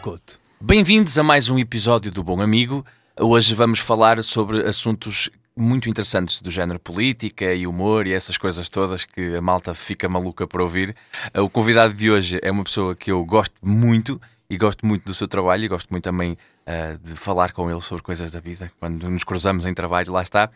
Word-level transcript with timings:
Couto. 0.00 0.40
Bem-vindos 0.58 1.18
a 1.18 1.22
mais 1.22 1.50
um 1.50 1.58
episódio 1.58 2.10
do 2.10 2.24
Bom 2.24 2.40
Amigo. 2.40 2.86
Hoje 3.18 3.54
vamos 3.54 3.80
falar 3.80 4.22
sobre 4.24 4.66
assuntos 4.66 5.28
muito 5.54 5.90
interessantes 5.90 6.40
do 6.40 6.50
género 6.50 6.80
política 6.80 7.52
e 7.52 7.66
humor 7.66 8.06
e 8.06 8.14
essas 8.14 8.38
coisas 8.38 8.70
todas 8.70 9.04
que 9.04 9.36
a 9.36 9.42
malta 9.42 9.74
fica 9.74 10.08
maluca 10.08 10.46
por 10.46 10.62
ouvir. 10.62 10.96
O 11.34 11.50
convidado 11.50 11.92
de 11.92 12.10
hoje 12.10 12.38
é 12.42 12.50
uma 12.50 12.64
pessoa 12.64 12.96
que 12.96 13.10
eu 13.12 13.22
gosto 13.26 13.54
muito 13.62 14.18
e 14.50 14.58
gosto 14.58 14.84
muito 14.84 15.04
do 15.04 15.14
seu 15.14 15.28
trabalho 15.28 15.64
e 15.64 15.68
gosto 15.68 15.88
muito 15.90 16.02
também 16.02 16.32
uh, 16.32 16.98
de 16.98 17.14
falar 17.14 17.52
com 17.52 17.70
ele 17.70 17.80
sobre 17.80 18.02
coisas 18.02 18.32
da 18.32 18.40
vida. 18.40 18.70
Quando 18.80 19.08
nos 19.08 19.22
cruzamos 19.22 19.64
em 19.64 19.72
trabalho, 19.72 20.12
lá 20.12 20.22
está. 20.22 20.50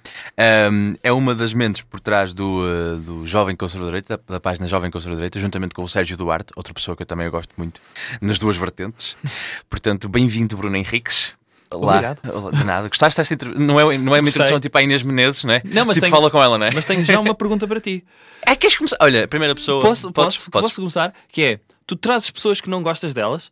Um, 0.68 0.96
é 1.00 1.12
uma 1.12 1.32
das 1.32 1.54
mentes 1.54 1.82
por 1.82 2.00
trás 2.00 2.34
do, 2.34 2.64
uh, 2.64 2.96
do 2.98 3.24
Jovem 3.24 3.54
Conservador 3.54 3.92
Direita, 3.92 4.16
da, 4.16 4.34
da, 4.34 4.40
página 4.40 4.66
Jovem 4.66 4.90
Conservador 4.90 5.18
Direita, 5.18 5.38
juntamente 5.38 5.74
com 5.74 5.84
o 5.84 5.88
Sérgio 5.88 6.16
Duarte, 6.16 6.52
outra 6.56 6.74
pessoa 6.74 6.96
que 6.96 7.02
eu 7.02 7.06
também 7.06 7.30
gosto 7.30 7.54
muito 7.56 7.80
nas 8.20 8.36
duas 8.36 8.56
vertentes. 8.56 9.16
Portanto, 9.70 10.08
bem-vindo, 10.08 10.56
Bruno 10.56 10.76
Henriques. 10.76 11.36
Olá. 11.70 11.94
Obrigado. 11.94 12.50
De 12.50 12.64
nada. 12.64 12.88
Gostaste 12.88 13.20
desta 13.20 13.34
inter... 13.34 13.58
não, 13.58 13.78
é, 13.78 13.98
não 13.98 14.16
é 14.16 14.20
uma 14.20 14.28
introdução 14.28 14.58
tipo 14.58 14.76
a 14.76 14.82
Inês 14.82 15.02
Menezes, 15.02 15.44
não 15.44 15.54
é? 15.54 15.62
Não, 15.64 15.84
mas 15.84 15.94
tipo, 15.94 16.06
tenho... 16.06 16.16
fala 16.16 16.30
com 16.30 16.42
ela, 16.42 16.58
não 16.58 16.66
é? 16.66 16.70
Mas 16.72 16.84
tenho 16.84 17.04
já 17.04 17.18
uma 17.20 17.34
pergunta 17.34 17.66
para 17.66 17.80
ti. 17.80 18.04
É, 18.42 18.54
queres 18.56 18.76
começar? 18.76 18.96
Olha, 19.00 19.26
primeira 19.26 19.54
pessoa. 19.54 19.80
Posso, 19.80 20.12
podes, 20.12 20.36
posso, 20.36 20.50
podes. 20.50 20.68
posso 20.68 20.80
começar? 20.80 21.14
Que 21.28 21.42
é, 21.42 21.60
tu 21.86 21.96
trazes 21.96 22.30
pessoas 22.30 22.60
que 22.60 22.70
não 22.70 22.82
gostas 22.82 23.14
delas? 23.14 23.50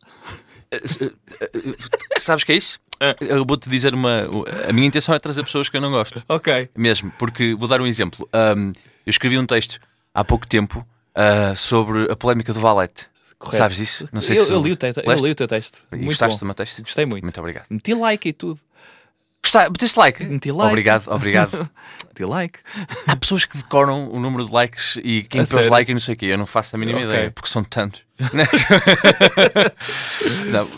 Sabes 2.18 2.44
que 2.44 2.52
é 2.52 2.56
isso? 2.56 2.80
Eu 3.20 3.44
vou-te 3.44 3.68
dizer 3.68 3.94
uma. 3.94 4.28
A 4.68 4.72
minha 4.72 4.86
intenção 4.86 5.14
é 5.14 5.18
trazer 5.18 5.42
pessoas 5.42 5.68
que 5.68 5.76
eu 5.76 5.80
não 5.80 5.90
gosto. 5.90 6.22
Ok. 6.28 6.70
Mesmo, 6.76 7.12
porque 7.18 7.54
vou 7.54 7.66
dar 7.68 7.80
um 7.80 7.86
exemplo. 7.86 8.28
Um, 8.32 8.68
eu 9.04 9.10
escrevi 9.10 9.36
um 9.36 9.44
texto 9.44 9.80
há 10.14 10.24
pouco 10.24 10.46
tempo 10.46 10.86
uh, 11.16 11.56
sobre 11.56 12.10
a 12.10 12.16
polémica 12.16 12.52
do 12.52 12.60
Valete. 12.60 13.10
Correto. 13.38 13.56
Sabes 13.58 13.78
isso? 13.80 14.08
Não 14.12 14.20
sei 14.20 14.38
eu, 14.38 14.44
se 14.44 14.52
eu, 14.52 14.62
li 14.62 14.70
o 14.70 14.76
texto, 14.76 15.02
eu 15.04 15.14
li 15.14 15.30
o 15.32 15.34
teu 15.34 15.48
texto. 15.48 15.82
E 15.90 15.96
muito 15.96 16.06
gostaste 16.06 16.36
bom. 16.36 16.38
do 16.38 16.46
meu 16.46 16.54
texto? 16.54 16.80
Gostei 16.80 17.04
muito. 17.04 17.24
Muito 17.24 17.40
obrigado. 17.40 17.66
Meti 17.68 17.92
like 17.92 18.28
e 18.28 18.32
tudo. 18.32 18.60
Gostaste? 19.42 19.70
Meteste 19.72 19.98
like? 19.98 20.24
Meti 20.24 20.52
like. 20.52 20.68
Obrigado, 20.68 21.08
obrigado. 21.08 21.70
Meti 22.12 22.24
like. 22.24 22.58
Há 23.06 23.16
pessoas 23.16 23.44
que 23.46 23.56
decoram 23.56 24.08
o 24.10 24.20
número 24.20 24.44
de 24.46 24.52
likes 24.52 24.98
e 25.02 25.22
quem 25.22 25.44
pôs 25.46 25.68
like 25.68 25.90
e 25.90 25.94
não 25.94 26.00
sei 26.00 26.14
o 26.14 26.18
quê. 26.18 26.26
Eu 26.26 26.38
não 26.38 26.46
faço 26.46 26.76
a 26.76 26.78
mínima 26.78 26.98
Ok. 26.98 27.10
ideia, 27.10 27.30
porque 27.30 27.48
são 27.48 27.64
tantos. 27.64 28.02
não, 30.52 30.68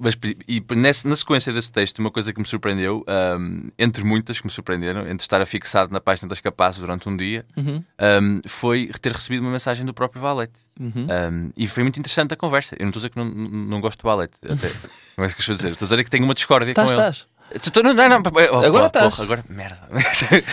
mas 0.00 0.16
e 0.48 0.64
nessa, 0.74 1.08
na 1.08 1.14
sequência 1.14 1.52
desse 1.52 1.70
texto, 1.70 1.98
uma 2.00 2.10
coisa 2.10 2.32
que 2.32 2.40
me 2.40 2.46
surpreendeu, 2.46 3.04
um, 3.38 3.70
entre 3.78 4.02
muitas 4.04 4.40
que 4.40 4.46
me 4.46 4.50
surpreenderam, 4.50 5.02
entre 5.02 5.22
estar 5.22 5.40
afixado 5.40 5.92
na 5.92 6.00
página 6.00 6.28
das 6.28 6.40
capazes 6.40 6.80
durante 6.80 7.08
um 7.08 7.16
dia, 7.16 7.44
Uhum. 7.56 7.84
um, 8.22 8.40
foi 8.48 8.90
ter 9.00 9.12
recebido 9.12 9.42
uma 9.42 9.50
mensagem 9.52 9.84
do 9.86 9.94
próprio 9.94 10.20
Valete. 10.22 10.52
Uhum. 10.80 11.06
Um, 11.30 11.50
e 11.56 11.68
foi 11.68 11.82
muito 11.82 11.98
interessante 12.00 12.32
a 12.34 12.36
conversa. 12.36 12.74
Eu 12.78 12.84
não 12.86 12.88
estou 12.88 12.98
a 13.00 13.02
dizer 13.02 13.10
que 13.10 13.16
não, 13.18 13.26
não, 13.26 13.80
gosto 13.80 14.00
do 14.00 14.04
Valete. 14.08 14.34
Até, 14.42 14.68
não 15.16 15.24
é 15.24 15.26
isso 15.26 15.36
que 15.36 15.40
eu 15.42 15.42
estou 15.42 15.52
a 15.52 15.56
dizer. 15.56 15.72
Estou 15.72 15.86
a 15.86 15.88
dizer 15.90 16.04
que 16.04 16.10
tenho 16.10 16.24
uma 16.24 16.34
discórdia 16.34 16.70
Estás, 16.70 16.92
com 16.92 16.98
ele. 16.98 17.08
estás. 17.10 17.26
Tu- 17.60 17.82
Não, 17.82 17.92
não, 17.92 18.08
não, 18.08 18.22
oh, 18.24 18.38
Agora 18.64 18.84
oh, 18.84 18.86
estás. 18.86 19.14
porra, 19.14 19.24
agora, 19.24 19.44
merda. 19.48 19.80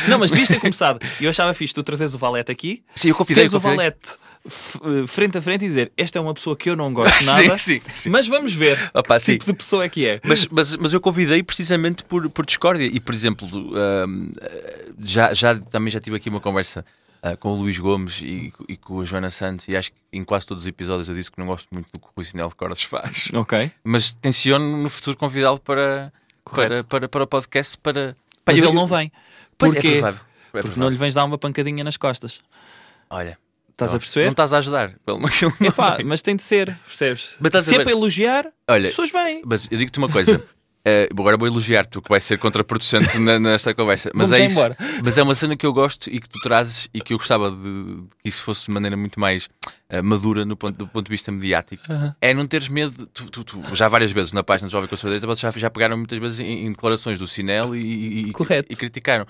Não, 0.08 0.20
mas 0.20 0.32
devias 0.32 0.48
ter 0.50 0.60
começado. 0.60 1.00
E 1.20 1.24
eu 1.26 1.30
achava 1.30 1.54
fixe 1.54 1.74
tu 1.74 1.84
trazeres 1.84 2.14
o 2.14 2.18
Valete 2.18 2.52
aqui, 2.52 2.84
Sim, 2.96 3.10
eu 3.10 3.16
convidei. 3.16 3.44
teres 3.44 3.54
o 3.54 3.62
convidei. 3.62 3.78
Valete 3.78 4.18
eh, 4.46 5.08
frente 5.08 5.38
a 5.38 5.42
frente 5.42 5.66
e 5.66 5.68
dizer 5.68 5.92
esta 5.98 6.18
é 6.18 6.22
uma 6.22 6.34
pessoa 6.34 6.56
que 6.56 6.70
eu 6.70 6.76
não 6.76 6.94
gosto 6.94 7.14
Sim, 7.22 7.48
nada, 7.48 7.58
sim, 7.58 7.82
sim. 7.94 8.10
mas 8.10 8.28
vamos 8.28 8.54
ver 8.54 8.78
Opa, 8.94 9.16
que 9.16 9.20
sim. 9.22 9.32
tipo 9.34 9.46
de 9.46 9.54
pessoa 9.54 9.84
é 9.84 9.90
que 9.90 10.06
é. 10.06 10.20
Mas, 10.24 10.48
mas, 10.48 10.76
mas 10.78 10.94
eu 10.94 11.02
convidei 11.02 11.44
precisamente 11.44 12.04
por, 12.04 12.30
por 12.30 12.46
discórdia. 12.46 12.86
E, 12.86 13.00
por 13.00 13.14
exemplo, 13.14 13.48
um, 13.54 14.32
já, 15.02 15.34
já, 15.34 15.56
também 15.56 15.92
já 15.92 16.00
tive 16.00 16.16
aqui 16.16 16.30
uma 16.30 16.40
conversa 16.40 16.86
uh, 17.24 17.38
com 17.38 17.50
o 17.52 17.56
Luís 17.62 17.78
Gomes 17.78 18.22
e, 18.22 18.54
e 18.68 18.78
com 18.78 19.02
a 19.02 19.06
Joana 19.06 19.30
Santos. 19.30 19.68
E 19.68 19.76
acho 19.76 19.92
que 19.92 19.98
em 20.14 20.24
quase 20.24 20.48
todos 20.48 20.64
os 20.64 20.68
episódios 20.68 21.10
eu 21.10 21.16
disse 21.16 21.32
que 21.32 21.38
não 21.40 21.46
gosto 21.48 21.68
muito 21.72 21.88
do 21.92 22.00
que 22.00 22.06
o 22.06 22.10
Rui 22.16 22.26
Sinel 22.26 22.48
de 22.50 22.56
Cordas 22.56 22.82
faz. 22.84 23.30
Ok. 23.34 23.72
Mas 23.84 24.12
tenciono 24.12 24.78
no 24.82 24.90
futuro 24.90 25.18
convidá-lo 25.18 25.60
para, 25.60 26.12
para, 26.50 26.84
para, 26.84 27.08
para 27.10 27.24
o 27.24 27.28
podcast. 27.28 27.78
Para, 27.78 28.16
Mas 28.46 28.58
eu- 28.58 28.66
ele 28.66 28.74
não 28.74 28.88
vem. 28.88 29.12
Pois 29.58 29.72
é, 29.72 29.76
Porquê? 29.76 29.92
provável. 29.94 30.20
É 30.20 30.52
Porque 30.52 30.62
provável. 30.62 30.84
não 30.84 30.90
lhe 30.90 30.98
vens 30.98 31.14
dar 31.14 31.26
uma 31.26 31.38
pancadinha 31.38 31.84
nas 31.84 31.98
costas. 31.98 32.42
Olha, 33.10 33.38
Estás 33.72 33.92
não, 33.92 33.98
a 33.98 34.00
perceber? 34.00 34.26
Não 34.26 34.32
estás 34.32 34.54
a 34.54 34.58
ajudar. 34.58 34.94
Epá, 35.62 35.98
mas 36.04 36.22
tem 36.22 36.36
de 36.36 36.44
ser, 36.44 36.78
percebes? 36.86 37.38
Mas 37.40 37.64
Se 37.64 37.76
é 37.76 37.84
para 37.84 37.92
elogiar, 37.92 38.46
Olha, 38.68 38.86
as 38.88 38.92
pessoas 38.92 39.10
vêm. 39.10 39.42
Mas 39.46 39.68
eu 39.72 39.78
digo-te 39.78 39.98
uma 39.98 40.10
coisa. 40.10 40.46
eh, 40.86 41.08
agora 41.12 41.38
vou 41.38 41.48
elogiar-te, 41.48 41.98
o 41.98 42.02
que 42.02 42.10
vai 42.10 42.20
ser 42.20 42.38
contraproducente 42.40 43.18
nesta 43.20 43.74
conversa. 43.74 44.10
Mas 44.16 44.30
Vamos 44.30 44.44
é 44.44 44.46
isso. 44.48 44.56
embora. 44.56 44.78
Mas 45.04 45.18
é 45.18 45.24
uma 45.24 45.36
cena 45.36 45.56
que 45.58 45.66
eu 45.66 45.74
gosto 45.74 46.10
e 46.10 46.20
que 46.20 46.30
tu 46.30 46.40
trazes 46.40 46.88
e 46.94 47.02
que 47.02 47.14
eu 47.14 47.18
gostava 47.18 47.52
de 47.52 48.04
que 48.22 48.30
isso 48.30 48.44
fosse 48.44 48.66
de 48.68 48.72
maneira 48.72 48.96
muito 48.98 49.20
mais 49.20 49.50
eh, 49.90 50.02
madura 50.02 50.46
no 50.46 50.56
ponto, 50.56 50.78
do 50.78 50.88
ponto 50.88 51.06
de 51.06 51.12
vista 51.12 51.32
mediático. 51.32 51.84
É 52.22 52.34
não 52.34 52.48
teres 52.48 52.68
medo. 52.70 52.92
de- 52.92 53.06
Tu, 53.08 53.26
tu- 53.30 53.44
tu- 53.44 53.76
já 53.76 53.88
várias 53.88 54.12
vezes 54.12 54.32
na 54.34 54.44
página 54.44 54.68
do 54.68 54.72
Jovem 54.72 54.88
Conservador, 54.88 55.28
vocês 55.28 55.54
já, 55.54 55.60
já 55.60 55.70
pegaram 55.70 55.98
muitas 55.98 56.18
vezes 56.20 56.40
em, 56.40 56.66
em 56.68 56.72
declarações 56.72 57.20
do 57.20 57.28
Sinel 57.28 57.76
e, 57.76 57.80
e- 57.82 58.30
e- 58.30 58.76
criticaram. 58.76 59.26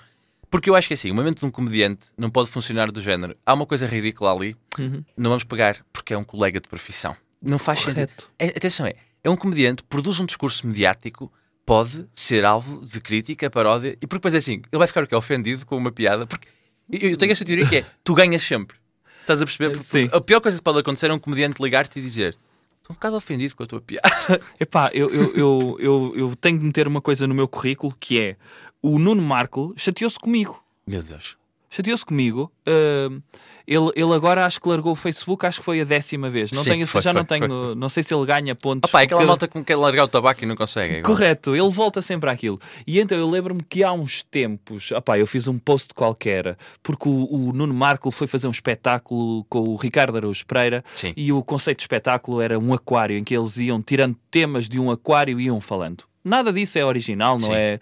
Porque 0.50 0.68
eu 0.68 0.74
acho 0.74 0.88
que 0.88 0.94
assim, 0.94 1.10
o 1.10 1.14
momento 1.14 1.40
de 1.40 1.46
um 1.46 1.50
comediante 1.50 2.00
não 2.18 2.28
pode 2.28 2.50
funcionar 2.50 2.90
do 2.90 3.00
género. 3.00 3.36
Há 3.46 3.54
uma 3.54 3.64
coisa 3.66 3.86
ridícula 3.86 4.32
ali, 4.32 4.56
Uhum. 4.78 5.04
não 5.16 5.30
vamos 5.30 5.44
pegar 5.44 5.76
porque 5.92 6.12
é 6.12 6.18
um 6.18 6.24
colega 6.24 6.60
de 6.60 6.66
profissão. 6.68 7.16
Não 7.40 7.56
faz 7.58 7.78
sentido. 7.80 7.94
Correto. 7.94 8.30
É, 8.38 8.46
atenção, 8.48 8.84
é, 8.86 8.94
é 9.22 9.30
um 9.30 9.36
comediante, 9.36 9.82
produz 9.84 10.18
um 10.18 10.26
discurso 10.26 10.66
mediático, 10.66 11.32
pode 11.64 12.06
ser 12.14 12.44
alvo 12.44 12.84
de 12.84 13.00
crítica, 13.00 13.48
paródia, 13.50 13.90
e 14.00 14.06
porque 14.06 14.16
depois 14.18 14.34
é 14.34 14.38
assim, 14.38 14.54
ele 14.54 14.78
vai 14.78 14.86
ficar 14.86 15.04
o 15.04 15.06
quê? 15.06 15.14
Ofendido 15.14 15.64
com 15.66 15.76
uma 15.76 15.92
piada, 15.92 16.26
porque 16.26 16.48
eu 16.90 17.16
tenho 17.16 17.32
esta 17.32 17.44
teoria 17.44 17.66
que 17.66 17.76
é, 17.76 17.84
tu 18.02 18.14
ganhas 18.14 18.42
sempre. 18.42 18.76
Estás 19.20 19.40
a 19.40 19.44
perceber? 19.44 19.70
Porque- 19.70 19.84
Sim. 19.84 20.08
a 20.12 20.20
pior 20.20 20.40
coisa 20.40 20.56
que 20.58 20.62
pode 20.64 20.78
acontecer 20.80 21.10
é 21.10 21.14
um 21.14 21.18
comediante 21.18 21.62
ligar-te 21.62 21.98
e 21.98 22.02
dizer 22.02 22.36
estou 22.78 22.90
um 22.92 22.94
bocado 22.94 23.16
ofendido 23.16 23.54
com 23.54 23.62
a 23.62 23.66
tua 23.66 23.80
piada. 23.80 24.08
Epá, 24.58 24.90
eu, 24.92 25.08
eu, 25.14 25.36
eu, 25.36 25.76
eu, 25.78 26.12
eu 26.16 26.36
tenho 26.36 26.58
de 26.58 26.64
meter 26.64 26.88
uma 26.88 27.00
coisa 27.00 27.26
no 27.26 27.34
meu 27.34 27.46
currículo 27.46 27.94
que 28.00 28.18
é 28.18 28.36
o 28.82 28.98
Nuno 28.98 29.22
Marco 29.22 29.72
chateou-se 29.76 30.18
comigo. 30.18 30.60
Meu 30.86 31.02
Deus. 31.02 31.36
Chateou-se 31.70 32.04
comigo. 32.04 32.52
Ahm, 32.66 33.20
ele, 33.64 33.92
ele 33.94 34.12
agora 34.12 34.44
acho 34.44 34.60
que 34.60 34.68
largou 34.68 34.92
o 34.92 34.96
Facebook, 34.96 35.46
acho 35.46 35.60
que 35.60 35.64
foi 35.64 35.80
a 35.80 35.84
décima 35.84 36.28
vez. 36.28 36.50
Não 36.50 36.64
Sim, 36.64 36.70
tenho, 36.70 36.86
foi, 36.88 37.00
já 37.00 37.12
não 37.12 37.24
foi, 37.24 37.38
tenho, 37.38 37.74
não 37.76 37.88
sei 37.88 38.02
se 38.02 38.12
ele 38.12 38.26
ganha 38.26 38.52
pontos. 38.56 38.90
Opa, 38.90 39.02
é 39.02 39.04
aquela 39.04 39.24
malta 39.24 39.46
que 39.46 39.62
quer 39.62 39.76
largar 39.76 40.02
o 40.02 40.08
tabaco 40.08 40.42
e 40.42 40.46
não 40.46 40.56
consegue. 40.56 40.96
igual. 40.96 41.14
Correto, 41.14 41.54
ele 41.54 41.70
volta 41.70 42.02
sempre 42.02 42.28
àquilo. 42.28 42.60
E 42.84 42.98
então 42.98 43.16
eu 43.16 43.30
lembro-me 43.30 43.62
que 43.62 43.84
há 43.84 43.92
uns 43.92 44.24
tempos, 44.24 44.90
opá, 44.90 45.16
eu 45.16 45.26
fiz 45.28 45.46
um 45.46 45.56
post 45.56 45.94
qualquer, 45.94 46.58
porque 46.82 47.08
o, 47.08 47.28
o 47.30 47.52
Nuno 47.52 47.72
Marco 47.72 48.10
foi 48.10 48.26
fazer 48.26 48.48
um 48.48 48.50
espetáculo 48.50 49.44
com 49.44 49.60
o 49.60 49.76
Ricardo 49.76 50.16
Araújo 50.16 50.44
Pereira 50.44 50.84
Sim. 50.96 51.12
e 51.16 51.32
o 51.32 51.40
conceito 51.44 51.78
de 51.78 51.84
espetáculo 51.84 52.40
era 52.40 52.58
um 52.58 52.74
aquário 52.74 53.16
em 53.16 53.22
que 53.22 53.36
eles 53.36 53.56
iam 53.58 53.80
tirando 53.80 54.16
temas 54.28 54.68
de 54.68 54.80
um 54.80 54.90
aquário 54.90 55.38
e 55.38 55.44
iam 55.44 55.60
falando. 55.60 56.02
Nada 56.24 56.52
disso 56.52 56.78
é 56.78 56.84
original, 56.84 57.38
não 57.38 57.46
Sim. 57.46 57.54
é? 57.54 57.80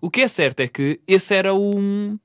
O 0.00 0.08
que 0.08 0.22
é 0.22 0.28
certo 0.28 0.60
é 0.60 0.68
que 0.68 1.00
esse 1.06 1.34
era 1.34 1.52
um, 1.54 2.18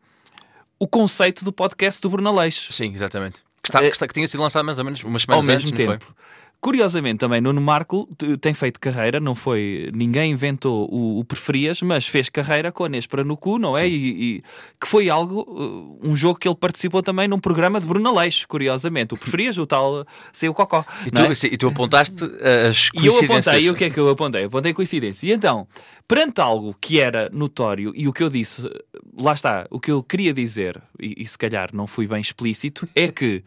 o 0.79 0.87
conceito 0.87 1.43
do 1.45 1.51
podcast 1.51 2.01
do 2.01 2.09
Bruno 2.09 2.29
Aleixo. 2.29 2.71
Sim, 2.73 2.93
exatamente. 2.93 3.43
Que, 3.61 3.69
está- 3.69 3.83
É- 3.83 3.89
que 3.89 3.95
está- 3.95 4.07
que 4.07 4.13
tinha 4.13 4.27
sido 4.27 4.41
lançado 4.41 4.63
mais 4.65 4.77
ou 4.77 4.83
menos 4.85 5.03
umas 5.03 5.21
ao 5.27 5.41
semanas 5.41 5.45
mesmo 5.45 5.69
antes, 5.69 5.85
não 5.87 5.97
tempo. 5.99 6.15
Curiosamente, 6.61 7.19
também 7.19 7.39
Nuno 7.39 7.61
Marco 7.61 8.05
tem 8.41 8.53
feito 8.53 8.81
carreira, 8.81 9.17
não 9.19 9.33
foi. 9.33 9.89
Ninguém 9.93 10.31
inventou 10.33 10.89
o, 10.93 11.19
o 11.19 11.23
preferias, 11.23 11.81
mas 11.81 12.05
fez 12.05 12.27
carreira 12.27 12.69
com 12.69 12.83
a 12.83 12.89
Nespera 12.89 13.23
no 13.23 13.37
cu, 13.37 13.57
não 13.57 13.77
é? 13.77 13.87
E, 13.87 14.37
e- 14.37 14.43
que 14.79 14.85
foi 14.85 15.09
algo, 15.09 15.41
uh, 15.47 15.99
um 16.03 16.13
jogo 16.15 16.37
que 16.37 16.47
ele 16.49 16.55
participou 16.57 17.01
também 17.01 17.29
num 17.29 17.39
programa 17.39 17.79
de 17.79 17.87
Bruno 17.87 18.09
Aleixo, 18.09 18.45
curiosamente. 18.45 19.13
O 19.13 19.17
preferias, 19.17 19.57
o 19.57 19.65
tal 19.65 20.05
Sei 20.33 20.49
o 20.49 20.53
Cocó. 20.53 20.83
E 21.07 21.09
tu, 21.09 21.21
é? 21.21 21.33
sim, 21.33 21.47
e 21.49 21.55
tu 21.57 21.69
apontaste 21.69 22.23
uh, 22.25 22.67
as 22.69 22.89
E 22.93 23.05
eu 23.05 23.13
coincidências. 23.13 23.47
apontei, 23.47 23.65
e 23.65 23.69
o 23.69 23.75
que 23.75 23.83
é 23.85 23.89
que 23.89 23.99
eu 23.99 24.09
apontei? 24.09 24.43
Eu 24.43 24.47
apontei 24.47 24.73
coincidência. 24.73 25.27
E 25.27 25.31
então, 25.31 25.65
perante 26.07 26.41
algo 26.41 26.75
que 26.81 26.99
era 26.99 27.29
notório, 27.31 27.93
e 27.95 28.05
o 28.05 28.11
que 28.11 28.21
eu 28.21 28.29
disse, 28.29 28.69
lá 29.17 29.31
está, 29.31 29.65
o 29.71 29.79
que 29.79 29.91
eu 29.91 30.03
queria 30.03 30.33
dizer, 30.33 30.81
e, 30.99 31.23
e 31.23 31.25
se 31.25 31.37
calhar 31.37 31.69
não 31.73 31.87
fui 31.87 32.05
bem 32.05 32.19
explícito, 32.19 32.85
é 32.93 33.07
que 33.07 33.43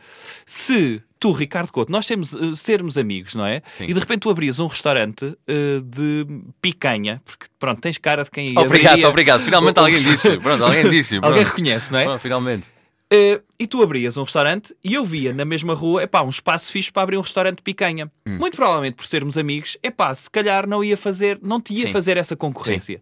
se 0.47 1.03
tu, 1.23 1.33
Ricardo 1.33 1.71
Couto, 1.73 1.93
nós 1.93 2.05
temos, 2.05 2.35
eh, 2.35 2.39
sermos 2.57 2.99
amigos, 2.99 3.35
não 3.37 3.47
é? 3.47 3.63
Sim. 3.79 3.85
E 3.85 3.95
de 3.95 4.01
repente 4.01 4.21
tu 4.21 4.31
abrias 4.31 4.59
um 4.59 4.67
restaurante 4.67 5.37
eh, 5.47 5.81
de 5.85 6.27
picanha, 6.61 7.23
porque 7.25 7.47
pronto, 7.59 7.81
tens 7.81 7.97
cara 7.97 8.25
de 8.25 8.31
quem 8.31 8.51
Obrigado, 8.59 8.91
abriria- 8.91 9.09
obrigado. 9.09 9.43
Finalmente 9.45 9.79
alguém 9.81 10.01
disse. 10.03 10.37
Pronto, 10.39 10.65
alguém 10.65 10.89
disse. 10.91 11.17
Alguém 11.17 11.31
pronto. 11.31 11.47
reconhece, 11.49 11.93
não 11.93 11.99
é? 12.01 12.05
Pronto, 12.05 12.21
finalmente. 12.21 12.67
Eh, 13.15 13.41
e 13.59 13.67
tu 13.67 13.83
abrias 13.83 14.17
um 14.17 14.23
restaurante 14.23 14.75
e 14.83 14.95
eu 14.95 15.05
via 15.05 15.33
na 15.35 15.45
mesma 15.45 15.75
rua, 15.75 16.03
epá, 16.03 16.23
um 16.23 16.31
espaço 16.31 16.73
fixe 16.73 16.91
para 16.91 17.03
abrir 17.03 17.19
um 17.19 17.21
restaurante 17.21 17.59
de 17.59 17.63
picanha. 17.63 18.11
Hum. 18.27 18.39
Muito 18.39 18.57
provavelmente 18.57 18.95
por 18.95 19.05
sermos 19.07 19.37
amigos, 19.39 19.77
epá, 19.83 20.13
se 20.15 20.31
calhar 20.31 20.67
não 20.67 20.83
ia 20.83 20.97
fazer, 20.97 21.39
não 21.43 21.61
te 21.61 21.75
ia 21.75 21.83
Sim. 21.87 21.93
fazer 21.93 22.17
essa 22.17 22.35
concorrência. 22.35 23.01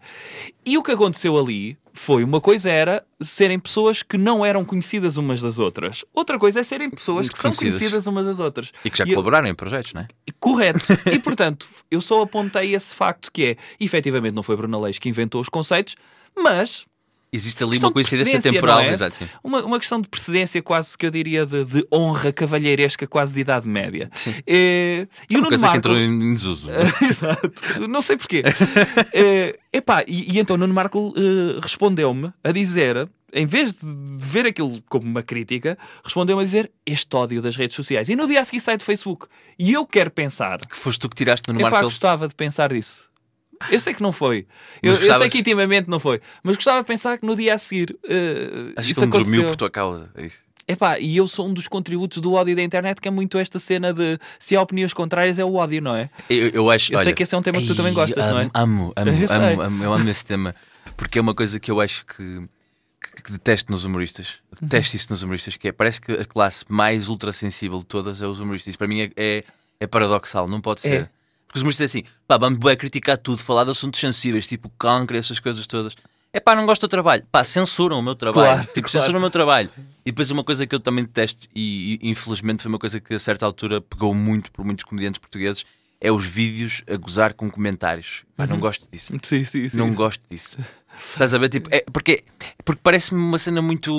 E 0.66 0.76
o 0.76 0.82
que 0.82 0.90
aconteceu 0.92 1.38
ali 1.38 1.78
foi 1.92 2.24
uma 2.24 2.40
coisa 2.40 2.70
era 2.70 3.04
serem 3.20 3.58
pessoas 3.58 4.02
que 4.02 4.16
não 4.18 4.44
eram 4.44 4.64
conhecidas 4.64 5.16
umas 5.16 5.40
das 5.42 5.58
outras. 5.58 6.04
Outra 6.14 6.38
coisa 6.38 6.60
é 6.60 6.62
serem 6.62 6.88
pessoas 6.90 7.28
que 7.28 7.36
são 7.38 7.50
Conhecidas. 7.50 7.78
conhecidas 7.78 8.06
umas 8.06 8.26
das 8.26 8.38
outras. 8.40 8.72
E 8.84 8.90
que 8.90 8.98
já 8.98 9.04
E 9.04 9.10
eu- 9.10 9.14
colaboraram 9.16 9.48
em 9.48 9.54
projetos, 9.54 9.92
não 9.92 10.02
é? 10.02 10.08
Correto. 10.38 10.80
E 11.12 11.18
portanto, 11.18 11.68
eu 11.90 12.00
só 12.00 12.22
apontei 12.22 12.74
esse 12.74 12.94
facto 12.94 13.30
que 13.32 13.44
é, 13.44 13.56
efetivamente 13.78 14.34
não 14.34 14.42
foi 14.42 14.56
Bruno 14.56 14.80
Leix 14.80 14.98
que 14.98 15.08
inventou 15.08 15.40
os 15.40 15.48
conceitos, 15.48 15.96
mas 16.36 16.86
Existe 17.32 17.62
ali 17.62 17.78
uma 17.78 17.92
coincidência 17.92 18.42
temporal. 18.42 18.80
é? 18.80 18.92
Exato. 18.92 19.28
Uma, 19.42 19.62
uma 19.62 19.78
questão 19.78 20.00
de 20.00 20.08
precedência 20.08 20.60
quase 20.60 20.98
que 20.98 21.06
eu 21.06 21.10
diria 21.10 21.46
de, 21.46 21.64
de 21.64 21.86
honra 21.92 22.32
cavalheiresca 22.32 23.06
quase 23.06 23.32
de 23.32 23.40
idade 23.40 23.68
média. 23.68 24.10
Sim. 24.14 24.34
Eh, 24.46 25.06
e 25.28 25.34
É 25.34 25.36
o 25.36 25.40
uma 25.40 25.42
Nuno 25.42 25.48
coisa 25.48 25.56
que 25.58 25.72
Marco... 25.72 25.76
entrou 25.78 25.96
em 25.96 26.34
desuso. 26.34 26.68
Exato, 27.02 27.52
não 27.88 28.00
sei 28.02 28.16
porquê. 28.16 28.42
Eh, 29.12 29.58
epá, 29.72 30.02
e, 30.06 30.32
e 30.34 30.38
então 30.40 30.56
Nuno 30.56 30.74
Marco 30.74 31.14
eh, 31.16 31.60
respondeu-me 31.62 32.32
a 32.42 32.50
dizer, 32.52 33.08
em 33.32 33.46
vez 33.46 33.74
de, 33.74 33.78
ver 34.18 34.46
aquilo 34.46 34.82
como 34.88 35.06
uma 35.06 35.22
crítica, 35.22 35.78
respondeu-me 36.04 36.42
a 36.42 36.44
dizer 36.44 36.70
este 36.84 37.14
ódio 37.14 37.40
das 37.40 37.54
redes 37.56 37.76
sociais. 37.76 38.08
E 38.08 38.16
no 38.16 38.26
dia 38.26 38.40
a 38.40 38.44
seguir 38.44 38.60
sai 38.60 38.76
do 38.76 38.82
Facebook. 38.82 39.26
E 39.58 39.72
eu 39.72 39.86
quero 39.86 40.10
pensar, 40.10 40.58
Que 40.66 40.76
foste 40.76 40.98
tu 40.98 41.08
que 41.08 41.16
tiraste 41.16 41.52
no 41.52 41.60
Marco. 41.60 41.80
gostava 41.82 42.26
de 42.26 42.34
pensar 42.34 42.72
disso. 42.72 43.09
Eu 43.70 43.78
sei 43.80 43.92
que 43.92 44.02
não 44.02 44.12
foi. 44.12 44.46
Eu, 44.82 44.92
Mas 44.92 44.92
eu 44.92 44.94
sei 44.96 45.08
gostavas- 45.08 45.28
que 45.32 45.38
intimamente 45.38 45.88
não 45.90 45.98
foi. 46.00 46.20
Mas 46.42 46.56
gostava 46.56 46.80
de 46.80 46.86
pensar 46.86 47.18
que 47.18 47.26
no 47.26 47.36
dia 47.36 47.54
a 47.54 47.58
seguir 47.58 47.96
eh, 48.08 48.72
Acho 48.76 48.86
que 48.86 48.92
isso 48.92 49.04
ele 49.04 49.10
dormiu 49.10 49.44
por 49.46 49.56
tua 49.56 49.70
causa. 49.70 50.08
É 50.14 50.26
isso. 50.26 50.38
Epá, 50.66 51.00
e 51.00 51.16
eu 51.16 51.26
sou 51.26 51.48
um 51.48 51.52
dos 51.52 51.66
contributos 51.66 52.18
do 52.18 52.32
ódio 52.34 52.54
da 52.54 52.62
internet 52.62 53.00
que 53.00 53.08
é 53.08 53.10
muito 53.10 53.36
esta 53.38 53.58
cena 53.58 53.92
de 53.92 54.18
se 54.38 54.54
há 54.54 54.62
opiniões 54.62 54.92
contrárias 54.94 55.36
é 55.38 55.44
o 55.44 55.54
ódio, 55.54 55.82
não 55.82 55.96
é? 55.96 56.08
Eu, 56.28 56.48
eu 56.50 56.70
acho. 56.70 56.92
Eu 56.92 56.98
sei 56.98 57.08
olha, 57.08 57.14
que 57.16 57.22
esse 57.24 57.34
é 57.34 57.38
um 57.38 57.42
tema 57.42 57.58
que 57.58 57.66
tu 57.66 57.72
ei, 57.72 57.76
também 57.76 57.92
gostas, 57.92 58.24
amo, 58.24 58.34
não 58.34 58.40
é? 58.40 58.50
Amo, 58.54 58.92
amo, 58.96 59.10
Eu 59.20 59.28
sei. 59.28 59.36
amo, 59.36 59.62
amo, 59.62 59.84
eu 59.84 59.92
amo 59.92 60.08
esse 60.08 60.24
tema. 60.24 60.54
Porque 60.96 61.18
é 61.18 61.22
uma 61.22 61.34
coisa 61.34 61.58
que 61.58 61.70
eu 61.72 61.80
acho 61.80 62.06
que, 62.06 62.42
que, 63.16 63.22
que 63.24 63.32
detesto 63.32 63.72
nos 63.72 63.84
humoristas. 63.84 64.36
Uhum. 64.62 64.68
Detesto 64.68 64.94
isso 64.94 65.06
nos 65.10 65.22
humoristas, 65.24 65.56
que 65.56 65.68
é 65.68 65.72
parece 65.72 66.00
que 66.00 66.12
a 66.12 66.24
classe 66.24 66.64
mais 66.68 67.08
ultrassensível 67.08 67.78
de 67.80 67.86
todas 67.86 68.22
é 68.22 68.26
os 68.28 68.38
humoristas. 68.38 68.68
Isso 68.70 68.78
para 68.78 68.86
mim 68.86 69.00
é, 69.00 69.10
é, 69.16 69.44
é 69.80 69.86
paradoxal, 69.88 70.46
não 70.46 70.60
pode 70.60 70.82
ser. 70.82 71.02
É. 71.02 71.08
Porque 71.50 71.58
os 71.58 71.62
humoristas 71.62 71.90
dizem 71.90 72.02
assim, 72.02 72.14
pá, 72.28 72.38
vamos 72.38 72.60
bué 72.60 72.76
criticar 72.76 73.18
tudo, 73.18 73.42
falar 73.42 73.64
de 73.64 73.70
assuntos 73.70 73.98
sensíveis, 73.98 74.46
tipo 74.46 74.70
cancro, 74.78 75.16
essas 75.16 75.40
coisas 75.40 75.66
todas. 75.66 75.96
É 76.32 76.38
pá, 76.38 76.54
não 76.54 76.64
gosto 76.64 76.82
do 76.82 76.88
trabalho. 76.88 77.26
Pá, 77.32 77.42
censuram 77.42 77.98
o 77.98 78.02
meu 78.02 78.14
trabalho. 78.14 78.46
Claro, 78.46 78.60
tipo, 78.68 78.88
claro. 78.88 78.90
censuram 78.90 79.18
o 79.18 79.20
meu 79.20 79.32
trabalho. 79.32 79.68
E 80.06 80.12
depois 80.12 80.30
uma 80.30 80.44
coisa 80.44 80.64
que 80.64 80.72
eu 80.72 80.78
também 80.78 81.02
detesto, 81.02 81.48
e, 81.52 81.98
e, 82.00 82.08
infelizmente 82.08 82.62
foi 82.62 82.68
uma 82.68 82.78
coisa 82.78 83.00
que 83.00 83.12
a 83.14 83.18
certa 83.18 83.44
altura 83.44 83.80
pegou 83.80 84.14
muito 84.14 84.52
por 84.52 84.64
muitos 84.64 84.84
comediantes 84.84 85.18
portugueses, 85.18 85.64
é 86.00 86.12
os 86.12 86.24
vídeos 86.24 86.84
a 86.88 86.96
gozar 86.96 87.34
com 87.34 87.50
comentários. 87.50 88.22
Pá, 88.36 88.46
não 88.46 88.60
gosto 88.60 88.88
disso. 88.88 89.12
Sim, 89.24 89.42
sim, 89.42 89.68
sim. 89.68 89.76
Não 89.76 89.92
gosto 89.92 90.22
disso. 90.30 90.56
Estás 91.10 91.34
a 91.34 91.38
ver? 91.38 91.48
Tipo, 91.48 91.68
é, 91.72 91.84
porque 91.92 92.22
porque 92.64 92.80
parece-me 92.80 93.20
uma 93.20 93.38
cena 93.38 93.60
muito. 93.60 93.96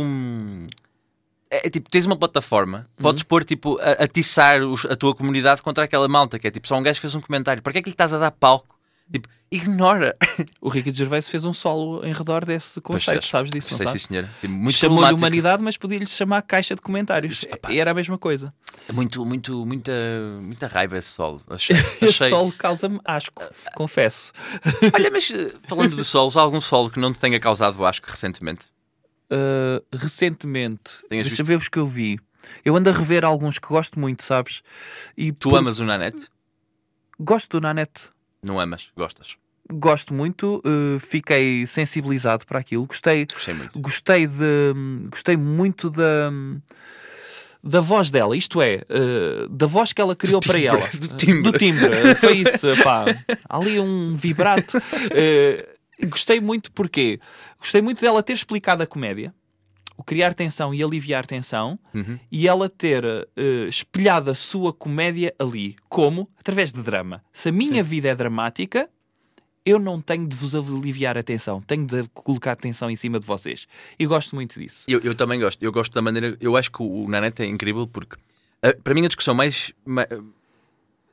É, 1.51 1.68
é 1.68 1.69
tipo, 1.69 1.89
tens 1.89 2.06
uma 2.06 2.15
plataforma, 2.15 2.88
podes 2.95 3.24
pôr 3.24 3.44
tipo, 3.44 3.77
a, 3.81 4.03
atiçar 4.06 4.62
os- 4.63 4.86
a 4.86 4.95
tua 4.95 5.13
comunidade 5.13 5.62
contra 5.62 5.83
aquela 5.83 6.07
malta, 6.07 6.39
que 6.39 6.48
é 6.48 6.51
tipo, 6.51 6.65
só 6.68 6.77
um 6.77 6.81
gajo 6.83 7.00
fez 7.01 7.13
um 7.13 7.19
comentário. 7.21 7.62
Para 7.62 7.74
que 7.74 7.80
é 7.80 7.81
que 7.81 7.89
lhe 7.89 7.94
estás 7.94 8.13
a 8.13 8.18
dar 8.18 8.31
palco? 8.31 8.80
Tipo, 9.12 9.27
ignora. 9.51 10.15
O 10.62 10.69
Ricky 10.69 10.89
Gervais 10.94 11.27
fez 11.27 11.44
um 11.44 11.51
solo 11.51 12.06
em 12.06 12.13
redor 12.13 12.45
desse 12.45 12.80
conceito, 12.80 13.18
Pois, 13.19 13.27
sabes 13.30 13.51
disso, 13.51 13.71
não 13.71 13.77
Sei, 13.80 13.86
sim, 13.88 13.92
sabes? 13.92 14.03
senhora. 14.03 14.30
Tipo, 14.39 14.53
muito 14.53 14.71
Chamou-lhe 14.77 15.01
problemático. 15.01 15.19
humanidade, 15.27 15.62
mas 15.63 15.75
podia-lhe 15.75 16.07
chamar 16.07 16.42
caixa 16.44 16.74
de 16.74 16.81
comentários. 16.81 17.44
E 17.69 17.77
era 17.77 17.92
a 17.92 17.94
mesma 17.94 18.18
coisa. 18.18 18.54
Muito, 18.94 19.25
muito, 19.25 19.65
muita, 19.65 19.92
muita 20.42 20.68
raiva 20.68 20.97
esse 20.97 21.09
solo. 21.09 21.42
Achei. 21.50 21.75
Esse 22.01 22.06
achei. 22.06 22.30
solo 22.30 22.54
causa-me 22.54 23.01
asco, 23.04 23.44
confesso. 23.75 24.31
Olha, 24.94 25.12
mas 25.12 25.30
eh, 25.30 25.51
falando 25.68 25.97
de 25.97 26.06
solos, 26.06 26.38
há 26.38 26.42
algum 26.42 26.62
solo 26.62 26.89
que 26.89 27.00
não 27.00 27.12
te 27.12 27.19
tenha 27.19 27.38
causado 27.39 27.86
asco 27.86 28.09
recentemente? 28.09 28.68
Uh, 29.31 29.81
recentemente, 29.98 30.92
Tenhas 31.10 31.25
deixa 31.28 31.44
visto? 31.44 31.45
ver 31.45 31.56
os 31.57 31.69
que 31.69 31.80
eu 31.80 31.88
vi. 31.88 32.19
Eu 32.66 32.75
ando 32.75 32.89
a 32.89 32.94
rever 32.94 33.24
alguns 33.24 33.57
que 33.60 33.68
gosto 33.68 34.00
muito, 34.00 34.24
sabes? 34.24 34.62
E 35.16 35.31
Tu 35.31 35.50
por- 35.50 35.57
amas 35.57 35.80
o 35.80 35.86
Nanete? 35.86 36.28
Gosto 37.19 37.60
do 37.60 37.62
Nanete. 37.62 38.10
Não 38.44 38.60
amas, 38.60 38.89
gostas. 38.98 39.38
Gosto 39.72 40.13
muito, 40.13 40.62
uh, 40.66 41.00
fiquei 41.00 41.66
sensibilizado 41.66 42.45
para 42.45 42.60
aquilo. 42.60 42.86
Gostei, 42.86 43.25
Gostei 43.31 43.54
muito. 43.54 43.80
gostei 43.80 44.28
de 44.28 44.74
gostei 45.10 45.38
muito 45.38 45.89
da 45.89 46.30
da 47.63 47.80
voz 47.80 48.10
dela, 48.10 48.36
isto 48.36 48.60
é, 48.60 48.81
uh, 48.89 49.48
da 49.48 49.68
voz 49.68 49.94
que 49.94 50.01
ela 50.01 50.16
criou 50.16 50.42
para 50.42 50.57
timbre, 50.60 50.66
ela. 50.68 50.89
do 50.89 51.07
timbre. 51.16 51.51
Do 51.51 51.57
timbre, 51.60 52.16
foi 52.16 52.38
isso, 52.38 52.68
pá. 52.83 53.06
Há 53.48 53.57
ali 53.57 53.80
um 53.80 54.16
vibrato. 54.18 54.78
Uh, 54.78 55.70
gostei 56.06 56.39
muito 56.39 56.71
porque 56.71 57.19
gostei 57.59 57.81
muito 57.81 58.01
dela 58.01 58.21
ter 58.24 58.33
explicado 58.33 58.81
a 58.83 58.88
comédia, 58.88 59.33
o 59.98 60.03
criar 60.03 60.33
tensão 60.33 60.74
e 60.74 60.81
aliviar 60.83 61.25
tensão, 61.27 61.77
Uhum. 61.94 62.18
e 62.31 62.48
ela 62.48 62.68
ter 62.69 63.03
uh, 63.06 63.68
espelhado 63.69 64.31
a 64.31 64.36
sua 64.36 64.74
comédia 64.74 65.33
ali. 65.38 65.75
Como? 65.89 66.30
Através 66.39 66.71
de 66.74 66.81
drama. 66.81 67.24
Se 67.31 67.50
a 67.50 67.51
minha 67.51 67.83
vida 67.83 68.07
é 68.09 68.15
dramática, 68.15 68.89
eu 69.63 69.77
não 69.77 70.01
tenho 70.01 70.27
de 70.27 70.36
vos 70.36 70.56
aliviar 70.56 71.15
a 71.19 71.21
tensão, 71.24 71.62
tenho 71.62 71.86
de 71.86 72.07
colocar 72.15 72.56
tensão 72.56 72.89
em 72.89 72.95
cima 72.95 73.19
de 73.19 73.27
vocês. 73.27 73.68
E 74.00 74.07
gosto 74.07 74.33
muito 74.33 74.59
disso. 74.59 74.86
Eu, 74.88 75.00
eu 75.01 75.13
também 75.13 75.39
gosto. 75.39 75.62
Eu 75.62 75.71
gosto 75.71 75.94
da 75.94 76.01
maneira. 76.01 76.36
Eu 76.42 76.57
acho 76.57 76.71
que 76.71 76.81
o, 76.81 77.07
Nanete 77.07 77.44
é 77.44 77.45
incrível 77.45 77.86
porque, 77.86 78.15
eh, 78.63 78.74
para 78.74 78.95
mim, 78.95 79.06
a 79.06 79.07
discussão 79.07 79.36
mais. 79.36 79.71
ma- 79.86 80.07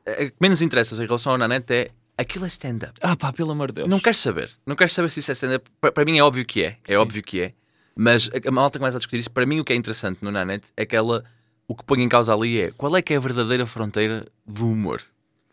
eh, 0.06 0.30
que 0.30 0.34
menos 0.40 0.62
interessa 0.62 0.94
em 0.94 1.06
relação 1.06 1.32
ao 1.32 1.36
Nanete 1.38 1.72
é 1.74 1.90
aquilo 2.18 2.44
é 2.44 2.48
stand-up. 2.48 2.92
Ah, 3.00 3.16
pá, 3.16 3.32
pelo 3.32 3.52
amor 3.52 3.68
de 3.68 3.76
Deus. 3.76 3.88
Não 3.88 4.00
quero 4.00 4.16
saber. 4.16 4.50
Não 4.66 4.76
quero 4.76 4.90
saber 4.90 5.08
se 5.08 5.20
isso 5.20 5.30
é 5.30 5.34
stand-up. 5.34 5.70
Para, 5.80 6.04
mim 6.04 6.18
é 6.18 6.22
óbvio 6.22 6.44
que 6.44 6.64
é. 6.64 6.76
É 6.86 6.98
óbvio 6.98 7.22
que 7.22 7.40
é. 7.40 7.54
Mas 7.96 8.28
a, 8.46 8.50
malta 8.50 8.78
começa 8.78 8.96
a 8.96 9.00
discutir 9.00 9.20
isso. 9.20 9.30
Para 9.30 9.46
mim, 9.46 9.60
o 9.60 9.64
que 9.64 9.72
é 9.72 9.76
interessante 9.76 10.18
no 10.22 10.30
Nanete 10.30 10.66
é 10.76 10.84
que 10.84 10.94
ela. 10.94 11.24
O 11.66 11.74
que 11.74 11.84
põe 11.84 12.02
em 12.02 12.08
causa 12.08 12.34
ali 12.34 12.60
é 12.60 12.70
qual 12.72 12.96
é 12.96 13.02
que 13.02 13.12
é 13.12 13.16
a 13.16 13.20
verdadeira 13.20 13.66
fronteira 13.66 14.26
do 14.46 14.68
humor. 14.70 15.02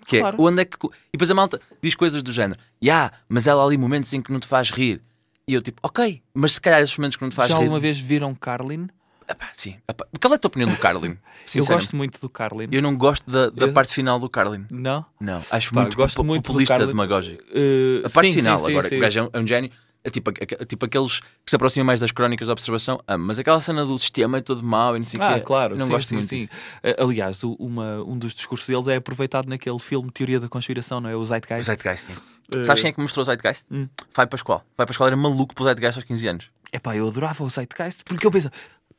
Que 0.07 0.19
Claro. 0.19 0.37
é 0.37 0.41
onde 0.41 0.61
é 0.61 0.65
que. 0.65 0.77
E 0.85 0.89
depois 1.13 1.29
a 1.29 1.33
malta 1.33 1.59
diz 1.81 1.95
coisas 1.95 2.21
do 2.23 2.31
género. 2.31 2.59
Ya, 2.83 3.11
mas 3.27 3.47
ela 3.47 3.61
há 3.63 3.65
ali 3.65 3.77
momentos 3.77 4.13
em 4.13 4.21
que 4.21 4.31
não 4.31 4.39
te 4.39 4.47
faz 4.47 4.71
rir. 4.71 5.01
E 5.47 5.53
eu 5.53 5.61
tipo, 5.61 5.79
ok, 5.83 6.21
mas 6.33 6.53
se 6.53 6.61
calhar 6.61 6.81
esses 6.81 6.97
momentos 6.97 7.17
que 7.17 7.23
não 7.23 7.29
te 7.29 7.35
faz 7.35 7.49
Já 7.49 7.55
rir. 7.55 7.63
alguma 7.63 7.79
vez 7.79 7.99
viram 7.99 8.33
Carlin? 8.33 8.87
Epá, 9.27 9.49
sim. 9.55 9.75
Epá, 9.87 10.05
Qual 10.21 10.33
é 10.33 10.35
a 10.35 10.39
tua 10.39 10.47
opinião 10.49 10.69
do 10.69 10.77
Carlin? 10.77 11.17
Eu 11.53 11.65
gosto 11.65 11.95
muito 11.95 12.19
do 12.19 12.29
Carlin. 12.29 12.67
Eu 12.71 12.81
não 12.81 12.95
gosto 12.97 13.29
da, 13.29 13.49
da 13.49 13.67
Eu- 13.67 13.73
parte 13.73 13.93
final 13.93 14.19
do 14.19 14.29
Carlin. 14.29 14.65
Não? 14.69 15.05
Não, 15.19 15.41
acho 15.51 15.73
Pá, 15.73 15.81
muito, 15.81 15.95
gosto 15.97 16.23
muito 16.23 16.43
populista 16.47 16.85
demagógico. 16.85 17.43
Uh, 17.51 18.05
A 18.05 18.09
parte 18.09 18.29
sim, 18.31 18.37
final, 18.37 18.57
sim, 18.59 18.71
agora, 18.71 18.83
sim. 18.83 18.89
que 18.89 18.95
o 18.97 19.01
gajo 19.01 19.19
é 19.19 19.23
um, 19.39 19.43
é 19.43 19.47
gênio. 19.47 19.71
É 20.03 20.09
tipo, 20.11 20.29
é 20.29 20.65
tipo 20.65 20.85
aqueles 20.85 21.19
que 21.19 21.25
se 21.49 21.55
aproximam 21.55 21.83
mais 21.87 21.99
das 21.99 22.11
crónicas 22.11 22.45
da 22.45 22.53
observação. 22.53 22.99
Ah, 23.07 23.17
mas 23.17 23.39
aquela 23.39 23.59
cena 23.59 23.83
do 23.83 23.97
sistema 23.97 24.37
é 24.37 24.41
todo 24.41 24.61
mau 24.63 24.95
e 24.95 24.99
não 24.99 25.05
sei 25.05 25.19
o 25.19 25.23
Ah, 25.23 25.33
quê. 25.33 25.39
claro, 25.41 25.75
Não 25.75 25.87
sim, 25.87 25.91
gosto 25.93 26.07
sim, 26.09 26.15
muito 26.15 26.27
sim. 26.27 26.35
disso. 26.37 26.51
Uh, 26.83 27.03
Aliás, 27.05 27.41
uma, 27.43 28.03
um 28.03 28.15
dos 28.15 28.35
discursos 28.35 28.67
deles 28.67 28.85
é 28.87 28.97
aproveitado 28.97 29.47
naquele 29.47 29.79
filme 29.79 30.11
Teoria 30.11 30.39
da 30.39 30.47
Conspiração, 30.47 31.01
não 31.01 31.09
é? 31.09 31.15
O 31.15 31.19
O 31.21 31.25
Zeitgeist. 31.25 31.65
Zeitgeist, 31.65 32.05
sim. 32.05 32.13
Eh, 32.53 32.63
Sabes 32.63 32.83
quem 32.83 32.89
é 32.89 32.93
que 32.93 33.01
mostrou 33.01 33.23
o 33.23 33.25
Zeitgeist? 33.25 33.65
Hum. 33.71 33.87
Fai 34.11 34.27
Pascoal. 34.27 34.63
Fai 34.77 34.85
Pascoal 34.85 35.07
era 35.07 35.15
maluco 35.17 35.55
pelo 35.55 35.65
Zeitgeist 35.67 35.97
aos 35.97 36.05
15 36.05 36.27
anos. 36.27 36.51
Epá, 36.71 36.95
eu 36.95 37.07
adorava 37.07 37.43
o 37.43 37.49
Zeitgeist 37.49 38.03
porque 38.05 38.27
eu 38.27 38.31
penso, 38.31 38.51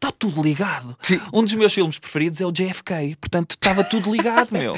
está 0.06 0.12
tudo 0.12 0.42
ligado. 0.42 0.96
Sim. 1.02 1.20
Um 1.32 1.42
dos 1.42 1.54
meus 1.54 1.72
filmes 1.72 1.98
preferidos 1.98 2.40
é 2.40 2.46
o 2.46 2.52
JFK, 2.52 3.16
portanto 3.20 3.52
estava 3.52 3.82
tudo 3.82 4.10
ligado, 4.12 4.52
meu. 4.52 4.74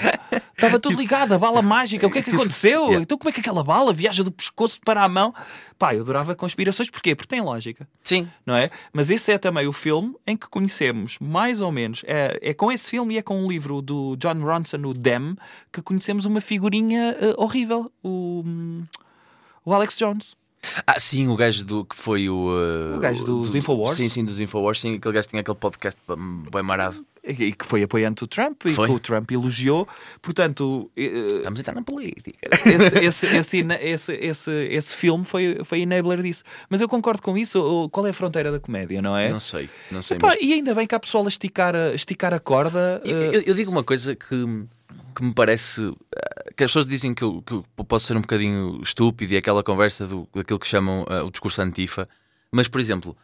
Estava 0.56 0.78
tudo 0.78 0.96
ligado, 0.96 1.32
a 1.32 1.38
bala 1.38 1.62
mágica, 1.62 2.06
o 2.06 2.10
que 2.10 2.18
é 2.18 2.22
que 2.22 2.34
aconteceu? 2.34 2.84
yeah. 2.86 3.02
Então 3.02 3.16
como 3.18 3.28
é 3.28 3.32
que 3.32 3.40
aquela 3.40 3.62
bala 3.62 3.92
viaja 3.92 4.24
do 4.24 4.30
pescoço 4.30 4.80
para 4.84 5.04
a 5.04 5.08
mão? 5.08 5.34
Pá, 5.78 5.94
eu 5.94 6.00
adorava 6.00 6.34
conspirações, 6.34 6.90
porquê? 6.90 7.14
Porque 7.14 7.28
tem 7.28 7.40
lógica. 7.40 7.86
Sim. 8.02 8.28
Não 8.44 8.56
é? 8.56 8.70
Mas 8.92 9.10
esse 9.10 9.30
é 9.30 9.38
também 9.38 9.66
o 9.66 9.72
filme 9.72 10.16
em 10.26 10.36
que 10.36 10.48
conhecemos, 10.48 11.18
mais 11.20 11.60
ou 11.60 11.70
menos, 11.70 12.02
é, 12.06 12.38
é 12.42 12.54
com 12.54 12.72
esse 12.72 12.90
filme 12.90 13.14
e 13.14 13.18
é 13.18 13.22
com 13.22 13.44
um 13.44 13.48
livro 13.48 13.80
do 13.80 14.16
John 14.16 14.40
Ronson, 14.42 14.78
o 14.78 14.94
Dem, 14.94 15.36
que 15.72 15.80
conhecemos 15.82 16.24
uma 16.24 16.40
figurinha 16.40 17.16
eh, 17.20 17.34
horrível, 17.36 17.92
o, 18.02 18.42
hum, 18.44 18.84
o 19.64 19.72
Alex 19.72 19.96
Jones. 19.96 20.36
Ah, 20.86 20.98
sim, 20.98 21.28
o 21.28 21.36
gajo 21.36 21.64
do 21.64 21.84
que 21.84 21.94
foi 21.96 22.28
o. 22.28 22.48
uh, 22.50 22.96
O 22.96 23.00
gajo 23.00 23.24
dos 23.24 23.50
do- 23.50 23.58
Infowars? 23.58 23.96
Sim, 23.96 24.08
sim, 24.08 24.24
dos 24.24 24.40
Infowars. 24.40 24.80
Sim, 24.80 24.96
aquele 24.96 25.14
gajo 25.14 25.28
tinha 25.28 25.40
aquele 25.40 25.56
podcast 25.56 26.00
bem 26.52 26.62
marado. 26.62 27.04
E 27.24 27.44
e 27.44 27.52
que 27.52 27.66
foi 27.66 27.82
apoiante 27.82 28.20
do 28.20 28.26
Trump 28.26 28.62
e 28.64 28.70
Foi. 28.70 28.88
que 28.88 28.94
o 28.94 28.98
Trump 28.98 29.30
elogiou. 29.30 29.86
Portanto, 30.22 30.90
eh, 30.96 31.36
Estamos 31.38 31.58
a 31.58 31.60
entrar 31.60 31.74
na 31.74 31.82
política. 31.82 32.32
esse, 32.64 32.96
esse, 32.98 33.26
esse, 33.26 34.12
esse, 34.12 34.52
esse, 34.70 34.96
filme 34.96 35.24
foi, 35.24 35.60
foi 35.62 35.80
enabler 35.80 36.22
disso. 36.22 36.42
Mas 36.70 36.80
eu 36.80 36.88
concordo 36.88 37.20
com 37.20 37.36
isso. 37.36 37.88
Qual 37.92 38.06
é 38.06 38.10
a 38.10 38.14
fronteira 38.14 38.50
da 38.50 38.58
comédia, 38.58 39.02
não 39.02 39.14
é? 39.16 39.28
Não 39.28 39.40
sei, 39.40 39.68
não 39.90 40.00
sei. 40.02 40.16
Mas- 40.22 40.38
E 40.40 40.54
ainda 40.54 40.74
bem 40.74 40.86
que 40.86 40.94
há 40.94 41.00
pessoal 41.00 41.24
a 41.24 41.28
esticar 41.28 41.74
a, 41.76 41.94
esticar 41.94 42.32
a 42.32 42.40
corda. 42.40 43.00
Eu, 43.04 43.16
eh, 43.16 43.36
eu- 43.36 43.42
eu 43.42 43.54
digo 43.54 43.70
uma 43.70 43.84
coisa 43.84 44.16
que, 44.16 44.64
que 45.14 45.22
me 45.22 45.32
parece. 45.34 45.82
eh, 46.16 46.52
que 46.56 46.64
as 46.64 46.70
pessoas 46.70 46.86
dizem 46.86 47.14
que 47.14 47.22
eu, 47.22 47.42
que 47.42 47.52
eu 47.54 47.64
posso 47.86 48.06
ser 48.06 48.16
um 48.16 48.20
bocadinho 48.20 48.80
estúpido 48.82 49.32
e 49.32 49.36
aquela 49.36 49.62
conversa 49.62 50.06
do, 50.06 50.28
daquilo 50.34 50.58
que 50.58 50.66
chamam 50.66 51.04
eh, 51.08 51.22
o 51.22 51.30
discurso 51.30 51.60
antifa, 51.62 52.08
mas, 52.50 52.66
por 52.68 52.80
exemplo, 52.80 53.16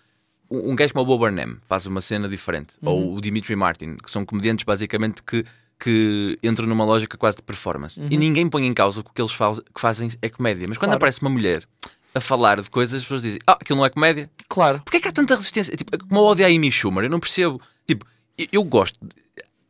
um, 0.51 0.71
um 0.73 0.77
gajo 0.77 0.93
como 0.93 1.03
o 1.05 1.07
Bob 1.07 1.21
Burnham 1.21 1.57
faz 1.69 1.87
uma 1.87 2.01
cena 2.01 2.29
diferente, 2.29 2.75
ou 2.83 3.15
o 3.17 3.21
Dimitri 3.21 3.57
Martin, 3.57 3.97
que 3.97 4.11
são 4.11 4.25
comediantes 4.25 4.65
basicamente 4.65 5.23
que, 5.23 5.45
que 5.79 6.39
entram 6.43 6.67
numa 6.67 6.85
lógica 6.85 7.17
quase 7.19 7.39
de 7.39 7.43
performance. 7.43 8.01
E 8.11 8.17
ninguém 8.17 8.49
põe 8.49 8.67
em 8.67 8.75
causa 8.75 9.03
que 9.03 9.11
o 9.11 9.13
que 9.13 9.21
eles 9.23 9.33
faz- 9.33 9.59
que 9.61 9.81
fazem 9.81 10.11
é 10.23 10.29
comédia. 10.29 10.67
Mas 10.69 10.79
quando 10.79 10.91
Claro. 10.91 10.97
aparece 10.99 11.21
uma 11.23 11.31
mulher 11.31 11.67
a 12.15 12.21
falar 12.21 12.61
de 12.63 12.71
coisas, 12.71 12.95
as 12.97 13.03
pessoas 13.03 13.23
dizem: 13.23 13.41
Ah, 13.47 13.59
aquilo 13.61 13.79
não 13.79 13.87
é 13.87 13.91
comédia. 13.91 14.31
claro. 14.49 14.81
Porquê 14.85 14.99
é 14.99 15.01
que 15.01 15.09
há 15.09 15.13
tanta 15.13 15.35
resistência? 15.35 15.77
Tipo, 15.77 15.99
como 16.07 16.21
eu 16.21 16.25
odio 16.25 16.47
a 16.47 16.49
Amy 16.49 16.71
Schumer, 16.71 17.05
eu 17.05 17.11
não 17.11 17.19
percebo. 17.19 17.61
Tipo, 17.87 18.07
eu- 18.39 18.47
eu 18.53 18.63
gosto. 18.65 18.99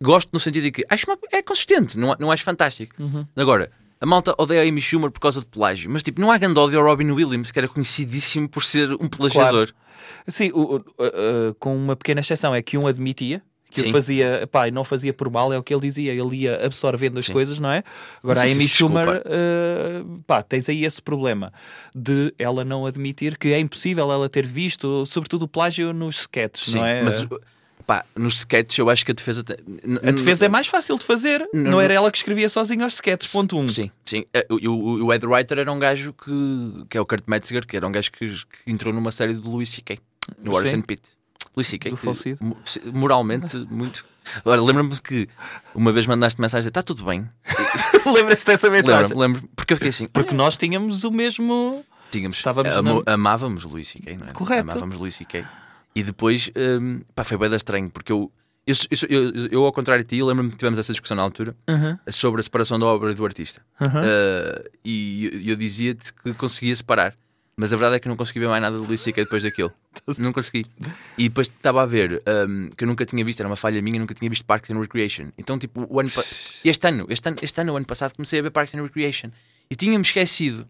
Gosto 0.03 0.31
no 0.33 0.39
sentido 0.41 0.65
de 0.65 0.71
que 0.73 0.85
acho 0.89 1.07
uma- 1.11 1.19
é 1.33 1.43
consistente, 1.43 1.99
não, 1.99 2.15
não 2.19 2.31
acho 2.31 2.43
fantástico. 2.45 2.95
Agora, 3.37 3.71
a 4.01 4.07
malta 4.07 4.35
odeia 4.39 4.63
a 4.63 4.65
Amy 4.69 4.81
Schumer 4.81 5.11
por 5.11 5.21
causa 5.21 5.41
de 5.41 5.47
plágio, 5.47 5.91
mas 5.91 6.03
tipo, 6.03 6.21
não 6.21 6.31
há 6.31 6.37
grande 6.39 6.59
ódio 6.59 6.79
ao 6.79 6.85
Robin 6.85 7.11
Williams, 7.11 7.51
que 7.51 7.59
era 7.59 7.69
conhecidíssimo 7.69 8.49
por 8.49 8.63
ser 8.63 8.93
um 8.93 9.09
plagiador. 9.09 9.71
Sim, 10.29 10.51
o- 10.53 10.59
o- 10.59 10.77
uh, 10.77 10.81
uh, 11.51 11.55
com 11.59 11.75
uma 11.77 11.97
pequena 11.97 12.21
exceção, 12.21 12.55
é 12.55 12.61
que 12.61 12.77
um 12.77 12.87
admitia 12.87 13.41
que 13.71 13.81
Sim. 13.81 13.91
fazia, 13.93 14.47
pá, 14.53 14.69
e 14.69 14.71
não 14.71 14.85
fazia 14.85 15.13
por 15.13 15.29
mal, 15.29 15.53
é 15.53 15.59
o 15.59 15.63
que 15.63 15.75
ele 15.75 15.81
dizia, 15.81 16.13
ele 16.13 16.37
ia 16.43 16.65
absorvendo 16.65 17.19
as 17.19 17.25
Sim. 17.27 17.33
coisas, 17.33 17.59
não 17.59 17.71
é? 17.71 17.83
Agora 18.23 18.41
Não 18.41 18.49
a 18.49 18.53
Amy 18.53 18.69
Schumer, 18.69 19.09
uh, 19.09 20.23
pá, 20.27 20.43
tens 20.45 20.69
aí 20.69 20.85
esse 20.85 21.03
problema 21.03 21.53
de 21.95 22.33
ela 22.39 22.65
não 22.65 22.87
admitir 22.87 23.37
que 23.37 23.49
é 23.53 23.59
impossível 23.59 24.13
ela 24.13 24.29
ter 24.29 24.47
visto, 24.47 25.05
sobretudo 25.07 25.43
o 25.45 25.49
plágio 25.49 25.93
nos 25.93 26.21
sketches, 26.21 26.67
Sim, 26.67 26.79
não 26.79 26.87
é? 26.87 27.03
mas 27.03 27.27
pá, 27.87 28.05
nos 28.17 28.39
sketches 28.39 28.79
eu 28.79 28.89
acho 28.91 29.05
que 29.05 29.13
a 29.13 29.15
defesa. 29.15 29.45
a 30.03 30.11
defesa 30.11 30.47
é 30.47 30.49
mais 30.49 30.67
fácil 30.67 30.99
de 30.99 31.05
fazer, 31.05 31.47
não, 31.53 31.73
não- 31.73 31.81
era 31.81 31.95
ela 31.95 32.11
que 32.11 32.17
escrevia 32.19 32.49
sozinha 32.49 32.87
os 32.87 32.95
sketches, 32.95 33.33
ponto 33.33 33.59
um. 33.59 33.69
Sim, 33.69 33.91
sim. 34.05 34.25
Eh, 34.33 34.47
O, 34.51 34.55
o, 34.71 35.05
o 35.07 35.13
Ed 35.13 35.27
Writer 35.27 35.59
era 35.59 35.71
um 35.73 35.79
gajo 35.79 36.13
que, 36.13 36.85
que 36.89 36.99
é 36.99 37.01
o 37.01 37.07
Kurt 37.07 37.25
Metzger, 37.27 37.67
que 37.67 37.77
era 37.77 37.87
um 37.87 37.93
gajo 37.93 38.11
que, 38.13 38.27
que 38.29 38.71
entrou 38.71 38.93
numa 38.93 39.11
série 39.13 39.35
do 39.35 39.51
Louis 39.51 39.69
C.K. 39.69 39.99
no 40.39 40.55
Sim. 40.61 40.77
And 40.77 40.83
Pitt. 40.83 41.03
Louis 41.57 41.67
C.K. 41.69 41.93
Moralmente 42.93 43.57
muito. 43.71 44.05
Agora, 44.39 44.61
lembro-me 44.63 45.01
que 45.01 45.29
uma 45.75 45.93
vez 45.93 46.07
mandaste 46.07 46.41
mensagem: 46.41 46.69
está 46.69 46.83
tudo 46.83 47.05
bem. 47.05 47.29
Lembras-te 48.07 48.47
dessa 48.47 48.69
mensagem? 48.71 49.17
Lembro-me, 49.17 49.21
lembro 49.35 49.49
porque 49.55 49.73
eu 49.75 49.77
fiquei 49.77 49.91
assim. 49.91 50.07
Porque 50.07 50.35
nós 50.35 50.57
tínhamos 50.57 51.05
o 51.05 51.11
mesmo. 51.11 51.85
Tínhamos, 52.11 52.37
Estávamos 52.37 52.73
amávamos 53.07 53.65
Luís 53.65 53.89
C.K., 53.89 54.17
não 54.17 54.29
é? 54.29 54.33
Correto. 54.33 54.63
Amávamos 54.63 54.97
Luís 54.97 55.15
C.K. 55.17 55.45
E 55.95 56.03
depois, 56.03 56.51
hum, 56.57 57.01
pá, 57.15 57.23
foi 57.25 57.39
bem 57.39 57.55
estranho, 57.55 57.89
porque 57.89 58.11
eu, 58.13 58.31
eu, 58.67 58.75
eu, 59.09 59.09
eu, 59.31 59.47
eu, 59.53 59.65
ao 59.65 59.73
contrário 59.73 60.03
de 60.05 60.17
ti, 60.17 60.23
lembro-me 60.23 60.51
que 60.51 60.57
tivemos 60.57 60.79
essa 60.79 60.93
discussão 60.93 61.17
na 61.17 61.23
altura 61.23 61.55
Uhum. 61.69 61.97
sobre 62.09 62.41
a 62.41 62.43
separação 62.43 62.79
da 62.79 62.87
obra 62.87 63.11
e 63.13 63.15
do 63.15 63.25
artista. 63.25 63.61
Uhum. 63.81 63.87
Uh, 63.89 64.71
e 64.85 65.27
eu, 65.27 65.53
eu 65.53 65.57
dizia-te 65.57 66.13
que 66.13 66.35
conseguia 66.35 66.75
separar, 66.75 67.15
mas 67.57 67.73
a 67.73 67.77
verdade 67.77 67.97
é 67.97 68.01
que 68.01 68.09
não 68.09 68.17
consegui 68.17 68.41
ver 68.41 68.49
mais 68.49 68.61
nada 68.61 68.77
de 68.77 68.85
Luís 68.85 69.01
C.K. 69.01 69.23
depois 69.23 69.45
daquilo. 69.45 69.73
não 70.19 70.33
consegui. 70.33 70.67
E 71.17 71.29
depois 71.29 71.47
estava 71.47 71.83
a 71.83 71.87
ver 71.87 72.21
hum, 72.49 72.69
que 72.77 72.83
eu 72.83 72.89
nunca 72.89 73.07
tinha 73.07 73.25
visto, 73.25 73.39
era 73.39 73.49
uma 73.49 73.55
falha 73.55 73.81
minha, 73.81 74.01
nunca 74.01 74.13
tinha 74.15 74.29
visto 74.29 74.45
Parks 74.45 74.71
and 74.73 74.81
Recreation. 74.81 75.29
Então, 75.39 75.57
tipo, 75.57 75.87
o 75.89 76.01
ano, 76.01 76.11
este 76.65 76.89
ano, 76.89 77.07
este 77.09 77.29
ano, 77.29 77.37
este 77.41 77.61
ano, 77.61 77.73
o 77.75 77.77
ano 77.77 77.87
passado, 77.87 78.13
comecei 78.17 78.41
a 78.41 78.43
ver 78.43 78.51
Parks 78.51 78.75
and 78.75 78.83
Recreation 78.83 79.31
e 79.71 79.77
tinha-me 79.77 80.03
esquecido 80.03 80.67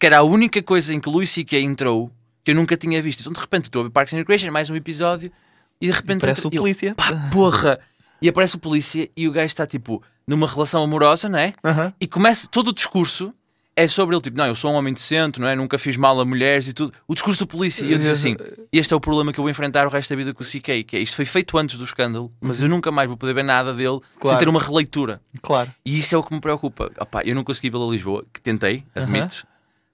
que 0.00 0.06
era 0.06 0.18
a 0.18 0.22
única 0.24 0.60
coisa 0.62 0.92
em 0.92 0.98
que 1.00 1.08
Luís 1.08 1.30
C.K. 1.30 1.60
entrou 1.60 2.10
que 2.46 2.52
eu 2.52 2.54
nunca 2.54 2.76
tinha 2.76 3.02
visto. 3.02 3.18
Então, 3.22 3.32
de 3.32 3.40
repente, 3.40 3.64
estou 3.64 3.80
a 3.80 3.82
ver 3.86 3.90
Parks 3.90 4.14
and 4.14 4.18
Recreation, 4.18 4.52
mais 4.52 4.70
um 4.70 4.76
episódio, 4.76 5.32
e 5.80 5.86
de 5.88 5.92
repente. 5.92 6.20
Parece 6.20 6.46
entra- 6.46 6.48
o 6.50 6.54
eu, 6.54 6.62
polícia. 6.62 6.94
pá, 6.94 7.12
porra! 7.32 7.80
E 8.22 8.28
aparece 8.28 8.54
o 8.54 8.58
polícia 8.60 9.10
e 9.16 9.26
o 9.26 9.32
gajo 9.32 9.46
está 9.46 9.66
tipo 9.66 10.00
numa 10.26 10.46
relação 10.46 10.80
amorosa, 10.82 11.28
não 11.28 11.40
é? 11.40 11.54
Uhum. 11.64 11.92
E 12.00 12.06
começa 12.06 12.46
todo 12.46 12.68
o 12.68 12.72
discurso 12.72 13.34
é 13.74 13.86
sobre 13.88 14.14
ele, 14.14 14.22
tipo, 14.22 14.38
não, 14.38 14.46
eu 14.46 14.54
sou 14.54 14.70
um 14.72 14.74
homem 14.76 14.94
decente, 14.94 15.38
não 15.40 15.46
é? 15.48 15.54
Nunca 15.56 15.76
fiz 15.76 15.96
mal 15.98 16.18
a 16.20 16.24
mulheres 16.24 16.66
e 16.68 16.72
tudo. 16.72 16.94
O 17.06 17.12
discurso 17.14 17.40
do 17.40 17.46
polícia. 17.48 17.84
E 17.84 17.90
eu 17.92 17.98
disse 17.98 18.12
assim: 18.12 18.36
este 18.72 18.94
é 18.94 18.96
o 18.96 19.00
problema 19.00 19.32
que 19.32 19.40
eu 19.40 19.42
vou 19.42 19.50
enfrentar 19.50 19.84
o 19.86 19.90
resto 19.90 20.08
da 20.10 20.16
vida 20.16 20.32
com 20.32 20.42
o 20.44 20.46
CK, 20.46 20.84
que 20.84 20.96
é 20.96 21.00
isto 21.00 21.16
foi 21.16 21.24
feito 21.24 21.58
antes 21.58 21.76
do 21.76 21.84
escândalo, 21.84 22.32
mas 22.40 22.62
eu 22.62 22.68
nunca 22.68 22.92
mais 22.92 23.08
vou 23.08 23.16
poder 23.16 23.34
ver 23.34 23.42
nada 23.42 23.74
dele 23.74 23.98
sem 24.12 24.20
Claro. 24.20 24.38
ter 24.38 24.48
uma 24.48 24.60
releitura. 24.62 25.20
Claro. 25.42 25.70
E 25.84 25.98
isso 25.98 26.14
é 26.14 26.18
o 26.18 26.22
que 26.22 26.32
me 26.32 26.40
preocupa. 26.40 26.92
Opá, 27.00 27.22
eu 27.24 27.34
não 27.34 27.42
consegui 27.42 27.66
ir 27.66 27.70
pela 27.72 27.90
Lisboa, 27.90 28.24
que 28.32 28.40
tentei, 28.40 28.84
admito. 28.94 29.44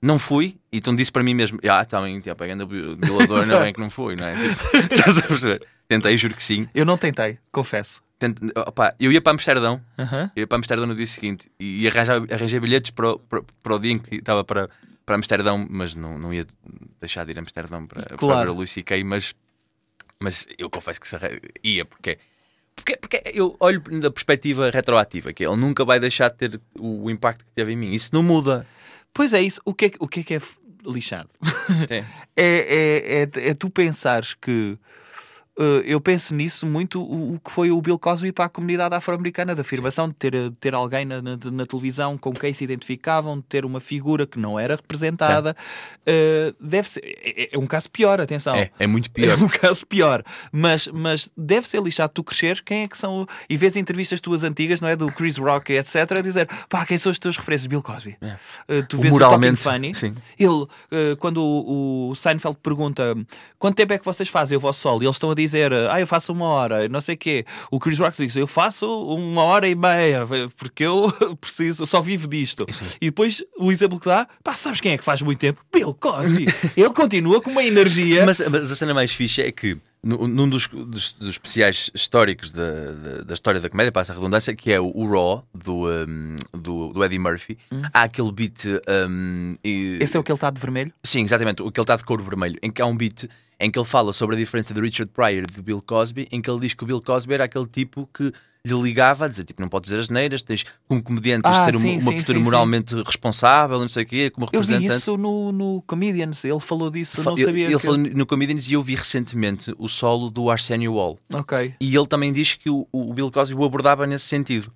Não 0.03 0.19
fui, 0.19 0.59
e 0.73 0.79
então 0.79 0.95
disse 0.97 1.13
para 1.13 1.23
mim 1.23 1.33
mesmo: 1.33 1.61
Ah, 1.71 1.85
também, 1.85 2.19
tipo, 2.21 2.43
ainda 2.43 2.67
violador, 2.67 3.41
ainda 3.43 3.61
bem 3.61 3.73
que 3.73 3.79
não 3.81 3.89
fui, 3.89 4.17
não 4.17 4.27
é? 4.27 4.35
Tipo, 4.35 4.57
estás 4.95 5.19
a 5.19 5.23
perceber? 5.23 5.65
Tentei, 5.87 6.17
juro 6.19 6.35
que 6.35 6.43
sim. 6.43 6.69
Eu 6.75 6.85
não 6.85 6.99
tentei, 6.99 7.39
confesso. 7.53 8.03
Opá, 8.67 8.95
eu 9.01 9.11
ia 9.13 9.21
para 9.21 9.33
Amsterdão, 9.33 9.81
Uhum. 9.99 10.31
eu 10.37 10.41
ia 10.43 10.47
para 10.47 10.59
Amsterdão 10.59 10.87
no 10.87 10.95
dia 10.95 11.07
seguinte 11.07 11.51
e 11.59 11.87
arranjava, 11.89 12.27
arranjei 12.33 12.59
bilhetes 12.61 12.91
para, 12.91 13.11
o- 13.13 13.19
para, 13.19 13.43
para 13.63 13.75
o 13.75 13.79
dia 13.81 13.93
em 13.93 13.99
que 13.99 14.17
estava 14.17 14.45
para, 14.45 14.69
para 15.05 15.17
Amsterdão, 15.17 15.67
mas 15.69 15.95
não, 15.97 16.19
não 16.19 16.33
ia 16.35 16.47
deixar 17.01 17.25
de 17.25 17.33
ir 17.33 17.39
a 17.39 17.41
Amsterdão 17.41 17.85
para, 17.85 18.05
para 18.05 18.17
Claro. 18.17 18.41
ver 18.47 18.51
o 18.51 18.55
Luís 18.59 18.71
C.K., 18.71 19.03
mas, 19.05 19.35
mas 20.21 20.47
eu 20.57 20.71
confesso 20.71 21.01
que 21.01 21.09
ia, 21.65 21.85
porque, 21.85 22.17
porque, 22.77 22.97
porque 22.97 23.23
eu 23.35 23.57
olho 23.59 23.81
da 24.01 24.11
perspectiva 24.11 24.71
retroativa, 24.71 25.33
que 25.33 25.45
ele 25.45 25.57
nunca 25.57 25.85
vai 25.85 25.99
deixar 25.99 26.29
de 26.31 26.37
ter 26.39 26.61
o 26.79 27.11
impacto 27.11 27.45
que 27.45 27.51
teve 27.53 27.73
em 27.73 27.77
mim. 27.77 27.93
Isso 27.93 28.11
não 28.13 28.23
muda. 28.23 28.65
Pois 29.13 29.33
é 29.33 29.41
isso. 29.43 29.61
O 29.65 29.75
que 29.75 29.87
é, 29.87 29.91
que- 29.91 29.99
o 30.01 30.09
que, 30.09 30.21
é 30.21 30.23
que 30.23 30.35
é 30.35 30.41
lixado? 30.85 31.29
É, 31.91 32.05
é, 32.37 33.29
é, 33.45 33.49
é 33.51 33.55
tu 33.55 33.69
pensares 33.71 34.35
que. 34.35 34.79
Eh, 35.59 35.83
eu 35.85 36.01
penso 36.01 36.35
nisso 36.35 36.67
muito 36.67 37.03
o, 37.03 37.39
que 37.39 37.51
foi 37.51 37.71
o 37.71 37.81
Bill 37.81 37.99
Cosby 37.99 38.33
para 38.33 38.47
a 38.47 38.49
comunidade 38.49 38.95
afro-americana, 38.95 39.55
da 39.55 39.61
afirmação 39.61 40.09
de 40.09 40.15
ter, 40.15 40.33
de 40.33 40.57
ter 40.57 40.75
alguém 40.75 41.05
na, 41.05 41.21
na, 41.21 41.37
na 41.51 41.67
televisão 41.67 42.17
com 42.17 42.33
quem 42.33 42.53
se 42.53 42.65
identificavam, 42.65 43.37
de 43.37 43.45
ter 43.45 43.65
uma 43.65 43.81
figura 43.81 44.27
que 44.27 44.39
não 44.39 44.59
era 44.59 44.77
representada. 44.77 45.55
Eh, 46.07 46.55
deve 46.61 46.89
ser. 46.89 47.01
É, 47.05 47.55
é 47.55 47.59
um 47.59 47.67
caso 47.67 47.91
pior, 47.91 48.21
atenção. 48.21 48.55
É, 48.55 48.71
é 48.79 48.87
muito 48.87 49.11
É 49.13 49.13
pior. 49.13 49.43
um 49.43 49.49
caso 49.49 49.87
pior, 49.87 50.23
mas, 50.51 50.89
mas 50.89 51.31
deve 51.37 51.69
ser 51.69 51.83
lixado 51.83 52.11
tu 52.15 52.25
cresceres. 52.25 52.61
Quem 52.61 52.85
é 52.85 52.89
que 52.89 52.97
são? 52.97 53.27
E 53.49 53.57
vês 53.57 53.77
entrevistas 53.77 54.21
tuas 54.21 54.43
antigas, 54.43 54.81
não 54.81 54.89
é? 54.89 54.97
Do 54.97 55.11
Chris 55.13 55.37
Rock, 55.37 55.73
etc. 55.73 55.97
A 56.19 56.21
dizer 56.23 56.49
pá, 56.69 56.87
quem 56.87 56.97
são 56.99 57.13
os 57.13 57.19
teus 57.19 57.37
referências? 57.37 57.67
Bill 57.67 57.83
Cosby. 57.83 58.17
Uh, 58.23 58.83
tu 58.89 58.99
vês 58.99 59.13
moralmente, 59.13 59.61
o 59.61 59.63
Funny. 59.63 59.95
sim. 59.95 60.15
Ele, 60.39 60.49
uh, 60.49 60.69
quando 61.19 61.39
o, 61.43 62.11
o 62.11 62.15
Seinfeld 62.15 62.57
pergunta 62.63 63.15
quanto 63.59 63.77
tempo 63.77 63.93
é 63.93 63.99
que 63.99 64.05
vocês 64.05 64.29
fazem 64.29 64.57
o 64.57 64.61
vosso 64.61 64.81
solo, 64.81 65.03
e 65.03 65.07
eles 65.07 65.17
estão 65.17 65.31
a 65.31 65.35
dizer 65.45 65.73
ah, 65.73 66.01
eu 66.01 66.07
faço 66.07 66.33
uma 66.33 66.47
hora, 66.47 66.89
não 66.89 67.01
sei 67.01 67.15
o 67.15 67.19
quê. 67.19 67.45
O 67.71 67.79
Chris 67.79 67.99
Rock 67.99 68.17
diz 68.25 68.37
eu 68.37 68.47
faço 68.47 68.87
uma 69.15 69.43
hora 69.43 69.69
e 69.69 69.75
meia, 69.75 70.27
porque 70.57 70.85
eu 70.85 71.13
preciso, 71.41 71.85
só 71.87 72.01
vivo 72.01 72.29
disto. 72.29 72.65
Sim. 72.71 72.85
E 73.01 73.07
depois 73.07 73.43
o 73.59 73.71
exemplo 73.73 73.99
que 74.01 74.07
dá, 74.07 74.27
pá, 74.43 74.55
sabes 74.55 74.81
quem 74.81 74.93
é 74.93 74.99
que 74.99 75.05
faz 75.05 75.23
muito 75.23 75.39
tempo? 75.39 75.61
Bill 75.73 75.95
Cosby. 75.95 76.47
Ele 76.77 76.91
continua 76.91 77.41
com 77.41 77.51
uma 77.51 77.65
energia. 77.65 78.25
Mas, 78.27 78.41
mas 78.49 78.71
a 78.73 78.77
cena 78.77 78.95
mais 78.95 79.13
fixe 79.13 79.43
é 79.43 79.51
que 79.53 79.77
nu- 80.03 80.27
num 80.29 80.49
dos, 80.49 80.67
dos, 80.69 81.13
dos 81.13 81.29
especiais 81.29 81.91
históricos 81.95 82.51
da, 82.51 82.71
da, 82.93 83.23
da 83.23 83.35
história 83.35 83.61
da 83.61 83.69
comédia, 83.71 83.93
passa 83.93 84.13
a 84.13 84.17
redundância, 84.17 84.55
que 84.55 84.71
é 84.73 84.81
o, 84.81 84.91
o 84.95 85.09
Raw 85.11 85.45
do, 85.55 85.89
um, 85.89 86.37
do, 86.53 86.93
do 86.93 87.05
Eddie 87.05 87.19
Murphy, 87.19 87.59
há 87.93 88.03
aquele 88.03 88.33
beat. 88.33 88.65
um, 89.09 89.57
e- 89.65 89.99
Esse 90.01 90.17
é 90.17 90.21
o 90.21 90.23
que 90.23 90.31
ele 90.33 90.37
está 90.37 90.51
de 90.51 90.61
vermelho? 90.61 90.93
Sim, 91.03 91.23
exatamente, 91.25 91.63
o 91.63 91.71
que 91.71 91.79
ele 91.81 91.85
está 91.85 91.97
de 91.97 92.05
couro 92.05 92.23
vermelho, 92.25 92.59
em 92.63 92.71
que 92.71 92.81
há 92.83 92.87
um 92.87 92.97
beat 92.97 93.29
em 93.61 93.71
que 93.71 93.79
ele 93.79 93.87
fala 93.87 94.13
sobre 94.13 94.37
a 94.37 94.39
diferença 94.39 94.75
de 94.75 94.81
Richard 94.81 95.11
Pryor 95.13 95.45
e 95.49 95.55
de 95.55 95.63
Bill 95.63 95.81
Cosby, 95.83 96.27
em 96.31 96.41
que 96.43 96.51
ele 96.51 96.61
diz 96.61 96.75
que 96.75 96.83
o 96.83 96.87
Bill 96.87 97.01
Cosby 97.01 97.35
era 97.35 97.45
aquele 97.45 97.67
tipo 97.67 98.09
que 98.13 98.33
lhe 98.65 98.81
ligava 98.81 99.25
a 99.25 99.29
dizer, 99.29 99.43
tipo, 99.43 99.61
não 99.61 99.69
podes 99.69 99.91
dizer 99.91 100.01
as 100.01 100.09
neiras, 100.09 100.41
tens 100.43 100.65
como 100.87 101.03
comediante 101.03 101.43
tens 101.43 101.55
de 101.57 101.61
Ah, 101.63 101.65
ter 101.67 101.73
uma, 101.75 101.81
sim, 101.81 101.93
uma 101.95 102.01
sim, 102.13 102.13
postura 102.13 102.39
sim, 102.39 102.45
moralmente 102.45 102.95
responsável, 103.03 103.81
não 103.81 103.89
sei 103.89 104.05
o 104.05 104.07
quê, 104.07 104.31
como 104.31 104.47
Eu 104.53 104.63
vi 104.63 104.73
representante. 104.75 105.01
isso 105.01 105.17
no, 105.17 105.51
no 105.51 105.83
Comedians, 105.83 106.45
ele 106.45 106.61
falou 106.61 106.89
disso, 106.89 107.17
Fa- 107.21 107.31
não 107.31 107.37
ele- 107.37 107.45
sabia 107.47 107.65
ele 107.67 107.75
que... 107.77 107.81
falou 107.81 107.99
no 107.99 108.25
Comedians 108.25 108.69
e 108.69 108.75
eu 108.75 108.83
vi 108.83 108.95
recentemente 108.95 109.75
o 109.79 109.89
solo 109.89 110.31
do 110.31 110.49
Arsenio 110.49 110.93
Hall. 110.95 111.19
Ok. 111.35 111.75
E 111.81 111.97
ele 111.97 112.07
também 112.07 112.33
diz 112.33 112.55
que 112.55 112.71
o, 112.71 112.87
o 112.93 113.13
Bill 113.13 113.33
Cosby 113.33 113.55
o 113.57 113.65
abordava 113.65 114.07
nesse 114.07 114.27
sentido. 114.27 114.73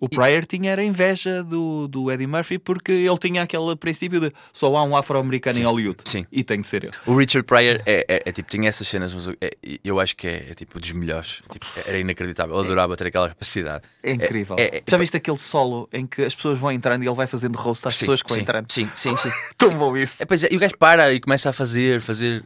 O 0.00 0.08
Pryor 0.08 0.46
tinha 0.46 0.70
era 0.72 0.82
inveja 0.82 1.44
do, 1.44 1.86
do 1.86 2.10
Eddie 2.10 2.26
Murphy 2.26 2.58
porque 2.58 2.90
ele 2.90 3.18
tinha 3.18 3.42
aquele 3.42 3.76
princípio 3.76 4.18
de 4.18 4.32
só 4.52 4.74
há 4.74 4.82
um 4.82 4.96
afro-americano 4.96 5.58
em 5.58 5.62
Hollywood 5.62 5.98
sim. 6.06 6.24
e 6.32 6.42
tem 6.42 6.60
de 6.62 6.66
ser 6.66 6.84
eu. 6.84 6.90
O 7.06 7.14
Richard 7.14 7.44
Pryor 7.46 7.82
é, 7.84 8.04
é- 8.08 8.22
é 8.26 8.32
tipo, 8.32 8.48
tinha 8.50 8.68
essas 8.68 8.88
cenas, 8.88 9.12
mas 9.12 9.28
eu- 9.28 9.36
é- 9.40 9.54
eu 9.84 10.00
acho 10.00 10.16
que 10.16 10.26
é, 10.26 10.46
é, 10.50 10.54
tipo 10.54 10.80
dos 10.80 10.90
melhores. 10.92 11.42
Tipo, 11.52 11.66
era 11.86 11.98
inacreditável. 11.98 12.54
Eu 12.54 12.60
adorava 12.62 12.96
ter 12.96 13.08
aquela 13.08 13.28
capacidade. 13.28 13.84
É 14.02 14.12
incrível. 14.12 14.56
é- 14.58 14.78
é- 14.78 14.82
Já 14.88 14.96
viste 14.96 15.16
aquele 15.18 15.36
solo 15.36 15.86
em 15.92 16.06
que 16.06 16.22
as 16.22 16.34
pessoas 16.34 16.58
vão 16.58 16.72
entrando 16.72 17.02
e 17.04 17.06
ele 17.06 17.14
vai 17.14 17.26
fazendo 17.26 17.56
roast 17.56 17.86
às 17.86 17.94
Sim, 17.94 18.00
pessoas 18.00 18.22
que 18.22 18.28
vão 18.30 18.36
sim, 18.36 18.42
entrando? 18.42 18.72
Sim, 18.72 18.88
sim, 18.96 19.14
sim. 19.18 19.30
Tão 19.58 19.76
bom 19.76 19.94
isso. 19.96 20.22
É, 20.22 20.26
pois 20.26 20.42
é, 20.42 20.48
e 20.50 20.56
o 20.56 20.58
gajo 20.60 20.78
para 20.78 21.12
e 21.12 21.20
começa 21.20 21.50
a 21.50 21.52
fazer, 21.52 22.00
fazer, 22.00 22.42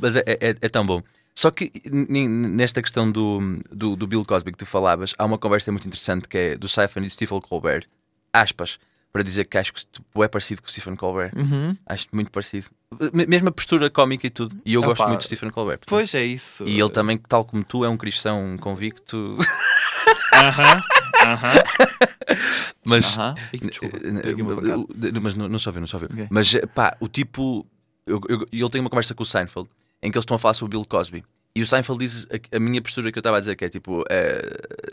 mas 0.00 0.14
é, 0.16 0.22
é- 0.26 0.56
é 0.60 0.68
tão 0.68 0.84
bom. 0.84 1.02
Só 1.38 1.52
que 1.52 1.70
nesta 1.88 2.82
questão 2.82 3.08
do, 3.12 3.60
do, 3.70 3.94
do 3.94 4.08
Bill 4.08 4.24
Cosby 4.24 4.50
que 4.50 4.58
tu 4.58 4.66
falavas, 4.66 5.14
há 5.16 5.24
uma 5.24 5.38
conversa 5.38 5.70
muito 5.70 5.86
interessante 5.86 6.26
que 6.28 6.36
é 6.36 6.56
do 6.56 6.66
Siphon 6.66 6.98
e 7.02 7.10
Stephen 7.10 7.40
Colbert, 7.40 7.86
aspas, 8.32 8.76
para 9.12 9.22
dizer 9.22 9.44
que 9.44 9.56
acho 9.56 9.72
que 9.72 9.84
é 10.20 10.26
parecido 10.26 10.60
com 10.62 10.66
o 10.66 10.70
Stephen 10.72 10.96
Colbert. 10.96 11.30
Uhum. 11.36 11.76
Acho 11.86 12.06
muito 12.12 12.32
parecido. 12.32 12.66
M- 13.12 13.24
Mesmo 13.28 13.50
a 13.50 13.52
postura 13.52 13.88
cómica 13.88 14.26
e 14.26 14.30
tudo. 14.30 14.60
E 14.64 14.74
eu 14.74 14.82
gosto 14.82 15.02
Opa, 15.02 15.10
muito 15.10 15.20
de 15.20 15.26
Stephen 15.26 15.50
Colbert. 15.50 15.78
Pois 15.86 16.12
é 16.12 16.24
isso. 16.24 16.64
E 16.66 16.80
ele 16.80 16.90
também, 16.90 17.16
tal 17.16 17.44
como 17.44 17.62
tu, 17.62 17.84
é 17.84 17.88
um 17.88 17.96
cristão 17.96 18.56
convicto. 18.58 19.36
Aham, 20.34 20.82
aham, 21.24 21.54
Mas. 22.84 23.16
eh, 23.16 23.34
Mas 25.22 25.36
não, 25.36 25.48
não 25.48 25.58
só 25.60 25.70
viu, 25.70 25.80
não 25.80 25.86
só 25.86 25.98
viu. 25.98 26.08
Ok. 26.12 26.26
Mas 26.30 26.52
pá, 26.74 26.96
o 26.98 27.06
tipo. 27.06 27.64
eu- 28.06 28.20
eu- 28.28 28.46
ele 28.52 28.70
tem 28.70 28.80
uma 28.80 28.90
conversa 28.90 29.14
com 29.14 29.22
o 29.22 29.26
Seinfeld 29.26 29.68
em 30.02 30.10
que 30.10 30.16
eles 30.16 30.22
estão 30.22 30.36
a 30.36 30.38
falar 30.38 30.54
sobre 30.54 30.76
o 30.76 30.80
Bill 30.80 30.88
Cosby. 30.88 31.24
E 31.54 31.62
o 31.62 31.66
Seinfeld 31.66 31.98
diz 31.98 32.26
a, 32.26 32.56
a 32.56 32.60
minha 32.60 32.80
postura 32.80 33.10
que 33.10 33.18
eu 33.18 33.20
estava 33.20 33.36
a 33.36 33.40
dizer, 33.40 33.56
que 33.56 33.64
é 33.64 33.68
tipo: 33.68 34.04
eh, 34.10 34.42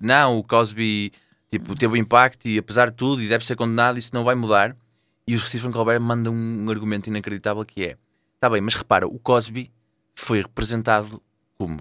não, 0.01 0.39
o 0.39 0.43
Cosby 0.43 1.11
tipo, 1.51 1.75
teve 1.75 1.93
um 1.93 1.97
impacto 1.97 2.47
e 2.47 2.57
apesar 2.57 2.89
de 2.89 2.95
tudo, 2.95 3.21
e 3.21 3.27
deve 3.27 3.45
ser 3.45 3.55
condenado, 3.55 3.99
isso 3.99 4.11
não 4.13 4.23
vai 4.23 4.35
mudar. 4.35 4.75
E 5.27 5.35
o 5.35 5.39
Stephen 5.39 5.71
Colbert 5.71 5.99
manda 5.99 6.29
um, 6.29 6.69
argumento 6.69 7.07
inacreditável 7.07 7.63
que 7.65 7.83
é: 7.83 7.97
está 8.35 8.49
bem, 8.49 8.61
mas 8.61 8.75
repara, 8.75 9.07
o 9.07 9.19
Cosby 9.19 9.71
foi 10.15 10.41
representado 10.41 11.21
como 11.57 11.79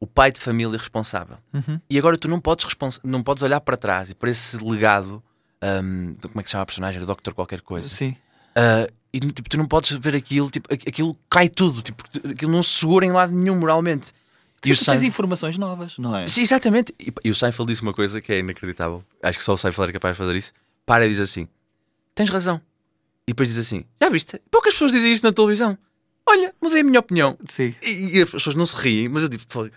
o 0.00 0.06
pai 0.06 0.30
de 0.30 0.40
família 0.40 0.78
responsável. 0.78 1.38
Uhum. 1.52 1.80
E 1.88 1.98
agora 1.98 2.16
tu 2.16 2.28
não 2.28 2.40
podes, 2.40 2.66
não 3.02 3.22
podes 3.22 3.42
olhar 3.42 3.60
para 3.60 3.76
trás 3.76 4.10
e 4.10 4.14
para 4.14 4.30
esse 4.30 4.56
legado 4.62 5.22
um, 5.62 6.14
como 6.22 6.40
é 6.40 6.42
que 6.42 6.48
se 6.48 6.52
chama 6.52 6.62
a 6.62 6.66
personagem? 6.66 7.02
O 7.02 7.06
Doctor 7.06 7.34
qualquer 7.34 7.60
coisa. 7.60 7.88
Sim. 7.88 8.16
Uh, 8.56 8.92
e 9.12 9.20
tipo, 9.20 9.48
tu 9.48 9.56
não 9.56 9.66
podes 9.66 9.90
ver 9.92 10.14
aquilo, 10.14 10.50
tipo, 10.50 10.72
aqu- 10.72 10.88
aquilo 10.88 11.16
cai 11.30 11.48
tudo, 11.48 11.80
tipo, 11.82 12.04
aquilo 12.30 12.52
não 12.52 12.62
se 12.62 12.70
segura 12.80 13.06
em 13.06 13.10
lado 13.12 13.32
nenhum 13.32 13.58
moralmente. 13.58 14.08
E 14.58 14.60
tu 14.60 14.62
tens 14.64 14.78
Seinfeld- 14.80 15.06
informações 15.06 15.56
novas, 15.56 15.96
não 15.98 16.16
é? 16.16 16.26
Sim, 16.26 16.42
exatamente. 16.42 16.92
E, 16.98 17.12
e 17.24 17.30
o 17.30 17.34
Seinfeld 17.34 17.70
disse 17.70 17.82
uma 17.82 17.94
coisa 17.94 18.20
que 18.20 18.32
é 18.32 18.40
inacreditável. 18.40 19.04
Acho 19.22 19.38
que 19.38 19.44
só 19.44 19.54
o 19.54 19.58
Seinfeld 19.58 19.90
é 19.90 19.92
capaz 19.92 20.14
de 20.14 20.18
fazer 20.18 20.36
isso. 20.36 20.52
Para 20.84 21.06
e 21.06 21.10
diz 21.10 21.20
assim: 21.20 21.46
Tens 22.14 22.28
razão. 22.28 22.60
E 23.26 23.32
depois 23.32 23.48
diz 23.48 23.58
assim: 23.58 23.84
Já 24.02 24.08
viste? 24.08 24.40
Poucas 24.50 24.72
pessoas 24.74 24.90
dizem 24.92 25.12
isto 25.12 25.22
na 25.24 25.32
televisão. 25.32 25.78
Olha, 26.26 26.52
mudei 26.60 26.80
a 26.80 26.84
minha 26.84 27.00
opinião. 27.00 27.38
Sim. 27.48 27.74
E, 27.82 28.18
e 28.18 28.22
as 28.22 28.30
pessoas 28.30 28.56
não 28.56 28.66
se 28.66 28.76
riem, 28.76 29.08
mas 29.08 29.22
eu 29.22 29.28
digo: 29.28 29.44
"Pô, 29.48 29.68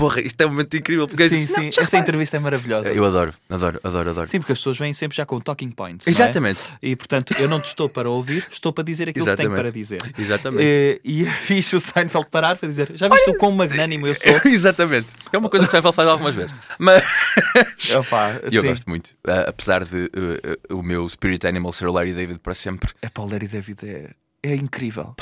Porra, 0.00 0.20
isto 0.22 0.40
é 0.40 0.46
um 0.46 0.48
momento 0.48 0.74
incrível. 0.74 1.06
Porque 1.06 1.22
eu 1.24 1.28
Sim, 1.28 1.34
disse, 1.34 1.52
"Não, 1.52 1.72
sim. 1.72 1.80
Essa 1.80 1.90
vai." 1.90 2.00
entrevista 2.00 2.36
é 2.38 2.40
maravilhosa. 2.40 2.90
Eu 2.90 3.04
adoro, 3.04 3.34
adoro, 3.50 3.78
adoro, 3.84 4.10
adoro. 4.10 4.26
Sim, 4.26 4.38
porque 4.38 4.52
as 4.52 4.58
pessoas 4.58 4.78
vêm 4.78 4.94
sempre 4.94 5.14
já 5.14 5.26
com 5.26 5.38
talking 5.40 5.70
points. 5.70 6.06
não 6.06 6.10
é? 6.10 6.14
Exatamente. 6.14 6.58
E 6.82 6.96
portanto, 6.96 7.34
eu 7.38 7.46
não 7.48 7.60
te 7.60 7.66
estou 7.66 7.86
para 7.90 8.08
ouvir, 8.08 8.46
estou 8.50 8.72
para 8.72 8.82
dizer 8.82 9.10
aquilo 9.10 9.26
que 9.26 9.36
tenho 9.36 9.48
Exatamente. 9.48 9.62
para 9.62 9.70
dizer. 9.70 10.00
Exatamente. 10.18 10.62
Eh, 10.64 11.00
E 11.04 11.26
é 11.26 11.30
fixe 11.30 11.76
o 11.76 11.80
Seinfeld 11.80 12.28
parar 12.30 12.56
para 12.56 12.68
dizer: 12.68 12.90
Já 12.94 13.08
viste 13.08 13.28
o 13.28 13.34
quão 13.36 13.52
magnânimo 13.52 14.06
eu 14.06 14.14
sou? 14.14 14.40
Exatamente. 14.50 15.08
É 15.30 15.36
uma 15.36 15.50
coisa 15.50 15.66
que 15.66 15.68
o 15.68 15.72
Seinfeld 15.72 15.94
faz 15.94 16.08
algumas 16.08 16.34
vezes. 16.34 16.54
Mas 16.78 17.04
Opa, 17.96 18.40
eu 18.50 18.62
sim. 18.62 18.68
gosto 18.68 18.88
muito. 18.88 19.10
Ah, 19.26 19.44
apesar 19.48 19.84
de 19.84 19.96
uh, 19.96 20.74
uh, 20.74 20.78
o 20.78 20.82
meu 20.82 21.06
spirit 21.08 21.46
animal 21.46 21.72
ser 21.72 21.86
o 21.86 21.92
Larry 21.92 22.14
David 22.14 22.38
para 22.38 22.54
sempre. 22.54 22.90
É 23.02 23.08
pá, 23.10 23.20
o 23.22 23.30
Larry 23.30 23.48
David 23.48 23.78
é, 23.84 24.10
é 24.42 24.54
incrível. 24.54 25.14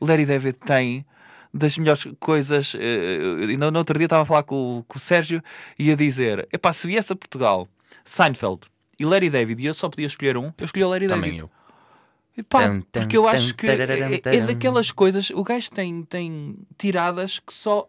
O 0.00 0.06
Larry 0.06 0.24
David 0.24 0.56
tem 0.64 1.04
das 1.52 1.76
melhores 1.76 2.06
coisas. 2.18 2.74
eh, 2.78 3.18
ainda 3.48 3.70
no 3.70 3.78
outro 3.78 3.98
dia 3.98 4.06
estava 4.06 4.22
a 4.22 4.26
falar 4.26 4.42
com, 4.42 4.78
o- 4.78 4.84
com 4.84 4.96
o 4.96 5.00
Sérgio 5.00 5.42
e 5.78 5.90
a 5.90 5.96
dizer: 5.96 6.48
é 6.52 6.58
pá, 6.58 6.72
se 6.72 6.86
viesse 6.86 7.12
a 7.12 7.16
Portugal, 7.16 7.68
Seinfeld 8.04 8.62
e 8.98 9.04
Larry 9.04 9.30
David, 9.30 9.62
e 9.62 9.66
eu 9.66 9.74
só 9.74 9.88
podia 9.88 10.06
escolher 10.06 10.36
um, 10.36 10.52
eu 10.58 10.64
escolhi 10.64 10.84
o 10.84 10.88
Larry 10.88 11.06
Também 11.08 11.30
David. 11.32 11.40
eu. 12.36 12.44
Pá, 12.48 12.60
porque 13.00 13.16
eu 13.16 13.28
acho 13.28 13.54
que 13.54 13.66
é, 13.66 14.36
é 14.36 14.40
daquelas 14.46 14.90
coisas. 14.90 15.28
O 15.30 15.44
gajo 15.44 15.70
tem, 15.70 16.02
tem 16.04 16.56
tiradas 16.78 17.38
que 17.38 17.52
só 17.52 17.86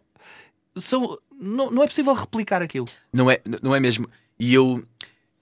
são. 0.76 1.18
Não, 1.40 1.70
não 1.70 1.82
é 1.82 1.86
possível 1.86 2.12
replicar 2.12 2.60
aquilo. 2.62 2.86
Não 3.12 3.30
é, 3.30 3.40
não 3.62 3.74
é 3.74 3.80
mesmo? 3.80 4.06
E 4.38 4.52
eu, 4.52 4.84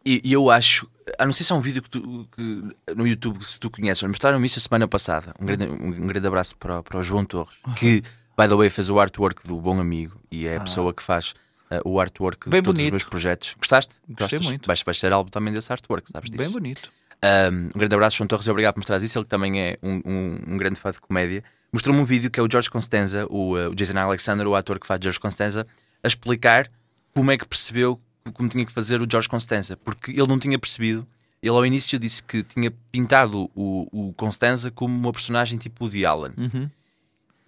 e 0.04 0.20
e 0.24 0.32
eu 0.32 0.50
acho, 0.50 0.88
a 1.18 1.24
não 1.24 1.32
ser 1.32 1.44
se 1.44 1.52
é 1.52 1.54
um 1.54 1.60
vídeo 1.60 1.82
que, 1.82 1.90
tu, 1.90 2.28
que 2.36 2.68
no 2.96 3.06
YouTube, 3.06 3.42
se 3.44 3.58
tu 3.58 3.70
conheces, 3.70 4.02
mostraram-me 4.02 4.46
isso 4.46 4.58
a 4.58 4.62
semana 4.62 4.86
passada. 4.88 5.34
Um 5.40 5.46
grande, 5.46 5.64
um, 5.66 6.06
grande 6.06 6.26
abraço 6.26 6.56
para, 6.56 6.80
o- 6.80 6.82
para 6.82 6.98
o 6.98 7.02
João 7.02 7.24
Torres, 7.24 7.54
que, 7.76 8.02
by 8.38 8.48
the 8.48 8.54
way, 8.54 8.70
fez 8.70 8.88
o 8.90 8.98
artwork 9.00 9.46
do 9.46 9.60
Bom 9.60 9.80
Amigo 9.80 10.20
e 10.30 10.46
é 10.46 10.56
a 10.56 10.60
pessoa 10.60 10.92
que 10.94 11.02
faz 11.02 11.34
uh, 11.70 11.80
o 11.88 12.00
artwork 12.00 12.48
Bem 12.48 12.60
de 12.60 12.64
todos 12.64 12.80
bonito. 12.80 12.94
os 12.96 13.02
meus 13.02 13.10
projetos. 13.10 13.54
Gostaste? 13.58 13.94
Gostei 14.08 14.38
Gostas? 14.38 14.46
muito. 14.46 14.66
Vais, 14.66 14.82
vais 14.82 14.98
ser 14.98 15.12
álbum 15.12 15.30
também 15.30 15.52
desse 15.52 15.72
artwork, 15.72 16.10
sabes 16.12 16.30
disso? 16.30 16.42
Bem 16.44 16.52
bonito. 16.52 16.90
Um, 17.24 17.66
um 17.66 17.78
grande 17.78 17.94
abraço, 17.94 18.16
João 18.16 18.26
Torres, 18.26 18.46
e 18.46 18.50
obrigado 18.50 18.74
por 18.74 18.80
mostrar 18.80 19.00
isso. 19.00 19.16
Ele 19.16 19.24
também 19.26 19.60
é 19.60 19.78
um, 19.82 20.00
um, 20.04 20.40
um 20.54 20.56
grande 20.56 20.76
fã 20.76 20.90
de 20.90 21.00
comédia. 21.00 21.44
Mostrou-me 21.72 22.00
um 22.00 22.04
vídeo 22.04 22.28
que 22.30 22.40
é 22.40 22.42
o 22.42 22.48
George 22.50 22.68
Constanza, 22.68 23.26
o, 23.30 23.56
uh, 23.56 23.70
o 23.70 23.74
Jason 23.76 23.96
Alexander, 23.96 24.46
o 24.48 24.54
ator 24.56 24.78
que 24.80 24.86
faz 24.86 24.98
George 25.00 25.20
Constanza, 25.20 25.66
a 26.02 26.06
explicar 26.08 26.68
como 27.14 27.30
é 27.30 27.38
que 27.38 27.46
percebeu 27.46 28.00
como 28.34 28.48
tinha 28.48 28.64
que 28.64 28.72
fazer 28.72 29.00
o 29.02 29.06
George 29.10 29.28
Constanza, 29.28 29.76
porque 29.76 30.10
ele 30.12 30.28
não 30.28 30.38
tinha 30.38 30.58
percebido. 30.58 31.06
Ele 31.42 31.50
ao 31.56 31.66
início 31.66 31.98
disse 31.98 32.22
que 32.22 32.42
tinha 32.44 32.72
pintado 32.92 33.50
o, 33.54 33.88
o 33.90 34.12
Constanza 34.12 34.70
como 34.70 34.96
uma 34.96 35.10
personagem 35.10 35.58
tipo 35.58 35.86
o 35.86 35.90
de 35.90 36.06
Allen. 36.06 36.32
Uhum. 36.36 36.70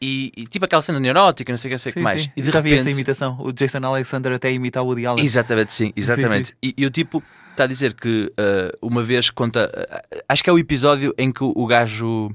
E, 0.03 0.33
e 0.37 0.47
tipo 0.49 0.65
aquela 0.65 0.83
cena 0.83 0.99
neurótica, 0.99 1.53
não 1.53 1.57
sei 1.57 1.71
o 1.71 1.75
que, 1.75 1.79
sei 1.79 1.91
o 1.91 1.93
que 1.95 2.01
Sim, 2.01 2.05
mais. 2.05 2.23
sim. 2.25 2.31
E 2.37 2.43
de 2.43 2.51
Já 2.51 2.61
vi 2.61 2.71
essa 2.73 2.79
repente, 2.79 2.95
imitação. 2.97 3.39
O 3.41 3.53
Jason 3.53 3.79
Alexander 3.85 4.33
até 4.33 4.53
imita 4.53 4.83
o 4.83 4.87
Woody 4.87 5.07
Allen. 5.07 5.25
Exatamente, 5.25 5.73
sim, 5.73 5.93
exatamente. 5.95 6.49
sim. 6.49 6.55
E, 6.63 6.75
e 6.77 6.85
o 6.85 6.91
tipo 6.91 7.23
está 7.53 7.65
a 7.65 7.67
dizer 7.69 7.95
que 7.95 8.33
uh, 8.33 8.77
uma 8.87 9.03
vez 9.03 9.31
conta. 9.31 9.71
uh, 9.73 10.23
acho 10.29 10.43
que 10.43 10.51
é 10.51 10.53
o 10.53 10.59
episódio 10.59 11.15
em 11.17 11.31
que 11.31 11.45
o, 11.45 11.53
o 11.55 11.65
gajo. 11.67 12.35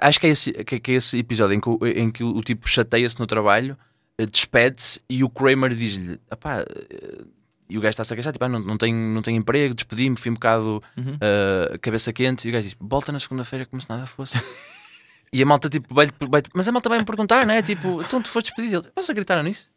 acho 0.00 0.18
que 0.18 0.26
é 0.26 0.30
esse, 0.30 0.52
que, 0.52 0.80
que 0.80 0.92
é 0.92 0.94
esse 0.94 1.18
episódio 1.18 1.54
em 1.54 1.60
que, 1.60 1.68
o- 1.68 1.78
em 1.86 2.10
que 2.10 2.24
o, 2.24 2.36
o 2.36 2.42
tipo 2.42 2.66
chateia-se 2.68 3.20
no 3.20 3.26
trabalho, 3.26 3.76
despede-se 4.26 5.00
e 5.08 5.22
o 5.22 5.28
Kramer 5.30 5.74
diz-lhe: 5.74 6.20
"Epá, 6.30 6.62
uh, 6.62 7.26
e 7.70 7.76
o 7.76 7.80
gajo 7.80 7.90
está-se 7.90 8.12
a 8.12 8.16
queixar, 8.16 8.32
tipo, 8.32 8.44
ah, 8.44 8.48
não, 8.48 8.60
não, 8.60 8.76
tenho, 8.78 8.96
não 8.96 9.20
tenho 9.20 9.36
emprego, 9.36 9.74
despedi-me, 9.74 10.16
fui 10.16 10.30
um 10.30 10.34
bocado 10.34 10.82
Uhum. 10.96 11.14
uh, 11.14 11.78
cabeça 11.80 12.12
quente. 12.12 12.46
E 12.46 12.50
o 12.50 12.52
gajo 12.54 12.68
diz: 12.68 12.76
volta 12.80 13.12
na 13.12 13.20
segunda-feira 13.20 13.66
como 13.66 13.80
se 13.80 13.88
nada 13.88 14.06
fosse. 14.06 14.32
E 15.30 15.42
a 15.42 15.44
malta, 15.44 15.68
tipo, 15.68 15.94
vai, 15.94 16.08
vai 16.26 16.40
mas 16.54 16.66
a 16.66 16.72
malta 16.72 16.88
vai-me 16.88 17.04
perguntar, 17.04 17.46
não 17.46 17.52
é? 17.52 17.60
Tipo, 17.60 18.00
então 18.00 18.22
tu 18.22 18.30
foste 18.30 18.46
despedido. 18.46 18.78
Ele, 18.78 18.92
Posso 18.94 19.10
acreditar 19.12 19.42
nisso? 19.42 19.68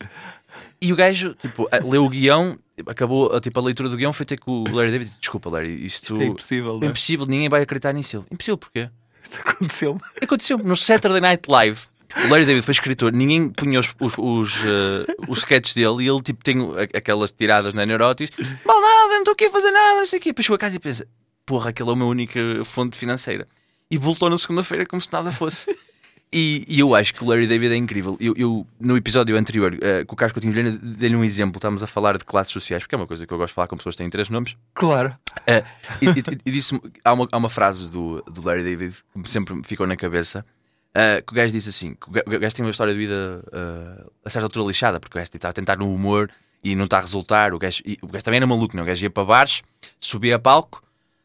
E 0.82 0.93
o 0.93 0.95
gajo, 0.95 1.36
tipo, 1.36 1.67
leu 1.84 2.06
o 2.06 2.10
guião, 2.10 2.58
acabou 2.88 3.36
a, 3.36 3.41
tipo, 3.41 3.60
a 3.60 3.63
leitura 3.63 3.89
do 3.89 3.97
guião, 3.97 4.13
foi 4.13 4.25
ter 4.25 4.39
com 4.39 4.63
o 4.63 4.71
Larry 4.73 4.91
David. 4.91 5.12
Desculpa, 5.19 5.49
Larry, 5.49 5.86
isto, 5.86 6.13
Isto 6.13 6.21
é 6.21 6.25
impossível, 6.27 6.80
é 6.82 6.86
impossível, 6.86 7.25
ninguém 7.25 7.49
vai 7.49 7.62
acreditar 7.63 7.91
nisso. 7.91 8.15
Ele, 8.15 8.25
impossível, 8.32 8.58
porquê? 8.58 8.89
Isto 9.21 9.41
aconteceu-me. 9.45 9.99
Aconteceu 10.21 10.58
no 10.58 10.75
Saturday 10.77 11.19
Night 11.19 11.43
Live. 11.51 11.82
O 12.26 12.30
Larry 12.30 12.45
David 12.45 12.62
foi 12.63 12.71
escritor, 12.74 13.12
ninguém 13.13 13.50
punha 13.50 13.80
os, 13.80 13.93
os, 14.00 14.13
os, 14.17 14.56
eh, 14.65 15.13
os 15.28 15.39
sketches 15.39 15.74
dele 15.74 16.04
e 16.04 16.08
ele 16.08 16.21
tipo 16.21 16.43
tem 16.43 16.58
aquelas 16.95 17.32
tiradas 17.32 17.74
na 17.74 17.86
neuróticos. 17.86 18.47
Mal 18.65 18.82
nada, 18.82 19.08
não 19.13 19.19
estou 19.19 19.34
aqui 19.34 19.45
a 19.45 19.50
fazer 19.52 19.71
nada, 19.71 19.95
não 20.00 20.06
sei 20.06 20.19
o 20.19 20.21
quê. 20.21 20.30
Depois 20.30 20.45
chegou 20.45 20.56
a 20.56 20.60
casa 20.60 20.76
e 20.76 20.80
pensa: 20.80 21.08
porra, 21.45 21.69
aquela 21.69 21.91
é 21.91 21.93
a 21.93 21.95
minha 21.95 22.08
única 22.08 22.39
fonte 22.65 22.97
financeira. 22.97 23.47
E 23.89 23.97
voltou 23.97 24.30
na 24.30 24.38
segunda-feira 24.38 24.86
como 24.86 25.02
se 25.02 25.12
nada 25.12 25.32
fosse. 25.32 25.74
E, 26.34 26.63
e 26.65 26.80
eu 26.80 26.95
acho 26.95 27.13
que 27.13 27.21
o 27.26 27.28
Larry 27.28 27.45
David 27.45 27.74
é 27.74 27.76
incrível. 27.76 28.15
Eu, 28.17 28.34
eu, 28.38 28.65
no 28.80 28.95
episódio 28.95 29.36
anterior, 29.36 29.78
eh, 29.82 30.06
com 30.06 30.13
o 30.13 30.15
Carlos 30.15 30.32
Coutinho 30.32 30.54
Vilhena, 30.54 30.80
dei-lhe 30.82 31.13
um 31.17 31.26
exemplo. 31.26 31.58
Estávamos 31.58 31.84
a 31.84 31.88
falar 31.88 32.17
de 32.17 32.24
classes 32.24 32.54
sociais, 32.54 32.84
porque 32.84 32.95
é 32.95 32.97
uma 32.97 33.06
coisa 33.06 33.28
que 33.28 33.34
eu 33.34 33.38
gosto 33.38 33.50
de 33.52 33.56
falar 33.56 33.67
com 33.67 33.76
pessoas 33.76 33.95
que 33.95 34.02
têm 34.02 34.10
três 34.10 34.30
nomes. 34.30 34.56
Claro. 34.74 35.13
Eh, 35.45 35.62
e 36.02 36.06
e- 36.06 36.24
e 36.45 36.52
disse 36.52 36.80
há, 37.04 37.12
uma, 37.12 37.28
há 37.30 37.38
uma 37.38 37.50
frase 37.50 37.89
do, 37.91 38.21
do 38.21 38.41
Larry 38.47 38.63
David 38.63 38.95
que 39.21 39.30
sempre 39.30 39.54
me 39.54 39.63
ficou 39.65 39.86
na 39.86 39.97
cabeça. 39.97 40.45
Eh, 40.93 41.23
que 41.25 41.34
o 41.34 41.36
gajo 41.36 41.54
disse 41.54 41.69
assim: 41.69 41.93
que 41.95 42.10
o 42.10 42.12
ga- 42.12 42.23
o 42.27 42.39
gajo 42.39 42.56
tem 42.56 42.65
uma 42.65 42.71
história 42.71 42.93
de 42.93 42.99
vida 42.99 43.41
eh, 43.51 44.04
a 44.25 44.30
certa 44.30 44.45
altura 44.45 44.67
lixada, 44.67 44.99
porque 44.99 45.17
o 45.17 45.19
gajo 45.19 45.27
tipo, 45.27 45.38
está 45.38 45.49
a 45.49 45.54
tentar 45.54 45.77
no 45.77 45.93
humor 45.93 46.30
e 46.63 46.75
não 46.75 46.86
está 46.86 46.97
a 46.97 47.01
resultar. 47.01 47.54
O 47.54 47.60
gajo, 47.60 47.82
e 47.86 47.97
o 48.01 48.08
gajo 48.08 48.23
também 48.23 48.38
era 48.38 48.47
maluco, 48.47 48.75
não? 48.75 48.84
O 48.84 48.86
gajo 48.86 49.04
ia 49.04 49.10
para 49.10 49.23
bares, 49.25 49.62
subia 49.99 50.36
a 50.36 50.39
palco, 50.39 50.84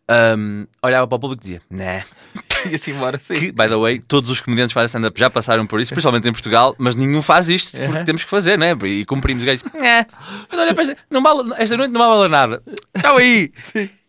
ahm, 0.09 0.65
olhava 0.83 1.07
para 1.07 1.17
o 1.17 1.19
público 1.19 1.43
e 1.43 1.45
dizia: 1.45 1.63
Né. 1.71 2.05
E 2.69 2.75
assim 2.75 2.91
embora, 2.91 3.17
sim. 3.21 3.35
Que, 3.39 3.53
by 3.53 3.69
the 3.69 3.77
way, 3.77 4.01
todos 4.01 4.29
os 4.29 4.41
comediantes 4.41 4.73
fazem 4.73 4.87
stand-up 4.87 5.17
já 5.21 5.31
passaram 5.31 5.65
por 5.69 5.81
isso, 5.81 5.93
principalmente 5.95 6.27
em 6.29 6.33
Portugal, 6.33 6.75
mas 6.79 6.97
nenhum 6.97 7.23
faz 7.23 7.49
isto 7.49 7.77
porque 7.77 8.03
temos 8.03 8.25
que 8.25 8.31
fazer, 8.31 8.59
não 8.59 8.67
é? 8.67 8.73
E 8.89 9.05
cumprimos 9.05 9.45
o 9.45 9.47
gajo. 9.47 9.63
É, 9.75 10.05
mas 10.51 10.59
olha, 10.61 10.75
pensa, 10.75 10.97
não 11.09 11.23
vale, 11.23 11.49
esta 11.59 11.77
noite 11.77 11.93
não 11.93 12.01
vale 12.01 12.29
nada. 12.29 12.61
Tchau 13.01 13.19
aí. 13.19 13.53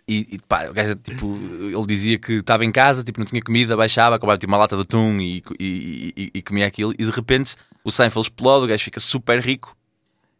E, 0.09 0.25
e 0.35 0.39
pá, 0.39 0.69
o 0.69 0.73
gajo, 0.73 0.95
tipo, 0.95 1.35
ele 1.35 1.85
dizia 1.85 2.17
que 2.17 2.33
estava 2.33 2.63
em 2.63 2.71
casa, 2.71 3.03
tipo, 3.03 3.19
não 3.19 3.25
tinha 3.27 3.41
comida, 3.41 3.75
baixava, 3.75 4.17
comprava 4.17 4.37
tipo, 4.39 4.49
uma 4.51 4.57
lata 4.57 4.75
de 4.77 4.83
atum 4.83 5.19
e, 5.19 5.43
e, 5.59 6.13
e- 6.15 6.31
e 6.35 6.41
comia 6.41 6.65
aquilo. 6.65 6.93
E 6.97 7.03
de 7.03 7.11
repente 7.11 7.55
o 7.83 7.91
Seinfeld 7.91 8.27
explode, 8.27 8.65
o 8.65 8.67
gajo 8.67 8.83
fica 8.83 8.99
super 9.01 9.39
rico 9.41 9.75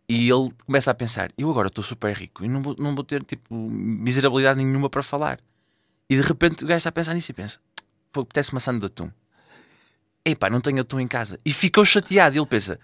e 0.08 0.30
ele 0.30 0.52
começa 0.66 0.90
a 0.90 0.94
pensar: 0.94 1.32
eu 1.38 1.50
agora 1.52 1.68
estou 1.68 1.84
super 1.84 2.16
rico 2.16 2.46
e 2.46 2.48
não 2.48 2.62
vou, 2.62 2.76
não 2.80 2.96
vou 2.96 3.04
ter 3.04 3.22
tipo 3.26 3.54
miserabilidade 3.70 4.64
nenhuma 4.64 4.90
para 4.90 5.04
falar. 5.04 5.38
E 6.10 6.16
de 6.16 6.22
repente 6.22 6.64
o 6.64 6.68
gajo 6.68 6.78
está 6.78 6.90
a 6.90 6.94
pensar 6.94 7.14
nisso 7.14 7.32
e 7.32 7.34
pensa: 7.34 7.60
pô, 8.14 8.22
apetece 8.22 8.54
maçã 8.54 8.78
de 8.78 8.86
atum. 8.86 9.12
Epá, 10.24 10.50
não 10.50 10.62
tenho 10.62 10.80
atum 10.82 11.00
em 11.00 11.08
casa. 11.08 11.40
E 11.46 11.52
ficou 11.54 11.84
chateado. 11.84 12.36
E 12.36 12.40
ele 12.40 12.46
pensa: 12.46 12.80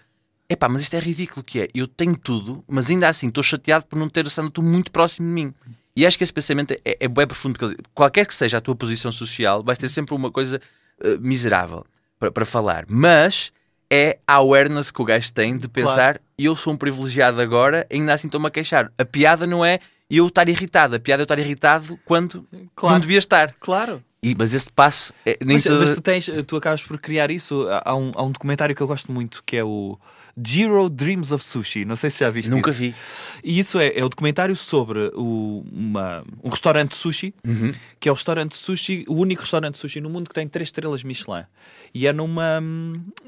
epá, 0.50 0.68
mas 0.68 0.82
isto 0.82 0.94
é 0.94 0.98
ridículo 1.00 1.42
que 1.42 1.60
é. 1.60 1.68
Eu 1.74 1.86
tenho 1.88 2.14
tudo, 2.16 2.62
mas 2.68 2.90
ainda 2.90 3.08
assim 3.08 3.28
estou 3.28 3.42
chateado 3.42 3.86
por 3.86 3.98
não 3.98 4.08
ter 4.10 4.24
de 4.24 4.40
atum 4.40 4.60
muito 4.62 4.92
próximo 4.92 5.26
de 5.26 5.32
mim. 5.32 5.54
E 5.96 6.04
acho 6.06 6.18
que 6.18 6.24
esse 6.24 6.32
pensamento 6.32 6.72
é, 6.84 6.96
é 7.00 7.08
bem 7.08 7.26
profundo. 7.26 7.58
Porque 7.58 7.76
qualquer 7.94 8.26
que 8.26 8.34
seja 8.34 8.58
a 8.58 8.60
tua 8.60 8.74
posição 8.74 9.12
social, 9.12 9.62
vais 9.62 9.78
ter 9.78 9.88
sempre 9.88 10.14
uma 10.14 10.30
coisa 10.30 10.60
eh, 11.02 11.16
miserável 11.20 11.84
para, 12.18 12.32
para 12.32 12.44
falar. 12.44 12.84
Mas 12.88 13.52
é 13.90 14.18
a 14.26 14.34
awareness 14.34 14.90
que 14.90 15.00
o 15.00 15.04
gajo 15.04 15.32
tem 15.32 15.56
de 15.56 15.68
pensar: 15.68 16.20
eu 16.38 16.56
sou 16.56 16.72
um 16.72 16.76
privilegiado 16.76 17.40
agora, 17.40 17.86
ainda 17.92 18.12
assim 18.12 18.26
estou-me 18.26 18.46
a 18.46 18.50
queixar. 18.50 18.90
A 18.98 19.04
piada 19.04 19.46
não 19.46 19.64
é 19.64 19.78
eu 20.10 20.26
estar 20.26 20.48
irritado. 20.48 20.96
A 20.96 20.98
piada 21.00 21.20
é 21.20 21.22
eu 21.22 21.24
estar 21.24 21.38
irritado 21.38 21.98
quando 22.04 22.46
Claro. 22.74 22.94
não 22.94 23.00
devia 23.00 23.18
estar. 23.18 23.54
Claro. 23.60 24.02
E, 24.22 24.34
mas 24.36 24.52
esse 24.54 24.72
passo 24.72 25.12
é, 25.24 25.36
nem 25.44 25.56
Mas, 25.56 25.62
toda- 25.64 25.78
mas 25.80 25.92
tu 25.92 26.00
tens, 26.00 26.28
tu 26.46 26.56
acabas 26.56 26.82
por 26.82 26.98
criar 26.98 27.30
isso. 27.30 27.66
Há 27.84 27.94
um, 27.94 28.10
há 28.16 28.22
um 28.22 28.32
documentário 28.32 28.74
que 28.74 28.80
eu 28.82 28.86
gosto 28.86 29.12
muito 29.12 29.42
que 29.46 29.56
é 29.56 29.62
o 29.62 29.98
Zero 30.46 30.88
Dreams 30.88 31.32
of 31.32 31.44
Sushi. 31.44 31.84
Não 31.84 31.96
sei 31.96 32.10
se 32.10 32.20
já 32.20 32.30
viste 32.30 32.50
Nunca 32.50 32.70
isso. 32.70 32.78
vi. 32.78 32.94
E 33.42 33.58
isso 33.58 33.78
é, 33.78 33.92
é 33.96 34.04
o 34.04 34.08
documentário 34.08 34.56
sobre 34.56 35.10
o, 35.14 35.64
uma, 35.70 36.24
um 36.42 36.48
restaurante 36.48 36.96
sushi, 36.96 37.34
uhum. 37.46 37.72
que 38.00 38.08
é 38.08 38.12
o 38.12 38.14
restaurante 38.14 38.56
sushi, 38.56 39.04
o 39.08 39.14
único 39.14 39.42
restaurante 39.42 39.78
sushi 39.78 40.00
no 40.00 40.10
mundo 40.10 40.28
que 40.28 40.34
tem 40.34 40.48
três 40.48 40.68
estrelas 40.68 41.02
Michelin. 41.02 41.44
E 41.92 42.06
é 42.06 42.12
numa, 42.12 42.60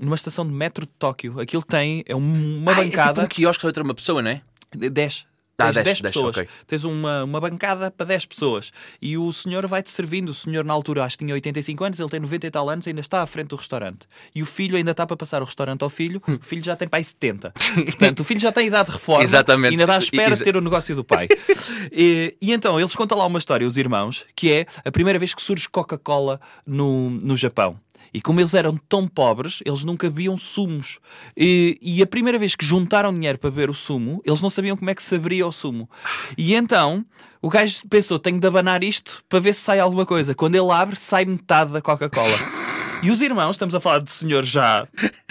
numa 0.01 0.15
estação 0.15 0.47
de 0.47 0.53
metro 0.53 0.85
de 0.85 0.93
Tóquio. 0.99 1.41
Aquilo 1.41 1.63
tem, 1.63 2.05
é 2.07 2.15
uma 2.15 2.73
ah, 2.73 2.81
é 2.81 2.85
bancada. 2.85 3.11
É 3.11 3.13
tipo 3.13 3.25
um 3.25 3.29
quiosque 3.29 3.61
para 3.61 3.69
outra 3.69 3.83
uma 3.85 3.95
pessoa, 3.95 4.21
não 4.21 4.31
é? 4.31 4.43
10. 4.75 5.27
Tens 5.57 5.69
ah, 5.69 5.83
10, 5.83 5.85
10, 5.85 6.01
10 6.03 6.15
pessoas. 6.15 6.37
Okay. 6.37 6.49
Tens 6.67 6.85
uma, 6.85 7.25
uma 7.25 7.41
bancada 7.41 7.91
para 7.91 8.07
10 8.07 8.27
pessoas. 8.27 8.71
E 9.01 9.17
o 9.17 9.33
senhor 9.33 9.67
vai-te 9.67 9.91
servindo. 9.91 10.29
O 10.29 10.35
senhor, 10.35 10.65
na 10.65 10.75
altura, 10.75 11.03
acho 11.03 11.17
que 11.17 11.25
tinha 11.25 11.35
85 11.35 11.85
anos, 11.85 11.99
ele 11.99 12.09
tem 12.11 12.21
90 12.21 12.47
e 12.47 12.51
tal 12.51 12.69
anos, 12.69 12.87
ainda 12.87 13.01
está 13.01 13.23
à 13.23 13.27
frente 13.27 13.49
do 13.49 13.57
restaurante. 13.57 14.07
E 14.35 14.43
o 14.43 14.47
filho 14.47 14.77
ainda 14.77 14.91
está 14.91 15.07
para 15.07 15.17
passar 15.17 15.41
o 15.41 15.47
restaurante 15.47 15.83
ao 15.83 15.89
filho. 15.89 16.21
O 16.29 16.45
filho 16.45 16.63
já 16.63 16.77
tem 16.77 16.87
pai 16.87 17.03
70. 17.03 17.53
Portanto, 17.53 18.21
o 18.21 18.25
filho 18.25 18.41
já 18.41 18.53
tem 18.53 18.67
idade 18.67 18.91
de 18.91 18.93
reforma. 18.93 19.25
Exatamente. 19.25 19.71
Ainda 19.73 19.85
está 19.85 19.95
à 19.95 19.99
espera 19.99 20.35
de 20.35 20.45
ter 20.45 20.57
o 20.57 20.61
negócio 20.61 20.95
do 20.95 21.03
pai. 21.03 21.27
e, 21.91 22.37
e, 22.41 22.53
então, 22.53 22.79
eles 22.79 22.95
contam 22.95 23.17
lá 23.17 23.25
uma 23.25 23.39
história, 23.39 23.67
os 23.67 23.79
irmãos, 23.79 24.27
que 24.37 24.53
é 24.53 24.67
a 24.85 24.93
primeira 24.93 25.19
vez 25.19 25.33
que 25.33 25.43
surge 25.43 25.69
Coca-Cola 25.71 26.39
no, 26.67 27.11
no 27.11 27.35
Japão. 27.35 27.81
E 28.13 28.21
como 28.21 28.41
eles 28.41 28.55
eram 28.55 28.77
tão 28.89 29.07
pobres, 29.07 29.63
eles 29.65 29.85
nunca 29.85 30.09
bebiam 30.09 30.37
sumos. 30.37 30.99
E, 31.37 31.79
e 31.81 32.03
a 32.03 32.07
primeira 32.07 32.39
vez 32.39 32.55
que 32.55 32.65
juntaram 32.65 33.13
dinheiro 33.13 33.39
para 33.39 33.51
beber 33.51 33.71
o 33.71 33.75
sumo, 33.75 34.21
eles 34.25 34.41
não 34.41 34.51
sabiam 34.51 34.77
como 34.77 34.91
é 34.91 34.95
que 34.95 35.03
se 35.03 35.15
abria 35.15 35.47
o 35.47 35.53
sumo. 35.53 35.89
E 36.37 36.55
então 36.55 37.05
o 37.41 37.49
gajo 37.49 37.83
pensou: 37.89 38.19
tenho 38.19 38.41
de 38.41 38.47
abanar 38.47 38.83
isto 38.83 39.23
para 39.29 39.41
ver 39.41 39.55
se 39.55 39.61
sai 39.61 39.79
alguma 39.79 40.07
coisa. 40.07 40.35
Quando 40.35 40.55
ele 40.55 40.71
abre, 40.71 40.97
sai 40.97 41.25
metade 41.25 41.73
da 41.73 41.81
Coca-Cola. 41.81 42.67
E 43.03 43.11
os 43.11 43.21
irmãos, 43.21 43.53
estamos 43.53 43.75
a 43.75 43.81
falar 43.81 43.99
de 43.99 44.11
senhores 44.11 44.49
já 44.49 44.89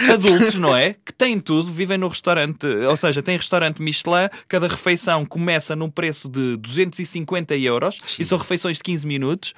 adultos, 0.09 0.55
não 0.55 0.75
é? 0.75 0.93
Que 0.93 1.11
têm 1.11 1.39
tudo, 1.39 1.71
vivem 1.71 1.97
no 1.97 2.07
restaurante, 2.07 2.65
ou 2.67 2.95
seja, 2.95 3.23
tem 3.23 3.35
restaurante 3.35 3.81
Michelin, 3.81 4.29
cada 4.47 4.67
refeição 4.67 5.25
começa 5.25 5.75
num 5.75 5.89
preço 5.89 6.29
de 6.29 6.57
250 6.57 7.55
euros 7.57 7.97
e 8.19 8.23
são 8.23 8.37
refeições 8.37 8.77
de 8.77 8.83
15 8.83 9.07
minutos. 9.07 9.53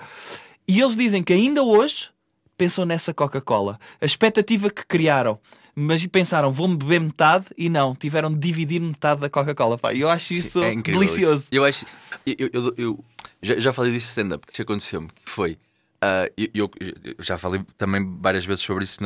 E 0.67 0.81
eles 0.81 0.95
dizem 0.95 1.21
que 1.21 1.33
ainda 1.33 1.61
hoje 1.63 2.09
pensam 2.57 2.85
nessa 2.85 3.13
Coca-Cola. 3.13 3.79
A 4.01 4.05
expectativa 4.05 4.69
que 4.69 4.85
criaram. 4.85 5.39
Mas 5.79 6.03
pensaram, 6.07 6.51
vou-me 6.51 6.75
beber 6.75 6.99
metade 6.99 7.45
e 7.55 7.69
não, 7.69 7.93
tiveram 7.95 8.33
de 8.33 8.39
dividir 8.39 8.81
metade 8.81 9.21
da 9.21 9.29
Coca-Cola. 9.29 9.77
pá. 9.77 9.93
Eu 9.93 10.09
acho 10.09 10.33
isso 10.33 10.63
É 10.63 10.73
incrível 10.73 11.01
delicioso. 11.01 11.43
isso. 11.43 11.49
Eu 11.51 11.63
acho. 11.63 11.85
Eu, 12.25 12.49
eu- 12.51 12.73
eu- 12.77 13.05
já, 13.43 13.59
já 13.59 13.71
falei 13.73 13.91
disso 13.91 14.07
stand-up, 14.07 14.43
que 14.47 14.53
isso 14.53 14.63
aconteceu-me, 14.63 15.07
que 15.07 15.29
foi. 15.29 15.55
ah, 16.01 16.27
eu, 16.35 16.71
eu- 16.79 17.13
já 17.19 17.37
falei 17.37 17.61
também 17.77 18.17
várias 18.19 18.43
vezes 18.43 18.63
sobre 18.63 18.83
isso, 18.85 18.99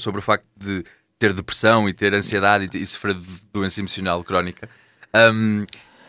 sobre 0.00 0.18
o 0.18 0.22
facto 0.22 0.44
de 0.56 0.84
ter 1.20 1.32
depressão 1.32 1.88
e 1.88 1.94
ter 1.94 2.12
ansiedade 2.14 2.68
e, 2.76 2.82
e 2.82 2.86
sofrer 2.86 3.14
de 3.14 3.28
doença 3.52 3.78
emocional 3.80 4.24
crónica. 4.24 4.68
Ahm, 5.14 5.64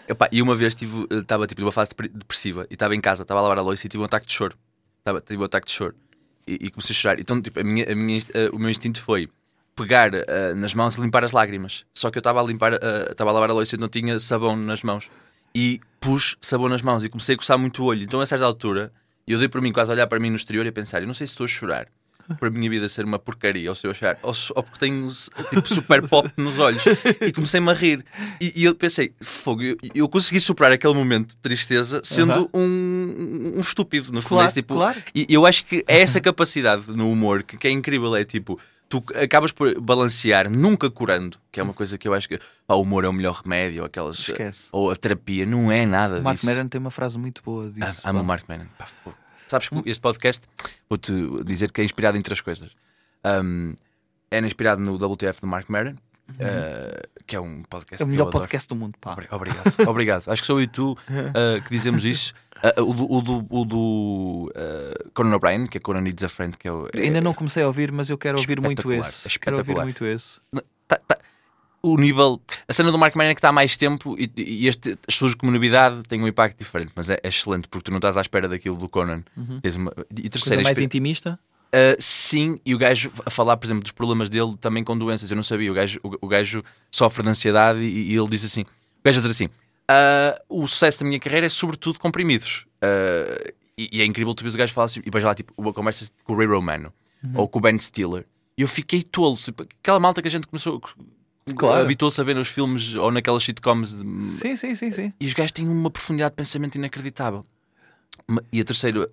epá, 0.09 0.27
e 0.31 0.41
uma 0.41 0.55
vez 0.55 0.75
estava 1.11 1.45
tipo 1.45 1.61
numa 1.61 1.71
fase 1.71 1.91
depre- 1.91 2.09
depressiva 2.09 2.65
e 2.69 2.73
estava 2.73 2.95
em 2.95 3.01
casa, 3.01 3.21
estava 3.21 3.39
a 3.39 3.43
lavar 3.43 3.59
a 3.59 3.61
louça 3.61 3.85
e 3.85 3.89
tive 3.89 4.01
um 4.01 4.05
ataque 4.05 4.25
de 4.25 4.33
choro. 4.33 4.57
Estava, 4.99 5.21
tive 5.21 5.39
um 5.39 5.45
ataque 5.45 5.67
de 5.67 5.73
choro 5.73 5.95
e, 6.47 6.69
comecei 6.69 6.93
a 6.93 6.97
chorar. 6.97 7.19
Então, 7.19 7.41
tipo, 7.41 7.59
a 7.59 7.63
minha, 7.63 7.91
a 7.91 7.95
minha, 7.95 8.19
ah, 8.33 8.55
o 8.55 8.59
meu 8.59 8.69
instinto 8.69 9.01
foi 9.01 9.29
pegar 9.75 10.11
ah, 10.15 10.55
nas 10.55 10.73
mãos 10.73 10.95
e 10.97 11.01
limpar 11.01 11.23
as 11.23 11.31
lágrimas. 11.31 11.85
Só 11.93 12.09
que 12.11 12.17
eu 12.17 12.21
estava 12.21 12.41
a 12.41 12.43
limpar, 12.43 12.73
ah, 12.73 13.11
estava 13.11 13.29
a 13.29 13.33
lavar 13.33 13.49
a 13.49 13.53
louça 13.53 13.75
e 13.75 13.79
não 13.79 13.87
tinha 13.87 14.19
sabão 14.19 14.55
nas 14.55 14.81
mãos. 14.83 15.09
E 15.55 15.79
pus 15.99 16.35
sabão 16.41 16.67
nas 16.67 16.81
mãos 16.81 17.03
e 17.03 17.09
comecei 17.09 17.35
a 17.35 17.37
coçar 17.37 17.57
muito 17.57 17.83
o 17.83 17.85
olho. 17.85 18.03
Então, 18.03 18.19
a 18.19 18.25
certa 18.25 18.45
altura, 18.45 18.91
eu 19.27 19.39
dei 19.39 19.47
por 19.47 19.61
mim 19.61 19.71
quase 19.71 19.91
a 19.91 19.93
olhar 19.93 20.07
para 20.07 20.19
mim 20.19 20.29
no 20.29 20.35
exterior 20.35 20.65
e 20.65 20.69
a 20.69 20.73
pensar: 20.73 21.01
eu 21.01 21.07
não 21.07 21.13
sei 21.13 21.27
se 21.27 21.33
estou 21.33 21.45
a 21.45 21.47
chorar 21.47 21.87
por 22.39 22.47
a 22.47 22.51
minha 22.51 22.69
vida 22.69 22.87
ser 22.89 23.05
uma 23.05 23.19
porcaria 23.19 23.69
ou 23.69 23.75
se 23.75 23.85
eu 23.87 23.91
achar, 23.91 24.17
ou, 24.21 24.33
ou 24.55 24.63
porque 24.63 24.79
tenho 24.79 25.07
tipo 25.49 25.67
super 25.67 26.07
pop 26.07 26.29
nos 26.37 26.57
olhos. 26.59 26.83
E 27.21 27.31
comecei-me 27.31 27.69
a 27.69 27.73
rir. 27.73 28.03
E, 28.39 28.53
e 28.55 28.63
eu 28.65 28.75
pensei: 28.75 29.13
fogo, 29.21 29.61
eu, 29.61 29.77
eu 29.93 30.09
consegui 30.09 30.39
superar 30.39 30.71
aquele 30.71 30.93
momento 30.93 31.29
de 31.29 31.37
tristeza 31.37 32.01
sendo 32.03 32.31
Aham. 32.33 32.47
um, 32.53 33.53
um 33.57 33.59
estúpido. 33.59 34.11
No 34.11 34.21
fundo, 34.21 34.29
Claro, 34.29 34.49
é 34.49 34.53
tipo, 34.53 34.73
claro. 34.73 35.03
e 35.13 35.25
eu 35.29 35.45
acho 35.45 35.65
que 35.65 35.83
é 35.87 36.01
essa 36.01 36.19
capacidade 36.21 36.91
no 36.91 37.09
humor 37.11 37.43
que, 37.43 37.57
que 37.57 37.67
é 37.67 37.71
incrível. 37.71 38.15
É 38.15 38.23
tipo, 38.25 38.59
tu 38.89 39.03
acabas 39.15 39.51
por 39.51 39.79
balancear, 39.81 40.49
nunca 40.49 40.89
curando, 40.89 41.37
que 41.51 41.59
é 41.59 41.63
uma 41.63 41.73
coisa 41.73 41.97
que 41.97 42.07
eu 42.07 42.13
acho 42.13 42.27
que 42.29 42.39
pá, 42.67 42.75
o 42.75 42.81
humor 42.81 43.03
é 43.05 43.07
o 43.07 43.13
melhor 43.13 43.41
remédio, 43.43 43.81
ou 43.81 43.85
aquelas, 43.87 44.19
Esquece. 44.19 44.67
ou 44.71 44.91
a 44.91 44.95
terapia, 44.95 45.45
não 45.45 45.71
é 45.71 45.85
nada 45.85 46.19
O 46.19 46.23
Mark 46.23 46.35
disso. 46.37 46.45
Maron 46.45 46.67
tem 46.67 46.79
uma 46.79 46.91
frase 46.91 47.17
muito 47.17 47.41
boa 47.43 47.69
disso. 47.71 48.01
amo 48.03 48.21
o. 48.21 48.23
Mark 48.23 48.43
Maron. 48.47 48.65
Pá. 48.77 48.87
Sabes 49.53 49.69
que 49.69 49.89
este 49.89 50.01
podcast, 50.01 50.43
vou-te 50.89 51.13
dizer 51.43 51.71
que 51.71 51.79
é 51.81 51.83
inspirado 51.83 52.17
em 52.17 52.21
três 52.21 52.41
coisas. 52.41 52.71
Um, 53.23 53.75
é 54.31 54.39
inspirado 54.39 54.81
no 54.81 54.95
WTF 54.95 55.41
do 55.41 55.45
Mark 55.47 55.69
Maron, 55.69 55.91
uh, 55.93 57.07
que 57.27 57.35
é 57.35 57.39
um 57.39 57.61
podcast 57.63 58.01
É 58.01 58.05
o 58.05 58.09
melhor 58.09 58.31
podcast 58.31 58.67
do 58.67 58.75
mundo. 58.75 58.95
Pá. 58.99 59.13
Obri- 59.13 59.27
Obrigado, 59.29 59.73
obrigado. 59.87 60.23
Acho 60.31 60.41
que 60.41 60.45
sou 60.47 60.57
eu 60.59 60.63
e 60.63 60.67
tu 60.67 60.93
uh, 60.93 61.63
que 61.63 61.69
dizemos 61.69 62.03
isso. 62.03 62.33
Uh, 62.79 62.81
o 62.81 62.93
do, 62.93 63.11
o 63.11 63.21
do, 63.21 63.45
o 63.49 63.65
do 63.65 64.51
Conan 65.13 65.35
O'Brien, 65.35 65.67
que 65.67 65.77
é 65.77 65.81
Conan 65.81 66.01
Needs 66.01 66.23
a 66.23 66.29
Friend, 66.29 66.57
que 66.57 66.67
é 66.67 66.71
o. 66.71 66.87
Ainda 66.95 67.21
não 67.21 67.33
comecei 67.33 67.61
a 67.61 67.67
ouvir, 67.67 67.91
mas 67.91 68.09
eu 68.09 68.17
quero 68.17 68.37
ouvir 68.39 68.59
muito 68.59 68.91
esse. 68.91 69.27
Quero 69.39 69.57
ouvir 69.57 69.73
muito 69.83 70.03
esse. 70.05 70.39
tá- 70.87 70.97
tá- 71.07 71.17
o 71.83 71.97
nível. 71.97 72.41
A 72.67 72.73
cena 72.73 72.91
do 72.91 72.97
Mark 72.97 73.13
Maron 73.15 73.29
é 73.31 73.33
que 73.35 73.39
está 73.39 73.49
há 73.49 73.51
mais 73.51 73.75
tempo 73.77 74.15
e, 74.17 74.31
e 74.37 74.67
este 74.67 74.97
surge 75.09 75.35
como 75.35 75.51
novidade, 75.51 76.01
tem 76.03 76.21
um 76.21 76.27
impacto 76.27 76.57
diferente, 76.57 76.91
mas 76.95 77.09
é, 77.09 77.19
é 77.21 77.27
excelente 77.27 77.67
porque 77.67 77.83
tu 77.85 77.91
não 77.91 77.97
estás 77.97 78.15
à 78.17 78.21
espera 78.21 78.47
daquilo 78.47 78.77
do 78.77 78.87
Conan. 78.89 79.21
Tens 79.61 79.75
uma, 79.75 79.91
e 79.91 80.15
Coisa 80.15 80.29
terceira 80.29 80.63
mais 80.63 80.69
inspira- 80.77 80.85
intimista. 80.85 81.39
Uh, 81.75 81.97
sim, 81.99 82.59
e 82.65 82.73
o 82.75 82.77
gajo 82.77 83.11
a 83.25 83.29
falar, 83.31 83.57
por 83.57 83.65
exemplo, 83.65 83.81
dos 83.83 83.91
problemas 83.91 84.29
dele 84.29 84.55
também 84.61 84.83
com 84.83 84.95
doenças. 84.97 85.29
Eu 85.31 85.35
não 85.35 85.43
sabia. 85.43 85.71
O 85.71 85.73
gajo, 85.73 85.99
o, 86.03 86.25
o 86.25 86.27
gajo 86.27 86.63
sofre 86.91 87.23
de 87.23 87.29
ansiedade 87.29 87.79
e, 87.79 88.11
e 88.11 88.15
ele 88.15 88.27
diz 88.29 88.45
assim: 88.45 88.61
o 88.61 89.03
gajo 89.03 89.17
a 89.19 89.21
dizer 89.21 89.31
assim, 89.31 89.49
"Ah, 89.89 90.39
o 90.47 90.67
sucesso 90.67 90.99
da 90.99 91.07
minha 91.07 91.19
carreira 91.19 91.47
é 91.47 91.49
sobretudo 91.49 91.99
comprimidos. 91.99 92.65
Ah, 92.81 93.51
e, 93.75 93.89
e 93.91 94.01
é 94.01 94.05
incrível 94.05 94.33
tu 94.35 94.43
vês 94.43 94.53
o 94.53 94.57
gajo 94.57 94.71
falar 94.71 94.85
assim, 94.85 94.99
e 94.99 95.03
depois 95.05 95.23
lá 95.23 95.33
tipo, 95.33 95.51
uma 95.57 95.73
conversa 95.73 96.07
com 96.23 96.33
o 96.33 96.37
Ray 96.37 96.45
Romano 96.47 96.93
ou 97.33 97.47
com 97.47 97.57
o 97.57 97.61
Ben 97.61 97.77
Stiller. 97.79 98.23
E 98.55 98.61
eu 98.61 98.67
fiquei 98.67 99.01
tolo. 99.01 99.35
tipo, 99.35 99.63
Aquela 99.81 99.99
malta 99.99 100.21
que 100.21 100.27
a 100.27 100.31
gente 100.31 100.45
começou. 100.45 100.79
Claro. 101.55 101.81
Habituou-se 101.81 102.19
a 102.19 102.23
ver 102.23 102.35
nos 102.35 102.47
filmes 102.47 102.95
ou 102.95 103.11
naquelas 103.11 103.43
sitcoms. 103.43 103.93
de- 103.93 104.25
Sim, 104.27 104.55
sim, 104.55 104.73
sim, 104.75 104.91
sim. 104.91 105.13
e 105.19 105.25
os 105.25 105.33
gajos 105.33 105.51
têm 105.51 105.67
uma 105.67 105.89
profundidade 105.89 106.31
de 106.31 106.37
pensamento 106.37 106.75
inacreditável. 106.75 107.45
E 108.51 108.61
a 108.61 108.63
terceira 108.63 109.01
uh, 109.01 109.07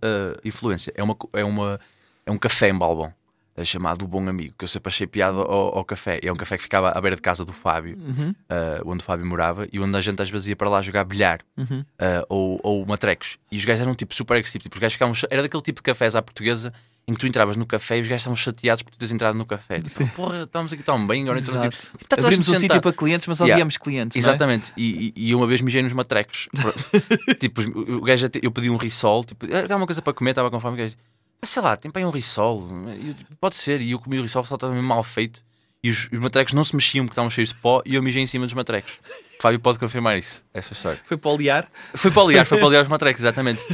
influência 0.45 0.93
é, 0.95 1.03
uma, 1.03 1.16
é, 1.33 1.45
uma, 1.45 1.81
é 2.25 2.31
um 2.31 2.37
café 2.38 2.69
em 2.69 2.79
Balbon, 2.79 3.11
é 3.57 3.64
chamado 3.64 4.05
O 4.05 4.09
Bom 4.09 4.29
Amigo, 4.29 4.55
que 4.57 4.64
eu 4.64 4.69
sempre 4.69 4.88
achei 4.88 5.07
piada 5.07 5.38
ao, 5.38 5.79
ao 5.79 5.85
café. 5.85 6.21
É 6.23 6.31
um 6.33 6.37
café 6.37 6.57
que 6.57 6.62
ficava 6.62 6.90
à 6.90 7.01
beira 7.01 7.16
de 7.16 7.23
casa 7.23 7.45
do 7.45 7.53
Fábio, 7.53 7.99
Uhum. 7.99 8.31
uh, 8.31 8.83
onde 8.90 9.03
o 9.03 9.05
Fábio 9.05 9.27
morava, 9.27 9.66
e 9.73 9.81
onde 9.81 9.97
a 9.97 10.01
gente 10.01 10.23
às 10.23 10.31
vezes 10.31 10.47
ia 10.49 10.57
para 10.57 10.69
lá 10.69 10.81
jogar 10.81 11.03
bilhar 11.05 11.40
Uhum. 11.57 11.81
uh, 11.81 12.27
ou, 12.29 12.61
ou 12.62 12.87
matrecos. 12.87 13.37
E 13.51 13.57
os 13.57 13.64
gajos 13.64 13.81
eram 13.83 13.95
tipo 13.95 14.14
super 14.14 14.35
agressivos. 14.35 14.62
Tipo, 14.62 14.77
os 14.77 14.81
gajos 14.81 14.93
ficavam, 14.95 15.14
era 15.29 15.43
daquele 15.43 15.62
tipo 15.62 15.79
de 15.81 15.83
cafés 15.83 16.14
à 16.14 16.23
portuguesa 16.23 16.73
em 17.11 17.14
que 17.14 17.18
tu 17.20 17.27
entravas 17.27 17.57
no 17.57 17.66
café 17.66 17.99
e 17.99 18.01
os 18.03 18.07
gajos 18.07 18.20
estavam 18.23 18.37
chateados 18.37 18.83
por 18.83 18.90
tu 18.92 18.99
teres 18.99 19.11
entrado 19.12 19.37
no 19.37 19.44
café. 19.44 19.81
Tipo, 19.81 20.07
porra, 20.14 20.44
estamos 20.44 20.73
aqui 20.73 20.83
tão 20.83 21.05
bem, 21.07 21.23
agora 21.25 21.40
entramos 21.40 21.77
tipo, 21.77 21.99
tá 22.09 22.16
Abrimos 22.18 22.49
um 22.49 22.55
sítio 22.55 22.81
para 22.81 22.92
clientes, 22.92 23.27
mas 23.27 23.40
Yeah. 23.40 23.55
odiamos 23.57 23.77
clientes. 23.77 24.23
não 24.23 24.31
é? 24.31 24.35
Exatamente, 24.35 24.73
e, 24.77 25.12
e- 25.16 25.29
e 25.31 25.35
uma 25.35 25.46
vez 25.46 25.61
mijei 25.61 25.83
nos 25.83 25.92
matrecos. 25.92 26.49
tipo, 27.40 27.61
o 27.62 28.01
gajo, 28.03 28.29
eu 28.42 28.51
pedi 28.53 28.70
um 28.70 28.77
risol, 28.77 29.25
tipo, 29.25 29.46
"Ah, 29.46 29.66
dá 29.66 29.77
uma 29.77 29.87
coisa 29.87 30.01
para 30.01 30.12
comer, 30.12 30.31
estava 30.31 30.51
com 30.51 30.61
fome. 30.61 30.75
O 30.75 30.79
gajo, 30.79 30.94
"Ah, 31.42 31.46
sei 31.46 31.62
lá, 31.62 31.77
tem 31.77 31.90
para 31.90 32.01
aí 32.01 32.07
um 32.07 32.11
risol. 32.11 32.68
Tipo, 33.18 33.37
pode 33.40 33.57
ser. 33.57 33.81
E 33.81 33.90
eu 33.92 33.99
comi 33.99 34.18
o 34.18 34.23
risol, 34.23 34.44
só 34.44 34.55
estava 34.55 34.75
mal 34.81 35.03
feito. 35.03 35.42
E 35.83 35.90
os, 35.90 36.09
os 36.12 36.18
matrecos 36.20 36.53
não 36.53 36.62
se 36.62 36.77
mexiam 36.77 37.05
porque 37.07 37.12
estavam 37.14 37.31
cheios 37.31 37.49
de 37.49 37.55
pó 37.57 37.83
e 37.87 37.94
eu 37.94 38.03
mijei 38.03 38.23
em 38.23 38.27
cima 38.27 38.44
dos 38.44 38.55
matrecos. 38.55 38.92
O 39.40 39.42
Fábio 39.42 39.59
pode 39.59 39.79
confirmar 39.79 40.18
isso, 40.18 40.44
essa 40.53 40.74
história. 40.74 41.00
Foi 41.07 41.16
para 41.16 41.31
olear. 41.31 41.66
Foi 41.94 42.11
para 42.11 42.22
aliar, 42.22 42.44
foi 42.46 42.59
para 42.59 42.66
aliar 42.66 42.83
os 42.83 42.88
matrecos, 42.92 43.22
exatamente. 43.22 43.64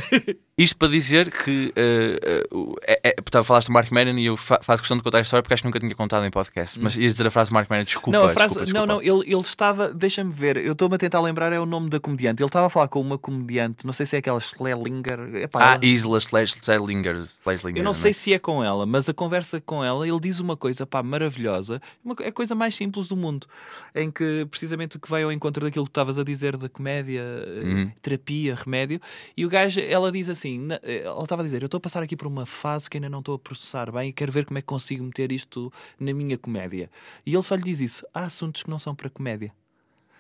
Isto 0.57 0.77
para 0.77 0.87
dizer 0.89 1.29
que 1.31 1.73
eh, 1.75 2.47
o- 2.53 2.77
é, 2.87 3.01
é, 3.03 3.13
portanto, 3.15 3.45
falaste 3.45 3.67
do 3.67 3.73
Mark 3.73 3.91
Maron 3.91 4.17
e 4.17 4.27
eu 4.27 4.37
fa- 4.37 4.61
faço 4.63 4.81
questão 4.81 4.97
de 4.97 5.03
contar 5.03 5.19
a 5.19 5.21
história 5.23 5.43
porque 5.43 5.53
acho 5.55 5.63
que 5.65 5.67
nunca 5.69 5.81
tinha 5.81 5.93
contado 5.97 6.25
em 6.25 6.31
podcast. 6.31 6.79
Mas 6.81 6.95
ias 6.97 7.13
dizer 7.15 7.27
a 7.27 7.31
frase 7.33 7.51
do 7.51 7.55
Mark 7.55 7.69
Maron, 7.69 7.83
desculpa. 7.83 8.17
não, 8.17 8.25
a 8.27 8.29
frase, 8.29 8.55
desculpa, 8.55 8.65
desculpa. 8.65 8.87
não, 8.87 8.95
não, 8.95 9.03
ele, 9.03 9.33
ele 9.33 9.41
estava, 9.43 9.93
deixa-me 9.93 10.33
ver, 10.33 10.57
eu 10.57 10.73
estou-me 10.73 10.95
a 10.95 10.99
tentar 10.99 11.21
lembrar, 11.21 11.53
é 11.53 11.59
o 11.59 11.67
nome 11.67 11.91
da 11.91 11.99
comediante. 11.99 12.41
Ele 12.43 12.49
estava 12.49 12.69
a 12.69 12.71
falar 12.71 12.87
com 12.87 13.01
uma 13.01 13.19
comediante, 13.19 13.85
não 13.85 13.93
sei 13.93 14.07
se 14.07 14.15
é 14.15 14.21
aquela 14.21 14.39
Schlesinger. 14.41 15.19
Epá, 15.35 15.73
Ah, 15.75 15.79
Isla 15.83 16.19
Sleslinger. 16.19 17.25
Sleslinger 17.43 17.79
Eu 17.81 17.85
não 17.85 17.93
sei 17.93 18.13
se 18.13 18.33
é 18.33 18.39
com 18.39 18.63
ela, 18.63 18.87
mas 18.87 19.09
a 19.09 19.13
conversa 19.15 19.61
com 19.61 19.83
ela, 19.85 20.07
ele 20.07 20.21
diz 20.21 20.39
uma 20.41 20.57
coisa 20.57 20.87
pá, 20.87 21.03
maravilhosa, 21.03 21.83
uma, 22.05 22.15
é 22.21 22.29
a 22.29 22.33
coisa 22.33 22.55
mais 22.55 22.75
simples 22.75 23.09
do 23.09 23.17
mundo, 23.17 23.47
em 23.95 24.11
que 24.11 24.47
precisamente 24.51 24.97
o 24.97 25.01
que 25.01 25.11
vai 25.11 25.23
ao 25.25 25.33
encontro 25.33 25.56
daquilo 25.65 25.85
que 25.85 25.91
estavas 25.91 26.19
a 26.19 26.25
dizer 26.25 26.57
da 26.57 26.69
comédia, 26.69 27.21
eh, 27.23 27.61
Uhum. 27.65 27.91
terapia, 28.03 28.55
remédio, 28.55 29.01
e 29.37 29.45
o 29.45 29.49
gajo, 29.49 29.81
ela 29.81 30.11
diz 30.13 30.29
assim: 30.29 30.69
eh, 30.83 31.03
ela 31.05 31.23
estava 31.23 31.43
a 31.43 31.45
dizer, 31.45 31.63
eu 31.63 31.67
estou 31.67 31.79
a 31.79 31.81
passar 31.81 32.03
aqui 32.03 32.17
por 32.17 32.27
uma 32.27 32.47
fase 32.47 32.89
que 32.89 32.97
ainda 32.97 33.09
não 33.09 33.19
estou 33.21 33.35
a 33.35 33.39
processar 33.39 33.91
bem 33.93 34.11
e 34.11 34.13
quero 34.13 34.31
ver 34.33 34.45
como 34.45 34.59
é 34.59 34.61
que 34.61 34.67
consigo 34.67 35.03
meter 35.05 35.33
isto 35.33 35.73
na 35.99 36.13
minha 36.13 36.37
comédia. 36.39 36.91
E 37.25 37.33
ele 37.35 37.43
só 37.43 37.55
lhe 37.55 37.63
diz 37.63 37.81
isso: 37.81 38.07
há 38.15 38.25
assuntos 38.25 38.63
que 38.63 38.71
não 38.71 38.79
são 38.79 38.95
para 38.95 39.09
comédia. 39.11 39.53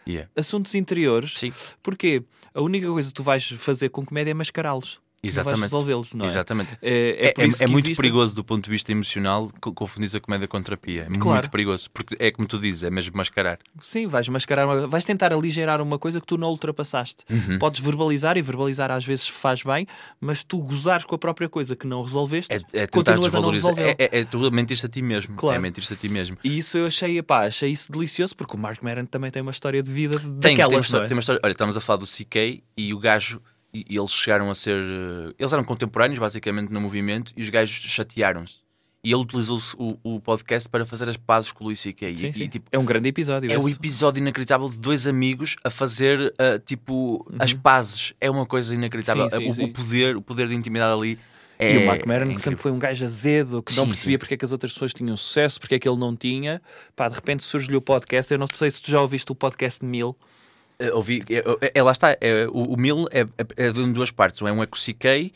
Yeah. 0.09 0.31
Assuntos 0.37 0.75
interiores, 0.77 1.33
Sim, 1.37 1.53
porque 1.83 2.23
a 2.55 2.61
única 2.61 2.87
coisa 2.87 3.09
que 3.09 3.15
tu 3.15 3.25
vais 3.25 3.45
fazer 3.49 3.89
com 3.89 4.07
comédia 4.07 4.31
é 4.31 4.35
mascará-los. 4.35 5.01
Exatamente. 5.29 5.63
resolvê-los, 5.63 6.13
não 6.15 6.25
é? 6.25 6.29
Exatamente. 6.29 6.79
É, 6.83 6.89
É, 6.91 7.27
é- 7.29 7.35
é 7.65 7.67
muito 7.67 7.87
existe- 7.87 7.97
perigoso 7.97 8.35
do 8.37 8.45
ponto 8.45 8.65
de 8.65 8.71
vista 8.71 8.93
emocional 8.93 9.51
co- 9.61 9.73
confundir 9.73 10.15
a 10.17 10.21
comédia 10.21 10.47
com 10.49 10.61
terapia. 10.63 11.03
É 11.11 11.19
Claro. 11.19 11.31
muito 11.39 11.51
perigoso. 11.51 11.91
Porque 11.91 12.17
é 12.19 12.31
como 12.31 12.47
tu 12.47 12.59
dizes, 12.59 12.83
é 12.83 12.91
mesmo 12.91 13.17
mascarar. 13.17 13.59
Sim, 13.83 14.07
vais 14.07 14.29
mascarar, 14.29 14.67
uma- 14.67 14.87
vais 14.87 15.05
tentar 15.05 15.33
aligerar 15.33 15.81
uma 15.81 15.99
coisa 15.99 16.21
que 16.21 16.27
tu 16.27 16.37
não 16.37 16.49
ultrapassaste. 16.49 17.25
Uhum. 17.31 17.59
Podes 17.59 17.81
verbalizar 17.81 18.37
e 18.37 18.43
verbalizar 18.43 18.91
às 18.91 19.05
vezes 19.05 19.27
faz 19.29 19.63
bem, 19.63 19.87
mas 20.21 20.43
tu 20.43 20.59
gozares 20.59 21.05
com 21.05 21.15
a 21.15 21.19
própria 21.19 21.49
coisa 21.49 21.75
que 21.77 21.87
não 21.87 22.03
resolveste, 22.03 22.53
É, 22.53 22.57
é 22.57 22.87
tentar 22.87 22.89
continuas 22.89 23.35
a 23.35 23.41
não 23.41 23.51
desvalorizar. 23.53 23.75
resolver. 23.75 23.97
É, 24.03 24.19
é, 24.19 24.21
é 24.21 24.25
tu 24.25 24.39
mentir-te 24.51 24.87
a 24.87 24.89
ti 24.89 25.03
mesmo. 25.03 25.35
Claro. 25.37 25.57
É 25.59 25.61
mentir-te 25.61 25.93
a 25.93 25.97
ti 25.97 26.09
mesmo. 26.09 26.37
E 26.45 26.59
isso 26.59 26.77
eu 26.79 26.87
achei, 26.87 27.21
pá, 27.23 27.47
achei 27.47 27.71
isso 27.71 27.91
delicioso 27.91 28.35
porque 28.37 28.57
o 28.57 28.59
Mark 28.59 28.83
Maron 28.83 29.07
também 29.07 29.31
tem 29.31 29.43
uma 29.43 29.51
história 29.53 29.83
de 29.83 29.91
vida 29.91 30.19
Tem, 30.41 30.57
daquelas, 30.57 30.69
tem, 30.69 30.77
uma 30.77 30.81
história, 30.81 31.05
é? 31.05 31.09
tem 31.09 31.17
uma 31.17 31.21
história. 31.21 31.41
Olha, 31.45 31.53
estamos 31.53 31.77
a 31.77 31.81
falar 31.81 31.99
do 31.99 32.07
CK 32.07 32.63
e 32.77 32.93
o 32.95 32.99
gajo. 32.99 33.41
E 33.81 33.85
e 33.95 33.97
eles 33.99 34.11
chegaram 34.13 34.51
a 34.51 34.55
ser. 34.55 34.77
eh, 34.77 35.35
Eles 35.39 35.53
eram 35.53 35.65
contemporâneos, 35.65 36.19
basicamente, 36.19 36.71
no 36.73 36.81
movimento, 36.81 37.33
e 37.37 37.43
os 37.43 37.49
gajos 37.51 37.75
chatearam-se. 37.75 38.65
E 39.05 39.13
ele 39.13 39.23
utilizou 39.23 39.61
o, 39.79 40.17
o 40.17 40.21
podcast 40.21 40.69
para 40.69 40.85
fazer 40.85 41.09
as 41.09 41.17
pazes 41.17 41.53
com 41.53 41.63
o 41.63 41.67
Luís 41.69 41.81
CK. 41.81 42.03
E, 42.03 42.33
Sim, 42.33 42.49
tipo, 42.49 42.69
é 42.73 42.79
um 42.79 42.85
grande 42.85 43.09
episódio. 43.09 43.51
É 43.53 43.57
o 43.57 43.69
esse. 43.69 43.77
episódio 43.79 44.21
inacreditável 44.21 44.69
de 44.69 44.77
dois 44.79 45.07
amigos 45.07 45.55
a 45.63 45.71
fazer 45.71 46.19
uh, 46.33 46.59
tipo 46.65 47.25
as 47.39 47.53
pazes. 47.53 48.15
É 48.21 48.29
uma 48.29 48.45
coisa 48.45 48.75
inacreditável. 48.75 49.25
Uhum. 49.25 49.31
Sim, 49.31 49.53
sim, 49.53 49.63
o, 49.63 49.67
o 49.67 49.73
poder, 49.73 50.17
o 50.17 50.23
poder 50.23 50.49
de 50.49 50.55
intimidade 50.55 50.93
ali. 50.99 51.19
É, 51.59 51.75
E 51.75 51.79
o 51.79 51.87
Mark 51.87 52.05
Maron, 52.05 52.31
é 52.33 52.35
que 52.35 52.41
sempre 52.41 52.61
foi 52.61 52.71
um 52.73 52.79
gajo 52.79 53.05
azedo, 53.05 53.63
que 53.63 53.75
não 53.77 53.87
percebia 53.87 54.19
porque 54.19 54.35
é 54.35 54.37
que 54.37 54.45
as 54.45 54.51
outras 54.53 54.73
pessoas 54.73 54.93
tinham 54.93 55.17
sucesso, 55.17 55.59
porque 55.61 55.77
é 55.77 55.79
que 55.79 55.89
ele 55.89 55.99
não 55.99 56.17
tinha. 56.17 56.61
Pá, 56.97 57.09
de 57.09 57.15
repente 57.15 57.45
surge-lhe 57.45 57.77
o 57.77 57.81
podcast. 57.81 58.33
Eu 58.33 58.39
não 58.39 58.47
sei 58.49 58.71
se 58.73 58.83
tu 58.83 58.91
já 58.91 59.01
ouviste 59.01 59.31
o 59.31 59.35
podcast 59.37 59.81
de 59.81 59.87
Mil. 59.87 60.17
Eh, 60.79 60.93
ouvi, 60.93 61.23
é, 61.31 61.69
é- 61.75 61.83
lá 61.83 61.93
está. 61.93 62.11
É, 62.21 62.47
o, 62.49 62.75
o 62.75 62.77
Mil 62.77 63.07
é, 63.11 63.21
é, 63.21 63.67
é 63.69 63.73
de 63.73 63.93
duas 63.93 64.11
partes. 64.11 64.41
Um 64.43 64.49
é 64.49 64.53
um 64.53 64.63
eh, 64.63 65.33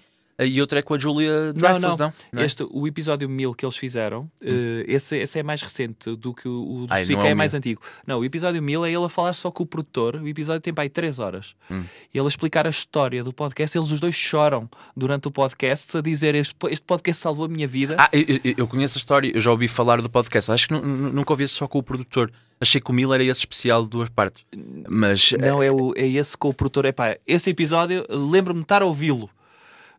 e 0.46 0.60
outro 0.60 0.78
é 0.78 0.82
com 0.82 0.94
a 0.94 0.98
Julia 0.98 1.52
Dreyfus, 1.52 1.80
não? 1.80 1.90
não, 1.90 1.96
não. 1.96 2.12
Não 2.32 2.42
é? 2.42 2.46
Este, 2.46 2.66
o 2.70 2.86
episódio 2.86 3.28
1000 3.28 3.54
que 3.54 3.64
eles 3.64 3.76
fizeram, 3.76 4.30
eh, 4.42 4.84
esse, 4.86 5.16
esse 5.16 5.38
é 5.38 5.42
mais 5.42 5.62
recente 5.62 6.14
do 6.16 6.32
que 6.34 6.48
o, 6.48 6.82
o 6.82 6.86
do 6.86 6.92
Ai, 6.92 7.04
não 7.06 7.22
é 7.22 7.30
é, 7.30 7.34
mais 7.34 7.52
1000. 7.52 7.58
antigo. 7.58 7.82
Não, 8.06 8.20
o 8.20 8.24
episódio 8.24 8.62
1000 8.62 8.84
é 8.86 8.92
ele 8.92 9.04
a 9.04 9.08
falar 9.08 9.32
só 9.32 9.50
com 9.50 9.62
o 9.62 9.66
produtor. 9.66 10.16
O 10.16 10.28
episódio 10.28 10.60
tem 10.60 10.72
para 10.72 10.84
aí 10.84 10.88
3 10.88 11.18
horas. 11.18 11.54
Hum. 11.70 11.84
Ele 12.14 12.24
a 12.24 12.28
explicar 12.28 12.66
a 12.66 12.70
história 12.70 13.22
do 13.24 13.32
podcast. 13.32 13.76
Eles 13.76 13.90
os 13.90 14.00
dois 14.00 14.14
choram 14.14 14.68
durante 14.96 15.28
o 15.28 15.30
podcast 15.30 15.96
a 15.96 16.00
dizer: 16.00 16.34
Este, 16.34 16.54
este 16.70 16.84
podcast 16.86 17.22
salvou 17.22 17.44
a 17.46 17.48
minha 17.48 17.66
vida. 17.68 17.96
Ah, 17.98 18.08
eu, 18.12 18.54
eu- 18.56 18.66
conheço 18.68 18.98
a 18.98 19.00
história, 19.00 19.30
eu 19.34 19.40
já 19.40 19.50
ouvi 19.50 19.66
falar 19.68 20.00
do 20.00 20.08
podcast. 20.08 20.50
Acho 20.52 20.68
que 20.68 20.74
nu- 20.74 20.82
nu- 20.82 21.12
nunca 21.12 21.32
ouvi 21.32 21.46
só 21.48 21.66
com 21.66 21.78
o 21.78 21.82
produtor. 21.82 22.32
Achei 22.60 22.80
que 22.80 22.90
o 22.90 22.94
Mil 22.94 23.12
era 23.14 23.24
esse 23.24 23.40
especial 23.40 23.82
de 23.84 23.88
duas 23.88 24.08
partes. 24.10 24.44
Mas 24.88 25.32
eh, 25.32 25.38
Não, 25.38 25.62
é, 25.62 25.70
o, 25.72 25.94
é 25.96 26.06
esse 26.06 26.36
com 26.36 26.48
o 26.50 26.54
produtor. 26.54 26.84
É 26.84 26.92
pá, 26.92 27.16
esse 27.26 27.48
episódio, 27.50 28.04
lembro-me 28.10 28.60
de 28.60 28.64
estar 28.64 28.82
a 28.82 28.84
ouvi-lo. 28.84 29.30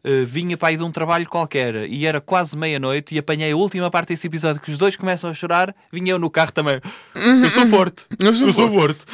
Uh, 0.03 0.25
vinha 0.25 0.57
para 0.57 0.69
aí 0.69 0.77
de 0.77 0.83
um 0.83 0.89
trabalho 0.91 1.27
qualquer 1.29 1.87
e 1.87 2.07
era 2.07 2.19
quase 2.19 2.57
meia-noite 2.57 3.13
e 3.13 3.19
apanhei 3.19 3.51
a 3.51 3.55
última 3.55 3.91
parte 3.91 4.07
desse 4.09 4.25
episódio 4.25 4.59
que 4.59 4.71
os 4.71 4.77
dois 4.77 4.95
começam 4.95 5.29
a 5.29 5.33
chorar. 5.35 5.75
Vinha 5.93 6.13
eu 6.13 6.17
no 6.17 6.27
carro 6.27 6.51
também. 6.51 6.81
Eu 7.13 7.49
sou 7.51 7.67
forte. 7.67 8.05
Eu 8.19 8.33
sou 8.51 8.67
forte. 8.69 9.05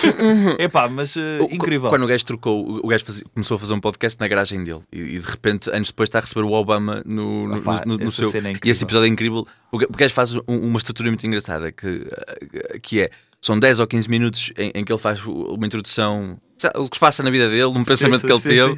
Epá, 0.58 0.88
mas 0.88 1.14
uh, 1.16 1.20
O- 1.40 1.54
incrível. 1.54 1.90
Quando 1.90 2.04
o 2.04 2.06
gajo 2.06 2.24
trocou, 2.24 2.80
o 2.82 2.88
gajo 2.88 3.04
fazia- 3.04 3.24
começou 3.34 3.56
a 3.56 3.58
fazer 3.58 3.74
um 3.74 3.80
podcast 3.80 4.18
na 4.18 4.26
garagem 4.28 4.64
dele 4.64 4.80
e, 4.92 4.98
e 5.00 5.18
de 5.18 5.26
repente, 5.26 5.70
anos 5.70 5.88
depois, 5.88 6.08
está 6.08 6.18
a 6.18 6.22
receber 6.22 6.42
o 6.42 6.52
Obama 6.52 7.02
no, 7.04 7.46
no, 7.46 7.58
Opa, 7.58 7.82
no- 7.86 7.98
no 7.98 8.10
seu. 8.10 8.30
é 8.30 8.52
e 8.64 8.70
esse 8.70 8.84
episódio 8.84 9.06
é 9.06 9.08
incrível. 9.08 9.46
O 9.70 9.78
gajo 9.78 10.14
faz 10.14 10.34
um- 10.34 10.42
uma 10.48 10.78
estrutura 10.78 11.08
muito 11.10 11.26
engraçada 11.26 11.70
que, 11.70 12.06
eh, 12.54 12.78
que 12.80 13.00
é. 13.02 13.10
São 13.42 13.58
10 13.58 13.80
ou 13.80 13.86
15 13.86 14.10
minutos 14.10 14.52
em, 14.56 14.70
em 14.74 14.84
que 14.84 14.92
ele 14.92 14.98
faz 15.00 15.24
uma 15.24 15.64
introdução, 15.64 16.38
o 16.76 16.88
que 16.88 16.96
se 16.96 17.00
passa 17.00 17.22
na 17.22 17.30
vida 17.30 17.48
dele, 17.48 17.64
um 17.64 17.82
pensamento 17.84 18.26
que 18.26 18.32
ele 18.32 18.40
sim, 18.40 18.48
teve. 18.48 18.70
sim. 18.70 18.76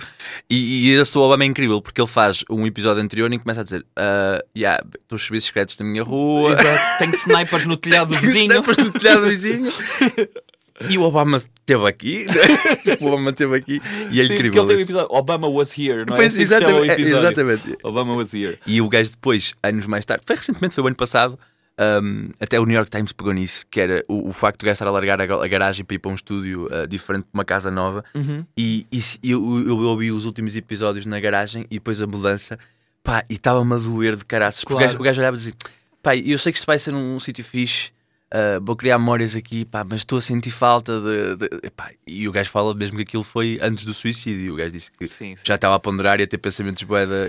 E, 0.48 0.88
e 0.88 0.90
esse 0.94 1.18
Obama 1.18 1.42
é 1.42 1.46
incrível 1.46 1.82
porque 1.82 2.00
ele 2.00 2.08
faz 2.08 2.44
um 2.48 2.64
episódio 2.64 3.02
anterior 3.02 3.32
em 3.32 3.38
que 3.38 3.44
começa 3.44 3.62
a 3.62 3.64
dizer: 3.64 3.84
ah, 3.96 4.40
yeah, 4.56 4.80
Estou 5.02 5.16
os 5.16 5.22
serviços 5.22 5.48
secretos 5.48 5.76
da 5.76 5.84
minha 5.84 6.04
rua, 6.04 6.52
Exato. 6.52 6.98
Tenho 6.98 7.14
snipers 7.14 7.66
no 7.66 7.76
telhado 7.76 8.12
do 8.12 8.18
vizinho. 8.18 8.52
Snipers 8.52 8.76
do 8.76 8.92
telhado 8.92 9.22
do 9.22 9.28
vizinho. 9.28 9.72
E 10.88 10.98
o 10.98 11.02
Obama 11.02 11.36
esteve 11.36 11.86
aqui, 11.86 12.24
né? 12.24 12.76
Tipo, 12.82 13.04
o 13.04 13.08
Obama 13.08 13.30
esteve 13.30 13.56
aqui 13.56 13.80
e 14.10 14.20
é 14.20 14.26
Sim, 14.26 14.34
incrível. 14.34 14.68
ele 14.70 14.84
tem 14.84 14.96
um. 14.96 15.06
Obama 15.10 15.48
was 15.48 15.76
here, 15.78 16.04
não 16.06 16.16
é? 16.16 16.26
Assim 16.26 16.42
exatamente, 16.42 16.90
é, 16.90 17.00
exatamente. 17.00 17.76
Obama 17.82 18.14
was 18.14 18.34
here. 18.34 18.58
E 18.66 18.80
o 18.80 18.88
gajo 18.88 19.10
depois, 19.10 19.54
anos 19.62 19.86
mais 19.86 20.04
tarde, 20.04 20.24
foi 20.26 20.36
recentemente, 20.36 20.74
foi 20.74 20.82
o 20.82 20.86
ano 20.86 20.96
passado, 20.96 21.38
um, 21.80 22.30
até 22.40 22.60
o 22.60 22.64
New 22.64 22.74
York 22.76 22.90
Times 22.90 23.12
pegou 23.12 23.32
nisso, 23.32 23.64
que 23.70 23.80
era 23.80 24.04
o, 24.08 24.28
o 24.28 24.32
facto 24.32 24.60
do 24.60 24.64
gajo 24.66 24.74
estar 24.74 24.86
a 24.86 24.90
largar 24.90 25.20
a, 25.20 25.24
a 25.24 25.48
garagem 25.48 25.84
para 25.84 25.94
ir 25.94 25.98
para 25.98 26.10
um 26.10 26.14
estúdio 26.14 26.66
uh, 26.66 26.86
diferente 26.86 27.24
de 27.24 27.30
uma 27.34 27.44
casa 27.44 27.70
nova. 27.70 28.04
Uhum. 28.14 28.44
E, 28.56 28.86
e 28.92 29.30
eu, 29.30 29.64
eu 29.66 29.78
ouvi 29.78 30.10
os 30.12 30.26
últimos 30.26 30.54
episódios 30.56 31.06
na 31.06 31.18
garagem 31.18 31.62
e 31.70 31.74
depois 31.76 32.00
a 32.02 32.06
mudança, 32.06 32.58
pá, 33.02 33.24
e 33.28 33.34
estava-me 33.34 33.74
a 33.74 33.78
doer 33.78 34.16
de 34.16 34.24
caraças. 34.24 34.60
Porque 34.64 34.74
O, 34.74 34.76
Claro. 34.76 34.92
gajo, 34.92 35.00
o 35.00 35.04
gajo 35.04 35.20
olhava 35.20 35.36
e 35.36 35.38
dizia: 35.38 35.54
pá, 36.02 36.16
eu 36.16 36.38
sei 36.38 36.52
que 36.52 36.58
isto 36.58 36.66
vai 36.66 36.78
ser 36.78 36.94
um, 36.94 37.18
sítio 37.18 37.44
fixe. 37.44 37.90
uh, 38.34 38.60
vou 38.64 38.76
criar 38.76 38.98
memórias 38.98 39.34
aqui, 39.34 39.64
pá, 39.64 39.82
mas 39.82 40.00
estou 40.00 40.18
a 40.18 40.20
sentir 40.20 40.50
falta 40.50 41.00
de. 41.00 41.36
de- 41.36 41.66
epá, 41.66 41.90
e 42.06 42.28
o 42.28 42.32
gajo 42.32 42.50
fala 42.50 42.74
mesmo 42.74 42.96
que 42.96 43.02
aquilo 43.02 43.24
foi 43.24 43.58
antes 43.62 43.84
do 43.84 43.94
suicídio. 43.94 44.52
O 44.52 44.56
gajo 44.56 44.72
disse 44.72 44.90
que 44.92 45.08
Sim, 45.08 45.36
sim. 45.36 45.42
já 45.44 45.54
estava 45.56 45.74
a 45.74 45.80
ponderar 45.80 46.20
e 46.20 46.22
a 46.22 46.26
ter 46.26 46.38
pensamentos 46.38 46.82
boeda, 46.82 47.28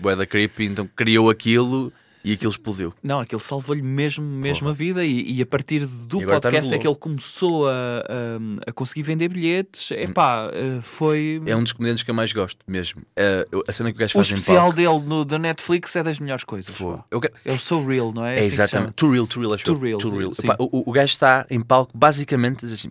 boeda 0.00 0.24
creepy, 0.26 0.64
então 0.64 0.88
criou 0.96 1.28
aquilo 1.30 1.92
e 2.24 2.32
aquilo 2.32 2.50
explodiu. 2.50 2.92
Não, 3.02 3.20
aquele 3.20 3.40
salvou-lhe 3.40 3.82
mesmo, 3.82 4.24
mesmo 4.24 4.68
a 4.68 4.72
vida 4.72 5.04
e, 5.04 5.32
e 5.38 5.42
a 5.42 5.46
partir 5.46 5.86
do 5.86 6.20
no 6.20 6.26
podcast 6.26 6.72
é 6.74 6.78
que 6.78 6.86
ele 6.86 6.96
começou 6.96 7.68
a, 7.68 7.72
a, 7.72 8.70
a 8.70 8.72
conseguir 8.72 9.02
vender 9.02 9.28
bilhetes. 9.28 9.90
Epá, 9.90 10.50
eh, 10.52 10.80
foi... 10.82 11.40
É 11.46 11.56
um 11.56 11.62
dos 11.62 11.72
comediantes 11.72 12.02
que 12.02 12.10
eu 12.10 12.14
mais 12.14 12.32
gosto 12.32 12.58
mesmo. 12.66 13.00
Uh, 13.00 13.46
eu- 13.52 13.64
a 13.66 13.72
cena 13.72 13.90
que 13.90 13.96
o 13.96 14.00
gajo 14.00 14.12
o 14.12 14.18
faz 14.18 14.30
em 14.30 14.34
especial 14.34 14.72
dele 14.72 15.00
no, 15.00 15.24
da 15.24 15.38
Netflix 15.38 15.96
é 15.96 16.02
das 16.02 16.18
melhores 16.18 16.44
coisas. 16.44 16.74
Foi. 16.74 16.98
Eu 17.10 17.20
É 17.44 17.52
o 17.52 17.58
So 17.58 17.84
Real, 17.86 18.12
não 18.12 18.24
é? 18.24 18.34
É 18.34 18.38
assim 18.38 18.46
exatamente. 18.46 18.92
Too 18.92 19.10
real, 19.12 19.26
too 19.26 19.40
real, 19.42 19.54
acho 19.54 19.64
Too 19.64 19.78
real, 19.78 19.98
Too 19.98 20.18
real. 20.18 20.32
Epá, 20.38 20.56
o, 20.58 20.88
o 20.90 20.92
gajo 20.92 21.12
está 21.12 21.46
em 21.50 21.60
palco, 21.60 21.96
basicamente, 21.96 22.64
assim: 22.66 22.90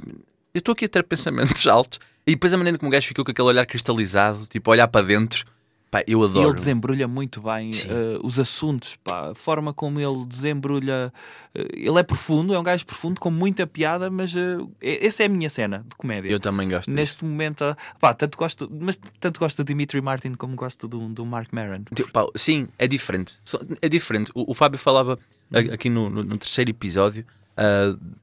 Eu 0.53 0.59
estou 0.59 0.73
aqui 0.73 0.85
a 0.85 0.89
ter 0.89 1.03
pensamentos 1.03 1.65
altos. 1.67 1.99
E 2.25 2.31
depois 2.31 2.53
a 2.53 2.57
maneira 2.57 2.77
como 2.77 2.89
o 2.89 2.91
gajo 2.91 3.07
ficou 3.07 3.25
com 3.25 3.31
aquele 3.31 3.47
olhar 3.47 3.65
cristalizado, 3.65 4.45
tipo, 4.47 4.69
olhar 4.69 4.87
para 4.87 5.05
dentro, 5.05 5.45
pá, 5.91 6.03
eu 6.07 6.21
E 6.21 6.25
adoro. 6.25 6.47
ele 6.49 6.55
desembrulha 6.55 7.07
muito 7.07 7.41
bem 7.41 7.69
eh, 7.73 8.19
os 8.23 8.37
assuntos, 8.39 8.95
pá, 9.03 9.31
a 9.31 9.35
forma 9.35 9.73
como 9.73 9.99
ele 9.99 10.25
desembrulha. 10.25 11.11
eh, 11.55 11.67
ele 11.73 11.97
é 11.99 12.03
profundo, 12.03 12.53
é 12.53 12.59
um 12.59 12.63
gajo 12.63 12.85
profundo, 12.85 13.19
com 13.19 13.31
muita 13.31 13.65
piada, 13.65 14.09
mas 14.09 14.35
é- 14.35 14.57
essa 15.05 15.23
é 15.23 15.25
a 15.25 15.29
minha 15.29 15.49
cena 15.49 15.85
de 15.87 15.95
comédia. 15.95 16.29
Eu 16.29 16.39
também 16.39 16.69
gosto. 16.69 16.85
disso. 16.85 16.95
Neste 16.95 17.25
momento, 17.25 17.63
ah, 17.63 17.77
pá, 17.99 18.13
tanto 18.13 18.37
gosto, 18.37 18.69
mas 18.71 18.99
tanto 19.19 19.39
gosto 19.39 19.57
do 19.57 19.65
Dimitri 19.67 19.99
Martin 20.01 20.33
como 20.35 20.55
gosto 20.55 20.87
do, 20.87 21.09
do 21.09 21.25
Mark 21.25 21.49
Maron. 21.51 21.83
Tipo, 21.95 22.31
sim, 22.35 22.67
é 22.77 22.87
diferente. 22.87 23.37
É 23.81 23.89
diferente. 23.89 24.31
O, 24.35 24.51
o 24.51 24.53
Fábio 24.53 24.77
falava 24.77 25.17
a- 25.53 25.73
aqui 25.73 25.89
no, 25.89 26.09
no- 26.09 26.23
no 26.23 26.37
terceiro 26.37 26.69
episódio 26.69 27.25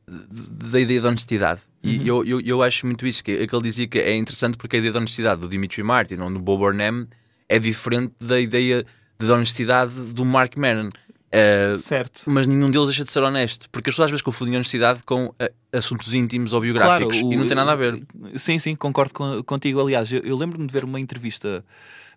da 0.06 0.80
ideia 0.80 1.00
da 1.00 1.08
honestidade. 1.08 1.60
E 1.82 2.06
eu, 2.08 2.24
eu, 2.24 2.40
eu 2.40 2.62
acho 2.62 2.84
muito 2.86 3.06
isso, 3.06 3.22
que, 3.22 3.30
é 3.32 3.46
que 3.46 3.54
ele 3.54 3.62
dizia 3.62 3.86
que 3.86 3.98
é 3.98 4.14
interessante 4.16 4.56
porque 4.56 4.76
a 4.76 4.78
ideia 4.78 4.92
da 4.92 4.98
honestidade 4.98 5.40
do 5.40 5.48
Dimitri 5.48 5.82
Martin 5.84 6.16
ou 6.16 6.30
do 6.32 6.38
Bob 6.40 6.58
Burnham 6.60 7.06
é 7.48 7.58
diferente 7.58 8.12
da 8.20 8.38
ideia 8.40 8.84
de 9.18 9.30
honestidade 9.30 9.92
do 9.92 10.24
Mark 10.24 10.56
Maron. 10.56 10.90
Ah, 11.32 11.76
Certo. 11.76 12.22
mas 12.26 12.46
nenhum 12.46 12.70
deles 12.70 12.86
deixa 12.86 13.04
de 13.04 13.10
ser 13.10 13.22
honesto, 13.22 13.68
porque 13.70 13.90
as 13.90 13.94
pessoas 13.94 14.06
às 14.06 14.10
vezes 14.12 14.22
confundem 14.22 14.54
honestidade 14.54 15.02
com 15.02 15.34
ah, 15.40 15.50
assuntos 15.72 16.14
íntimos 16.14 16.52
ou 16.52 16.60
biográficos 16.60 17.16
o- 17.20 17.32
e 17.32 17.36
não 17.36 17.46
tem 17.46 17.56
nada 17.56 17.72
a 17.72 17.76
ver. 17.76 18.00
Sim, 18.36 18.58
sim, 18.58 18.74
concordo 18.76 19.12
con- 19.12 19.42
contigo. 19.42 19.80
Aliás, 19.80 20.10
eu, 20.10 20.20
eu 20.20 20.36
lembro-me 20.36 20.66
de 20.66 20.72
ver 20.72 20.84
uma 20.84 20.98
entrevista, 21.00 21.64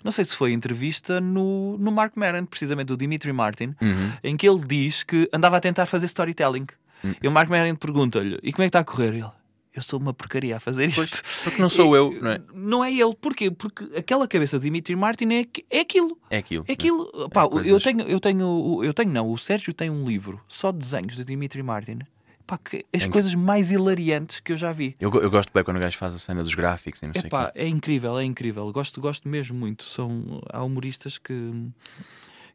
não 0.04 0.12
sei 0.12 0.24
se 0.26 0.36
foi 0.36 0.54
entrevista 0.54 1.20
no, 1.20 1.78
no 1.80 1.92
Mark 1.92 2.14
Maron, 2.16 2.46
precisamente 2.46 2.88
do 2.88 2.96
Dimitri 2.98 3.34
Martin, 3.34 3.76
Uhum. 3.82 4.12
em 4.24 4.38
que 4.38 4.48
ele 4.48 4.62
diz 4.66 5.04
que 5.04 5.28
andava 5.34 5.58
a 5.58 5.60
tentar 5.60 5.86
fazer 5.86 6.06
storytelling. 6.06 6.68
Hum. 7.04 7.14
E 7.22 7.28
o 7.28 7.32
Mark 7.32 7.50
Maron 7.50 7.76
pergunta-lhe: 7.76 8.38
e 8.44 8.54
como 8.54 8.64
é 8.64 8.68
que 8.68 8.70
está 8.70 8.80
a 8.80 8.84
correr? 8.86 9.14
Ele. 9.16 9.26
Eu 9.74 9.82
sou 9.84 10.00
uma 10.00 10.14
porcaria 10.14 10.58
a 10.58 10.60
fazer 10.60 10.88
isto. 10.88 11.22
Porque 11.44 11.62
não 11.62 11.70
sou 11.70 11.96
eu, 11.96 12.12
não 12.22 12.32
é? 12.32 12.42
Não 12.54 12.84
é 12.84 12.92
ele. 12.92 13.16
Porquê? 13.16 13.52
Porque 13.52 13.84
aquela 13.96 14.28
cabeça 14.28 14.58
do 14.58 14.64
Dimitri 14.64 14.96
Martin 14.96 15.28
é, 15.32 15.46
é 15.70 15.80
aquilo. 15.82 16.18
É 16.30 16.38
aquilo. 16.38 16.66
É 16.68 16.72
aquilo. 16.74 17.30
Pá, 17.30 17.44
eu 17.44 17.50
coisas- 17.50 17.84
tenho, 17.84 18.02
eu 18.02 18.20
tenho, 18.20 18.84
eu 18.84 18.94
tenho, 18.94 19.12
não. 19.12 19.30
O 19.30 19.38
Sérgio 19.38 19.72
tem 19.74 19.90
um 19.90 20.06
livro 20.06 20.42
só 20.50 20.72
de 20.72 20.80
desenhos 20.80 21.16
do 21.16 21.24
Dimitri 21.24 21.62
Martin. 21.62 22.00
Pá, 22.48 22.58
que 22.58 22.84
as 22.92 23.06
coisas 23.06 23.36
mais 23.36 23.70
hilariantes 23.70 24.40
que 24.40 24.52
eu 24.52 24.58
já 24.58 24.74
vi. 24.74 24.96
Eu, 25.00 25.14
eu 25.22 25.30
gosto 25.30 25.52
bem 25.54 25.64
quando 25.64 25.78
o 25.78 25.80
gajo 25.80 25.96
faz 26.00 26.16
a 26.16 26.18
cena 26.18 26.42
dos 26.42 26.56
gráficos 26.56 27.00
e 27.04 27.06
não 27.06 27.14
sei 27.14 27.20
o 27.20 27.24
quê. 27.24 27.28
Epá, 27.28 27.52
é 27.54 27.68
incrível, 27.68 28.18
é 28.18 28.24
incrível. 28.24 28.72
Gosto, 28.72 29.00
gosto 29.00 29.30
mesmo 29.30 29.56
muito. 29.56 29.84
São, 29.84 30.42
há 30.52 30.64
humoristas 30.64 31.20
que, 31.20 31.34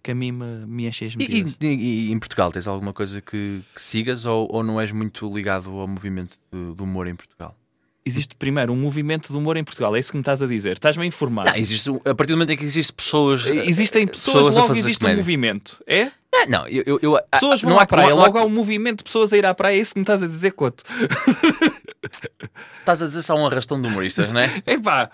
que 0.04 0.10
a 0.10 0.14
mim 0.14 0.30
me, 0.32 0.44
me 0.66 0.86
enchem 0.86 1.08
as 1.08 1.14
E, 1.14 1.16
medidas. 1.16 1.54
e- 1.62 1.66
e 1.66 2.12
em 2.12 2.18
Portugal 2.18 2.52
tens 2.52 2.66
alguma 2.68 2.92
coisa 2.92 3.20
que, 3.22 3.60
que 3.74 3.82
sigas 3.82 4.26
ou, 4.26 4.46
ou 4.52 4.62
não 4.62 4.78
és 4.80 4.92
muito 4.92 5.28
ligado 5.34 5.70
ao 5.70 5.88
movimento 5.88 6.36
de- 6.52 6.74
do 6.74 6.84
humor 6.84 7.08
em 7.08 7.16
Portugal? 7.16 7.56
Existe 8.06 8.36
primeiro 8.36 8.70
um 8.70 8.76
movimento 8.76 9.32
de 9.32 9.36
humor 9.38 9.56
em 9.56 9.64
Portugal, 9.64 9.96
é 9.96 9.98
isso 9.98 10.10
que 10.12 10.18
me 10.18 10.20
estás 10.20 10.42
a 10.42 10.46
dizer. 10.46 10.74
Estás-me 10.74 11.04
a 11.04 11.06
informar. 11.06 11.46
Não, 11.46 11.54
existe, 11.56 11.90
um- 11.90 11.98
a 12.04 12.14
partir 12.14 12.34
do 12.34 12.36
momento 12.36 12.50
em 12.50 12.56
que 12.58 12.64
existem 12.64 12.94
pessoas. 12.94 13.46
Existem 13.46 14.06
pessoas, 14.06 14.36
pessoas 14.48 14.54
logo 14.56 14.72
existe 14.76 14.98
um 14.98 15.00
comédia. 15.00 15.22
movimento. 15.22 15.82
É? 15.86 16.10
Ah, 16.34 16.44
não, 16.46 16.68
eu. 16.68 16.98
eu, 17.00 17.16
ah, 17.16 17.22
Pessoas 17.32 17.62
vão 17.62 17.70
não 17.70 17.78
à 17.78 17.84
há- 17.84 17.86
praia, 17.86 18.10
não 18.10 18.20
há- 18.20 18.26
logo 18.26 18.36
há 18.38 18.44
um 18.44 18.50
movimento 18.50 18.98
de 18.98 19.04
pessoas 19.04 19.32
a 19.32 19.38
ir 19.38 19.46
à 19.46 19.54
praia, 19.54 19.76
é 19.76 19.80
isso 19.80 19.94
que 19.94 20.00
me 20.00 20.02
estás 20.02 20.22
a 20.22 20.26
dizer, 20.26 20.50
Coto. 20.52 20.84
Estás 22.80 23.00
a 23.02 23.06
dizer 23.06 23.22
só 23.22 23.34
um 23.36 23.46
arrastão 23.46 23.80
de 23.80 23.88
humoristas, 23.88 24.30
não 24.30 24.40
é? 24.40 24.50
Epá, 24.66 25.10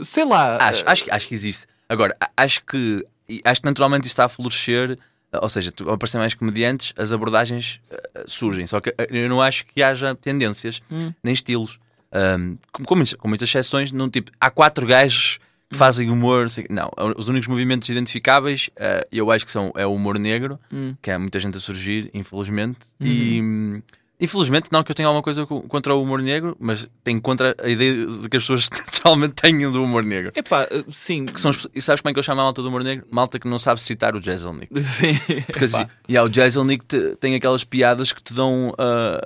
sei 0.00 0.24
lá. 0.24 0.58
acho, 0.60 0.84
acho, 0.86 1.04
acho 1.10 1.26
que 1.28 1.34
existe. 1.34 1.66
Agora, 1.88 2.16
acho 2.36 2.64
que 2.64 3.04
acho 3.44 3.60
que 3.60 3.66
naturalmente 3.66 4.06
isto 4.06 4.14
está 4.14 4.24
a 4.24 4.28
florescer, 4.28 4.98
ou 5.32 5.48
seja, 5.48 5.72
aparecer 5.88 6.18
mais 6.18 6.34
comediantes, 6.34 6.94
as 6.96 7.12
abordagens 7.12 7.80
eh, 7.90 8.24
surgem. 8.26 8.66
Só 8.66 8.80
que 8.80 8.90
eh, 8.96 9.06
eu 9.10 9.28
não 9.28 9.42
acho 9.42 9.66
que 9.66 9.82
haja 9.82 10.14
tendências 10.14 10.80
nem 11.22 11.34
estilos. 11.34 11.78
Ahm, 12.10 12.56
com, 12.72 12.84
com 12.84 12.94
muitas, 12.94 13.14
com 13.14 13.28
muitas 13.28 13.48
exceções, 13.48 13.92
não 13.92 14.08
tipo, 14.08 14.30
há 14.40 14.50
quatro 14.50 14.86
gajos 14.86 15.38
que 15.70 15.76
fazem 15.76 16.08
humor. 16.10 16.44
não 16.44 16.48
sei. 16.48 16.66
Não, 16.70 16.90
os 17.16 17.28
únicos 17.28 17.48
movimentos 17.48 17.88
identificáveis 17.90 18.70
eh, 18.76 19.06
eu 19.12 19.30
acho 19.30 19.44
que 19.44 19.52
são 19.52 19.70
é 19.76 19.86
o 19.86 19.92
humor 19.92 20.18
negro, 20.18 20.58
que 21.02 21.10
há 21.10 21.18
muita 21.18 21.38
gente 21.38 21.56
a 21.58 21.60
surgir, 21.60 22.10
infelizmente, 22.14 22.78
e. 23.00 23.82
Infelizmente, 24.20 24.68
não 24.72 24.82
que 24.82 24.90
eu 24.90 24.94
tenha 24.96 25.06
alguma 25.06 25.22
coisa 25.22 25.46
co- 25.46 25.62
contra 25.62 25.94
o 25.94 26.02
humor 26.02 26.20
negro, 26.20 26.56
mas 26.58 26.88
tenho 27.04 27.20
contra 27.20 27.54
a 27.62 27.68
ideia 27.68 28.04
de 28.04 28.28
que 28.28 28.36
as 28.36 28.42
pessoas 28.42 28.68
naturalmente 28.74 29.34
tenham 29.34 29.70
do 29.70 29.80
humor 29.82 30.02
negro. 30.02 30.32
Epá, 30.34 30.64
eh, 30.70 30.84
sim. 30.90 31.24
São, 31.36 31.52
e 31.72 31.80
sabes 31.80 32.00
como 32.00 32.10
é 32.10 32.12
que 32.12 32.18
eu 32.18 32.22
chamo 32.24 32.40
a 32.40 32.44
malta 32.44 32.60
do 32.60 32.68
humor 32.68 32.82
negro? 32.82 33.06
Malta 33.10 33.38
que 33.38 33.46
não 33.46 33.58
sabe 33.60 33.80
citar 33.80 34.16
o 34.16 34.20
Jezelnik. 34.20 34.68
Sim. 34.82 35.14
Porque 35.46 35.64
assim, 35.66 35.86
yeah, 36.10 36.28
o 36.28 36.32
Jezelnik 36.32 36.84
te- 36.84 37.16
tem 37.20 37.36
aquelas 37.36 37.62
piadas 37.62 38.12
que 38.12 38.22
te 38.22 38.34
dão. 38.34 38.74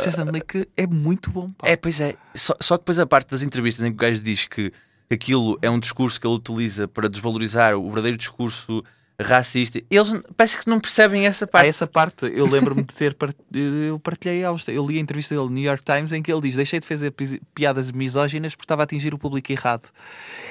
Jason 0.02 0.24
Leak 0.31 0.68
é 0.76 0.87
muito 0.87 1.31
bom. 1.31 1.50
Pá. 1.52 1.68
é, 1.68 1.76
pois 1.76 1.98
é. 2.00 2.14
Só, 2.35 2.55
só 2.61 2.76
que 2.76 2.83
depois 2.83 2.98
a 2.98 3.07
parte 3.07 3.31
das 3.31 3.42
entrevistas 3.42 3.85
em 3.85 3.88
que 3.90 3.94
o 3.96 3.98
gajo 3.98 4.20
diz 4.20 4.46
que 4.46 4.70
aquilo 5.11 5.59
é 5.62 5.70
um 5.70 5.78
discurso 5.78 6.20
que 6.20 6.26
ele 6.26 6.35
utiliza 6.37 6.87
para 6.87 7.09
desvalorizar 7.09 7.74
o 7.76 7.85
verdadeiro 7.87 8.16
discurso 8.18 8.83
racista, 9.23 9.81
eles 9.91 10.21
parece 10.37 10.59
que 10.59 10.69
não 10.69 10.81
percebem 10.81 11.27
essa 11.27 11.45
Há 11.45 11.49
parte. 11.49 11.69
essa 11.69 11.87
parte, 11.87 12.27
eu 12.35 12.47
lembro-me 12.47 12.83
de 12.83 12.95
ter 12.95 13.15
part... 13.15 13.37
eu 13.53 13.99
partilhei 13.99 14.43
eu 14.43 14.87
li 14.87 14.99
a 14.99 15.01
entrevista 15.01 15.35
dele 15.35 15.47
no 15.47 15.55
New 15.55 15.65
York 15.65 15.83
Times 15.85 16.13
em 16.13 16.23
que 16.23 16.33
ele 16.33 16.41
diz: 16.41 16.57
Deixei 16.57 16.81
de 16.81 16.87
fazer 16.87 17.13
piadas 17.55 17.91
misóginas 17.91 18.55
porque 18.55 18.65
estava 18.65 18.83
a 18.83 18.85
atingir 18.85 19.15
o 19.15 19.19
público 19.19 19.51
errado. 19.53 19.91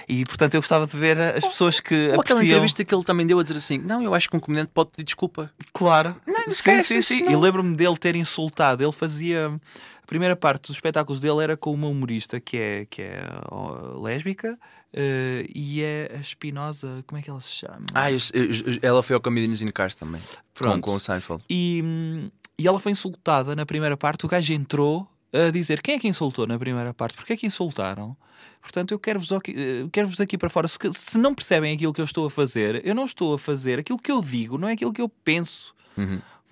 E 0.07 0.25
portanto 0.25 0.55
eu 0.55 0.61
gostava 0.61 0.87
de 0.87 0.97
ver 0.97 1.19
as 1.19 1.45
pessoas 1.45 1.79
que 1.79 1.93
Ou 1.93 2.21
aquela 2.21 2.39
apreciam. 2.39 2.45
entrevista 2.45 2.83
que 2.83 2.93
ele 2.93 3.03
também 3.03 3.25
deu 3.25 3.39
a 3.39 3.43
dizer 3.43 3.57
assim: 3.57 3.77
Não, 3.77 4.01
eu 4.01 4.13
acho 4.13 4.29
que 4.29 4.35
um 4.35 4.39
comediante 4.39 4.71
pode 4.73 4.91
pedir 4.91 5.05
desculpa. 5.05 5.51
Claro. 5.73 6.15
Não, 6.25 6.43
sim, 6.43 6.51
esquece 6.51 6.87
sim, 6.93 6.99
isso, 6.99 7.13
sim. 7.13 7.23
não. 7.23 7.31
E 7.31 7.35
lembro-me 7.35 7.75
dele 7.75 7.97
ter 7.97 8.15
insultado. 8.15 8.83
Ele 8.83 8.91
fazia. 8.91 9.51
A 10.03 10.07
primeira 10.11 10.35
parte 10.35 10.63
dos 10.63 10.75
espetáculos 10.75 11.21
dele 11.21 11.41
era 11.41 11.55
com 11.55 11.73
uma 11.73 11.87
humorista 11.87 12.37
que 12.37 12.57
é, 12.57 12.85
que 12.89 13.01
é 13.01 13.23
lésbica 14.01 14.59
eh, 14.93 15.45
e 15.53 15.81
é 15.81 16.11
a 16.15 16.19
Espinosa. 16.19 17.03
Como 17.07 17.19
é 17.19 17.21
que 17.21 17.29
ela 17.29 17.41
se 17.41 17.51
chama? 17.51 17.85
Ah, 17.93 18.11
eu- 18.11 18.17
eu- 18.33 18.79
ela 18.81 19.01
foi 19.03 19.13
ao 19.15 19.21
Comedians 19.21 19.61
in 19.61 19.67
Cars 19.67 19.95
também. 19.95 20.21
Com, 20.21 20.37
Pronto. 20.53 20.81
com 20.81 20.95
o 20.95 20.99
Seinfeld. 20.99 21.43
E, 21.49 22.29
e 22.57 22.67
ela 22.67 22.79
foi 22.79 22.91
insultada 22.91 23.55
na 23.55 23.65
primeira 23.65 23.95
parte. 23.97 24.25
O 24.25 24.29
gajo 24.29 24.53
entrou 24.53 25.07
a 25.33 25.49
dizer 25.49 25.81
quem 25.81 25.95
é 25.95 25.99
que 25.99 26.07
insultou 26.07 26.45
na 26.45 26.59
primeira 26.59 26.93
parte, 26.93 27.15
porque 27.15 27.33
é 27.33 27.37
que 27.37 27.45
insultaram. 27.47 28.15
Portanto, 28.61 28.91
eu 28.91 28.99
quero-vos 28.99 29.31
aqui, 29.31 29.55
eh, 29.57 29.87
quero-vos 29.91 30.19
aqui 30.21 30.37
para 30.37 30.49
fora. 30.49 30.67
Se, 30.67 30.77
se 30.93 31.17
não 31.17 31.33
percebem 31.33 31.73
aquilo 31.73 31.93
que 31.93 32.01
eu 32.01 32.05
estou 32.05 32.27
a 32.27 32.29
fazer, 32.29 32.85
eu 32.85 32.93
não 32.93 33.05
estou 33.05 33.33
a 33.33 33.39
fazer 33.39 33.79
aquilo 33.79 33.97
que 33.97 34.11
eu 34.11 34.21
digo, 34.21 34.57
não 34.57 34.67
é 34.67 34.73
aquilo 34.73 34.91
que 34.93 35.01
eu 35.01 35.09
penso. 35.09 35.73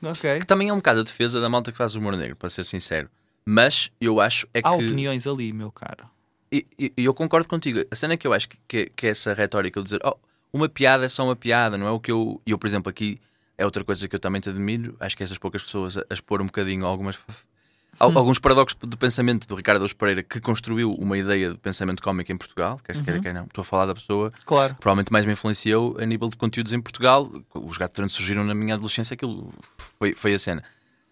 Ok? 0.02 0.40
Que 0.40 0.46
também 0.46 0.70
é 0.70 0.74
um 0.74 0.78
bocado 0.78 1.02
a 1.02 1.04
defesa 1.04 1.42
da 1.42 1.50
malta 1.50 1.72
que 1.72 1.78
faz 1.78 1.94
humor 1.94 2.16
negro, 2.16 2.36
para 2.36 2.50
ser 2.50 2.64
sincero. 2.64 3.10
Mas 3.46 3.92
eu 4.00 4.22
acho 4.22 4.48
é 4.54 4.60
Há 4.60 4.70
que. 4.70 4.76
opiniões 4.86 5.28
ali, 5.28 5.52
meu 5.52 5.72
caro. 5.72 6.06
E 6.52 6.92
eu 6.98 7.14
concordo 7.14 7.48
contigo. 7.48 7.80
A 7.92 7.96
cena 7.96 8.18
que 8.18 8.26
eu 8.26 8.34
acho 8.34 8.50
que, 8.50 8.58
que, 8.68 8.92
que 8.96 9.08
é 9.08 9.12
essa 9.12 9.34
retórica 9.34 9.80
de 9.80 9.84
dizer 9.86 10.00
oh, 10.04 10.16
uma 10.52 10.68
piada 10.68 11.06
é 11.06 11.10
só 11.10 11.24
uma 11.24 11.36
piada, 11.36 11.78
não 11.78 11.88
é 11.88 11.92
o 11.92 12.00
que 12.00 12.12
eu. 12.12 12.42
e 12.46 12.52
Eu, 12.52 12.58
por 12.58 12.66
exemplo, 12.68 12.90
aqui 12.90 13.20
é 13.58 13.66
outra 13.66 13.84
coisa 13.84 14.08
que 14.08 14.16
eu 14.16 14.20
também 14.20 14.42
te 14.42 14.50
admiro. 14.50 14.96
Acho 15.00 15.16
que 15.16 15.24
essas 15.24 15.38
poucas 15.38 15.62
pessoas 15.64 15.98
a, 15.98 16.02
a 16.10 16.14
expor 16.14 16.42
um 16.42 16.46
bocadinho 16.46 16.86
algumas. 16.86 17.20
al- 18.00 18.18
Alguns 18.18 18.40
paradoxos 18.40 18.78
do 18.82 18.98
pensamento 18.98 19.48
do 19.48 19.54
Ricardo 19.56 19.82
Alves 19.82 19.94
Pereira 19.94 20.24
que 20.24 20.40
construiu 20.40 20.94
uma 20.94 21.18
ideia 21.18 21.52
de 21.52 21.58
pensamento 21.58 22.02
cómico 22.02 22.32
em 22.32 22.38
Portugal, 22.38 22.80
quer 22.84 22.96
se 22.96 23.04
queira, 23.04 23.20
quer 23.20 23.34
não. 23.34 23.44
Estou 23.44 23.62
a 23.62 23.66
falar 23.66 23.86
da 23.86 23.94
pessoa 23.94 24.32
Claro. 24.46 24.74
que 24.74 24.80
provavelmente 24.80 25.12
mais 25.12 25.26
me 25.26 25.34
influenciou 25.34 25.98
a 26.00 26.06
nível 26.06 26.30
de 26.30 26.38
conteúdos 26.38 26.74
em 26.74 26.82
Portugal. 26.82 27.30
Os 27.54 27.78
gatos 27.78 27.96
trans 27.96 28.14
surgiram 28.14 28.44
na 28.44 28.56
minha 28.56 28.74
adolescência, 28.74 29.14
aquilo 29.14 29.54
foi, 30.00 30.14
foi 30.16 30.34
a 30.34 30.40
cena. 30.40 30.64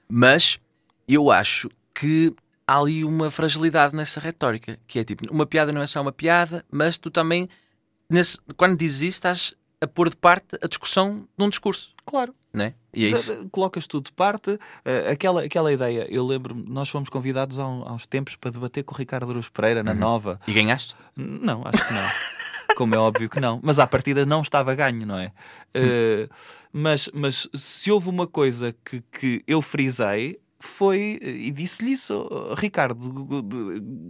Mas 0.10 0.58
eu 1.08 1.30
acho 1.30 1.70
que 1.94 2.34
há 2.68 2.78
ali 2.80 3.04
uma 3.06 3.32
fragilidade 3.32 3.96
nessa 3.96 4.20
retórica, 4.20 4.78
que 4.88 5.00
é 5.00 5.04
tipo, 5.04 5.26
uma 5.34 5.46
piada 5.46 5.72
não 5.72 5.82
é 5.82 5.88
só 5.88 6.02
uma 6.02 6.12
piada, 6.12 6.66
mas 6.72 6.98
tu 6.98 7.10
também, 7.10 7.48
nesse- 8.10 8.38
quando 8.58 8.78
dizes 8.78 9.02
isso, 9.02 9.08
estás 9.18 9.54
a 9.80 9.88
pôr 9.88 10.10
de 10.10 10.16
parte 10.16 10.58
a 10.62 10.68
discussão 10.68 11.28
de 11.38 11.44
um 11.46 11.50
discurso, 11.50 11.94
Claro. 12.06 12.34
né? 12.52 12.74
E 12.94 13.06
é 13.06 13.10
isso. 13.10 13.32
Da- 13.36 13.44
da- 13.44 13.50
Colocas 13.52 13.86
tudo 13.86 14.06
de 14.06 14.12
parte. 14.12 14.60
eh, 14.84 15.12
aquela, 15.12 15.44
aquela 15.44 15.72
ideia, 15.72 16.08
eu 16.10 16.26
lembro-me, 16.26 16.64
nós 16.68 16.90
fomos 16.90 17.10
convidados 17.10 17.60
há, 17.60 17.68
um- 17.68 17.84
há 17.88 17.94
uns 17.94 18.06
tempos 18.08 18.36
para 18.36 18.50
debater 18.52 18.84
com 18.84 18.94
o 18.96 18.98
Ricardo 18.98 19.30
Aruz 19.30 19.48
Pereira 19.50 19.80
Uhum. 19.82 19.86
na 19.86 19.94
Nova. 19.94 20.40
E 20.48 20.52
ganhaste? 20.54 20.96
Não, 21.16 21.62
acho 21.64 21.86
que 21.88 21.94
não. 21.94 22.08
Como 22.78 22.94
é 22.96 22.98
óbvio 22.98 23.30
que 23.30 23.40
não. 23.40 23.60
Mas 23.64 23.80
à 23.80 23.88
partida 23.88 24.26
não 24.26 24.42
estava 24.42 24.74
ganho, 24.76 25.06
não 25.06 25.18
é? 25.18 25.32
Eh, 25.74 26.28
mas, 26.74 27.10
mas 27.14 27.48
se 27.54 27.92
houve 27.92 28.10
uma 28.10 28.26
coisa 28.28 28.76
que, 28.84 29.02
que 29.12 29.44
eu 29.48 29.62
frisei. 29.62 30.40
Foi, 30.60 31.20
e 31.22 31.52
disse-lhe 31.52 31.92
isso, 31.92 32.28
"Oh, 32.32 32.56
Ricardo. 32.56 32.98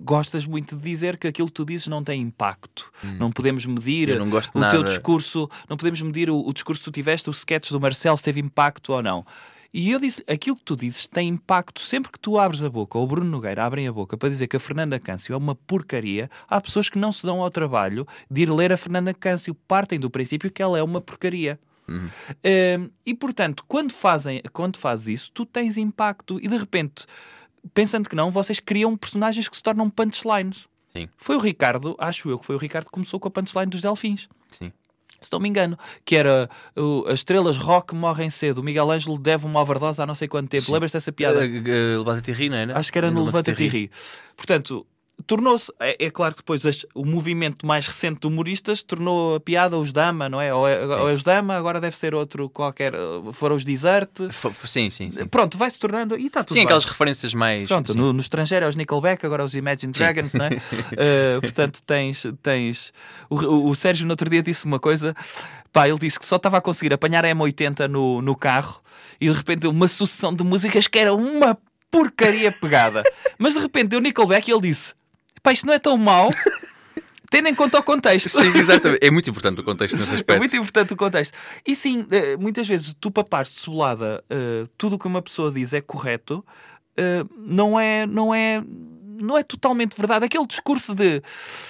Gostas 0.04 0.46
muito 0.46 0.76
de 0.76 0.84
dizer 0.84 1.18
que 1.18 1.28
aquilo 1.28 1.48
que 1.48 1.54
tu 1.54 1.66
dizes 1.66 1.88
não 1.88 2.04
tem 2.04 2.22
impacto. 2.22 2.90
Não 3.20 3.32
podemos 3.32 3.66
medir 3.66 4.10
Hum. 4.10 4.26
Não 4.26 4.38
o 4.54 4.60
nada. 4.60 4.72
teu 4.72 4.84
discurso, 4.84 5.50
não 5.70 5.76
podemos 5.76 6.02
medir 6.02 6.30
o, 6.30 6.40
o 6.40 6.54
discurso 6.54 6.82
que 6.82 6.90
tu 6.90 6.94
tiveste, 6.94 7.30
o 7.30 7.32
sketch 7.32 7.72
do 7.72 7.80
Marcelo, 7.82 8.18
se 8.18 8.24
teve 8.24 8.40
impacto 8.40 8.94
ou 8.94 9.02
não. 9.02 9.26
E 9.74 9.92
eu 9.92 10.00
disse, 10.00 10.24
aquilo 10.28 10.56
que 10.56 10.64
tu 10.64 10.76
dizes 10.78 11.06
tem 11.08 11.28
impacto 11.28 11.82
sempre 11.82 12.12
que 12.12 12.18
tu 12.20 12.40
abres 12.40 12.64
a 12.64 12.70
boca, 12.70 12.98
ou 12.98 13.04
o 13.04 13.08
Bruno 13.08 13.30
Nogueira 13.30 13.66
abrem 13.66 13.88
a 13.88 13.92
boca 13.92 14.18
para 14.18 14.30
dizer 14.30 14.48
que 14.48 14.56
a 14.56 14.60
Fernanda 14.60 14.98
Câncio 14.98 15.34
é 15.34 15.38
uma 15.38 15.54
porcaria, 15.54 16.30
há 16.50 16.60
pessoas 16.62 16.90
que 16.90 16.98
não 16.98 17.12
se 17.12 17.26
dão 17.26 17.42
ao 17.42 17.52
trabalho 17.52 18.08
de 18.32 18.44
ir 18.44 18.50
ler 18.50 18.72
a 18.72 18.78
Fernanda 18.78 19.14
Câncio, 19.14 19.54
partem 19.54 20.00
do 20.00 20.10
princípio 20.10 20.50
que 20.50 20.62
ela 20.64 20.80
é 20.80 20.84
uma 20.84 21.02
porcaria. 21.02 21.60
Hum, 21.90 22.90
e 23.06 23.14
portanto, 23.14 23.64
quando, 23.68 23.94
fazem, 23.94 24.42
quando 24.52 24.78
fazes 24.78 25.08
isso, 25.08 25.32
tu 25.34 25.46
tens 25.46 25.78
impacto 25.78 26.40
e 26.42 26.48
de 26.48 26.58
repente, 26.58 27.06
pensando 27.74 28.10
que 28.10 28.16
não, 28.16 28.32
vocês 28.32 28.60
criam 28.60 28.96
personagens 28.98 29.48
que 29.48 29.56
se 29.56 29.64
tornam 29.64 29.90
punchlines. 29.90 30.68
Sim, 30.88 31.10
Foi 31.18 31.36
o 31.36 31.40
Ricardo, 31.40 31.96
acho 32.00 32.30
eu 32.30 32.40
que 32.40 32.46
foi 32.46 32.56
o 32.56 32.60
Ricardo 32.60 32.86
que 32.86 32.92
começou 32.92 33.20
com 33.20 33.28
a 33.28 33.32
punchline 33.32 33.68
dos 33.70 33.82
Delfins 33.82 34.28
sim. 34.50 34.72
se 35.22 35.30
não 35.32 35.40
me 35.40 35.50
engano, 35.50 35.78
que 36.06 36.16
era 36.16 36.50
as 37.08 37.16
estrelas 37.16 37.58
rock 37.58 37.94
morrem 37.94 38.30
cedo. 38.30 38.60
O 38.60 38.64
Miguel 38.64 38.90
Ângelo 38.90 39.18
deve 39.20 39.46
uma 39.46 39.62
overdose 39.62 40.02
há 40.02 40.06
não 40.06 40.16
sei 40.16 40.28
quanto 40.28 40.50
tempo. 40.50 40.72
Lembras-te 40.72 40.94
dessa 40.94 41.12
piada? 41.12 41.40
Uh, 41.40 41.44
uh, 41.44 41.98
Levanta-te 42.00 42.32
e 42.32 42.34
ri, 42.34 42.50
não 42.50 42.58
era? 42.58 42.78
Acho 42.80 42.92
que 42.92 42.98
era 42.98 43.12
no 43.12 43.26
Levanta-te 43.26 43.64
e 43.64 43.68
Ri. 43.68 43.92
Portanto, 44.36 44.86
tornou-se. 45.26 45.72
É, 45.80 46.06
é 46.06 46.10
claro 46.12 46.34
que 46.36 46.42
depois 46.42 46.66
as- 46.66 46.86
o 46.94 47.04
movimento 47.06 47.66
mais 47.66 47.86
recente 47.88 48.22
de 48.22 48.28
humoristas 48.28 48.84
tornou 48.84 49.36
a 49.36 49.40
piada 49.40 49.78
os 49.78 49.92
Dama, 49.92 50.30
não 50.30 50.40
é? 50.40 50.54
Ou 50.54 50.68
é, 50.68 50.86
ou 50.86 51.10
é 51.10 51.14
os 51.14 51.24
Dama, 51.24 51.56
agora 51.56 51.80
deve 51.82 51.98
ser 51.98 52.14
outro 52.14 52.50
qualquer. 52.50 52.94
Foram 53.34 53.56
os 53.56 53.64
Desert. 53.66 54.10
Sim, 54.66 54.90
sim, 54.90 55.12
sim. 55.12 55.26
Pronto, 55.28 55.58
vai-se 55.58 55.80
tornando. 55.80 56.18
E 56.18 56.28
está 56.28 56.44
tudo 56.44 56.54
Sim, 56.54 56.60
bem. 56.60 56.66
aquelas 56.66 56.86
referências 56.86 57.34
mais. 57.34 57.68
Pronto, 57.68 57.92
sim. 57.94 57.98
no, 57.98 58.14
no 58.14 58.20
estrangeiro 58.20 58.66
é 58.66 58.70
os 58.70 58.76
Nickelback, 58.76 59.26
agora 59.26 59.44
os 59.44 59.56
Imagine 59.56 59.92
Dragons, 59.92 60.34
não 60.34 60.46
é? 60.46 60.50
Uh, 60.50 61.42
portanto, 61.42 61.82
tens. 61.86 62.26
tens 62.42 62.94
o, 63.30 63.36
o- 63.36 63.70
o 63.70 63.76
Sérgio 63.76 64.06
no 64.06 64.12
outro 64.14 64.30
dia 64.30 64.44
disse 64.44 64.66
uma 64.66 64.80
coisa. 64.80 65.16
Pá, 65.74 65.88
ele 65.90 66.00
disse 66.00 66.20
que 66.20 66.26
só 66.26 66.38
estava 66.38 66.58
a 66.58 66.62
conseguir 66.62 66.94
apanhar 66.94 67.26
a 67.26 67.30
M80 67.30 67.88
no, 67.88 68.22
no 68.22 68.36
carro 68.36 68.82
e 69.20 69.28
de 69.28 69.34
repente 69.34 69.68
uma 69.68 69.88
sucessão 69.88 70.34
de 70.34 70.44
músicas 70.44 70.88
que 70.88 70.98
era 70.98 71.14
uma 71.14 71.58
porcaria 71.92 72.52
pegada. 72.52 73.04
Mas 73.38 73.54
de 73.54 73.60
repente 73.60 73.90
deu 73.90 74.00
Nickelback 74.00 74.50
e 74.50 74.54
ele 74.54 74.62
disse: 74.62 74.94
Pá, 75.48 75.54
isto 75.54 75.66
não 75.66 75.74
é 75.74 75.80
tão 75.80 75.96
mau, 75.98 76.30
tendo 77.32 77.48
em 77.48 77.56
conta 77.56 77.80
o 77.80 77.84
contexto. 77.84 78.28
Sim, 78.28 78.52
exatamente. 78.58 79.00
É 79.02 79.10
muito 79.10 79.30
importante 79.30 79.62
o 79.62 79.64
contexto 79.64 79.96
nesse 79.96 80.12
É 80.12 80.16
aspecto. 80.16 80.40
muito 80.40 80.58
importante 80.58 80.92
o 80.92 80.98
contexto. 80.98 81.34
E 81.66 81.74
sim, 81.74 82.06
eh, 82.12 82.36
muitas 82.36 82.68
vezes 82.68 82.94
tu 83.00 83.10
papares 83.10 83.54
de 83.54 83.60
cebolada 83.60 84.22
eh, 84.30 84.68
tudo 84.78 84.98
o 84.98 85.00
que 85.00 85.08
uma 85.08 85.22
pessoa 85.22 85.50
diz 85.50 85.72
é 85.72 85.80
correto, 85.80 86.46
eh, 86.98 87.24
não 87.38 87.80
é. 87.80 88.06
Não 88.06 88.36
é 88.36 88.62
não 89.22 89.38
é 89.38 89.44
totalmente 89.44 89.96
verdade. 89.98 90.26
Aquele 90.26 90.46
discurso 90.48 90.94
de 90.96 91.22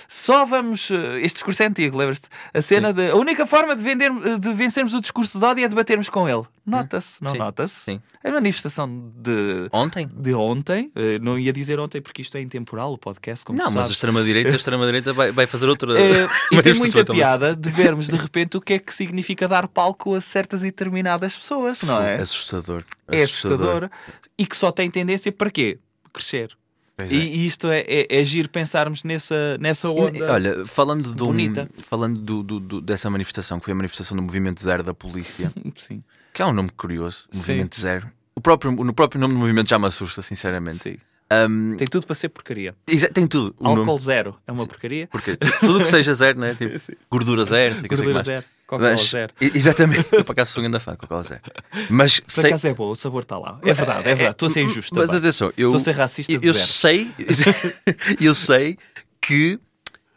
só 0.07 0.45
vamos. 0.45 0.89
eh, 0.91 1.21
Este 1.21 1.35
discurso 1.35 1.63
é 1.63 1.67
antigo, 1.67 1.97
lembras-te? 1.97 2.27
A 2.53 2.61
cena 2.61 2.93
de 2.93 3.09
a 3.11 3.15
única 3.15 3.45
forma 3.47 3.75
de, 3.75 3.83
vender, 3.83 4.11
de 4.39 4.53
vencermos 4.53 4.93
o 4.93 5.01
discurso 5.01 5.39
de 5.39 5.45
ódio 5.45 5.63
é 5.65 5.67
debatermos 5.67 6.09
com 6.09 6.27
ele. 6.27 6.43
Nota-se, 6.65 7.23
não 7.23 7.31
Sim, 7.31 7.37
nota-se? 7.37 7.75
sim. 7.75 8.01
A 8.21 8.29
manifestação 8.29 8.89
de, 9.15 9.69
Ontem? 9.71 10.09
de 10.13 10.33
ontem, 10.33 10.91
eh, 10.95 11.17
não 11.19 11.39
ia 11.39 11.53
dizer 11.53 11.79
ontem 11.79 12.01
porque 12.01 12.21
isto 12.21 12.35
é 12.35 12.41
intemporal, 12.41 12.91
o 12.91 12.97
podcast, 12.97 13.45
como 13.45 13.57
Não, 13.57 13.71
mas 13.71 13.87
a 13.87 13.91
extrema-direita, 13.91 14.49
a 14.51 14.55
extrema-direita 14.55 15.13
vai, 15.13 15.31
vai 15.31 15.47
fazer 15.47 15.65
outra. 15.67 15.97
Eh, 15.97 16.27
e 16.51 16.59
tem 16.61 16.73
muita 16.73 17.05
piada 17.05 17.55
de 17.55 17.69
vermos 17.69 18.07
de 18.07 18.17
repente 18.17 18.57
o 18.57 18.61
que 18.61 18.73
é 18.73 18.79
que 18.79 18.93
significa 18.93 19.47
dar 19.47 19.65
palco 19.69 20.13
a 20.13 20.19
certas 20.19 20.61
e 20.61 20.65
determinadas 20.65 21.37
pessoas, 21.37 21.81
não 21.83 22.01
é? 22.01 22.15
Assustador. 22.15 22.83
É 23.07 23.23
assustador 23.23 23.89
e 24.37 24.45
que 24.45 24.57
só 24.57 24.69
tem 24.69 24.91
tendência 24.91 25.31
para 25.31 25.49
quê? 25.49 25.79
Crescer. 26.11 26.49
Pois 26.97 27.11
E, 27.11 27.15
é. 27.15 27.19
isto 27.19 27.67
é, 27.67 27.81
é, 27.87 28.07
é 28.09 28.25
giro 28.25 28.49
pensarmos 28.49 29.03
nessa, 29.03 29.55
nessa 29.59 29.87
onda. 29.89 30.33
Olha, 30.33 30.65
falando, 30.65 31.13
bonita. 31.13 31.69
falando 31.77 32.19
do- 32.19 32.41
do- 32.41 32.59
do- 32.59 32.81
dessa 32.81 33.07
manifestação, 33.09 33.59
que 33.59 33.65
foi 33.65 33.71
a 33.73 33.75
manifestação 33.75 34.17
do 34.17 34.23
Movimento 34.23 34.63
Zero 34.63 34.81
da 34.83 34.95
polícia, 34.95 35.51
Sim, 35.77 36.03
que 36.33 36.41
é 36.41 36.45
um 36.45 36.51
nome 36.51 36.69
curioso, 36.75 37.25
Sim. 37.29 37.37
Movimento 37.51 37.79
Zero. 37.79 38.07
O 38.35 38.41
próprio, 38.41 38.71
no 38.71 38.93
próprio 38.93 39.21
nome 39.21 39.33
do 39.35 39.39
movimento 39.39 39.69
já 39.69 39.77
me 39.77 39.85
assusta, 39.85 40.21
sinceramente. 40.23 40.77
sim. 40.77 40.97
Um, 41.31 41.75
Tem 41.75 41.85
tudo 41.87 42.05
para 42.07 42.15
ser 42.15 42.29
porcaria. 42.29 42.73
tem 43.13 43.27
tudo. 43.27 43.53
O 43.59 43.67
Álcool 43.67 43.85
nome. 43.85 43.99
zero 43.99 44.37
é 44.47 44.51
uma 44.51 44.65
porcaria. 44.65 45.07
Porque 45.11 45.35
tu- 45.35 45.59
tudo 45.59 45.79
que 45.79 45.89
seja 45.89 46.13
zero, 46.13 46.39
né? 46.39 46.55
tipo, 46.57 46.79
Sim. 46.79 46.93
gordura 47.11 47.43
zero, 47.43 47.75
Gordura 47.87 48.23
zero. 48.23 48.45
Coca-Cola 48.67 48.91
Mas- 48.91 49.09
zero. 49.09 49.33
Exatamente, 49.39 50.07
eu 50.13 50.25
por 50.25 50.33
acaso 50.33 50.51
sou 50.51 50.61
um 50.61 50.69
grande 50.69 50.83
fã 50.83 50.91
de 50.91 50.97
Coca-Cola 50.97 51.23
Zero. 51.23 51.41
Mas 51.89 52.19
Por 52.19 52.31
sei, 52.31 52.45
acaso 52.47 52.67
é 52.67 52.73
bom, 52.73 52.89
o 52.91 52.95
sabor 52.95 53.23
está 53.23 53.37
lá. 53.39 53.59
É 53.63 53.73
verdade, 53.73 53.99
é 54.01 54.03
verdade. 54.13 54.31
Estou 54.31 54.47
a 54.47 54.49
ser 54.49 54.61
injusto. 54.63 54.93
Mas 54.95 55.09
atenção, 55.09 55.51
eu, 55.57 55.69
Estou 55.69 55.77
a 55.77 55.83
ser 55.83 55.91
racista 55.99 56.31
eu, 56.33 56.41
eu 56.43 56.53
sei, 56.53 57.09
eu 58.19 58.35
sei 58.35 58.77
que 59.21 59.59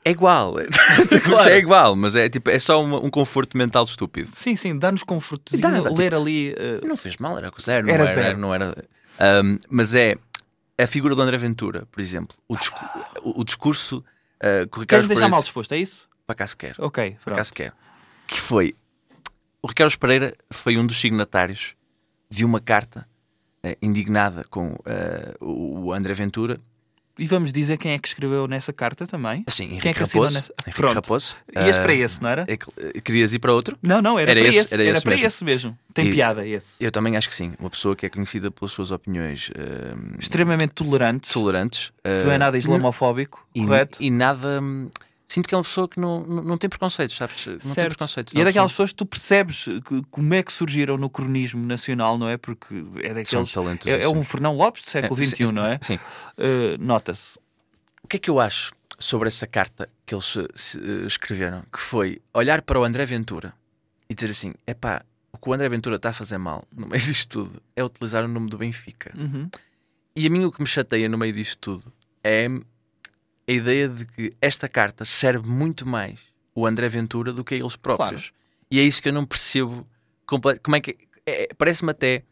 é 0.04 0.10
igual. 0.10 0.54
Claro. 1.24 1.48
É 1.50 1.58
igual, 1.58 1.94
mas 1.94 2.16
é, 2.16 2.28
tipo, 2.28 2.50
é 2.50 2.58
só 2.58 2.82
uma- 2.82 2.98
um 2.98 3.10
conforto 3.10 3.56
mental 3.56 3.84
estúpido. 3.84 4.30
Sim, 4.32 4.56
sim, 4.56 4.76
dá-nos 4.78 5.02
confortozinho 5.04 5.62
Dá, 5.62 5.80
dá, 5.80 5.90
ler 5.90 6.14
ali. 6.14 6.54
eh, 6.56 6.80
Não 6.84 6.96
fez 6.96 7.16
mal, 7.18 7.36
era 7.38 7.52
zero, 7.60 7.86
não 7.86 7.94
Era 7.94 8.04
era. 8.04 8.14
zero. 8.22 8.38
Não 8.38 8.54
era 8.54 8.74
Ahm, 9.18 9.58
mas 9.68 9.94
é 9.94 10.16
a 10.78 10.86
figura 10.86 11.14
do 11.14 11.20
André 11.20 11.36
Ventura, 11.36 11.86
por 11.92 12.00
exemplo. 12.00 12.34
O, 12.48 12.56
discu- 12.56 12.84
o- 13.22 13.40
o 13.42 13.44
discurso 13.44 14.02
ah, 14.40 14.66
que 14.66 14.78
o 14.78 14.80
Ricardo 14.80 14.86
Queres 14.86 15.06
deixar 15.08 15.28
mal 15.28 15.42
disposto, 15.42 15.72
é 15.72 15.76
isso? 15.78 16.08
Para 16.26 16.34
cá 16.36 16.46
se 16.46 16.56
quer. 16.56 16.74
Ok, 16.78 17.10
Por 17.12 17.24
pronto. 17.24 17.34
acaso 17.36 17.52
quer. 17.52 17.72
Que 18.30 18.40
foi. 18.40 18.74
O 19.62 19.66
Ricardo 19.68 19.96
Pereira 19.98 20.34
foi 20.50 20.78
um 20.78 20.86
dos 20.86 20.98
signatários 21.00 21.74
de 22.30 22.44
uma 22.44 22.60
carta 22.60 23.06
eh, 23.62 23.76
indignada 23.82 24.42
com 24.48 24.76
eh, 24.86 25.34
o 25.40 25.92
André 25.92 26.14
Ventura. 26.14 26.60
E 27.18 27.26
vamos 27.26 27.52
dizer 27.52 27.76
quem 27.76 27.92
é 27.92 27.98
que 27.98 28.08
escreveu 28.08 28.46
nessa 28.46 28.72
carta 28.72 29.06
também? 29.06 29.44
Assim, 29.46 29.64
quem 29.66 29.72
é 29.76 29.80
Henrique 29.80 29.94
que 29.94 30.00
Raposo. 30.16 30.34
nessa? 30.36 30.54
Henrique 30.64 30.76
Pronto. 30.80 30.94
Raposo. 30.94 31.36
Ias 31.54 31.76
Eh, 31.76 31.82
para 31.82 31.92
esse, 31.92 32.22
não 32.22 32.30
era? 32.30 32.44
é 32.48 32.56
que- 32.56 32.66
eh, 32.78 33.00
Querias 33.02 33.34
ir 33.34 33.38
para 33.40 33.52
outro? 33.52 33.76
Não, 33.82 34.00
não, 34.00 34.18
era, 34.18 34.30
era 34.30 34.40
para 34.40 34.48
esse, 34.48 34.58
esse. 34.60 34.72
era 34.74 34.82
Era, 34.84 34.92
esse 34.92 35.02
para 35.02 35.10
mesmo. 35.10 35.26
esse 35.26 35.44
mesmo. 35.44 35.78
Tem 35.92 36.06
E- 36.06 36.12
piada 36.12 36.46
esse. 36.46 36.68
Eu 36.82 36.90
também 36.90 37.16
acho 37.18 37.28
que 37.28 37.34
sim. 37.34 37.52
Uma 37.58 37.68
pessoa 37.68 37.94
que 37.94 38.06
é 38.06 38.08
conhecida 38.08 38.50
pelas 38.50 38.70
suas 38.72 38.90
opiniões 38.92 39.50
eh, 39.54 39.94
Extremamente 40.18 40.70
tolerante. 40.72 41.30
tolerantes. 41.30 41.92
eh, 42.04 42.24
Não 42.24 42.32
é 42.32 42.38
nada 42.38 42.56
islamofóbico, 42.56 43.44
e, 43.54 43.60
correto? 43.66 43.98
e 44.00 44.10
nada. 44.10 44.60
Sinto 45.32 45.48
que 45.48 45.54
é 45.54 45.58
uma 45.58 45.62
pessoa 45.62 45.88
que 45.88 46.00
não, 46.00 46.26
não, 46.26 46.42
não 46.42 46.58
tem 46.58 46.68
preconceitos, 46.68 47.16
sabes? 47.16 47.46
Não 47.46 47.58
tem 47.58 47.72
Certo. 47.72 47.88
preconceitos. 47.90 48.32
E 48.34 48.40
é 48.40 48.44
daquelas 48.44 48.72
pessoa- 48.72 48.86
pessoas 48.86 48.90
que 48.90 48.96
tu 48.96 49.06
percebes 49.06 49.64
que- 49.86 50.02
como 50.10 50.34
é 50.34 50.42
que 50.42 50.52
surgiram 50.52 50.96
no 50.96 51.08
cronismo 51.08 51.64
nacional, 51.64 52.18
não 52.18 52.28
é? 52.28 52.36
Porque 52.36 52.74
é 52.74 53.08
São 53.24 53.42
daqueles. 53.44 53.52
talentos. 53.52 53.86
É, 53.86 54.02
é 54.02 54.08
um 54.08 54.24
Fernão 54.24 54.56
Lopes 54.56 54.82
do 54.84 54.90
século 54.90 55.20
É, 55.20 55.24
XXI, 55.24 55.46
sim, 55.46 55.52
não 55.52 55.64
é? 55.64 55.78
Sim. 55.82 55.94
Uh, 56.36 56.76
Nota-se. 56.84 57.38
O 58.02 58.08
que 58.08 58.16
é 58.16 58.20
que 58.20 58.28
eu 58.28 58.40
acho 58.40 58.72
sobre 58.98 59.28
essa 59.28 59.46
carta 59.46 59.88
que 60.04 60.14
eles 60.16 60.36
eh, 60.36 60.46
se- 60.56 60.78
eh, 60.78 61.06
escreveram? 61.06 61.62
Que 61.72 61.80
foi 61.80 62.20
olhar 62.34 62.60
para 62.62 62.80
o 62.80 62.82
André 62.84 63.06
Ventura 63.06 63.54
e 64.08 64.14
dizer 64.16 64.30
assim: 64.32 64.52
epá, 64.66 65.04
o 65.32 65.38
que 65.38 65.48
o 65.48 65.52
André 65.52 65.68
Ventura 65.68 65.94
está 65.94 66.10
a 66.10 66.12
fazer 66.12 66.38
mal 66.38 66.64
no 66.76 66.88
meio 66.88 67.00
disto 67.00 67.28
tudo 67.44 67.62
é 67.76 67.84
utilizar 67.84 68.24
o 68.24 68.28
nome 68.28 68.50
do 68.50 68.58
Benfica. 68.58 69.12
Uhum. 69.16 69.48
E 70.16 70.26
a 70.26 70.30
mim 70.30 70.44
o 70.44 70.50
que 70.50 70.60
me 70.60 70.66
chateia 70.66 71.08
no 71.08 71.16
meio 71.16 71.32
disto 71.32 71.56
tudo 71.60 71.92
é 72.24 72.48
a 73.50 73.52
ideia 73.52 73.88
de 73.88 74.04
que 74.06 74.32
esta 74.40 74.68
carta 74.68 75.04
serve 75.04 75.48
muito 75.48 75.86
mais 75.86 76.18
o 76.54 76.66
André 76.66 76.88
Ventura 76.88 77.32
do 77.32 77.42
que 77.44 77.54
a 77.54 77.58
eles 77.58 77.76
próprios. 77.76 78.32
E 78.70 78.78
é 78.78 78.82
isso 78.82 79.02
que 79.02 79.08
eu 79.08 79.12
não 79.12 79.26
percebo. 79.26 79.86
Como 80.26 80.76
é 80.76 80.80
que. 80.80 80.96
é- 81.26 81.44
é- 81.44 81.48
Parece-me 81.58 81.90
até. 81.90 82.22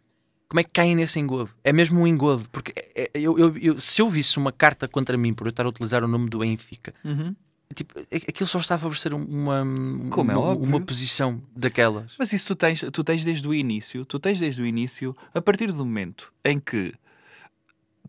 Como 0.48 0.60
é 0.60 0.64
que 0.64 0.70
caem 0.70 0.94
nesse 0.94 1.18
engodo? 1.18 1.50
É 1.64 1.72
mesmo 1.72 2.00
um 2.00 2.06
engodo. 2.06 2.48
Porque 2.50 2.72
é- 2.76 3.02
é- 3.02 3.10
eu, 3.14 3.38
eu- 3.38 3.56
eu- 3.58 3.80
se 3.80 4.00
eu 4.00 4.08
visse 4.08 4.38
uma 4.38 4.52
carta 4.52 4.86
contra 4.88 5.16
mim 5.16 5.34
por 5.34 5.46
eu 5.46 5.50
estar 5.50 5.66
a 5.66 5.68
utilizar 5.68 6.02
o 6.04 6.08
nome 6.08 6.30
do 6.30 6.38
Benfica, 6.38 6.94
Uhum. 7.04 7.34
tipo, 7.74 7.98
é- 8.10 8.16
aquilo 8.16 8.46
só 8.46 8.58
está 8.58 8.76
a 8.76 8.78
favorecer 8.78 9.12
uma, 9.12 9.62
Como 10.10 10.30
é 10.30 10.36
uma, 10.36 10.40
óbvio. 10.40 10.66
uma 10.68 10.80
posição 10.80 11.42
daquelas. 11.54 12.12
Mas 12.18 12.32
isso 12.32 12.46
tu 12.46 12.54
tens, 12.56 12.80
tu 12.92 13.02
tens 13.04 13.24
desde 13.24 13.46
o 13.46 13.52
início, 13.52 14.04
tu 14.06 14.18
tens 14.18 14.38
desde 14.38 14.62
o 14.62 14.66
início, 14.66 15.14
a 15.34 15.42
partir 15.42 15.66
do 15.72 15.84
momento 15.84 16.32
em 16.44 16.58
que 16.60 16.94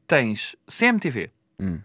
tens 0.07 0.55
CMTV, 0.67 1.29
Hum. 1.59 1.79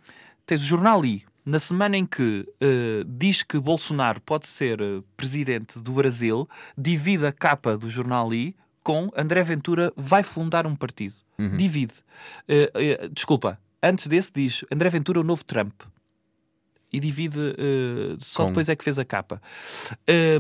Tens 0.47 0.63
o 0.63 0.65
Jornal 0.65 1.05
I, 1.05 1.25
na 1.45 1.59
semana 1.59 1.97
em 1.97 2.07
que 2.07 2.47
eh, 2.61 3.05
diz 3.07 3.43
que 3.43 3.59
Bolsonaro 3.59 4.21
pode 4.21 4.47
ser 4.47 4.81
eh, 4.81 5.03
presidente 5.17 5.79
do 5.79 5.93
Brasil, 5.93 6.49
divide 6.77 7.27
a 7.27 7.33
capa 7.33 7.77
do 7.77 7.89
Jornal 7.91 8.33
I 8.33 8.55
com 8.83 9.11
André 9.17 9.43
Ventura 9.45 9.93
vai 9.97 10.23
fundar 10.23 10.67
um 10.67 10.75
partido. 10.77 11.15
Uhum. 11.39 11.57
Divide. 11.57 11.95
Eh, 12.49 13.09
desculpa, 13.13 13.59
antes 13.83 14.07
desse 14.07 14.33
diz 14.33 14.65
André 14.73 14.89
Ventura 14.91 15.21
o 15.21 15.25
novo 15.25 15.45
Trump. 15.45 15.83
E 16.93 17.01
divide, 17.01 17.57
só 18.21 18.45
Com- 18.45 18.51
depois 18.51 18.69
é 18.69 18.77
que 18.77 18.85
fez 18.85 19.01
a 19.01 19.05
capa. 19.05 19.43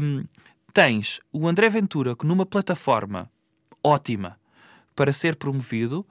Hum, 0.00 0.24
tens 0.72 1.18
o 1.32 1.48
André 1.48 1.68
Ventura 1.68 2.14
que 2.14 2.24
numa 2.24 2.46
plataforma 2.46 3.28
ótima 3.82 4.38
para 4.94 5.12
ser 5.12 5.34
promovido 5.34 6.06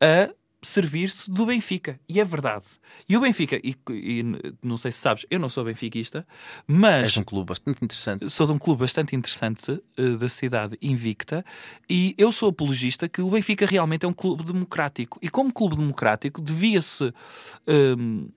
a 0.00 0.28
servir-se 0.62 1.30
do 1.30 1.46
Benfica. 1.46 2.00
E 2.08 2.20
é 2.20 2.24
verdade. 2.24 2.64
E 3.08 3.16
o 3.16 3.20
Benfica, 3.20 3.56
e, 3.62 3.76
e 3.90 4.24
não 4.62 4.76
sei 4.76 4.90
se 4.90 4.98
sabes, 4.98 5.24
eu 5.30 5.38
não 5.38 5.48
sou 5.48 5.64
benfiquista, 5.64 6.26
mas 6.66 7.04
És 7.04 7.16
um 7.16 7.22
clube 7.22 7.46
bastante 7.46 7.84
interessante. 7.84 8.28
sou 8.28 8.46
de 8.46 8.52
um 8.52 8.58
clube 8.58 8.80
bastante 8.80 9.14
interessante 9.14 9.80
eh, 9.96 10.16
da 10.16 10.28
cidade 10.28 10.76
invicta 10.82 11.44
e 11.88 12.14
eu 12.18 12.32
sou 12.32 12.48
apologista 12.48 13.08
que 13.08 13.22
o 13.22 13.30
Benfica 13.30 13.66
realmente 13.66 14.04
é 14.04 14.08
um 14.08 14.12
clube 14.12 14.44
democrático 14.44 15.18
e 15.22 15.28
como 15.28 15.52
clube 15.52 15.76
democrático 15.76 16.40
devia-se 16.42 17.12
hum, 17.96 18.28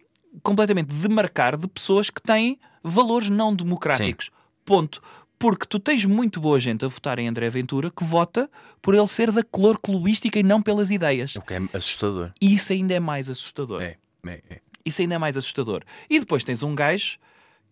completamente 0.44 0.94
demarcar 0.94 1.58
de 1.58 1.68
pessoas 1.68 2.10
que 2.10 2.22
têm 2.22 2.60
valores 2.84 3.30
não 3.30 3.56
democráticos. 3.56 4.30
Ponto. 4.64 5.02
Porque 5.42 5.66
tu 5.66 5.80
tens 5.80 6.06
muito 6.06 6.40
boa 6.40 6.60
gente 6.60 6.86
a 6.86 6.88
votar 6.88 7.18
em 7.18 7.28
André 7.28 7.50
Ventura 7.50 7.90
que 7.90 8.04
vota 8.04 8.48
por 8.80 8.94
ele 8.94 9.08
ser 9.08 9.32
da 9.32 9.44
cor 9.44 9.80
clubística 9.80 10.38
e 10.38 10.44
não 10.44 10.62
pelas 10.62 10.92
ideias. 10.92 11.36
O 11.36 11.42
que 11.42 11.56
é 11.56 11.62
assustador. 11.74 12.32
E 12.40 12.54
isso 12.54 12.72
ainda 12.72 12.94
é 12.94 13.00
mais 13.00 13.28
assustador. 13.28 13.82
É, 13.82 13.98
é, 14.28 14.42
é. 14.48 14.62
Isso 14.86 15.02
ainda 15.02 15.16
é 15.16 15.18
mais 15.18 15.36
assustador. 15.36 15.84
E 16.08 16.20
depois 16.20 16.44
tens 16.44 16.62
um 16.62 16.76
gajo 16.76 17.18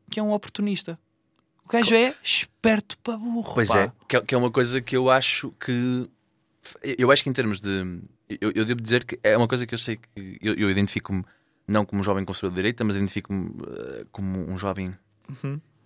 que 0.10 0.20
é 0.20 0.24
um 0.24 0.32
oportunista. 0.32 0.98
O 1.64 1.70
gajo 1.70 1.94
é 1.94 2.16
esperto 2.24 2.98
para 3.04 3.16
burro. 3.16 3.54
Pois 3.54 3.68
pá. 3.68 3.82
é, 3.82 3.92
que 4.08 4.18
é, 4.18 4.22
que 4.22 4.34
é 4.34 4.38
uma 4.40 4.50
coisa 4.50 4.82
que 4.82 4.98
eu 4.98 5.08
acho 5.08 5.54
que. 5.60 6.10
Eu 6.98 7.12
acho 7.12 7.24
que 7.24 7.30
em 7.30 7.34
termos 7.34 7.62
de. 7.62 8.02
Eu, 8.42 8.52
eu 8.56 8.66
devo 8.66 8.82
dizer 8.82 9.04
que 9.04 9.20
é 9.24 9.38
uma 9.38 9.48
coisa 9.48 9.68
que 9.68 9.76
eu 9.76 9.78
sei 9.78 9.98
que. 9.98 10.40
Eu, 10.42 10.56
eu 10.56 10.72
identifico-me 10.72 11.24
não 11.68 11.86
como 11.86 12.02
um 12.02 12.04
jovem 12.04 12.26
conservador 12.26 12.56
de 12.56 12.62
direita, 12.62 12.84
mas 12.84 12.96
identifico-me 12.96 13.52
eh, 13.62 14.06
como 14.12 14.40
um 14.50 14.58
jovem 14.58 14.96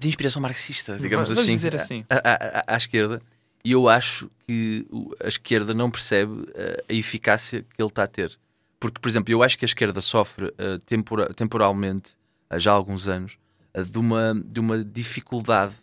de 0.03 0.09
inspiração 0.09 0.41
marxista, 0.41 0.97
digamos 0.99 1.27
Vamos 1.29 1.41
assim. 1.43 1.55
dizer 1.55 1.75
assim. 1.75 2.05
À, 2.09 2.15
à- 2.17 2.73
à- 2.75 2.77
esquerda. 2.77 3.21
E 3.65 3.71
eu 3.71 3.87
acho 3.89 4.29
que 4.47 4.85
a 5.23 5.27
esquerda 5.27 5.73
não 5.73 5.89
percebe 5.89 6.47
eh, 6.53 6.83
a 6.89 6.93
eficácia 6.93 7.61
que 7.61 7.81
ele 7.81 7.87
está 7.89 8.03
a 8.03 8.07
ter. 8.07 8.37
Porque, 8.79 8.99
por 8.99 9.07
exemplo, 9.07 9.31
eu 9.33 9.41
acho 9.41 9.57
que 9.57 9.63
a 9.63 9.67
esquerda 9.67 10.01
sofre 10.01 10.53
eh, 10.57 10.79
tempora- 10.85 11.33
temporalmente, 11.33 12.11
há 12.49 12.59
já 12.59 12.71
há 12.71 12.73
alguns 12.75 13.07
anos, 13.07 13.37
eh, 13.73 13.83
de, 13.83 13.97
uma, 13.97 14.35
de 14.45 14.59
uma 14.59 14.83
dificuldade 14.83 15.73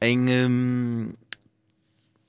em, 0.00 0.18
hum, 0.46 1.12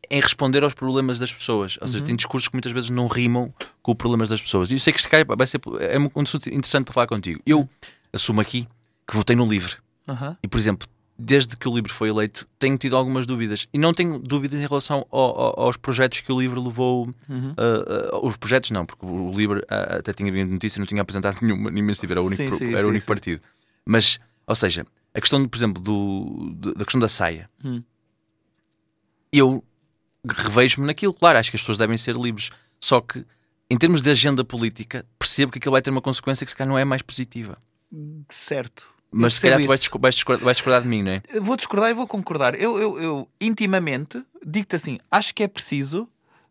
em 0.09 0.21
responder 0.21 0.63
aos 0.63 0.73
problemas 0.73 1.19
das 1.19 1.33
pessoas. 1.33 1.77
Ou 1.81 1.87
seja, 1.87 2.05
tem 2.05 2.15
discursos 2.15 2.47
que 2.47 2.55
muitas 2.55 2.71
vezes 2.71 2.89
não 2.89 3.07
rimam 3.07 3.53
com 3.81 3.91
os 3.91 3.97
problemas 3.97 4.29
das 4.29 4.41
pessoas. 4.41 4.71
E 4.71 4.75
eu 4.75 4.79
sei 4.79 4.93
que 4.93 4.99
este 4.99 5.09
cara 5.09 5.25
vai 5.35 5.47
ser 5.47 5.59
é 5.81 5.97
um 5.99 6.09
assunto 6.21 6.47
interessante 6.47 6.85
para 6.85 6.93
falar 6.93 7.07
contigo. 7.07 7.41
Eu 7.45 7.67
assumo 8.13 8.39
aqui 8.39 8.67
que 9.07 9.15
votei 9.17 9.35
no 9.35 9.45
livre. 9.45 9.75
Aham. 10.07 10.37
E, 10.43 10.47
por 10.47 10.57
exemplo, 10.59 10.87
desde 11.25 11.55
que 11.55 11.67
o 11.69 11.73
livro 11.73 11.93
foi 11.93 12.09
eleito, 12.09 12.47
tenho 12.59 12.77
tido 12.77 12.97
algumas 12.97 13.25
dúvidas. 13.25 13.67
E 13.73 13.77
não 13.77 13.93
tenho 13.93 14.19
dúvidas 14.19 14.61
em 14.61 14.67
relação 14.67 15.05
ao- 15.09 15.39
ao- 15.39 15.59
aos 15.61 15.77
projetos 15.77 16.19
que 16.19 16.31
o 16.31 16.39
livro 16.39 16.61
levou. 16.63 17.05
Uhum. 17.29 17.53
a- 17.57 18.15
a- 18.15 18.19
os 18.27 18.35
projetos 18.37 18.71
não, 18.71 18.85
porque 18.85 19.05
o 19.05 19.31
livro 19.31 19.63
ah, 19.69 19.97
até 19.99 20.11
tinha 20.13 20.31
vindo 20.31 20.51
notícia 20.51 20.77
e 20.77 20.81
não 20.81 20.85
tinha 20.85 21.01
apresentado 21.01 21.37
nenhuma, 21.41 21.71
nenhuma 21.71 21.91
iniciativa, 21.91 22.13
era 22.13 22.21
o 22.21 22.25
único, 22.25 22.43
Sim, 22.43 22.49
pro- 22.49 22.57
sim, 22.57 22.67
era 22.73 22.77
o 22.77 22.81
sim, 22.81 22.87
único 22.89 23.03
sim. 23.03 23.07
partido. 23.07 23.41
Mas, 23.85 24.19
ou 24.45 24.55
seja, 24.55 24.85
a 25.13 25.19
questão, 25.21 25.47
por 25.47 25.57
exemplo, 25.57 25.81
do, 25.81 26.73
da 26.73 26.83
questão 26.85 26.99
da 26.99 27.07
saia, 27.07 27.49
Hum. 27.63 27.81
eu 29.31 29.63
revejo-me 30.27 30.87
naquilo. 30.87 31.13
Claro, 31.13 31.37
acho 31.39 31.49
que 31.51 31.55
as 31.57 31.61
pessoas 31.61 31.77
devem 31.77 31.97
ser 31.97 32.15
livres. 32.15 32.49
Só 32.79 32.99
que, 33.01 33.25
em 33.69 33.77
termos 33.77 34.01
de 34.01 34.09
agenda 34.09 34.43
política, 34.43 35.05
percebo 35.17 35.51
que 35.51 35.57
aquilo 35.57 35.71
vai 35.71 35.81
ter 35.81 35.89
uma 35.89 36.01
consequência 36.01 36.45
que 36.45 36.51
se 36.51 36.55
calhar 36.55 36.69
não 36.69 36.77
é 36.77 36.85
mais 36.85 37.01
positiva. 37.01 37.57
Certo. 38.29 38.89
Mas 39.13 39.35
se 39.35 39.41
calhar 39.41 39.59
tu 39.61 39.67
vais, 39.67 39.79
isso. 39.79 39.83
discor- 39.89 40.01
vais 40.01 40.15
discordar, 40.15 40.43
vais 40.45 40.57
discordar 40.57 40.81
de 40.81 40.87
mim, 40.87 41.03
não 41.03 41.11
é? 41.11 41.21
Vou 41.39 41.55
discordar 41.55 41.89
e 41.91 41.93
vou 41.93 42.07
concordar. 42.07 42.55
Eu, 42.59 42.77
eu, 42.79 43.01
eu, 43.01 43.29
intimamente, 43.39 44.21
digo-te 44.45 44.75
assim: 44.75 44.99
acho 45.11 45.33
que 45.33 45.43
é 45.43 45.47
preciso 45.47 46.07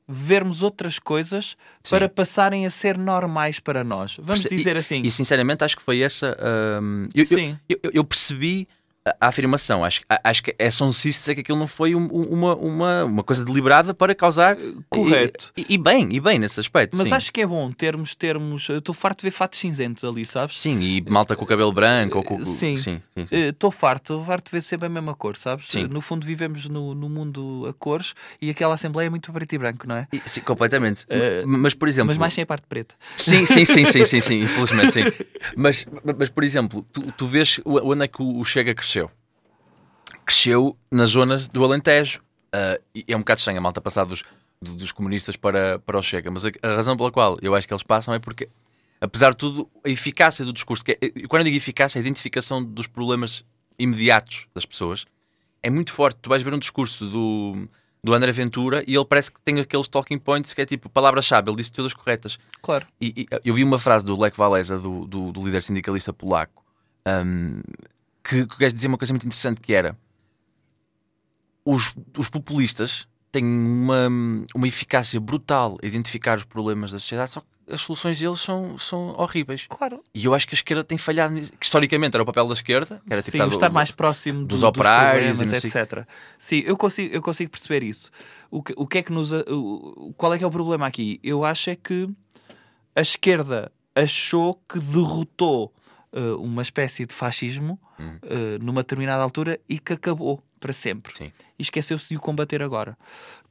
vermos 0.08 0.62
outras 0.62 0.98
coisas 0.98 1.56
Sim. 1.82 1.90
para 1.96 2.08
passarem 2.08 2.66
a 2.66 2.70
ser 2.70 2.98
normais 2.98 3.58
para 3.60 3.82
nós. 3.84 4.16
Vamos 4.20 4.42
Perce- 4.42 4.56
dizer 4.56 4.76
assim. 4.76 5.00
E 5.02 5.10
sinceramente 5.10 5.64
acho 5.64 5.76
que 5.76 5.82
foi 5.82 6.00
essa. 6.00 6.36
hum, 6.82 7.08
eu- 7.14 7.24
Sim. 7.24 7.58
Eu, 7.68 7.78
eu- 7.82 7.90
eu 7.94 8.04
percebi 8.04 8.66
a, 9.04 9.28
afirmação. 9.28 9.84
Acho, 9.84 10.00
acho 10.22 10.42
que 10.42 10.54
é 10.58 10.70
sonsice 10.70 11.20
dizer 11.20 11.34
que 11.34 11.40
aquilo 11.40 11.58
não 11.58 11.66
foi 11.66 11.94
um- 11.94 12.08
um- 12.12 12.24
uma, 12.32 12.54
uma, 12.56 13.04
uma 13.04 13.22
coisa 13.22 13.44
deliberada 13.44 13.92
para 13.94 14.14
causar. 14.14 14.56
correto. 14.88 15.52
E, 15.56 15.66
e 15.70 15.78
bem, 15.78 16.08
e 16.12 16.20
bem 16.20 16.38
nesse 16.38 16.60
aspecto. 16.60 16.96
Mas 16.96 17.08
sim. 17.08 17.14
acho 17.14 17.32
que 17.32 17.40
é 17.40 17.46
bom 17.46 17.70
termos, 17.72 18.14
termos. 18.14 18.68
eu 18.68 18.78
Estou 18.78 18.94
farto 18.94 19.18
de 19.20 19.24
ver 19.24 19.30
fatos 19.30 19.58
cinzentos 19.58 20.04
ali, 20.04 20.24
sabes? 20.24 20.58
Sim, 20.58 20.80
e 20.80 21.00
malta 21.08 21.34
com 21.36 21.44
o 21.44 21.46
cabelo 21.46 21.72
branco. 21.72 22.18
Ou 22.18 22.24
com, 22.24 22.44
Sim. 22.44 22.76
sim, 22.76 23.00
sim, 23.16 23.26
sim. 23.26 23.36
Estou 23.48 23.70
farto, 23.70 24.12
estou 24.14 24.24
farto 24.24 24.46
de 24.46 24.52
ver 24.52 24.62
sempre 24.62 24.86
a 24.86 24.88
mesma 24.88 25.14
cor, 25.14 25.36
sabes? 25.36 25.66
Sim. 25.68 25.84
No 25.84 26.00
fundo, 26.00 26.26
vivemos 26.26 26.68
no, 26.68 26.94
no 26.94 27.08
mundo 27.08 27.66
a 27.68 27.72
cores 27.72 28.14
e 28.40 28.50
aquela 28.50 28.74
Assembleia 28.74 29.06
é 29.06 29.10
muito 29.10 29.32
preto 29.32 29.52
e 29.54 29.58
branco, 29.58 29.86
não 29.88 29.96
é? 29.96 30.06
E- 30.12 30.20
sim, 30.26 30.40
completamente. 30.40 31.06
mas, 31.46 31.74
por 31.74 31.88
exemplo. 31.88 32.08
Mas 32.08 32.18
mais 32.18 32.34
sem 32.34 32.42
a 32.42 32.46
parte 32.46 32.64
preta. 32.68 32.94
Sim, 33.16 33.46
sim, 33.46 33.64
sim, 33.64 33.84
sim, 33.84 34.04
sim, 34.04 34.20
sim, 34.20 34.40
infelizmente 34.42 34.92
sim. 34.92 35.02
Mas, 35.56 35.86
mas 36.18 36.28
por 36.28 36.44
exemplo, 36.44 36.84
tu, 36.92 37.02
tu 37.16 37.26
vês 37.26 37.60
onde 37.64 38.04
é 38.04 38.08
que 38.08 38.20
o 38.22 38.32
o 38.42 38.44
Chega 38.44 38.74
cresceu. 38.74 38.91
Cresceu 40.24 40.76
nas 40.90 41.10
zonas 41.10 41.48
do 41.48 41.64
Alentejo. 41.64 42.20
Uh, 42.54 43.02
é 43.06 43.16
um 43.16 43.20
bocado 43.20 43.38
estranho 43.38 43.58
a 43.58 43.62
malta 43.62 43.80
passar 43.80 44.04
dos, 44.04 44.22
dos 44.60 44.92
comunistas 44.92 45.36
para, 45.36 45.78
para 45.78 45.98
o 45.98 46.02
Chega, 46.02 46.30
mas 46.30 46.44
a, 46.44 46.50
a, 46.62 46.76
razão 46.76 46.96
pela 46.96 47.10
qual 47.10 47.36
eu 47.40 47.54
acho 47.54 47.66
que 47.66 47.72
eles 47.72 47.82
passam 47.82 48.12
é 48.12 48.18
porque, 48.18 48.48
apesar 49.00 49.30
de 49.30 49.38
tudo, 49.38 49.70
a 49.84 49.88
eficácia 49.88 50.44
do 50.44 50.52
discurso, 50.52 50.84
que 50.84 50.92
é, 50.92 51.26
quando 51.28 51.40
eu 51.40 51.44
digo 51.44 51.56
eficácia, 51.56 51.98
a 51.98 52.00
identificação 52.00 52.62
dos 52.62 52.86
problemas 52.86 53.44
imediatos 53.78 54.46
das 54.54 54.66
pessoas 54.66 55.06
é 55.62 55.70
muito 55.70 55.92
forte. 55.92 56.18
Tu 56.20 56.28
vais 56.28 56.42
ver 56.42 56.52
um 56.52 56.58
discurso 56.58 57.06
do, 57.08 57.68
do 58.04 58.12
André 58.12 58.32
Ventura 58.32 58.84
e 58.86 58.94
ele 58.94 59.04
parece 59.04 59.32
que 59.32 59.40
tem 59.40 59.60
aqueles 59.60 59.88
talking 59.88 60.18
points 60.18 60.52
que 60.52 60.60
é 60.60 60.66
tipo 60.66 60.88
palavra-chave, 60.88 61.48
ele 61.48 61.56
disse 61.56 61.72
todas 61.72 61.94
corretas. 61.94 62.38
Claro. 62.60 62.86
E, 63.00 63.22
e, 63.22 63.26
eu 63.44 63.54
vi 63.54 63.64
uma 63.64 63.78
frase 63.78 64.04
do 64.04 64.20
Lech 64.20 64.38
Walesa, 64.38 64.78
do, 64.78 65.06
do, 65.06 65.32
do 65.32 65.42
líder 65.42 65.62
sindicalista 65.62 66.12
polaco, 66.12 66.64
um, 67.06 67.60
que, 68.22 68.46
que 68.46 68.56
quer 68.56 68.72
dizer 68.72 68.88
uma 68.88 68.98
coisa 68.98 69.12
muito 69.12 69.26
interessante 69.26 69.60
que 69.60 69.72
era 69.72 69.96
os, 71.64 71.94
os 72.16 72.28
populistas 72.28 73.06
têm 73.30 73.44
uma, 73.44 74.08
uma 74.54 74.68
eficácia 74.68 75.18
brutal 75.18 75.78
a 75.82 75.86
identificar 75.86 76.36
os 76.36 76.44
problemas 76.44 76.92
da 76.92 76.98
sociedade, 76.98 77.30
só 77.30 77.40
que 77.40 77.46
as 77.70 77.80
soluções 77.80 78.18
deles 78.18 78.40
são, 78.40 78.78
são 78.78 79.14
horríveis. 79.18 79.66
Claro. 79.68 80.02
E 80.12 80.24
eu 80.24 80.34
acho 80.34 80.46
que 80.46 80.54
a 80.54 80.56
esquerda 80.56 80.84
tem 80.84 80.98
falhado 80.98 81.32
nisso. 81.32 81.52
Que 81.58 81.64
historicamente 81.64 82.14
era 82.14 82.22
o 82.22 82.26
papel 82.26 82.46
da 82.46 82.52
esquerda, 82.52 83.00
que 83.06 83.12
era 83.12 83.22
Sim, 83.22 83.30
tipo, 83.30 83.44
estar 83.44 83.70
mais 83.70 83.90
próximo 83.90 84.44
dos 84.44 84.60
do, 84.60 84.66
operários, 84.66 85.38
dos 85.38 85.48
problemas, 85.48 85.64
etc. 85.64 86.06
Sim, 86.38 86.62
eu 86.66 86.76
consigo, 86.76 87.14
eu 87.14 87.22
consigo 87.22 87.50
perceber 87.50 87.82
isso. 87.82 88.10
O 88.50 88.62
que, 88.62 88.74
o 88.76 88.86
que 88.86 88.98
é 88.98 89.02
que 89.02 89.12
nos. 89.12 89.32
O, 89.32 90.12
qual 90.16 90.34
é 90.34 90.38
que 90.38 90.44
é 90.44 90.46
o 90.46 90.50
problema 90.50 90.86
aqui? 90.86 91.18
Eu 91.22 91.44
acho 91.44 91.70
é 91.70 91.76
que 91.76 92.10
a 92.94 93.00
esquerda 93.00 93.72
achou 93.94 94.60
que 94.68 94.78
derrotou 94.78 95.72
uh, 96.12 96.36
uma 96.36 96.62
espécie 96.62 97.06
de 97.06 97.14
fascismo 97.14 97.80
hum. 97.98 98.18
uh, 98.22 98.64
numa 98.64 98.82
determinada 98.82 99.22
altura 99.22 99.58
e 99.68 99.78
que 99.78 99.92
acabou 99.92 100.42
para 100.60 100.72
sempre. 100.72 101.16
Sim. 101.16 101.32
E 101.58 101.62
esqueceu-se 101.62 102.08
de 102.08 102.16
o 102.16 102.20
combater 102.20 102.62
agora. 102.62 102.96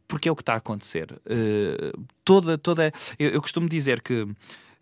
Porque 0.08 0.28
é 0.28 0.32
o 0.32 0.36
que 0.36 0.42
está 0.42 0.54
a 0.54 0.58
acontecer. 0.58 1.12
Uh, 1.26 2.06
toda, 2.24 2.58
toda. 2.58 2.92
Eu, 3.18 3.30
eu 3.30 3.42
costumo 3.42 3.68
dizer 3.70 4.02
que 4.02 4.28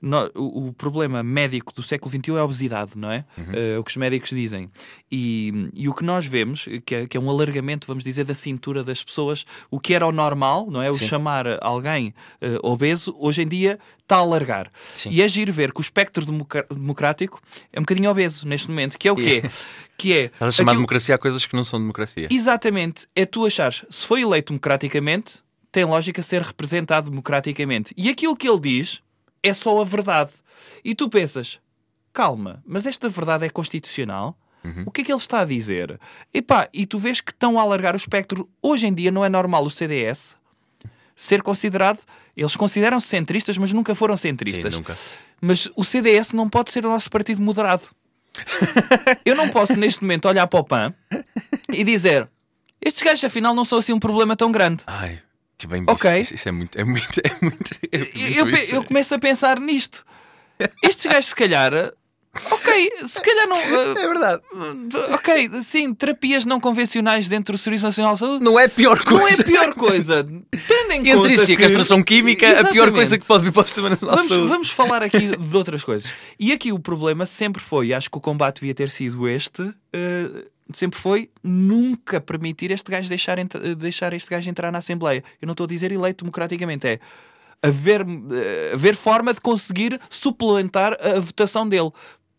no, 0.02 0.32
o, 0.36 0.68
o, 0.68 0.74
problema 0.74 1.22
médico 1.22 1.74
do 1.74 1.84
século 1.84 2.10
XXI 2.12 2.36
é 2.36 2.39
a 2.39 2.43
obesidade, 2.43 2.91
não 2.95 3.12
é? 3.12 3.26
Uhum. 3.38 3.43
Uh, 3.76 3.80
o 3.80 3.84
que 3.84 3.91
os 3.91 3.97
médicos 3.97 4.30
dizem. 4.30 4.70
E, 5.12 5.70
e 5.74 5.89
o 5.89 5.93
que 5.93 6.04
nós 6.04 6.26
vemos, 6.26 6.68
que 6.86 6.95
é, 6.95 7.08
que 7.08 7.18
é, 7.18 7.20
um 7.20 7.30
alargamento, 7.30 7.86
vamos 7.86 8.04
dizer, 8.04 8.24
da 8.24 8.36
cintura 8.36 8.84
das 8.84 9.04
pessoas, 9.04 9.45
o 9.70 9.80
que 9.80 9.93
era 9.93 10.08
o 10.08 10.12
normal, 10.12 10.68
não 10.70 10.82
é? 10.82 10.89
O 10.89 10.93
Sim. 10.93 11.08
chamar 11.08 11.45
alguém 11.62 12.14
uh, 12.41 12.68
obeso, 12.68 13.16
hoje 13.20 13.41
em 13.41 13.47
dia 13.47 13.78
está 14.02 14.16
a 14.16 14.20
alargar. 14.20 14.72
Sim. 14.93 15.10
E 15.12 15.22
é 15.22 15.28
giro 15.28 15.52
ver 15.52 15.72
que 15.74 15.80
o 15.80 15.84
espectro 15.84 16.26
democrático 16.72 17.41
é 17.72 17.80
um 17.80 17.84
bocadinho 17.84 18.10
obeso 18.10 18.47
neste 18.47 18.70
momento, 18.70 18.97
que 18.97 19.08
é 19.08 19.12
o 19.12 19.16
quê? 19.16 19.43
que 19.97 20.14
é. 20.14 20.24
Estás 20.26 20.54
a 20.54 20.58
chamar 20.58 20.72
aquilo... 20.72 20.82
democracia 20.82 21.16
a 21.16 21.18
coisas 21.18 21.45
que 21.45 21.56
não 21.56 21.64
são 21.64 21.80
democracia. 21.80 22.28
Exatamente. 22.32 23.06
É 23.16 23.26
tu 23.26 23.45
achares, 23.45 23.86
se 23.89 24.06
foi 24.06 24.22
eleito 24.22 24.54
democraticamente, 24.54 25.39
tem 25.72 25.84
lógica 25.84 26.24
ser 26.24 26.41
representado 26.41 27.10
democraticamente. 27.10 27.93
E 27.95 28.10
aquilo 28.10 28.36
que 28.36 28.47
ele 28.50 28.60
diz 28.60 29.02
é 29.42 29.54
só 29.54 29.80
a 29.80 29.84
verdade. 29.84 30.32
E 30.84 30.96
tu 30.96 31.10
pensas, 31.10 31.60
calma, 32.14 32.64
mas 32.66 32.86
esta 32.86 33.10
verdade 33.10 33.46
é 33.46 33.50
constitucional? 33.50 34.38
Uhum. 34.64 34.84
O 34.86 34.92
que 34.92 35.02
é 35.02 35.04
que 35.04 35.12
ele 35.12 35.20
está 35.20 35.42
a 35.42 35.46
dizer? 35.46 36.00
Epá, 36.34 36.68
e 36.74 36.86
tu 36.86 37.00
vês 37.00 37.22
que 37.22 37.32
estão 37.32 37.58
a 37.58 37.62
alargar 37.62 37.94
o 37.94 37.98
espectro. 37.98 38.50
Hoje 38.62 38.88
em 38.88 38.94
dia 38.94 39.12
não 39.12 39.24
é 39.24 39.30
normal 39.30 39.64
o 39.64 39.70
CDS 39.70 40.36
ser 41.16 41.42
considerado. 41.42 42.00
Eles 42.36 42.56
consideram-se 42.56 43.08
centristas, 43.08 43.58
mas 43.58 43.74
nunca 43.74 43.94
foram 43.96 44.16
centristas. 44.16 44.74
Sim, 44.74 44.80
nunca. 44.80 44.98
Mas 45.42 45.70
o 45.76 45.84
CDS 45.84 46.32
não 46.32 46.50
pode 46.50 46.72
ser 46.72 46.86
o 46.86 46.90
nosso 46.90 47.10
partido 47.10 47.42
moderado. 47.42 47.84
Eu 49.26 49.36
não 49.36 49.50
posso, 49.50 49.76
neste 49.78 50.02
momento, 50.02 50.28
olhar 50.28 50.48
para 50.48 50.60
o 50.60 50.64
PAN 50.64 50.94
e 51.74 51.84
dizer: 51.84 52.30
estes 52.82 53.04
gajos, 53.04 53.24
afinal, 53.24 53.54
não 53.54 53.66
são 53.66 53.80
assim 53.80 53.94
um 53.94 54.00
problema 54.00 54.36
tão 54.36 54.52
grande. 54.52 54.84
Ai. 54.88 55.20
Que 55.60 55.68
bem 55.68 55.82
bicho. 55.82 55.91
Ok. 55.91 56.22
Isso, 56.22 56.36
isso, 56.36 56.47
é 56.47 56.51
muito. 56.53 56.80
É 56.80 56.84
muito, 56.86 57.20
é 57.22 57.36
muito, 57.41 57.80
é 57.91 57.97
muito 57.97 58.72
eu, 58.72 58.78
eu 58.78 58.84
começo 58.86 59.14
a 59.14 59.20
pensar 59.20 59.60
nisto. 59.60 60.05
Estes 60.82 61.05
gajos, 61.05 61.28
se 61.28 61.36
calhar. 61.36 61.74
Ok, 62.51 62.91
se 63.07 63.22
calhar 63.22 63.47
não. 63.47 63.57
é 63.97 64.07
verdade. 64.07 64.41
Ok, 65.14 65.49
sim, 65.62 65.93
terapias 65.93 66.45
não 66.45 66.62
convencionais 66.62 67.28
dentro 67.28 67.53
do 67.53 67.57
Serviço 67.57 67.84
Nacional 67.84 68.14
de 68.14 68.20
Saúde. 68.20 68.43
Não 68.43 68.57
é 68.57 68.66
a 68.66 68.70
pior 68.70 69.03
coisa. 69.03 69.20
Não 69.20 69.28
é 69.28 69.34
a 69.34 69.43
pior 69.43 69.74
coisa. 69.74 70.24
Tendo 70.24 70.91
em 70.93 71.10
Entre 71.10 71.34
isso 71.34 71.51
e 71.51 71.55
a 71.55 71.57
castração 71.57 72.01
química, 72.01 72.45
Exatamente. 72.45 72.70
a 72.70 72.72
pior 72.72 72.91
coisa 72.93 73.18
que 73.18 73.26
pode 73.26 73.43
vir 73.43 73.51
para 73.51 73.64
o 73.64 73.66
Sistema 73.66 73.89
Nacional 73.89 74.16
vamos, 74.16 74.30
de 74.30 74.36
Saúde. 74.36 74.49
Vamos 74.49 74.70
falar 74.70 75.03
aqui 75.03 75.36
de 75.36 75.57
outras 75.57 75.84
coisas. 75.84 76.14
E 76.39 76.53
aqui 76.53 76.72
o 76.72 76.80
problema 76.80 77.26
sempre 77.26 77.62
foi, 77.62 77.93
acho 77.93 78.10
que 78.10 78.18
o 78.18 78.22
combate 78.22 78.62
devia 78.62 78.76
ter 78.76 78.89
sido 78.89 79.28
este. 79.28 79.64
Uh, 79.64 80.45
sempre 80.74 81.00
foi 81.00 81.30
nunca 81.44 82.22
permitir 82.22 82.72
este 82.72 82.92
gajo 82.92 83.10
deixar, 83.10 83.38
deixar 83.78 84.14
este 84.14 84.30
gajo 84.30 84.50
entrar 84.50 84.72
na 84.72 84.80
Assembleia. 84.80 85.24
Eu 85.42 85.46
não 85.46 85.54
estou 85.54 85.66
a 85.66 85.68
dizer 85.68 85.92
eleito 85.92 86.24
democraticamente, 86.24 86.88
é 86.88 87.00
haver, 87.62 88.02
eh, 88.02 88.72
haver 88.74 88.96
forma 88.96 89.34
de 89.34 89.42
conseguir 89.42 90.00
suplementar 90.10 90.98
a 91.02 91.20
votação 91.20 91.68
dele. 91.68 91.92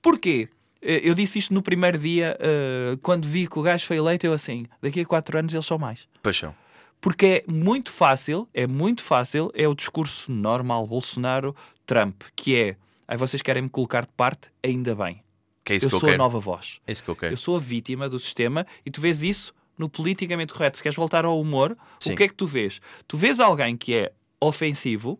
Porquê? 0.03 0.49
Eh, 0.83 1.01
eu 1.05 1.15
disse 1.15 1.39
isto 1.39 1.53
no 1.53 1.63
primeiro 1.63 1.99
dia, 1.99 2.37
uh, 2.41 2.97
quando 2.99 3.27
vi 3.27 3.47
que 3.47 3.59
o 3.59 3.63
gajo 3.63 3.87
foi 3.87 3.99
eleito, 3.99 4.27
eu 4.27 4.33
assim, 4.33 4.65
daqui 4.81 5.01
a 5.01 5.05
quatro 5.05 5.39
anos 5.39 5.53
eles 5.53 5.67
são 5.67 5.79
mais. 5.79 6.09
Paixão. 6.23 6.55
Porque 7.01 7.45
é 7.47 7.53
muito 7.53 7.91
fácil, 7.91 8.49
é 8.53 8.67
muito 8.67 9.03
fácil, 9.03 9.51
é 9.55 9.67
o 9.67 9.75
discurso 9.75 10.31
normal 10.31 10.87
Bolsonaro-Trump, 10.87 12.23
que 12.37 12.57
é, 12.57 12.77
aí 13.09 13.17
vocês 13.17 13.41
querem 13.43 13.63
me 13.63 13.71
colocar 13.71 14.03
de 14.03 14.13
parte, 14.17 14.51
ainda 14.63 14.95
bem. 14.95 15.23
Que 15.65 15.75
é 15.75 15.77
isso 15.77 15.87
eu 15.87 15.91
que 15.91 15.99
sou 15.99 16.09
eu 16.09 16.15
a 16.15 16.19
nova 16.19 16.41
voz. 16.41 16.81
É 16.87 16.93
isso 16.93 17.03
que 17.03 17.11
eu 17.11 17.17
quero. 17.17 17.33
Eu 17.33 17.37
sou 17.37 17.57
a 17.57 17.61
vítima 17.61 18.09
do 18.09 18.19
sistema 18.19 18.67
e 18.85 18.91
tu 18.91 19.01
vês 19.01 19.23
isso 19.23 19.55
no 19.77 19.89
politicamente 19.89 20.53
correto. 20.53 20.77
Se 20.77 20.83
queres 20.83 20.97
voltar 20.97 21.25
ao 21.25 21.41
humor, 21.41 21.77
Sim. 21.99 22.13
o 22.13 22.17
que 22.17 22.25
é 22.25 22.29
que 22.29 22.35
tu 22.35 22.47
vês? 22.47 22.81
Tu 23.09 23.17
vês 23.17 23.41
alguém 23.41 23.77
que 23.77 23.95
é 23.95 24.13
ofensivo 24.41 25.19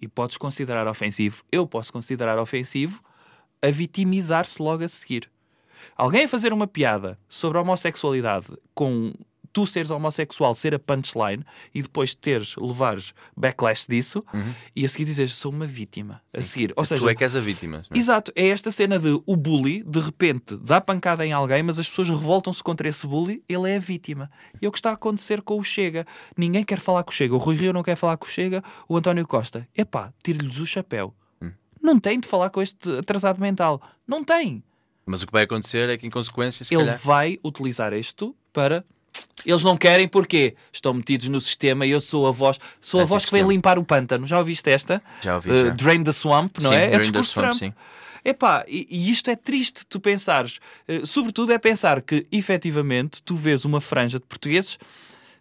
e 0.00 0.06
podes 0.06 0.36
considerar 0.36 0.86
ofensivo, 0.86 1.42
eu 1.50 1.66
posso 1.66 1.92
considerar 1.92 2.38
ofensivo, 2.38 3.02
a 3.60 3.70
vitimizar-se 3.70 4.62
logo 4.62 4.84
a 4.84 4.88
seguir. 4.88 5.28
Alguém 5.96 6.24
a 6.24 6.28
fazer 6.28 6.52
uma 6.52 6.66
piada 6.66 7.18
sobre 7.28 7.58
a 7.58 7.62
homossexualidade 7.62 8.46
com 8.74 9.12
tu 9.52 9.66
seres 9.66 9.90
homossexual 9.90 10.54
ser 10.54 10.74
a 10.74 10.78
punchline 10.78 11.44
e 11.74 11.82
depois 11.82 12.14
teres, 12.14 12.56
levares 12.56 13.12
backlash 13.36 13.86
disso 13.88 14.24
uhum. 14.32 14.54
e 14.74 14.84
a 14.84 14.88
seguir 14.88 15.04
dizes 15.04 15.32
sou 15.32 15.52
uma 15.52 15.66
vítima. 15.66 16.20
A 16.32 16.42
seguir. 16.42 16.72
Ou 16.76 16.84
seja, 16.84 17.02
tu 17.02 17.08
é 17.08 17.14
que 17.14 17.24
és 17.24 17.34
a 17.34 17.40
vítima. 17.40 17.84
É? 17.90 17.98
Exato. 17.98 18.32
É 18.34 18.48
esta 18.48 18.70
cena 18.70 18.98
de 18.98 19.20
o 19.26 19.36
bully, 19.36 19.82
de 19.84 20.00
repente, 20.00 20.56
dá 20.56 20.80
pancada 20.80 21.24
em 21.24 21.32
alguém, 21.32 21.62
mas 21.62 21.78
as 21.78 21.88
pessoas 21.88 22.08
revoltam-se 22.08 22.62
contra 22.62 22.88
esse 22.88 23.06
bully, 23.06 23.42
ele 23.48 23.70
é 23.70 23.76
a 23.76 23.80
vítima. 23.80 24.30
E 24.60 24.66
é 24.66 24.68
o 24.68 24.72
que 24.72 24.78
está 24.78 24.90
a 24.90 24.94
acontecer 24.94 25.42
com 25.42 25.58
o 25.58 25.64
Chega. 25.64 26.06
Ninguém 26.36 26.64
quer 26.64 26.80
falar 26.80 27.02
com 27.04 27.10
o 27.10 27.14
Chega. 27.14 27.34
O 27.34 27.38
Rui 27.38 27.56
Rio 27.56 27.72
não 27.72 27.82
quer 27.82 27.96
falar 27.96 28.16
com 28.16 28.26
o 28.26 28.30
Chega, 28.30 28.62
o 28.88 28.96
António 28.96 29.26
Costa. 29.26 29.68
Epá, 29.76 30.12
tire-lhes 30.22 30.58
o 30.58 30.66
chapéu. 30.66 31.14
Hum. 31.42 31.50
Não 31.82 31.98
tem 31.98 32.20
de 32.20 32.28
falar 32.28 32.50
com 32.50 32.60
este 32.62 32.98
atrasado 32.98 33.40
mental. 33.40 33.80
Não 34.06 34.24
tem. 34.24 34.62
Mas 35.08 35.22
o 35.22 35.26
que 35.26 35.32
vai 35.32 35.44
acontecer 35.44 35.88
é 35.88 35.96
que, 35.96 36.06
em 36.06 36.10
consequência, 36.10 36.62
ele 36.70 36.84
calhar... 36.84 36.98
vai 36.98 37.38
utilizar 37.42 37.94
isto 37.94 38.36
para 38.52 38.84
eles 39.44 39.64
não 39.64 39.76
querem 39.76 40.08
porque 40.08 40.54
estão 40.72 40.92
metidos 40.92 41.28
no 41.28 41.40
sistema 41.40 41.86
e 41.86 41.90
eu 41.90 42.00
sou 42.00 42.26
a 42.26 42.30
voz, 42.30 42.58
sou 42.80 43.00
a 43.00 43.04
voz 43.04 43.24
que 43.24 43.32
vem 43.32 43.46
limpar 43.46 43.78
o 43.78 43.84
pântano. 43.84 44.26
Já 44.26 44.38
ouviste 44.38 44.68
esta? 44.70 45.02
Já 45.20 45.36
ouvi. 45.36 45.50
Uh, 45.50 45.72
Drain 45.72 46.02
the 46.02 46.12
Swamp, 46.12 46.58
não 46.60 46.70
sim, 46.70 46.76
é? 46.76 46.84
É 46.86 46.98
Drain 46.98 47.12
the 47.12 47.22
Swamp, 47.22 47.54
sim. 47.54 47.72
Epá, 48.24 48.64
e, 48.68 48.86
e 48.90 49.10
isto 49.10 49.30
é 49.30 49.36
triste, 49.36 49.86
tu 49.88 50.00
pensares. 50.00 50.58
Uh, 50.88 51.06
sobretudo 51.06 51.52
é 51.52 51.58
pensar 51.58 52.02
que, 52.02 52.26
efetivamente, 52.32 53.22
tu 53.22 53.34
vês 53.34 53.64
uma 53.64 53.80
franja 53.80 54.18
de 54.18 54.26
portugueses 54.26 54.78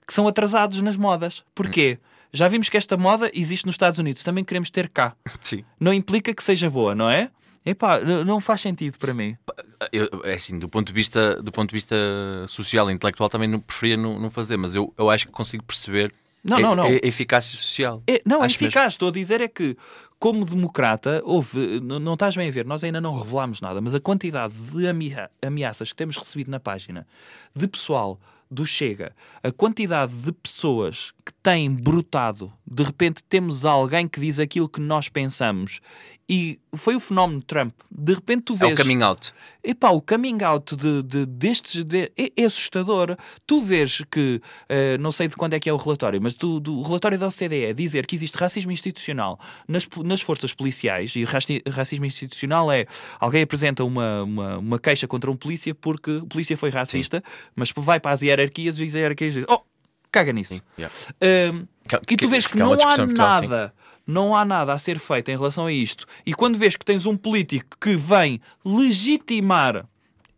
que 0.06 0.14
são 0.14 0.28
atrasados 0.28 0.82
nas 0.82 0.96
modas. 0.96 1.44
Porquê? 1.54 2.00
Hum. 2.00 2.08
Já 2.32 2.48
vimos 2.48 2.70
que 2.70 2.78
esta 2.78 2.96
moda 2.98 3.32
existe 3.34 3.66
nos 3.66 3.74
Estados 3.74 4.00
Unidos, 4.00 4.24
também 4.24 4.44
queremos 4.44 4.70
ter 4.70 4.90
cá. 4.90 5.16
Sim. 5.42 5.64
Não 5.80 5.94
implica 5.94 6.34
que 6.34 6.44
seja 6.44 6.70
boa, 6.70 6.94
não 6.94 7.10
é? 7.10 7.30
Epá, 7.70 8.00
não 8.00 8.40
faz 8.40 8.62
sentido 8.62 8.98
para 8.98 9.14
mim. 9.14 9.36
Eu, 9.92 10.10
é 10.24 10.34
assim, 10.34 10.58
do 10.58 10.70
ponto 10.70 10.88
de 10.88 10.94
vista, 10.94 11.42
do 11.42 11.52
ponto 11.52 11.70
de 11.70 11.74
vista 11.74 11.96
social 12.48 12.90
e 12.90 12.94
intelectual 12.94 13.30
também 13.30 13.48
não, 13.48 13.60
preferia 13.60 13.98
não, 13.98 14.20
não 14.20 14.30
fazer, 14.30 14.58
mas 14.58 14.74
eu, 14.74 14.94
eu 14.98 15.10
acho 15.10 15.26
que 15.26 15.32
consigo 15.32 15.64
perceber 15.64 16.14
não, 16.44 16.60
não, 16.60 16.76
não. 16.76 16.86
A, 16.86 16.92
eficácia 17.04 17.58
social. 17.58 18.02
É, 18.08 18.22
não, 18.26 18.44
é 18.44 18.48
eficaz. 18.48 18.74
Mesmo. 18.74 18.88
Estou 18.88 19.10
a 19.10 19.12
dizer 19.12 19.42
é 19.42 19.48
que, 19.50 19.76
como 20.18 20.46
democrata, 20.46 21.22
houve, 21.26 21.82
não, 21.82 22.00
não 22.00 22.14
estás 22.14 22.36
bem 22.36 22.48
a 22.48 22.52
ver, 22.52 22.66
nós 22.66 22.84
ainda 22.84 23.02
não 23.02 23.18
revelámos 23.18 23.60
nada, 23.60 23.82
mas 23.82 23.94
a 23.94 24.00
quantidade 24.00 24.54
de 24.54 24.86
ameaças 25.42 25.90
que 25.90 25.96
temos 25.96 26.16
recebido 26.16 26.50
na 26.50 26.60
página 26.60 27.06
de 27.54 27.68
pessoal 27.68 28.20
do 28.50 28.66
Chega, 28.66 29.14
a 29.44 29.52
quantidade 29.52 30.14
de 30.14 30.32
pessoas 30.32 31.12
que 31.26 31.34
têm 31.44 31.70
brotado, 31.70 32.52
de 32.66 32.82
repente 32.82 33.22
temos 33.24 33.66
alguém 33.66 34.08
que 34.08 34.22
diz 34.22 34.40
aquilo 34.40 34.70
que 34.70 34.80
nós 34.80 35.10
pensamos. 35.10 35.82
E 36.30 36.60
foi 36.76 36.94
o 36.94 37.00
fenómeno 37.00 37.42
Trump. 37.42 37.74
De 37.90 38.14
repente 38.14 38.42
tu 38.44 38.54
É 38.56 38.58
vês. 38.58 38.74
o 38.74 38.84
coming 38.84 39.02
out. 39.02 39.32
Epá, 39.64 39.92
o 39.92 40.02
coming 40.02 40.44
out 40.44 40.76
de, 40.76 41.02
de- 41.02 41.26
destes 41.26 41.86
de- 41.86 42.12
é, 42.18 42.32
é 42.36 42.44
assustador. 42.44 43.16
Tu 43.46 43.62
vês 43.62 44.02
que, 44.12 44.42
eh, 44.68 44.98
não 44.98 45.10
sei 45.12 45.30
de 45.30 45.38
quando 45.38 45.54
é 45.54 45.60
que 45.60 45.70
é 45.70 45.74
o 45.74 45.78
relatório, 45.78 46.22
mas 46.22 46.34
tu- 46.34 46.60
do, 46.60 46.80
o 46.80 46.82
relatório 46.82 47.18
da 47.18 47.28
OCDE 47.28 47.74
dizer 47.74 48.06
que 48.06 48.14
existe 48.14 48.36
racismo 48.38 48.72
institucional 48.74 49.40
nas, 49.70 49.88
nas 50.04 50.20
forças 50.20 50.54
policiais, 50.54 51.16
e 51.16 51.24
racismo 51.70 52.06
institucional 52.06 52.70
é 52.72 52.86
alguém 53.22 53.44
apresenta 53.44 53.86
uma, 53.86 54.24
uma, 54.24 54.58
uma 54.58 54.80
queixa 54.80 55.08
contra 55.08 55.32
um 55.32 55.36
polícia 55.38 55.74
porque 55.74 56.12
o 56.12 56.26
polícia 56.26 56.58
foi 56.58 56.70
racista, 56.70 57.24
mas 57.56 57.72
vai 57.76 58.02
para 58.02 58.12
as 58.12 58.22
hierarquias 58.22 58.78
e 58.80 58.84
as 58.84 58.94
hierarquias 58.94 59.34
dizem, 59.34 59.48
oh, 59.50 59.62
caga 60.12 60.34
nisso. 60.34 60.62
Yeah. 60.78 60.94
Um, 61.54 61.66
Que- 61.88 62.14
e 62.16 62.18
tu 62.18 62.28
vês 62.28 62.46
que, 62.46 62.54
que 62.54 62.62
é 62.62 62.66
não 62.66 62.74
há 62.74 62.96
sim. 62.96 63.06
nada, 63.14 63.74
não 64.08 64.34
há 64.34 64.46
nada 64.46 64.72
a 64.74 64.78
ser 64.78 64.98
feito 64.98 65.30
em 65.30 65.36
relação 65.36 65.66
a 65.66 65.72
isto. 65.72 66.06
E 66.26 66.34
quando 66.34 66.58
vês 66.58 66.78
que 66.78 66.86
tens 66.86 67.06
um 67.06 67.18
político 67.18 67.78
que 67.80 67.96
vem 67.96 68.40
legitimar 68.64 69.86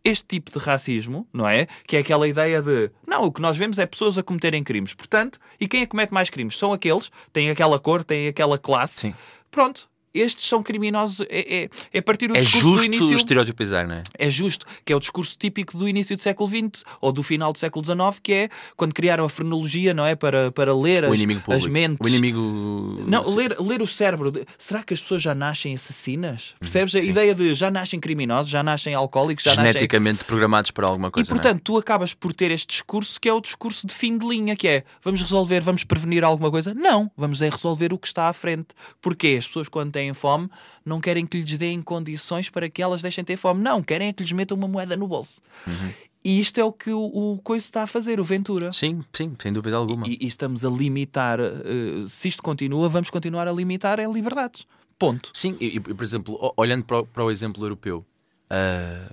este 0.04 0.24
tipo 0.26 0.50
de 0.50 0.58
racismo, 0.58 1.26
não 1.32 1.46
é? 1.46 1.66
Que 1.86 1.96
é 1.96 2.00
aquela 2.00 2.26
ideia 2.26 2.60
de 2.60 2.90
não, 3.06 3.24
o 3.24 3.32
que 3.32 3.40
nós 3.40 3.56
vemos 3.56 3.78
é 3.78 3.86
pessoas 3.86 4.16
a 4.18 4.22
cometerem 4.22 4.64
crimes. 4.64 4.94
Portanto, 4.94 5.38
e 5.60 5.68
quem 5.68 5.82
é 5.82 5.86
comete 5.86 6.12
mais 6.12 6.30
crimes? 6.30 6.58
São 6.58 6.72
aqueles, 6.72 7.10
têm 7.32 7.50
aquela 7.50 7.78
cor, 7.78 8.02
têm 8.02 8.28
aquela 8.28 8.58
classe. 8.58 9.00
Sim. 9.00 9.14
Pronto. 9.50 9.89
Estes 10.12 10.46
são 10.46 10.62
criminosos. 10.62 11.24
É, 11.28 11.64
é, 11.64 11.68
é 11.92 12.00
partir 12.00 12.26
do 12.26 12.36
É 12.36 12.40
discurso 12.40 12.66
do 12.66 12.72
justo 12.76 12.86
início 12.86 13.16
estereotipizar, 13.16 13.86
não 13.86 13.96
é? 13.96 14.02
é 14.18 14.30
justo, 14.30 14.66
que 14.84 14.92
é 14.92 14.96
o 14.96 15.00
discurso 15.00 15.36
típico 15.38 15.76
do 15.78 15.88
início 15.88 16.16
do 16.16 16.22
século 16.22 16.48
XX 16.48 16.82
ou 17.00 17.12
do 17.12 17.22
final 17.22 17.52
do 17.52 17.58
século 17.58 17.84
XIX, 17.84 17.98
que 18.22 18.32
é 18.32 18.48
quando 18.76 18.92
criaram 18.92 19.24
a 19.24 19.28
frenologia, 19.28 19.94
não 19.94 20.04
é? 20.04 20.16
Para, 20.16 20.50
para 20.50 20.74
ler 20.74 21.04
as, 21.04 21.12
as 21.12 21.66
mentes. 21.66 21.98
O 22.04 22.08
inimigo. 22.08 23.04
Não, 23.06 23.22
ler, 23.34 23.56
ler 23.60 23.82
o 23.82 23.86
cérebro. 23.86 24.32
Será 24.58 24.82
que 24.82 24.94
as 24.94 25.00
pessoas 25.00 25.22
já 25.22 25.34
nascem 25.34 25.74
assassinas? 25.74 26.54
Percebes? 26.58 26.94
A 26.94 26.98
ideia 26.98 27.34
de 27.34 27.54
já 27.54 27.70
nascem 27.70 28.00
criminosos, 28.00 28.50
já 28.50 28.62
nascem 28.62 28.94
alcoólicos, 28.94 29.44
já 29.44 29.50
nascem. 29.50 29.72
geneticamente 29.72 30.24
programados 30.24 30.70
para 30.70 30.88
alguma 30.88 31.08
E 31.08 31.10
coisa. 31.12 31.30
não 31.30 31.36
é? 31.36 31.40
portanto, 31.40 31.62
tu 31.62 31.78
acabas 31.78 32.14
por 32.14 32.32
ter 32.32 32.50
este 32.50 32.68
discurso 32.68 33.20
que 33.20 33.28
é 33.28 33.32
o 33.32 33.40
discurso 33.40 33.86
de 33.86 33.94
fim 33.94 34.16
de 34.18 34.26
linha, 34.26 34.56
que 34.56 34.66
é 34.66 34.84
vamos 35.02 35.20
resolver, 35.20 35.60
vamos 35.60 35.84
prevenir 35.84 36.24
alguma 36.24 36.50
coisa? 36.50 36.74
Não, 36.74 37.10
vamos 37.16 37.40
é 37.42 37.48
resolver 37.48 37.92
o 37.92 37.98
que 37.98 38.06
está 38.06 38.28
à 38.28 38.32
frente. 38.32 38.68
Porque 39.00 39.36
as 39.38 39.46
pessoas, 39.46 39.68
quando 39.68 39.92
têm 39.92 39.99
fome, 40.14 40.48
não 40.84 41.00
querem 41.00 41.26
que 41.26 41.40
lhes 41.40 41.58
deem 41.58 41.82
condições 41.82 42.48
para 42.48 42.68
que 42.68 42.82
elas 42.82 43.02
deixem 43.02 43.22
ter 43.22 43.36
fome. 43.36 43.62
Não, 43.62 43.82
querem 43.82 44.08
é 44.08 44.12
que 44.12 44.22
lhes 44.22 44.32
metam 44.32 44.56
uma 44.56 44.68
moeda 44.68 44.96
no 44.96 45.06
bolso. 45.06 45.40
Uhum. 45.66 45.92
E 46.24 46.40
isto 46.40 46.58
é 46.58 46.64
o 46.64 46.72
que 46.72 46.90
o, 46.90 47.00
o 47.00 47.38
Coisa 47.42 47.64
está 47.64 47.82
a 47.82 47.86
fazer, 47.86 48.20
o 48.20 48.24
Ventura. 48.24 48.72
Sim, 48.72 49.02
sim, 49.12 49.34
sem 49.40 49.52
dúvida 49.52 49.76
alguma. 49.76 50.06
E, 50.06 50.18
e 50.20 50.26
estamos 50.26 50.64
a 50.64 50.68
limitar, 50.68 51.40
eh, 51.40 52.06
se 52.08 52.28
isto 52.28 52.42
continua, 52.42 52.88
vamos 52.88 53.08
continuar 53.08 53.48
a 53.48 53.52
limitar 53.52 53.98
é 53.98 54.06
liberdades. 54.06 54.66
Ponto. 54.98 55.30
Sim, 55.32 55.56
e, 55.58 55.76
e, 55.76 55.80
por 55.80 56.02
exemplo, 56.02 56.52
olhando 56.58 56.84
para 56.84 57.00
o, 57.00 57.06
para 57.06 57.24
o 57.24 57.30
exemplo 57.30 57.64
europeu, 57.64 58.04
ah, 58.50 59.08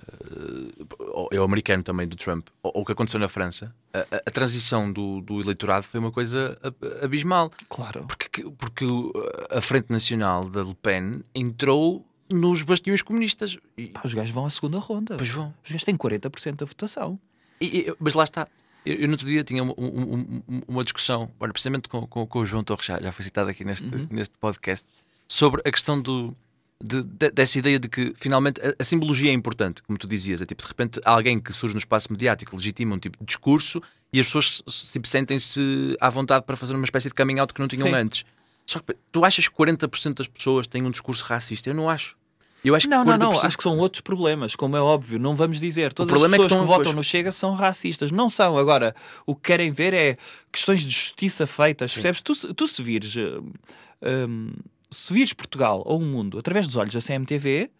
é 1.32 1.40
o 1.40 1.44
americano 1.44 1.82
também 1.82 2.06
do 2.06 2.16
Trump, 2.16 2.48
ou 2.62 2.82
o 2.82 2.84
que 2.84 2.92
aconteceu 2.92 3.20
na 3.20 3.28
França, 3.28 3.74
a, 3.92 3.98
a- 4.00 4.22
a 4.26 4.30
transição 4.30 4.92
do, 4.92 5.20
do 5.20 5.40
eleitorado 5.40 5.86
foi 5.86 6.00
uma 6.00 6.10
coisa 6.12 6.58
ab- 6.62 7.04
abismal. 7.04 7.50
Claro. 7.68 8.04
Porque, 8.06 8.42
porque 8.58 8.84
o- 8.84 9.12
a 9.50 9.60
Frente 9.60 9.90
Nacional 9.90 10.48
da 10.48 10.62
Le 10.62 10.74
Pen 10.74 11.22
entrou 11.34 12.04
nos 12.30 12.62
bastiões 12.62 13.00
comunistas. 13.00 13.56
E, 13.76 13.86
Pá, 13.86 14.02
os 14.04 14.12
gajos 14.12 14.32
vão 14.34 14.44
à 14.44 14.50
segunda 14.50 14.78
ronda. 14.78 15.16
Pois 15.16 15.30
vão. 15.30 15.54
Os 15.64 15.70
gajos 15.70 15.84
têm 15.84 15.96
40% 15.96 16.56
da 16.56 16.66
votação. 16.66 17.18
e- 17.60 17.88
e- 17.88 17.94
mas 17.98 18.14
lá 18.14 18.24
está. 18.24 18.46
Eu, 18.86 18.94
eu 18.96 19.06
no 19.08 19.12
outro 19.14 19.26
dia 19.26 19.42
tinha 19.44 19.62
um- 19.64 19.74
um- 19.76 20.42
um- 20.48 20.62
uma 20.68 20.84
discussão, 20.84 21.30
olha, 21.40 21.52
precisamente 21.52 21.88
com, 21.88 22.06
com, 22.06 22.26
com 22.26 22.38
o 22.40 22.46
João 22.46 22.62
Torres, 22.64 22.86
já, 22.86 23.00
já 23.00 23.10
foi 23.12 23.24
citado 23.24 23.50
aqui 23.50 23.64
neste, 23.64 23.84
neste 24.10 24.34
podcast, 24.38 24.86
sobre 25.26 25.60
a 25.66 25.70
questão 25.72 26.00
do, 26.00 26.34
de- 26.82 27.02
de- 27.02 27.30
dessa 27.30 27.58
ideia 27.58 27.78
de 27.78 27.88
que 27.88 28.12
finalmente 28.16 28.60
a, 28.60 28.74
a 28.78 28.84
simbologia 28.84 29.30
é 29.30 29.34
importante, 29.34 29.82
como 29.82 29.98
tu 29.98 30.06
dizias. 30.06 30.40
É 30.40 30.46
tipo, 30.46 30.62
de 30.62 30.68
repente, 30.68 31.00
alguém 31.04 31.40
que 31.40 31.52
surge 31.52 31.74
no 31.74 31.78
espaço 31.78 32.10
mediático 32.12 32.54
legitima 32.56 32.94
um 32.94 32.98
tipo 32.98 33.18
de 33.18 33.24
discurso 33.26 33.82
e 34.12 34.20
as 34.20 34.26
pessoas 34.26 34.56
se- 34.56 34.62
se- 34.86 34.92
tipo, 34.92 35.08
sentem-se 35.08 35.96
à 36.00 36.08
vontade 36.08 36.44
para 36.46 36.56
fazer 36.56 36.74
uma 36.74 36.84
espécie 36.84 37.08
de 37.08 37.14
coming 37.14 37.38
out 37.40 37.52
que 37.52 37.60
não 37.60 37.68
tinham 37.68 37.88
Sim. 37.88 37.94
antes. 37.94 38.24
Só 38.66 38.80
que 38.80 38.94
tu 39.10 39.24
achas 39.24 39.48
que 39.48 39.54
40% 39.54 40.14
das 40.18 40.28
pessoas 40.28 40.66
têm 40.66 40.82
um 40.82 40.90
discurso 40.90 41.24
racista? 41.24 41.68
Eu 41.70 41.74
não 41.74 41.88
acho. 41.88 42.16
Eu 42.64 42.74
acho 42.74 42.88
Não, 42.88 43.04
que 43.04 43.10
não, 43.10 43.16
não. 43.18 43.30
40% 43.32 43.44
Acho 43.46 43.56
que 43.56 43.62
são 43.62 43.78
outros 43.78 44.00
problemas, 44.00 44.54
como 44.56 44.76
é 44.76 44.80
óbvio. 44.80 45.18
Não 45.18 45.34
vamos 45.36 45.60
dizer. 45.60 45.92
Todas 45.92 46.12
as 46.12 46.18
problema 46.20 46.36
é 46.36 46.38
que 46.38 46.44
pessoas 46.44 46.60
que, 46.60 46.66
votam 46.66 46.84
pois- 46.86 46.96
no 46.96 47.04
Chega 47.04 47.30
são 47.32 47.54
racistas. 47.54 48.10
Não 48.10 48.28
são. 48.28 48.58
Agora, 48.58 48.94
o 49.24 49.34
que 49.34 49.42
querem 49.42 49.70
ver 49.70 49.94
é 49.94 50.16
questões 50.52 50.80
de 50.82 50.90
justiça 50.90 51.46
feitas. 51.46 51.92
Percebes? 51.94 52.20
Tu, 52.20 52.34
se- 52.34 52.52
tu 52.54 52.66
se 52.66 52.82
vires. 52.82 53.14
eh, 53.16 54.26
hum, 54.28 54.50
se 54.90 55.12
vires 55.12 55.32
Portugal 55.32 55.82
ou 55.84 55.98
o 56.00 56.04
mundo 56.04 56.38
através 56.38 56.66
dos 56.66 56.76
olhos 56.76 56.94
da 56.94 57.00
CMTV, 57.00 57.70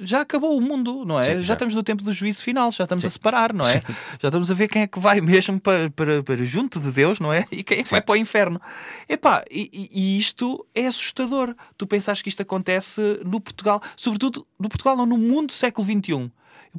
já 0.00 0.20
acabou 0.20 0.56
o 0.56 0.60
mundo, 0.60 1.04
não 1.04 1.18
é? 1.18 1.24
Sim, 1.24 1.30
já. 1.36 1.42
já. 1.42 1.52
estamos 1.54 1.74
no 1.74 1.82
tempo 1.82 2.02
do 2.02 2.12
juízo 2.12 2.42
final, 2.42 2.70
já 2.70 2.84
estamos 2.84 3.04
a 3.04 3.10
separar, 3.10 3.52
não 3.52 3.66
é? 3.66 3.82
Já 4.20 4.28
estamos 4.28 4.50
a 4.50 4.54
ver 4.54 4.68
quem 4.68 4.82
é 4.82 4.86
que 4.86 4.98
vai 5.00 5.20
mesmo 5.20 5.58
para, 5.58 5.90
para, 5.90 6.22
para 6.22 6.44
junto 6.44 6.78
de 6.78 6.92
Deus, 6.92 7.18
não 7.18 7.32
é? 7.32 7.46
E 7.50 7.64
quem 7.64 7.78
é 7.78 7.82
que 7.82 7.90
vai 7.90 8.02
para 8.02 8.12
o 8.12 8.16
inferno. 8.16 8.60
Epá, 9.08 9.42
e, 9.50 9.88
e- 9.92 10.18
isto 10.18 10.64
é 10.74 10.86
assustador. 10.86 11.54
Tu 11.78 11.86
pensas 11.86 12.20
que 12.20 12.28
isto 12.28 12.42
acontece 12.42 13.00
no 13.24 13.40
Portugal, 13.40 13.80
sobretudo 13.96 14.46
no 14.58 14.68
Portugal, 14.68 14.96
não 14.96 15.06
no 15.06 15.16
mundo 15.16 15.48
do 15.48 15.52
século 15.54 15.86
XXI. 15.86 16.12
Eu 16.12 16.30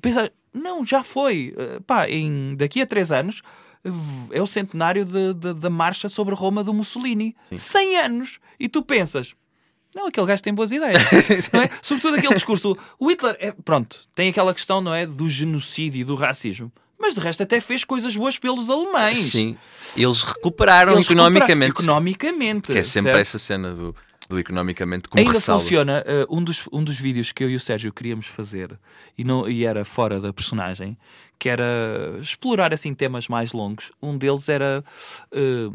penso, 0.01 0.19
não, 0.53 0.85
já 0.85 1.03
foi. 1.03 1.53
Eh, 1.57 1.79
Pá, 1.85 2.07
em, 2.07 2.55
daqui 2.55 2.81
a 2.81 2.85
três 2.85 3.11
anos 3.11 3.41
é 4.31 4.41
o 4.41 4.47
centenário 4.47 5.05
de- 5.05 5.33
de- 5.33 5.53
da 5.53 5.69
marcha 5.69 6.09
sobre 6.09 6.33
Roma 6.35 6.63
do 6.63 6.73
Mussolini. 6.73 7.35
100 7.55 7.97
anos. 7.97 8.39
E 8.59 8.67
tu 8.67 8.81
pensas, 8.81 9.35
não, 9.95 10.07
aquele 10.07 10.25
gajo 10.27 10.41
tem 10.43 10.53
boas 10.53 10.71
ideias. 10.71 11.01
é? 11.53 11.69
Sobretudo 11.81 12.15
aquele 12.17 12.33
discurso. 12.33 12.77
O 12.99 13.09
Hitler, 13.09 13.37
é, 13.39 13.51
pronto, 13.51 13.99
tem 14.15 14.29
aquela 14.29 14.53
questão, 14.53 14.81
não 14.81 14.93
é? 14.93 15.05
Do 15.05 15.27
genocídio 15.29 16.01
e 16.01 16.03
do 16.03 16.15
racismo. 16.15 16.71
Mas 16.97 17.13
de 17.13 17.19
resto 17.19 17.43
até 17.43 17.59
fez 17.59 17.83
coisas 17.83 18.15
boas 18.15 18.37
pelos 18.39 18.69
alemães. 18.69 19.19
Sim, 19.19 19.57
eles 19.97 20.23
recuperaram 20.23 20.93
Eles 20.93 21.05
economicamente. 21.05 21.71
recuperaram- 21.73 21.97
Economicamente. 22.07 22.71
Que 22.71 22.79
é 22.79 22.83
sempre 22.83 23.11
certo? 23.11 23.21
essa 23.21 23.37
cena 23.37 23.73
do, 23.75 23.95
do 24.29 24.39
economicamente 24.39 25.07
como 25.09 25.21
Ainda 25.21 25.33
ressalva. 25.33 25.61
funciona. 25.63 26.03
eh, 26.05 26.25
um, 26.29 26.43
dos, 26.43 26.63
um 26.71 26.83
dos 26.83 26.99
vídeos 26.99 27.31
que 27.31 27.43
eu 27.43 27.49
e 27.49 27.55
o 27.55 27.59
Sérgio 27.59 27.93
queríamos 27.93 28.27
fazer 28.27 28.77
e, 29.17 29.23
não, 29.23 29.47
e 29.47 29.65
era 29.65 29.85
fora 29.85 30.19
da 30.19 30.33
personagem, 30.33 30.97
que 31.37 31.49
era 31.49 31.63
explorar 32.21 32.73
assim 32.73 32.93
temas 32.93 33.27
mais 33.27 33.51
longos. 33.53 33.91
Um 34.01 34.17
deles 34.17 34.49
era 34.49 34.83
eh, 35.31 35.69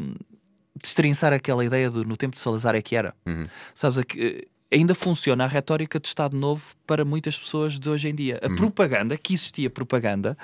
destrinçar 0.81 1.33
aquela 1.33 1.63
ideia 1.63 1.89
do 1.89 2.03
no 2.03 2.17
tempo 2.17 2.35
de 2.35 2.41
Salazar 2.41 2.75
é 2.75 2.81
que 2.81 2.95
era. 2.95 3.13
Uhum. 3.25 3.45
Sabes, 3.73 3.97
a 3.99 4.03
que, 4.03 4.19
eh, 4.21 4.47
ainda 4.71 4.95
funciona 4.95 5.43
a 5.43 5.47
retórica 5.47 5.99
de 5.99 6.07
Estado 6.07 6.35
Novo 6.37 6.73
para 6.87 7.03
muitas 7.03 7.37
pessoas 7.37 7.77
de 7.77 7.89
hoje 7.89 8.07
em 8.09 8.15
dia. 8.15 8.39
A 8.41 8.49
propaganda, 8.55 9.17
que 9.17 9.33
existia 9.33 9.69
propaganda, 9.69 10.37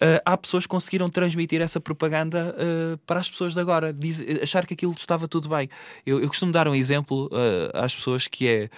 eh, 0.00 0.20
há 0.24 0.36
pessoas 0.36 0.64
que 0.64 0.70
conseguiram 0.70 1.08
transmitir 1.08 1.60
essa 1.60 1.80
propaganda 1.80 2.54
eh, 2.58 2.98
para 3.06 3.20
as 3.20 3.30
pessoas 3.30 3.54
de 3.54 3.60
agora, 3.60 3.92
diz- 3.92 4.24
achar 4.42 4.66
que 4.66 4.74
aquilo 4.74 4.92
estava 4.96 5.28
tudo 5.28 5.48
bem. 5.48 5.68
Eu, 6.04 6.20
eu 6.20 6.28
costumo 6.28 6.50
dar 6.50 6.66
um 6.66 6.74
exemplo 6.74 7.30
eh, 7.32 7.70
às 7.74 7.94
pessoas 7.94 8.26
que 8.26 8.48
é 8.48 8.68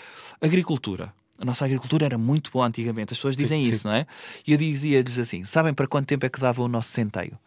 agricultura. 0.40 1.12
A 1.38 1.44
nossa 1.44 1.64
agricultura 1.64 2.04
era 2.04 2.18
muito 2.18 2.50
boa 2.50 2.66
antigamente, 2.66 3.14
as 3.14 3.18
pessoas 3.18 3.34
dizem 3.34 3.64
sim. 3.64 3.72
isso, 3.72 3.88
não 3.88 3.94
é? 3.94 4.06
E 4.46 4.52
eu 4.52 4.58
dizia-lhes 4.58 5.18
assim: 5.18 5.42
sabem 5.46 5.72
para 5.72 5.86
quanto 5.86 6.06
tempo 6.06 6.26
é 6.26 6.28
que 6.28 6.38
dava 6.38 6.62
o 6.62 6.68
nosso 6.68 6.90
centeio? 6.90 7.38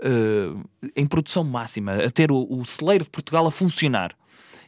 Eh, 0.00 0.54
em 0.96 1.06
produção 1.06 1.44
máxima, 1.44 1.94
a 1.96 2.10
ter 2.10 2.32
o, 2.32 2.46
o 2.50 2.64
celeiro 2.64 3.04
de 3.04 3.10
Portugal 3.10 3.46
a 3.46 3.50
funcionar. 3.50 4.16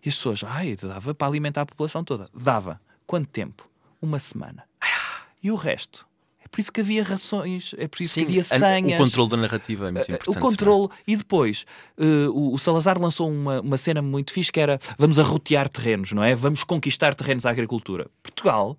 E 0.05 0.09
as 0.09 0.17
pessoas, 0.17 0.45
ai, 0.45 0.77
dava 0.77 1.15
para 1.15 1.27
alimentar 1.27 1.63
a 1.63 1.67
população 1.67 2.05
toda. 2.05 2.29
Dava. 2.35 2.81
Quanto 3.07 3.29
tempo? 3.29 3.69
Uma 4.03 4.19
semana. 4.19 4.65
Ah, 4.81 5.23
E 5.43 5.51
o 5.51 5.55
resto? 5.57 6.07
É 6.45 6.49
por 6.49 6.61
isso 6.61 6.71
que 6.71 6.81
havia 6.83 7.03
rações, 7.03 7.75
é 7.79 7.89
por 7.89 8.01
isso 8.03 8.15
Sim, 8.15 8.25
que 8.27 8.31
havia 8.31 8.45
senhas. 8.45 9.01
o 9.01 9.05
controle 9.05 9.31
da 9.31 9.37
narrativa 9.39 9.89
é 9.89 9.91
muito 9.91 10.09
Uh, 10.09 10.15
importante. 10.15 10.37
o 10.39 10.41
controle. 10.41 10.89
E 11.07 11.17
depois, 11.17 11.65
uh, 11.99 12.31
o, 12.31 12.55
o 12.55 12.59
Salazar 12.59 13.01
lançou 13.01 13.29
uma, 13.31 13.61
uma 13.61 13.77
cena 13.77 14.01
muito 14.03 14.33
fixe 14.33 14.53
que 14.53 14.61
era 14.61 14.79
vamos 14.99 15.19
arrotear 15.19 15.69
terrenos, 15.69 16.13
não 16.13 16.23
é? 16.23 16.35
Vamos 16.35 16.63
conquistar 16.63 17.15
terrenos 17.15 17.45
à 17.47 17.51
agricultura. 17.51 18.09
Portugal 18.23 18.79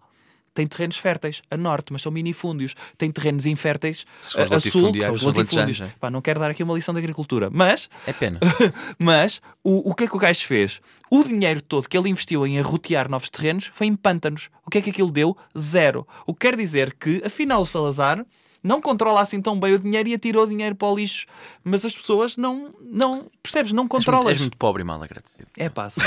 tem 0.56 0.66
terrenos 0.66 0.98
férteis 0.98 1.42
a 1.52 1.58
norte, 1.58 1.92
mas 1.92 2.02
são 2.02 2.12
minifúndios. 2.12 2.74
Tem 2.98 3.12
terrenos 3.12 3.46
inférteis 3.46 4.06
a, 4.36 4.56
a 4.56 4.60
sul, 4.60 4.94
que 4.94 5.02
são 5.02 5.14
os 5.14 5.22
latifúndios. 5.22 5.82
é. 5.82 5.92
Pá, 6.00 6.10
não 6.10 6.22
quero 6.22 6.40
dar 6.40 6.50
aqui 6.50 6.64
uma 6.64 6.74
lição 6.74 6.94
de 6.94 7.00
agricultura, 7.00 7.50
mas 7.52 7.90
é? 8.08 8.14
Pena. 8.14 8.40
mas 8.98 9.42
o, 9.64 9.92
o 9.92 9.94
que 9.94 10.06
é 10.06 10.08
que 10.08 10.16
o 10.16 10.20
gajo 10.20 10.48
fez? 10.48 10.82
O 11.12 11.24
dinheiro 11.24 11.62
todo 11.62 11.88
que 11.88 11.98
ele 11.98 12.10
investiu 12.10 12.48
em 12.48 12.58
arrotear 12.58 13.10
novos 13.10 13.30
terrenos 13.30 13.70
foi 13.74 13.86
em 13.86 13.96
pântanos. 13.96 14.50
O 14.66 14.72
que 14.72 14.78
é 14.78 14.82
que 14.82 14.90
aquilo 14.90 15.12
deu? 15.12 15.38
Zero. 15.58 16.08
O 16.26 16.34
que 16.34 16.40
quer 16.48 16.56
dizer 16.56 16.94
que, 16.94 17.22
afinal, 17.26 17.62
o 17.62 17.66
Salazar 17.66 18.26
não 18.64 18.82
controla 18.82 19.22
assim 19.22 19.42
tão 19.42 19.60
bem 19.60 19.74
o 19.74 19.80
dinheiro 19.80 20.08
e 20.10 20.14
atirou 20.14 20.46
o 20.46 20.48
dinheiro 20.48 20.74
para 20.76 20.88
o 20.88 20.96
lixo. 20.96 21.28
Mas 21.64 21.84
as 21.84 21.94
pessoas 21.94 22.38
não, 22.38 22.74
não 22.82 23.30
percebes, 23.44 23.74
não 23.74 23.84
És 23.84 23.90
muito, 23.90 24.06
controlas. 24.06 24.30
és 24.30 24.40
muito 24.40 24.58
pobre 24.58 24.82
e 24.82 24.86
mal 24.86 25.04
agradecido. 25.04 25.48
É 25.58 25.68
passa. 25.68 26.02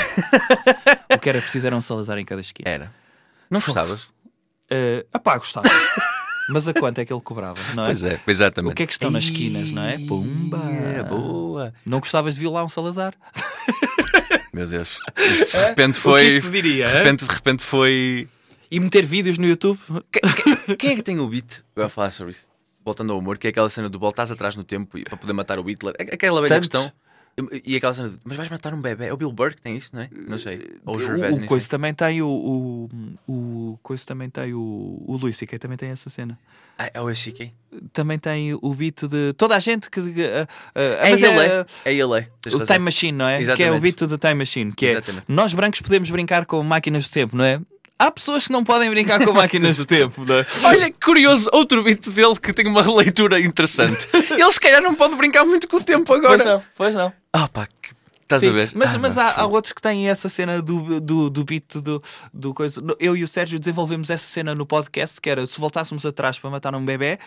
o 1.13 1.19
que 1.19 1.29
era 1.29 1.39
preciso 1.39 1.67
era 1.67 1.77
um 1.77 1.81
Salazar 1.81 2.17
em 2.17 2.25
cada 2.25 2.41
esquina. 2.41 2.67
Era. 2.67 2.93
Não 3.49 3.61
gostavas? 3.61 4.13
Uh, 4.71 5.07
apá, 5.13 5.37
gostava. 5.37 5.67
Mas 6.49 6.67
a 6.67 6.73
quanto 6.73 6.97
é 6.99 7.05
que 7.05 7.13
ele 7.13 7.21
cobrava, 7.21 7.59
não 7.75 7.83
é? 7.83 7.85
Pois 7.87 8.03
é, 8.03 8.19
exatamente. 8.25 8.71
O 8.71 8.75
que 8.75 8.83
é 8.83 8.87
que 8.87 8.93
estão 8.93 9.11
nas 9.11 9.25
esquinas, 9.25 9.71
não 9.71 9.83
é? 9.83 9.99
Pumba! 9.99 10.59
É, 10.71 11.03
boa. 11.03 11.73
Não 11.85 11.99
gostavas 11.99 12.33
de 12.33 12.39
violar 12.39 12.65
um 12.65 12.69
Salazar? 12.69 13.13
Meu 14.51 14.65
Deus. 14.65 14.97
Isto 15.17 15.57
de 15.57 15.63
repente 15.63 15.99
foi. 15.99 16.39
O 16.39 16.41
que 16.41 16.49
diria? 16.49 16.87
de, 16.87 16.93
repente, 16.95 17.25
de 17.25 17.31
repente 17.31 17.63
foi. 17.63 18.27
E 18.71 18.79
meter 18.79 19.05
vídeos 19.05 19.37
no 19.37 19.45
YouTube? 19.45 19.79
Quem 20.77 20.91
é 20.91 20.95
que 20.95 21.03
tem 21.03 21.19
o 21.19 21.27
beat? 21.27 21.61
Eu 21.75 21.83
ia 21.83 21.89
falar 21.89 22.09
sobre 22.09 22.31
isso. 22.31 22.45
Voltando 22.83 23.13
ao 23.13 23.19
humor, 23.19 23.37
que 23.37 23.45
é 23.47 23.49
aquela 23.51 23.69
cena 23.69 23.87
do 23.89 23.99
voltares 23.99 24.31
atrás 24.31 24.55
no 24.55 24.63
tempo 24.63 24.99
para 25.03 25.17
poder 25.17 25.33
matar 25.33 25.59
o 25.59 25.63
Hitler. 25.63 25.93
É- 25.99 26.15
Aquela 26.15 26.41
velha 26.41 26.55
Tantos. 26.55 26.69
questão. 26.69 26.91
E 27.65 27.75
aquela 27.75 27.93
cena 27.93 28.09
de, 28.09 28.19
mas 28.23 28.37
vais 28.37 28.49
matar 28.49 28.73
um 28.73 28.81
bebê? 28.81 29.07
É 29.07 29.13
o 29.13 29.17
Bill 29.17 29.31
Burr 29.31 29.55
que 29.55 29.61
tem 29.61 29.77
isso, 29.77 29.89
não 29.93 30.01
é? 30.01 30.09
Não 30.27 30.37
sei. 30.37 30.61
Ou 30.85 30.97
o 30.97 30.99
Gervais, 30.99 31.35
o, 31.35 31.59
sei. 31.59 31.59
também 31.69 31.93
tem 31.93 32.21
o, 32.21 32.27
o, 32.27 32.89
o 33.27 33.79
coisa 33.81 34.05
também 34.05 34.29
tem 34.29 34.53
o, 34.53 35.03
o 35.05 35.17
Luís 35.17 35.37
C.K. 35.37 35.57
também 35.59 35.77
tem 35.77 35.89
essa 35.89 36.09
cena. 36.09 36.37
Ah, 36.77 36.89
é 36.93 37.01
o 37.01 37.13
SCK? 37.13 37.51
Também 37.91 38.17
tem 38.17 38.53
o 38.53 38.73
beat 38.73 39.03
de 39.05 39.33
toda 39.33 39.53
a 39.53 39.59
gente 39.59 39.89
que. 39.89 39.99
ah, 39.99 40.47
ah, 40.73 41.09
É 41.09 41.11
ele, 41.11 41.25
é. 41.25 41.65
É 41.83 41.93
ele, 41.93 42.01
é. 42.01 42.29
O 42.47 42.57
razão. 42.57 42.65
Time 42.65 42.79
Machine, 42.79 43.11
não 43.17 43.27
é? 43.27 43.37
Que 43.37 43.43
é 43.43 43.45
o 43.45 43.75
Exatamente. 43.75 43.81
beat 43.81 44.09
do 44.09 44.17
Time 44.17 44.35
Machine, 44.35 44.71
que 44.71 44.85
é 44.85 44.91
Exatamente. 44.91 45.25
nós 45.27 45.53
brancos 45.53 45.81
podemos 45.81 46.09
brincar 46.09 46.45
com 46.45 46.63
máquinas 46.63 47.09
do 47.09 47.11
tempo, 47.11 47.35
não 47.35 47.43
é? 47.43 47.59
Há 47.99 48.09
pessoas 48.09 48.47
que 48.47 48.53
não 48.53 48.63
podem 48.63 48.89
brincar 48.89 49.23
com 49.25 49.33
máquinas 49.33 49.75
do 49.75 49.85
tempo, 49.85 50.23
não 50.23 50.35
é? 50.35 50.45
Olha 50.63 50.89
que 50.89 50.97
curioso, 51.05 51.49
outro 51.51 51.83
beat 51.83 52.07
dele 52.09 52.39
que 52.39 52.53
tem 52.53 52.65
uma 52.65 52.81
releitura 52.81 53.37
interessante. 53.41 54.07
Ele 54.31 54.51
se 54.53 54.59
calhar 54.59 54.81
não 54.81 54.95
pode 54.95 55.17
brincar 55.17 55.43
muito 55.43 55.67
com 55.67 55.77
o 55.77 55.83
tempo 55.83 56.13
agora. 56.13 56.37
Pois 56.37 56.45
não, 56.45 56.63
pois 56.77 56.95
não. 56.95 57.13
Ah, 57.33 57.47
pá, 57.49 57.67
que... 57.67 57.89
estás 58.21 58.41
Sim, 58.41 58.49
a 58.49 58.51
ver? 58.53 58.71
Mas, 58.73 58.95
Ah, 58.95 58.99
mas 58.99 59.17
há, 59.17 59.33
há 59.41 59.45
outros 59.45 59.73
que 59.73 59.81
têm 59.81 60.09
essa 60.09 60.29
cena 60.29 60.61
do, 60.61 61.01
do, 61.01 61.29
do 61.29 61.43
beat 61.43 61.75
do, 61.75 62.01
do 62.33 62.53
coisa. 62.53 62.81
Eu 62.99 63.17
e 63.17 63.23
o 63.23 63.27
Sérgio 63.27 63.59
desenvolvemos 63.59 64.09
essa 64.09 64.25
cena 64.25 64.55
no 64.55 64.65
podcast, 64.65 65.19
que 65.19 65.29
era 65.29 65.45
se 65.45 65.59
voltássemos 65.59 66.05
atrás 66.05 66.39
para 66.39 66.49
matar 66.49 66.73
um 66.73 66.85
bebê, 66.85 67.19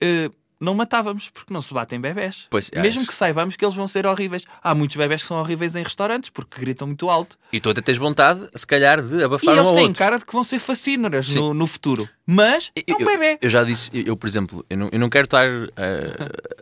eh, 0.00 0.30
não 0.60 0.74
matávamos, 0.74 1.30
porque 1.30 1.52
não 1.54 1.62
se 1.62 1.72
batem 1.72 1.98
bebés. 1.98 2.46
Pois, 2.50 2.68
é, 2.72 2.82
Mesmo 2.82 3.00
acho. 3.00 3.08
que 3.08 3.14
saibamos 3.14 3.56
que 3.56 3.64
eles 3.64 3.74
vão 3.74 3.88
ser 3.88 4.06
horríveis. 4.06 4.44
Há 4.62 4.74
muitos 4.74 4.94
bebés 4.96 5.22
que 5.22 5.28
são 5.28 5.38
horríveis 5.38 5.74
em 5.74 5.82
restaurantes 5.82 6.28
porque 6.28 6.60
gritam 6.60 6.86
muito 6.86 7.08
alto. 7.08 7.38
E 7.52 7.58
tu 7.58 7.70
até 7.70 7.80
tens 7.80 7.96
vontade, 7.96 8.46
se 8.54 8.66
calhar, 8.66 9.00
de 9.02 9.16
E 9.16 9.24
abafar 9.24 9.54
um 9.54 9.56
eles 9.58 9.68
ao 9.68 9.74
têm 9.74 9.84
outro. 9.84 9.98
cara 9.98 10.18
de 10.18 10.26
que 10.26 10.32
vão 10.32 10.44
ser 10.44 10.58
fascínoras 10.58 11.34
no, 11.34 11.54
no 11.54 11.66
futuro. 11.66 12.06
Mas 12.26 12.70
é 12.76 12.92
um 12.94 13.00
Eu- 13.00 13.06
bebê. 13.06 13.38
Eu 13.40 13.48
já 13.48 13.64
disse, 13.64 13.90
eu, 13.94 14.02
eu, 14.08 14.16
por 14.16 14.26
exemplo, 14.28 14.64
eu 14.68 14.76
não, 14.76 14.88
eu 14.92 14.98
não 14.98 15.08
quero 15.08 15.24
estar 15.24 15.46
eh, 15.46 16.16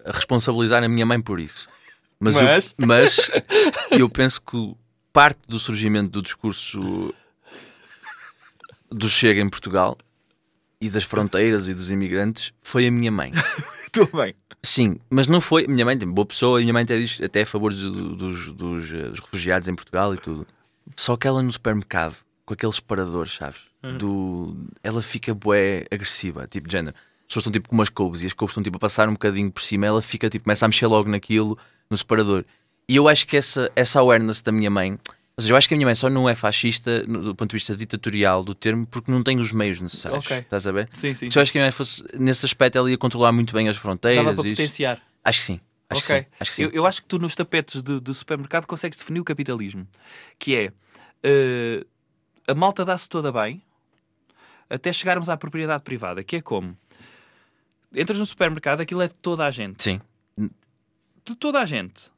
a 0.07 0.13
responsabilizar 0.13 0.83
a 0.85 0.89
minha 0.89 1.05
mãe 1.05 1.21
por 1.21 1.41
isso. 1.41 1.67
Mas, 2.21 2.37
eu- 2.37 2.43
Mas? 2.45 2.75
mas 2.79 3.31
eu 3.91 4.09
penso 4.09 4.41
que 4.43 4.75
parte 5.13 5.41
do 5.49 5.59
surgimento 5.59 6.11
do 6.11 6.23
discurso 6.23 7.13
do 8.91 9.09
Chega 9.09 9.41
em 9.41 9.49
Portugal 9.49 9.99
e 10.81 10.89
das 10.89 11.03
fronteiras 11.05 11.69
e 11.69 11.75
dos 11.75 11.91
imigrantes 11.91 12.53
foi 12.63 12.87
a 12.87 12.91
minha 12.91 13.11
mãe. 13.11 13.33
Tudo 13.93 14.17
bem. 14.17 14.35
Sim, 14.63 14.99
mas 15.11 15.29
não 15.29 15.41
foi. 15.41 15.67
Minha 15.67 15.85
mãe 15.85 15.97
tem 15.99 16.09
boa 16.09 16.27
pessoa, 16.27 16.59
a 16.59 16.61
minha 16.61 16.73
mãe 16.73 16.83
até 16.83 16.99
diz 16.99 17.21
até 17.23 17.41
é 17.41 17.43
a 17.43 17.47
favor 17.47 17.73
do- 17.73 18.15
dos, 18.17 18.53
dos, 18.53 18.93
eh, 18.93 19.09
dos 19.09 19.21
refugiados 19.21 19.69
em 19.69 19.75
Portugal 19.75 20.15
e 20.15 20.19
tudo. 20.19 20.47
Só 20.97 21.17
que 21.17 21.27
ela 21.29 21.43
no 21.43 21.53
supermercado, 21.53 22.17
com 22.45 22.55
aqueles 22.55 22.77
separadores, 22.77 23.35
sabes? 23.35 23.61
Do, 23.99 24.57
ela 24.83 25.01
fica 25.01 25.33
bué 25.33 25.85
agressiva, 25.91 26.47
tipo 26.49 26.67
de 26.67 26.73
género. 26.73 26.97
As 26.97 27.27
pessoas 27.29 27.43
estão 27.43 27.53
tipo 27.53 27.69
com 27.69 27.75
umas 27.77 27.89
couves 27.91 28.23
e 28.23 28.27
as 28.27 28.33
couves 28.33 28.53
estão 28.53 28.63
tipo 28.63 28.77
a 28.77 28.81
passar 28.81 29.09
um 29.09 29.13
bocadinho 29.13 29.51
por 29.53 29.63
cima, 29.63 29.87
ela 29.87 30.03
fica 30.03 30.29
tipo, 30.29 30.45
começa 30.45 30.65
a 30.65 30.69
mexer 30.69 30.87
logo 30.87 31.09
naquilo, 31.09 31.57
no 31.89 31.97
separador. 31.97 32.45
E 32.89 32.97
eu 32.97 33.07
acho 33.07 33.27
que 33.27 33.37
essa, 33.37 33.71
essa 33.77 34.01
awareness 34.01 34.41
da 34.41 34.51
minha 34.51 34.71
mãe, 34.71 34.99
ou 35.39 35.43
seja, 35.43 35.53
eu 35.53 35.57
acho 35.57 35.69
que 35.69 35.75
a 35.75 35.77
minha 35.77 35.87
mãe 35.87 35.95
só 35.95 36.11
não 36.11 36.29
é 36.29 36.35
fascista 36.35 37.05
do 37.05 37.33
ponto 37.33 37.51
de 37.51 37.55
vista 37.55 37.77
ditatorial 37.77 38.43
do 38.43 38.57
termo 38.57 38.85
porque 38.85 39.09
não 39.09 39.23
tem 39.23 39.39
os 39.39 39.53
meios 39.53 39.81
necessários. 39.81 40.27
Ok. 40.27 40.37
Estás 40.37 40.67
a 40.67 40.73
ver? 40.73 40.89
Sim, 40.93 41.15
sim. 41.15 41.31
Se 41.31 41.39
eu 41.39 41.41
acho 41.41 41.53
que 41.53 41.59
a 41.59 41.61
minha 41.61 41.67
mãe 41.67 41.71
fosse, 41.71 42.03
nesse 42.13 42.45
aspecto, 42.45 42.77
ela 42.77 42.91
ia 42.91 42.99
controlar 42.99 43.31
muito 43.31 43.55
bem 43.55 43.69
as 43.69 43.77
fronteiras. 43.77 44.25
Dava 44.25 44.37
para 44.37 44.49
isso. 44.49 44.57
potenciar. 44.57 45.01
Acho 45.25 45.39
que 45.39 45.47
sim. 45.47 45.61
Acho 45.89 46.03
ok. 46.03 46.17
que 46.17 46.23
sim. 46.23 46.31
Acho 46.41 46.51
que 46.51 46.57
sim. 46.57 46.63
Eu, 46.65 46.71
eu 46.71 46.87
acho 46.87 47.01
que 47.03 47.07
tu 47.07 47.21
nos 47.21 47.37
tapetes 47.37 47.81
de, 47.83 48.01
de 48.01 48.13
supermercado 48.15 48.67
consegues 48.67 48.99
definir 48.99 49.21
o 49.21 49.25
capitalismo. 49.25 49.87
Que 50.41 50.57
é 50.57 50.73
eh, 51.23 51.87
a 52.49 52.55
malta 52.57 52.85
dá-se 52.85 53.09
toda 53.09 53.31
bem 53.31 53.63
até 54.69 54.93
chegarmos 54.93 55.29
à 55.29 55.37
propriedade 55.37 55.85
privada. 55.85 56.25
Que 56.25 56.37
é 56.37 56.41
como? 56.41 56.77
Entras 57.95 58.19
no 58.19 58.27
supermercado, 58.27 58.81
aquilo 58.81 59.03
é 59.03 59.07
de 59.07 59.15
toda 59.15 59.47
a 59.47 59.53
gente. 59.53 59.85
Sim. 59.85 60.01
De 60.37 61.37
toda 61.37 61.61
a 61.61 61.65
gente. 61.65 62.11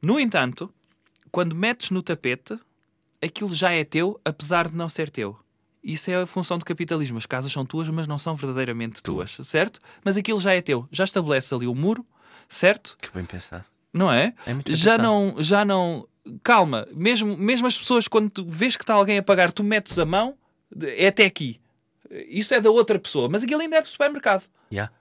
No 0.00 0.20
entanto, 0.20 0.72
quando 1.30 1.54
metes 1.54 1.90
no 1.90 2.02
tapete, 2.02 2.58
aquilo 3.22 3.54
já 3.54 3.72
é 3.72 3.84
teu, 3.84 4.20
apesar 4.24 4.68
de 4.68 4.76
não 4.76 4.88
ser 4.88 5.10
teu. 5.10 5.38
Isso 5.82 6.10
é 6.10 6.22
a 6.22 6.26
função 6.26 6.58
do 6.58 6.64
capitalismo. 6.64 7.16
As 7.18 7.26
casas 7.26 7.50
são 7.52 7.64
tuas, 7.64 7.88
mas 7.88 8.06
não 8.06 8.18
são 8.18 8.36
verdadeiramente 8.36 9.02
tuas, 9.02 9.38
certo? 9.42 9.80
Mas 10.04 10.16
aquilo 10.16 10.40
já 10.40 10.52
é 10.52 10.60
teu. 10.60 10.86
Já 10.90 11.04
estabelece 11.04 11.54
ali 11.54 11.66
o 11.66 11.74
muro, 11.74 12.06
certo? 12.48 12.96
Que 13.00 13.10
bem 13.12 13.24
pensado. 13.24 13.64
não 13.92 14.12
é? 14.12 14.34
É 14.46 14.52
muito 14.52 14.72
já 14.74 14.98
pensado. 14.98 15.02
não, 15.02 15.42
já 15.42 15.64
não. 15.64 16.06
Calma, 16.42 16.86
mesmo, 16.92 17.34
mesmo 17.36 17.66
as 17.66 17.78
pessoas, 17.78 18.06
quando 18.06 18.28
tu 18.28 18.44
vês 18.46 18.76
que 18.76 18.82
está 18.82 18.92
alguém 18.92 19.18
a 19.18 19.22
pagar, 19.22 19.50
tu 19.50 19.64
metes 19.64 19.98
a 19.98 20.04
mão, 20.04 20.36
é 20.82 21.08
até 21.08 21.24
aqui. 21.24 21.58
Isso 22.10 22.52
é 22.52 22.60
da 22.60 22.70
outra 22.70 22.98
pessoa, 22.98 23.28
mas 23.28 23.42
aquilo 23.42 23.62
ainda 23.62 23.76
é 23.76 23.82
do 23.82 23.88
supermercado. 23.88 24.44
Yeah. 24.70 24.92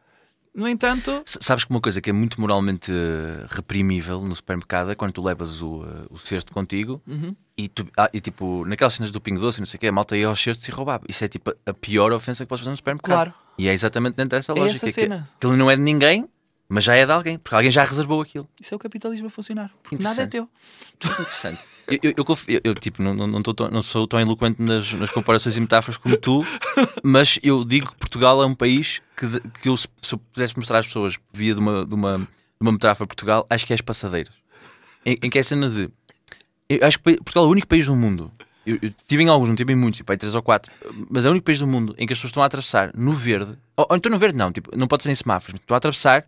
No 0.60 0.68
entanto, 0.68 1.10
S- 1.26 1.40
Sabes 1.42 1.64
que 1.64 1.72
uma 1.72 1.80
coisa 1.80 2.02
que 2.02 2.10
é 2.10 2.14
muito 2.14 2.40
moralmente 2.42 2.92
eh, 2.92 3.46
reprimível 3.50 4.22
no 4.22 4.36
supermercado 4.36 4.92
é 4.92 4.96
quando 4.96 5.14
tu 5.14 5.24
levas 5.24 5.62
o, 5.62 5.84
eh, 5.86 6.06
o 6.10 6.18
cesto 6.18 6.52
contigo 6.52 7.02
Uhum. 7.08 7.36
e, 7.58 7.68
tu, 7.70 7.88
ah, 7.98 8.10
e 8.14 8.20
tipo, 8.20 8.66
naquelas 8.66 8.94
cenas 8.94 9.12
do 9.12 9.22
Pingo 9.22 9.40
Doce 9.40 9.60
não 9.60 9.66
sei 9.66 9.78
o 9.78 9.82
quê, 9.82 9.88
a 9.88 9.92
malta 9.92 10.18
ia 10.18 10.28
aos 10.28 10.40
cestos 10.42 10.68
e 10.68 10.72
roubava. 10.72 11.04
Isso 11.08 11.24
é 11.24 11.28
tipo 11.28 11.54
a 11.66 11.74
pior 11.74 12.12
ofensa 12.12 12.44
que 12.44 12.50
podes 12.50 12.62
fazer 12.62 12.72
no 12.72 12.78
supermercado. 12.78 13.14
Claro. 13.16 13.34
E 13.58 13.68
é 13.68 13.74
exatamente 13.74 14.16
dentro 14.16 14.38
dessa 14.38 14.52
É 14.52 14.56
lógica. 14.56 14.76
essa 14.76 14.86
que 14.88 14.92
cena. 15.02 15.30
Aquilo 15.38 15.56
não 15.56 15.70
é 15.72 15.76
de 15.76 15.82
ninguém, 15.82 16.28
mas 16.70 16.84
já 16.84 16.96
é 16.96 17.04
de 17.06 17.12
alguém, 17.12 17.38
porque 17.40 17.56
alguém 17.56 17.72
já 17.72 17.84
reservou 17.84 18.22
aquilo. 18.22 18.48
isso 18.62 18.74
é 18.74 18.78
o 18.78 18.80
capitalismo 18.80 19.28
a 19.28 19.30
funcionar. 19.32 19.72
Porque 19.82 20.02
nada 20.02 20.22
é 20.22 20.28
teu. 20.28 20.48
Interessante. 21.04 21.64
Eu, 21.88 22.00
eu, 22.04 22.14
eu 22.48 22.62
eu- 22.66 22.76
tipo, 22.76 23.02
não, 23.02 23.16
não, 23.16 23.42
tô 23.42 23.68
não 23.70 23.82
sou 23.82 24.08
tão 24.08 24.20
eloquente 24.20 24.62
nas, 24.62 24.94
nas 24.94 25.10
comparações 25.10 25.58
e 25.58 25.60
metáforas 25.60 25.98
como 25.98 26.16
tu, 26.16 26.46
mas 27.04 27.40
eu 27.42 27.66
digo 27.66 27.90
que 27.90 27.96
Portugal 27.98 28.44
é 28.44 28.46
um 28.46 28.54
país 28.54 29.02
que, 29.18 29.26
que 29.62 29.70
eu, 29.70 29.76
se, 29.76 29.88
eu 30.12 30.20
pudesse 30.20 30.56
mostrar 30.56 30.80
às 30.80 30.86
pessoas 30.86 31.16
via 31.34 31.56
de 31.56 31.60
uma, 31.60 31.84
de 31.86 31.96
uma, 31.96 32.18
de 32.20 32.28
uma 32.62 32.72
metáfora 32.72 33.08
Portugal, 33.08 33.48
acho 33.50 33.66
que 33.66 33.74
é 33.74 33.76
as 33.76 33.82
passadeiras. 33.82 34.34
Em, 35.04 35.18
em 35.24 35.30
que 35.30 35.40
é 35.40 35.42
a 35.42 35.44
cena 35.44 35.68
de. 35.68 35.90
Eu 36.70 36.86
acho 36.86 37.00
que 37.00 37.04
Portugal 37.18 37.46
é 37.46 37.48
o 37.48 37.52
único 37.52 37.66
país 37.68 37.88
do 37.88 37.96
mundo. 37.96 38.32
Eu, 38.64 38.78
eu 38.84 38.94
tive 39.08 39.24
em 39.24 39.28
alguns, 39.28 39.50
não 39.50 39.56
tive 39.56 39.74
em 39.74 39.76
muitos, 39.76 39.98
tipo, 39.98 40.12
aí 40.12 40.18
três 40.18 40.36
ou 40.36 40.44
quatro, 40.44 40.72
mas 41.10 41.26
é 41.26 41.30
o 41.30 41.32
único 41.32 41.46
país 41.46 41.58
do 41.58 41.66
mundo 41.66 41.96
em 41.98 42.06
que 42.06 42.14
as 42.14 42.20
pessoas 42.20 42.30
estão 42.30 42.44
a 42.44 42.46
atravessar 42.46 42.92
no 42.94 43.14
verde, 43.14 43.58
ou, 43.76 43.88
ou 43.90 43.98
então 43.98 44.12
no 44.12 44.20
verde 44.20 44.38
não, 44.38 44.52
tipo, 44.52 44.76
não 44.78 44.86
pode 44.86 45.02
ser 45.02 45.10
em 45.10 45.16
semáforos, 45.16 45.54
mas 45.54 45.62
estão 45.62 45.74
a 45.74 45.78
atravessar 45.80 46.24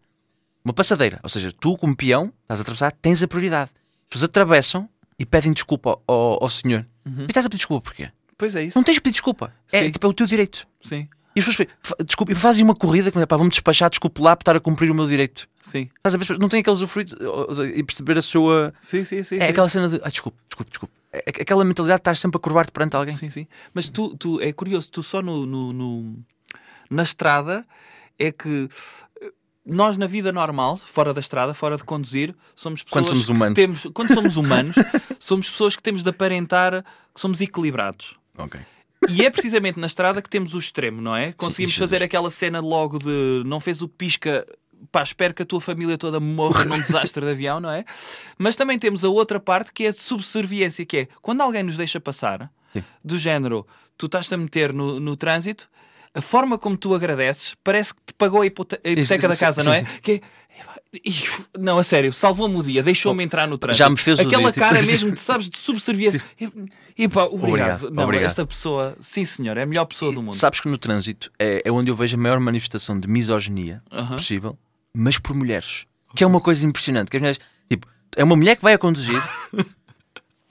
uma 0.63 0.73
passadeira. 0.73 1.19
Ou 1.23 1.29
seja, 1.29 1.51
tu, 1.51 1.77
como 1.77 1.95
peão, 1.95 2.31
estás 2.43 2.59
a 2.59 2.63
atravessar, 2.63 2.91
tens 2.91 3.21
a 3.23 3.27
prioridade. 3.27 3.71
As 4.03 4.09
pessoas 4.09 4.29
atravessam 4.29 4.89
e 5.17 5.25
pedem 5.25 5.53
desculpa 5.53 5.89
ao, 5.89 6.01
ao- 6.07 6.43
ao 6.43 6.49
senhor. 6.49 6.85
E 7.05 7.25
estás 7.25 7.45
a 7.45 7.49
pedir 7.49 7.57
desculpa 7.59 7.83
porquê? 7.85 8.09
Pois 8.37 8.55
é 8.55 8.63
isso. 8.63 8.77
Não 8.77 8.83
tens 8.83 8.95
de 8.95 9.01
pedir 9.01 9.13
desculpa. 9.13 9.53
É, 9.71 9.89
tipo, 9.89 10.05
é 10.05 10.09
o 10.09 10.13
teu 10.13 10.25
direito. 10.27 10.67
Sim, 10.81 11.07
E 11.35 11.39
as 11.39 11.45
pessoas 11.45 11.67
desculpa, 12.05 12.35
fazem 12.35 12.63
uma 12.65 12.75
corrida 12.75 13.11
que 13.11 13.25
pá, 13.27 13.37
vamos 13.37 13.51
despachar, 13.53 13.89
desculpe 13.89 14.21
lá 14.21 14.35
por 14.35 14.41
estar 14.41 14.55
a 14.55 14.59
cumprir 14.59 14.91
o 14.91 14.95
meu 14.95 15.07
direito. 15.07 15.47
sim. 15.61 15.89
Estás 15.97 16.13
a 16.15 16.17
ver? 16.17 16.39
Não 16.39 16.49
tem 16.49 16.59
aquele 16.61 16.73
usufruído 16.75 17.15
e 17.75 17.83
perceber 17.83 18.17
a 18.17 18.21
sua. 18.21 18.73
Sim, 18.81 19.03
sim, 19.05 19.23
sim. 19.23 19.37
É 19.37 19.45
sim. 19.45 19.51
aquela 19.51 19.69
cena 19.69 19.87
de. 19.89 20.01
Ah, 20.03 20.09
desculpe, 20.09 20.37
desculpe, 20.47 20.71
desculpe. 20.71 20.93
É 21.13 21.19
é 21.27 21.41
aquela 21.41 21.63
mentalidade 21.65 21.97
de 21.99 22.01
estar 22.01 22.15
sempre 22.17 22.37
a 22.37 22.39
curvar-te 22.41 22.71
perante 22.71 22.95
alguém. 22.95 23.15
Sim, 23.15 23.29
sim. 23.29 23.47
Mas 23.73 23.89
tu, 23.89 24.15
tu 24.17 24.39
é 24.41 24.51
curioso, 24.53 24.89
tu 24.91 25.01
só 25.03 25.21
no, 25.21 25.45
no- 25.45 25.71
no- 25.73 26.15
na 26.89 27.03
estrada 27.03 27.65
é 28.17 28.31
que 28.31 28.67
nós 29.65 29.95
na 29.97 30.07
vida 30.07 30.31
normal, 30.31 30.77
fora 30.77 31.13
da 31.13 31.19
estrada, 31.19 31.53
fora 31.53 31.77
de 31.77 31.83
conduzir, 31.83 32.35
somos 32.55 32.81
pessoas 32.83 33.05
Quando 33.05 33.09
somos 33.09 33.25
que 33.25 33.31
humanos. 33.31 33.55
temos, 33.55 33.87
quando 33.93 34.13
somos 34.13 34.37
humanos, 34.37 34.75
somos 35.19 35.49
pessoas 35.49 35.75
que 35.75 35.83
temos 35.83 36.03
de 36.03 36.09
aparentar 36.09 36.83
que 37.13 37.21
somos 37.21 37.41
equilibrados. 37.41 38.15
Ok. 38.37 38.59
E 39.09 39.25
é 39.25 39.29
precisamente 39.29 39.79
na 39.79 39.87
estrada 39.87 40.21
que 40.21 40.29
temos 40.29 40.53
o 40.53 40.59
extremo, 40.59 41.01
não 41.01 41.15
é? 41.15 41.31
Conseguimos 41.33 41.73
Jesus. 41.73 41.89
fazer 41.89 42.03
aquela 42.03 42.29
cena 42.29 42.59
logo 42.59 42.99
de 42.99 43.43
não 43.45 43.59
fez 43.59 43.81
o 43.81 43.87
pisca, 43.87 44.45
pá, 44.91 45.01
espero 45.01 45.33
que 45.33 45.41
a 45.41 45.45
tua 45.45 45.59
família 45.59 45.97
toda 45.97 46.19
morra 46.19 46.65
num 46.65 46.77
desastre 46.81 47.25
de 47.25 47.31
avião, 47.31 47.59
não 47.59 47.71
é? 47.71 47.83
Mas 48.37 48.55
também 48.55 48.77
temos 48.77 49.03
a 49.03 49.09
outra 49.09 49.39
parte 49.39 49.71
que 49.73 49.85
é 49.85 49.87
a 49.87 49.91
de 49.91 49.99
subserviência, 49.99 50.85
que 50.85 50.97
é 50.97 51.07
quando 51.21 51.41
alguém 51.41 51.63
nos 51.63 51.77
deixa 51.77 51.99
passar, 51.99 52.51
Sim. 52.73 52.83
do 53.03 53.17
género, 53.17 53.65
tu 53.97 54.05
estás-te 54.05 54.33
a 54.35 54.37
meter 54.37 54.71
no, 54.71 54.99
no 54.99 55.15
trânsito, 55.15 55.67
a 56.13 56.21
forma 56.21 56.57
como 56.57 56.75
tu 56.77 56.93
agradeces 56.93 57.55
parece 57.63 57.93
que 57.93 58.01
te 58.07 58.13
pagou 58.13 58.41
a 58.41 58.45
hipote- 58.45 58.79
a 58.83 58.89
hipoteca 58.89 59.27
da 59.27 59.33
sim, 59.35 59.39
casa, 59.39 59.63
não 59.63 59.73
é? 59.73 59.79
sim, 59.79 59.85
Que 60.01 60.11
é, 60.13 60.21
"Ih, 61.05 61.23
Não, 61.57 61.77
a 61.77 61.83
sério, 61.83 62.11
salvou-me 62.11 62.55
o 62.57 62.63
dia, 62.63 62.83
deixou-me 62.83 63.23
entrar 63.23 63.47
no 63.47 63.57
trânsito. 63.57 63.77
já 63.79 63.89
me 63.89 63.97
fez 63.97 64.19
o 64.19 64.21
Aquela 64.23 64.43
dia, 64.43 64.51
tipo- 64.51 64.59
cara 64.59 64.81
mesmo, 64.83 65.11
de, 65.11 65.19
sabes, 65.19 65.49
de 65.49 65.57
subserviência. 65.57 66.21
E, 66.39 66.49
e 66.97 67.07
pá, 67.07 67.23
obrigado. 67.23 67.43
Obrigado, 67.85 67.91
Não, 67.95 68.03
obrigado. 68.03 68.27
esta 68.27 68.45
pessoa, 68.45 68.97
sim 69.01 69.23
senhor, 69.23 69.55
é 69.57 69.63
a 69.63 69.65
melhor 69.65 69.85
pessoa 69.85 70.11
do 70.13 70.21
mundo. 70.21 70.35
Sabes 70.35 70.59
que 70.59 70.67
no 70.67 70.77
trânsito 70.77 71.31
é, 71.39 71.61
é 71.65 71.71
onde 71.71 71.89
eu 71.89 71.95
vejo 71.95 72.17
a 72.17 72.19
maior 72.19 72.39
manifestação 72.39 72.99
de 72.99 73.07
misoginia 73.07 73.81
Aham. 73.91 74.17
possível, 74.17 74.57
mas 74.93 75.17
por 75.17 75.33
mulheres. 75.35 75.85
Que 76.15 76.23
é 76.25 76.27
uma 76.27 76.41
coisa 76.41 76.65
impressionante. 76.65 77.09
Que 77.09 77.15
as 77.17 77.21
mulheres, 77.21 77.39
tipo, 77.69 77.87
é 78.17 78.23
uma 78.25 78.35
mulher 78.35 78.57
que 78.57 78.61
vai 78.61 78.73
a 78.73 78.77
conduzir, 78.77 79.15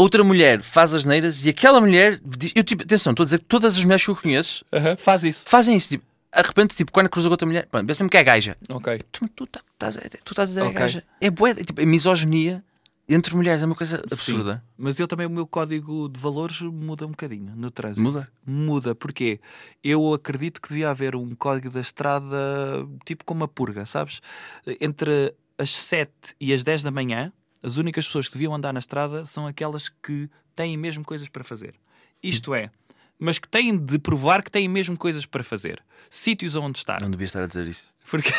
outra 0.01 0.23
mulher 0.25 0.63
faz 0.63 0.93
as 0.95 1.05
neiras 1.05 1.45
e 1.45 1.49
aquela 1.51 1.81
mulher. 1.81 2.21
diz- 2.25 2.53
Eu, 2.55 2.63
tipo, 2.65 2.83
atenção, 2.83 3.13
estou 3.13 3.25
a 3.25 3.27
dizer 3.27 3.39
que 3.39 3.45
todas 3.45 3.77
as 3.77 3.83
mulheres 3.85 4.05
que 4.05 4.11
eu 4.11 4.17
conheço 4.17 4.65
Aham, 4.73 4.97
Faz 4.97 5.25
isso. 5.25 5.45
fazem 5.47 5.77
isso. 5.77 5.89
Tipo, 5.91 6.05
de 6.35 6.43
repente, 6.43 6.77
tipo, 6.77 6.93
quando 6.93 7.09
cruza 7.09 7.29
com 7.29 7.33
outra 7.33 7.47
mulher, 7.47 7.69
pensa-me 7.87 8.09
que 8.09 8.17
é 8.17 8.23
gaja. 8.25 8.57
Ok. 8.69 9.01
Tu, 9.11 9.29
tu, 9.29 9.47
tá- 9.47 9.61
estás 9.73 9.97
a- 9.97 10.01
tu 10.01 10.33
estás 10.33 10.49
a 10.49 10.53
dizer 10.53 10.61
é 10.61 10.65
Ok. 10.65 10.75
gaja. 10.79 11.05
É 11.21 11.29
bué, 11.31 11.55
tipo, 11.55 11.81
a 11.83 11.87
misoginia 11.87 12.63
entre 13.09 13.35
mulheres 13.35 13.61
é 13.61 13.67
uma 13.67 13.75
coisa 13.75 14.01
absurda. 14.11 14.63
Mas 14.79 15.01
eu 15.01 15.09
também, 15.09 15.27
o 15.27 15.31
meu 15.31 15.45
código 15.45 16.09
de 16.09 16.21
valores 16.21 16.61
muda 16.61 17.05
um 17.07 17.11
bocadinho 17.11 17.53
no 17.57 17.69
trânsito. 17.69 18.01
Muda? 18.01 18.29
Muda, 18.47 18.95
porque 18.95 19.41
eu 19.83 20.15
acredito 20.15 20.61
que 20.63 20.69
devia 20.69 20.91
haver 20.91 21.17
um 21.17 21.35
código 21.35 21.71
da 21.71 21.81
estrada 21.81 22.37
tipo 23.05 23.25
como 23.25 23.41
uma 23.41 23.49
purga, 23.49 23.85
sabes? 23.85 24.21
Entre 24.81 25.35
as 25.59 25.71
7 25.73 26.13
e 26.41 26.53
as 26.55 26.63
10 26.63 26.85
da 26.85 26.93
manhã, 26.93 27.33
as 27.63 27.77
únicas 27.77 28.07
pessoas 28.07 28.27
que 28.27 28.35
deviam 28.35 28.55
andar 28.55 28.73
na 28.73 28.79
estrada 28.79 29.25
são 29.25 29.47
aquelas 29.47 29.89
que 29.89 30.29
têm 30.55 30.77
mesmo 30.77 31.05
coisas 31.05 31.29
para 31.29 31.45
fazer. 31.45 31.75
Isto 32.23 32.55
é, 32.55 32.71
mas 33.19 33.39
que 33.39 33.49
têm 33.49 33.77
de 33.77 33.99
provar 33.99 34.43
que 34.43 34.51
têm 34.51 34.69
mesmo 34.69 34.97
coisas 34.97 35.27
para 35.27 35.45
fazer. 35.45 35.83
Sítios 36.09 36.55
onde 36.55 36.79
estar. 36.79 37.01
Não 37.01 37.11
devia 37.11 37.27
estar 37.27 37.43
a 37.43 37.47
dizer 37.47 37.67
isso. 37.67 37.93
Porque 38.11 38.31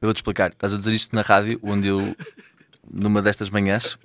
Eu 0.00 0.06
vou-te 0.06 0.18
explicar. 0.18 0.50
Estás 0.52 0.74
a 0.74 0.76
dizer 0.78 0.92
isto 0.92 1.14
na 1.16 1.22
rádio, 1.22 1.58
onde 1.62 1.88
eu, 1.88 2.14
numa 2.88 3.20
destas 3.20 3.50
manhãs, 3.50 3.98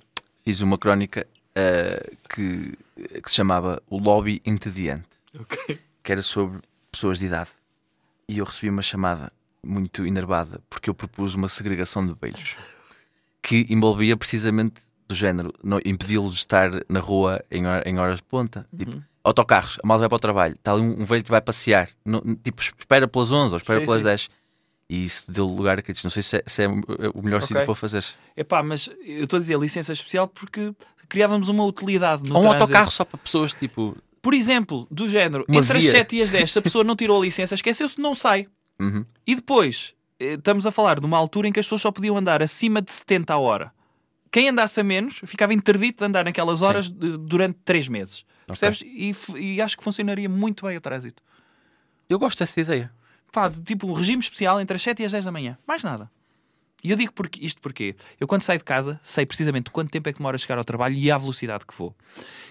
fiz 0.44 0.60
uma 0.60 0.76
crónica 0.76 1.26
ah, 1.54 2.04
que, 2.28 2.76
que 3.22 3.28
se 3.30 3.36
chamava 3.36 3.82
O 3.88 3.98
Lobby 3.98 4.42
Entediante, 4.44 5.06
Ok. 5.38 5.78
que 6.02 6.12
era 6.12 6.22
sobre 6.22 6.60
pessoas 6.90 7.18
de 7.18 7.26
idade. 7.26 7.50
E 8.28 8.38
eu 8.38 8.44
recebi 8.44 8.70
uma 8.70 8.82
chamada 8.82 9.32
muito 9.62 10.04
enervada, 10.06 10.60
porque 10.68 10.90
eu 10.90 10.94
propus 10.94 11.34
uma 11.34 11.48
segregação 11.48 12.06
de 12.06 12.14
velhos 12.20 12.56
que 13.46 13.66
envolvia 13.68 14.16
precisamente 14.16 14.76
do 15.06 15.14
género, 15.14 15.52
impedi-los 15.84 16.32
de 16.32 16.38
estar 16.38 16.70
na 16.88 16.98
rua 16.98 17.44
em, 17.50 17.66
hor- 17.66 17.82
em 17.84 17.98
horas 17.98 18.16
de 18.18 18.22
ponta. 18.24 18.66
Tipo, 18.76 19.02
autocarros, 19.22 19.78
a 19.84 19.86
malta 19.86 20.00
vai 20.00 20.08
para 20.08 20.16
o 20.16 20.18
trabalho, 20.18 20.54
está 20.54 20.72
ali 20.72 20.80
um, 20.80 21.02
um 21.02 21.04
velho 21.04 21.22
que 21.22 21.30
vai 21.30 21.42
passear, 21.42 21.90
não- 22.04 22.22
tipo, 22.42 22.62
espera 22.62 23.06
pelas 23.06 23.30
11 23.30 23.52
ou 23.52 23.58
espera 23.58 23.80
Sim, 23.80 23.84
pelas 23.86 24.00
sim. 24.00 24.04
10. 24.06 24.28
E 24.88 25.04
isso 25.04 25.30
deu 25.30 25.46
lugar 25.46 25.78
a 25.78 25.82
críticas. 25.82 26.04
Não 26.04 26.10
sei 26.10 26.22
se 26.22 26.36
é, 26.38 26.42
se 26.46 26.62
é 26.62 26.68
o 26.68 27.22
melhor 27.22 27.36
Ok. 27.38 27.48
sítio 27.48 27.64
para 27.66 27.74
fazer. 27.74 28.04
Epá, 28.36 28.62
mas 28.62 28.88
eu 29.04 29.24
estou 29.24 29.36
a 29.38 29.40
dizer 29.40 29.58
licença 29.58 29.92
especial 29.92 30.26
porque 30.28 30.74
criávamos 31.08 31.48
uma 31.48 31.64
utilidade 31.64 32.22
no 32.28 32.34
Ou 32.34 32.40
um 32.40 32.42
trânsito. 32.42 32.62
autocarro 32.62 32.90
só 32.90 33.04
para 33.04 33.18
pessoas 33.18 33.52
tipo. 33.54 33.96
Por 34.22 34.32
exemplo, 34.32 34.86
do 34.90 35.06
género, 35.08 35.44
Uma 35.48 35.60
entre 35.60 35.76
as 35.78 35.84
via. 35.84 35.92
7 35.92 36.16
e 36.16 36.22
as 36.22 36.30
10, 36.30 36.50
se 36.50 36.58
a 36.58 36.62
pessoa 36.62 36.82
não 36.82 36.96
tirou 36.96 37.20
a 37.20 37.24
licença, 37.24 37.54
esqueceu-se, 37.54 37.98
não 38.00 38.14
sai. 38.14 38.46
Uhum. 38.80 39.04
E 39.26 39.34
depois, 39.34 39.94
estamos 40.34 40.66
a 40.66 40.72
falar 40.72 40.98
de 41.00 41.06
uma 41.06 41.16
altura 41.16 41.48
em 41.48 41.52
que 41.52 41.60
as 41.60 41.66
pessoas 41.66 41.82
só 41.82 41.92
podiam 41.92 42.16
andar 42.16 42.42
acima 42.42 42.80
de 42.82 42.92
70 42.92 43.32
a 43.32 43.38
hora. 43.38 43.72
Quem 44.30 44.48
andasse 44.48 44.80
a 44.80 44.84
menos 44.84 45.20
ficava 45.24 45.54
interdito 45.54 45.98
de 45.98 46.04
andar 46.04 46.24
naquelas 46.24 46.60
horas 46.62 46.88
de- 46.90 47.16
durante 47.18 47.58
3 47.64 47.86
meses. 47.88 48.24
Percebes? 48.46 48.82
E, 48.82 49.12
e 49.38 49.62
acho 49.62 49.76
que 49.76 49.84
funcionaria 49.84 50.28
muito 50.28 50.66
bem 50.66 50.76
o 50.76 50.80
trânsito. 50.80 51.22
Eu 52.08 52.18
gosto 52.18 52.38
dessa 52.40 52.60
ideia. 52.60 52.92
Pá, 53.32 53.48
de, 53.48 53.60
tipo 53.62 53.86
um 53.86 53.92
regime 53.92 54.20
especial 54.20 54.60
entre 54.60 54.74
as 54.76 54.82
7 54.82 55.02
e 55.02 55.04
as 55.06 55.12
10 55.12 55.24
da 55.24 55.32
manhã. 55.32 55.56
Mais 55.66 55.82
nada. 55.82 56.10
E 56.82 56.90
eu 56.90 56.96
digo 56.96 57.12
porque, 57.14 57.42
isto 57.44 57.60
porque 57.62 57.96
eu 58.20 58.26
quando 58.28 58.42
saio 58.42 58.58
de 58.58 58.64
casa 58.64 59.00
sei 59.02 59.24
precisamente 59.24 59.70
quanto 59.70 59.90
tempo 59.90 60.08
é 60.08 60.12
que 60.12 60.18
demora 60.18 60.34
a 60.36 60.38
chegar 60.38 60.58
ao 60.58 60.64
trabalho 60.64 60.94
e 60.94 61.10
à 61.10 61.16
velocidade 61.16 61.64
que 61.66 61.74
vou. 61.74 61.96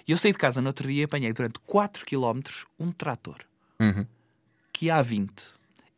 E 0.08 0.12
eu 0.12 0.18
saí 0.18 0.32
de 0.32 0.38
casa 0.40 0.60
no 0.62 0.68
outro 0.68 0.88
dia 0.88 1.02
e 1.02 1.04
apanhei 1.04 1.32
durante 1.34 1.60
4 1.68 2.04
km 2.06 2.40
um 2.80 2.92
trator 2.92 3.38
Uhum. 3.80 4.06
que 4.72 4.90
a 4.90 5.02
20. 5.04 5.32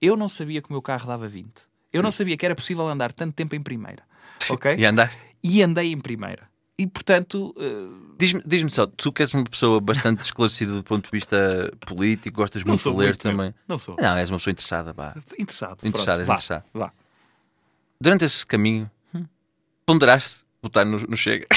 Eu 0.01 0.15
não 0.15 0.29
sabia 0.29 0.61
que 0.61 0.69
o 0.69 0.73
meu 0.73 0.81
carro 0.81 1.07
dava 1.07 1.27
20. 1.27 1.51
Eu 1.91 2.03
não 2.03 2.11
sabia 2.11 2.35
que 2.35 2.45
era 2.45 2.55
possível 2.55 2.87
andar 2.87 3.13
tanto 3.13 3.33
tempo 3.33 3.55
em 3.55 3.61
primeira. 3.61 4.03
Ok? 4.49 4.75
E 4.77 4.85
andaste. 4.85 5.19
E 5.41 5.61
andei 5.63 5.91
em 5.91 5.99
primeira. 5.99 6.49
E 6.77 6.85
portanto, 6.85 7.55
eh, 7.57 8.15
Diz-me 8.17 8.41
diz 8.45 8.73
só, 8.73 8.85
tu 8.85 9.11
que 9.13 9.21
és 9.23 9.33
uma 9.33 9.45
pessoa 9.45 9.79
bastante 9.79 10.21
esclarecida 10.23 10.73
do 10.73 10.83
ponto 10.83 11.05
de 11.05 11.11
vista 11.11 11.71
político, 11.85 12.35
gostas 12.35 12.63
muito 12.63 12.81
de 12.81 12.89
ler 12.89 13.05
muito, 13.05 13.19
também. 13.19 13.53
Não 13.65 13.77
sou. 13.77 13.95
Não, 13.97 14.17
és 14.17 14.29
uma 14.29 14.37
pessoa 14.37 14.51
interessada, 14.51 14.91
vá. 14.91 15.15
Interessado. 15.39 15.87
Interessado, 15.87 16.19
és 16.19 16.27
Vá, 16.27 16.33
interessado. 16.33 16.63
Vá. 16.73 16.91
Durante 17.99 18.25
esse 18.25 18.45
caminho, 18.45 18.91
ponderaste 19.85 20.43
votar 20.61 20.85
no, 20.85 20.99
no 20.99 21.15
Chega. 21.15 21.47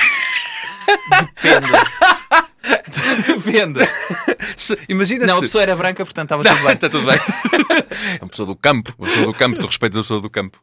Depende. 1.34 1.66
Se- 4.56 4.78
Imagina 4.88 5.26
Não, 5.26 5.34
a 5.34 5.36
se. 5.36 5.42
pessoa 5.42 5.62
era 5.62 5.76
branca, 5.76 6.04
portanto 6.04 6.34
estava 6.34 6.42
tudo 6.44 6.64
bem. 6.64 6.72
Está 6.74 6.88
tudo 6.90 7.06
bem. 7.06 7.18
é 8.20 8.22
uma 8.22 8.28
pessoa 8.28 8.46
do 8.46 8.56
campo. 8.56 8.94
Uma 8.98 9.06
pessoa 9.08 9.26
do 9.26 9.34
campo. 9.34 9.58
Tu 9.60 9.66
respeitas 9.66 9.98
a 9.98 10.02
pessoa 10.02 10.20
do 10.20 10.30
campo. 10.30 10.60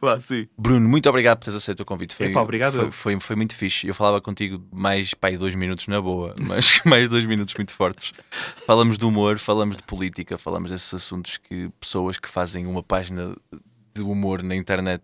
Vá, 0.00 0.18
sim. 0.18 0.48
Bruno, 0.56 0.88
muito 0.88 1.08
obrigado 1.10 1.38
por 1.38 1.44
teres 1.44 1.62
aceito 1.62 1.80
o 1.80 1.84
convite. 1.84 2.14
Foi, 2.14 2.26
Epá, 2.26 2.40
obrigado 2.40 2.72
Foi, 2.74 2.90
foi, 2.90 3.20
foi 3.20 3.36
muito 3.36 3.54
fixe. 3.54 3.86
Eu 3.86 3.94
falava 3.94 4.18
contigo 4.20 4.64
mais 4.72 5.12
pai 5.12 5.36
dois 5.36 5.54
minutos 5.54 5.86
na 5.88 6.00
boa, 6.00 6.34
mas 6.40 6.80
mais 6.86 7.06
dois 7.08 7.26
minutos 7.26 7.54
muito 7.54 7.72
fortes. 7.72 8.12
Falamos 8.66 8.96
de 8.96 9.04
humor, 9.04 9.38
falamos 9.38 9.76
de 9.76 9.82
política, 9.82 10.38
falamos 10.38 10.70
desses 10.70 10.92
assuntos 10.94 11.36
que 11.36 11.68
pessoas 11.78 12.18
que 12.18 12.28
fazem 12.30 12.66
uma 12.66 12.82
página 12.82 13.36
de 13.94 14.02
humor 14.02 14.42
na 14.42 14.56
internet 14.56 15.02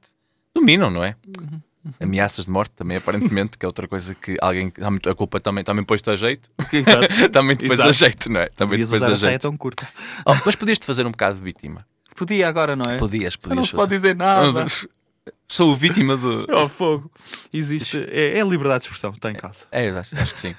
dominam, 0.54 0.90
não 0.90 1.04
é? 1.04 1.14
Uhum, 1.38 1.60
Ameaças 2.00 2.44
de 2.46 2.50
morte 2.50 2.72
também, 2.76 2.96
aparentemente, 2.96 3.58
que 3.58 3.64
é 3.64 3.68
outra 3.68 3.86
coisa 3.86 4.14
que 4.14 4.36
alguém. 4.40 4.72
A 5.08 5.14
culpa 5.14 5.38
também, 5.40 5.62
também 5.64 5.84
pôs-te 5.84 6.08
a 6.10 6.16
jeito. 6.16 6.48
Exato. 6.72 7.06
também 7.32 7.56
depois 7.56 7.78
Exato. 7.78 7.88
a 7.88 7.92
jeito, 7.92 8.28
não 8.30 8.40
é? 8.40 8.48
Também 8.48 8.70
Podias 8.78 8.90
depois 8.90 9.02
usar 9.02 9.26
a 9.26 9.30
jeito. 9.30 9.42
tão 9.42 9.56
curta. 9.56 9.88
Oh, 10.26 10.34
mas 10.46 10.56
podias-te 10.56 10.86
fazer 10.86 11.06
um 11.06 11.10
bocado 11.10 11.36
de 11.38 11.42
vítima. 11.44 11.86
Podia 12.16 12.48
agora, 12.48 12.74
não 12.76 12.90
é? 12.90 12.96
Podias, 12.96 13.34
Não 13.42 13.48
podias 13.50 13.68
se 13.68 13.74
pode 13.74 13.90
dizer 13.94 14.14
nada. 14.16 14.66
Sou 15.48 15.74
vítima 15.74 16.16
do. 16.16 16.46
Oh, 16.50 16.68
fogo. 16.68 17.10
Existe. 17.52 17.98
É, 18.10 18.38
é 18.38 18.44
liberdade 18.44 18.80
de 18.80 18.84
expressão, 18.86 19.10
está 19.10 19.30
em 19.30 19.34
causa. 19.34 19.64
É, 19.72 19.88
eu 19.88 19.98
acho, 19.98 20.16
acho 20.18 20.34
que 20.34 20.40
sim. 20.40 20.54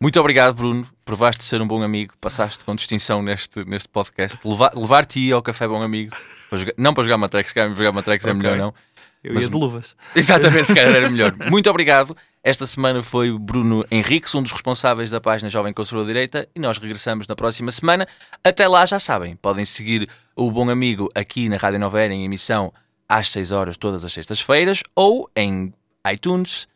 Muito 0.00 0.18
obrigado, 0.18 0.54
Bruno. 0.54 0.86
Provaste 1.04 1.44
ser 1.44 1.62
um 1.62 1.66
bom 1.66 1.80
amigo. 1.82 2.14
Passaste 2.20 2.64
com 2.64 2.74
distinção 2.74 3.22
neste, 3.22 3.64
neste 3.64 3.88
podcast. 3.88 4.36
Levar- 4.44 4.74
Levar-te 4.76 5.30
ao 5.32 5.40
café 5.42 5.68
bom 5.68 5.80
amigo. 5.80 6.14
Para 6.50 6.58
jogar- 6.58 6.74
não 6.76 6.92
para 6.92 7.04
jogar 7.04 7.18
Matrex, 7.18 7.48
se 7.50 7.54
calhar 7.54 7.74
jogar 7.76 7.92
Matrex 7.92 8.24
é 8.24 8.30
Ok. 8.30 8.42
melhor, 8.42 8.58
não. 8.58 8.74
Eu 9.22 9.34
Mas- 9.34 9.44
ia 9.44 9.48
de 9.48 9.56
luvas. 9.56 9.94
Exatamente, 10.14 10.66
se 10.68 10.74
calhar 10.74 10.94
era 10.94 11.08
melhor. 11.08 11.34
Muito 11.50 11.70
obrigado. 11.70 12.16
Esta 12.42 12.66
semana 12.66 13.02
foi 13.02 13.30
o 13.30 13.38
Bruno 13.38 13.84
Henriques, 13.90 14.34
um 14.34 14.42
dos 14.42 14.50
responsáveis 14.50 15.10
da 15.10 15.20
página 15.20 15.48
Jovem 15.48 15.72
Conservador 15.72 16.08
Direita, 16.08 16.48
e 16.54 16.58
nós 16.58 16.78
regressamos 16.78 17.26
na 17.28 17.36
próxima 17.36 17.70
semana. 17.70 18.06
Até 18.42 18.66
lá, 18.66 18.84
já 18.84 18.98
sabem, 18.98 19.36
podem 19.36 19.64
seguir 19.64 20.08
o 20.34 20.50
Bom 20.50 20.68
Amigo 20.68 21.08
aqui 21.14 21.48
na 21.48 21.56
Rádio 21.56 21.78
Nova 21.78 22.00
Era 22.00 22.12
em 22.12 22.24
emissão 22.24 22.72
às 23.08 23.30
6 23.30 23.52
horas 23.52 23.76
todas 23.76 24.04
as 24.04 24.12
sextas-feiras 24.12 24.82
ou 24.96 25.30
em 25.36 25.72
iTunes, 26.12 26.66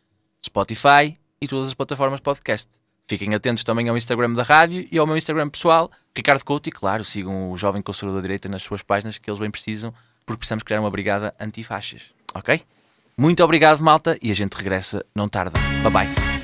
Spotify 0.45 1.17
e 1.41 1.47
todas 1.47 1.67
as 1.67 1.73
plataformas 1.73 2.19
podcast. 2.21 2.69
Fiquem 3.09 3.33
atentos 3.33 3.63
também 3.63 3.89
ao 3.89 3.97
Instagram 3.97 4.33
da 4.33 4.43
rádio 4.43 4.87
e 4.91 4.97
ao 4.97 5.07
meu 5.07 5.17
Instagram 5.17 5.49
pessoal, 5.49 5.89
Ricardo 6.15 6.43
Couto, 6.43 6.69
e 6.69 6.71
claro, 6.71 7.03
sigam 7.03 7.51
o 7.51 7.57
Jovem 7.57 7.81
Conservador 7.81 8.21
Direita 8.21 8.47
nas 8.49 8.61
suas 8.63 8.81
páginas 8.81 9.17
que 9.17 9.29
eles 9.29 9.39
bem 9.39 9.49
precisam, 9.51 9.93
porque 10.25 10.39
precisamos 10.39 10.63
criar 10.63 10.79
uma 10.81 10.91
brigada 10.91 11.33
antifaixas. 11.39 12.16
Ok? 12.33 12.61
Muito 13.17 13.43
obrigado, 13.43 13.81
malta, 13.81 14.17
e 14.21 14.29
a 14.29 14.35
gente 14.35 14.53
regressa 14.53 15.03
não 15.15 15.27
tarda. 15.27 15.59
Bye 15.81 15.91
bye. 15.91 16.36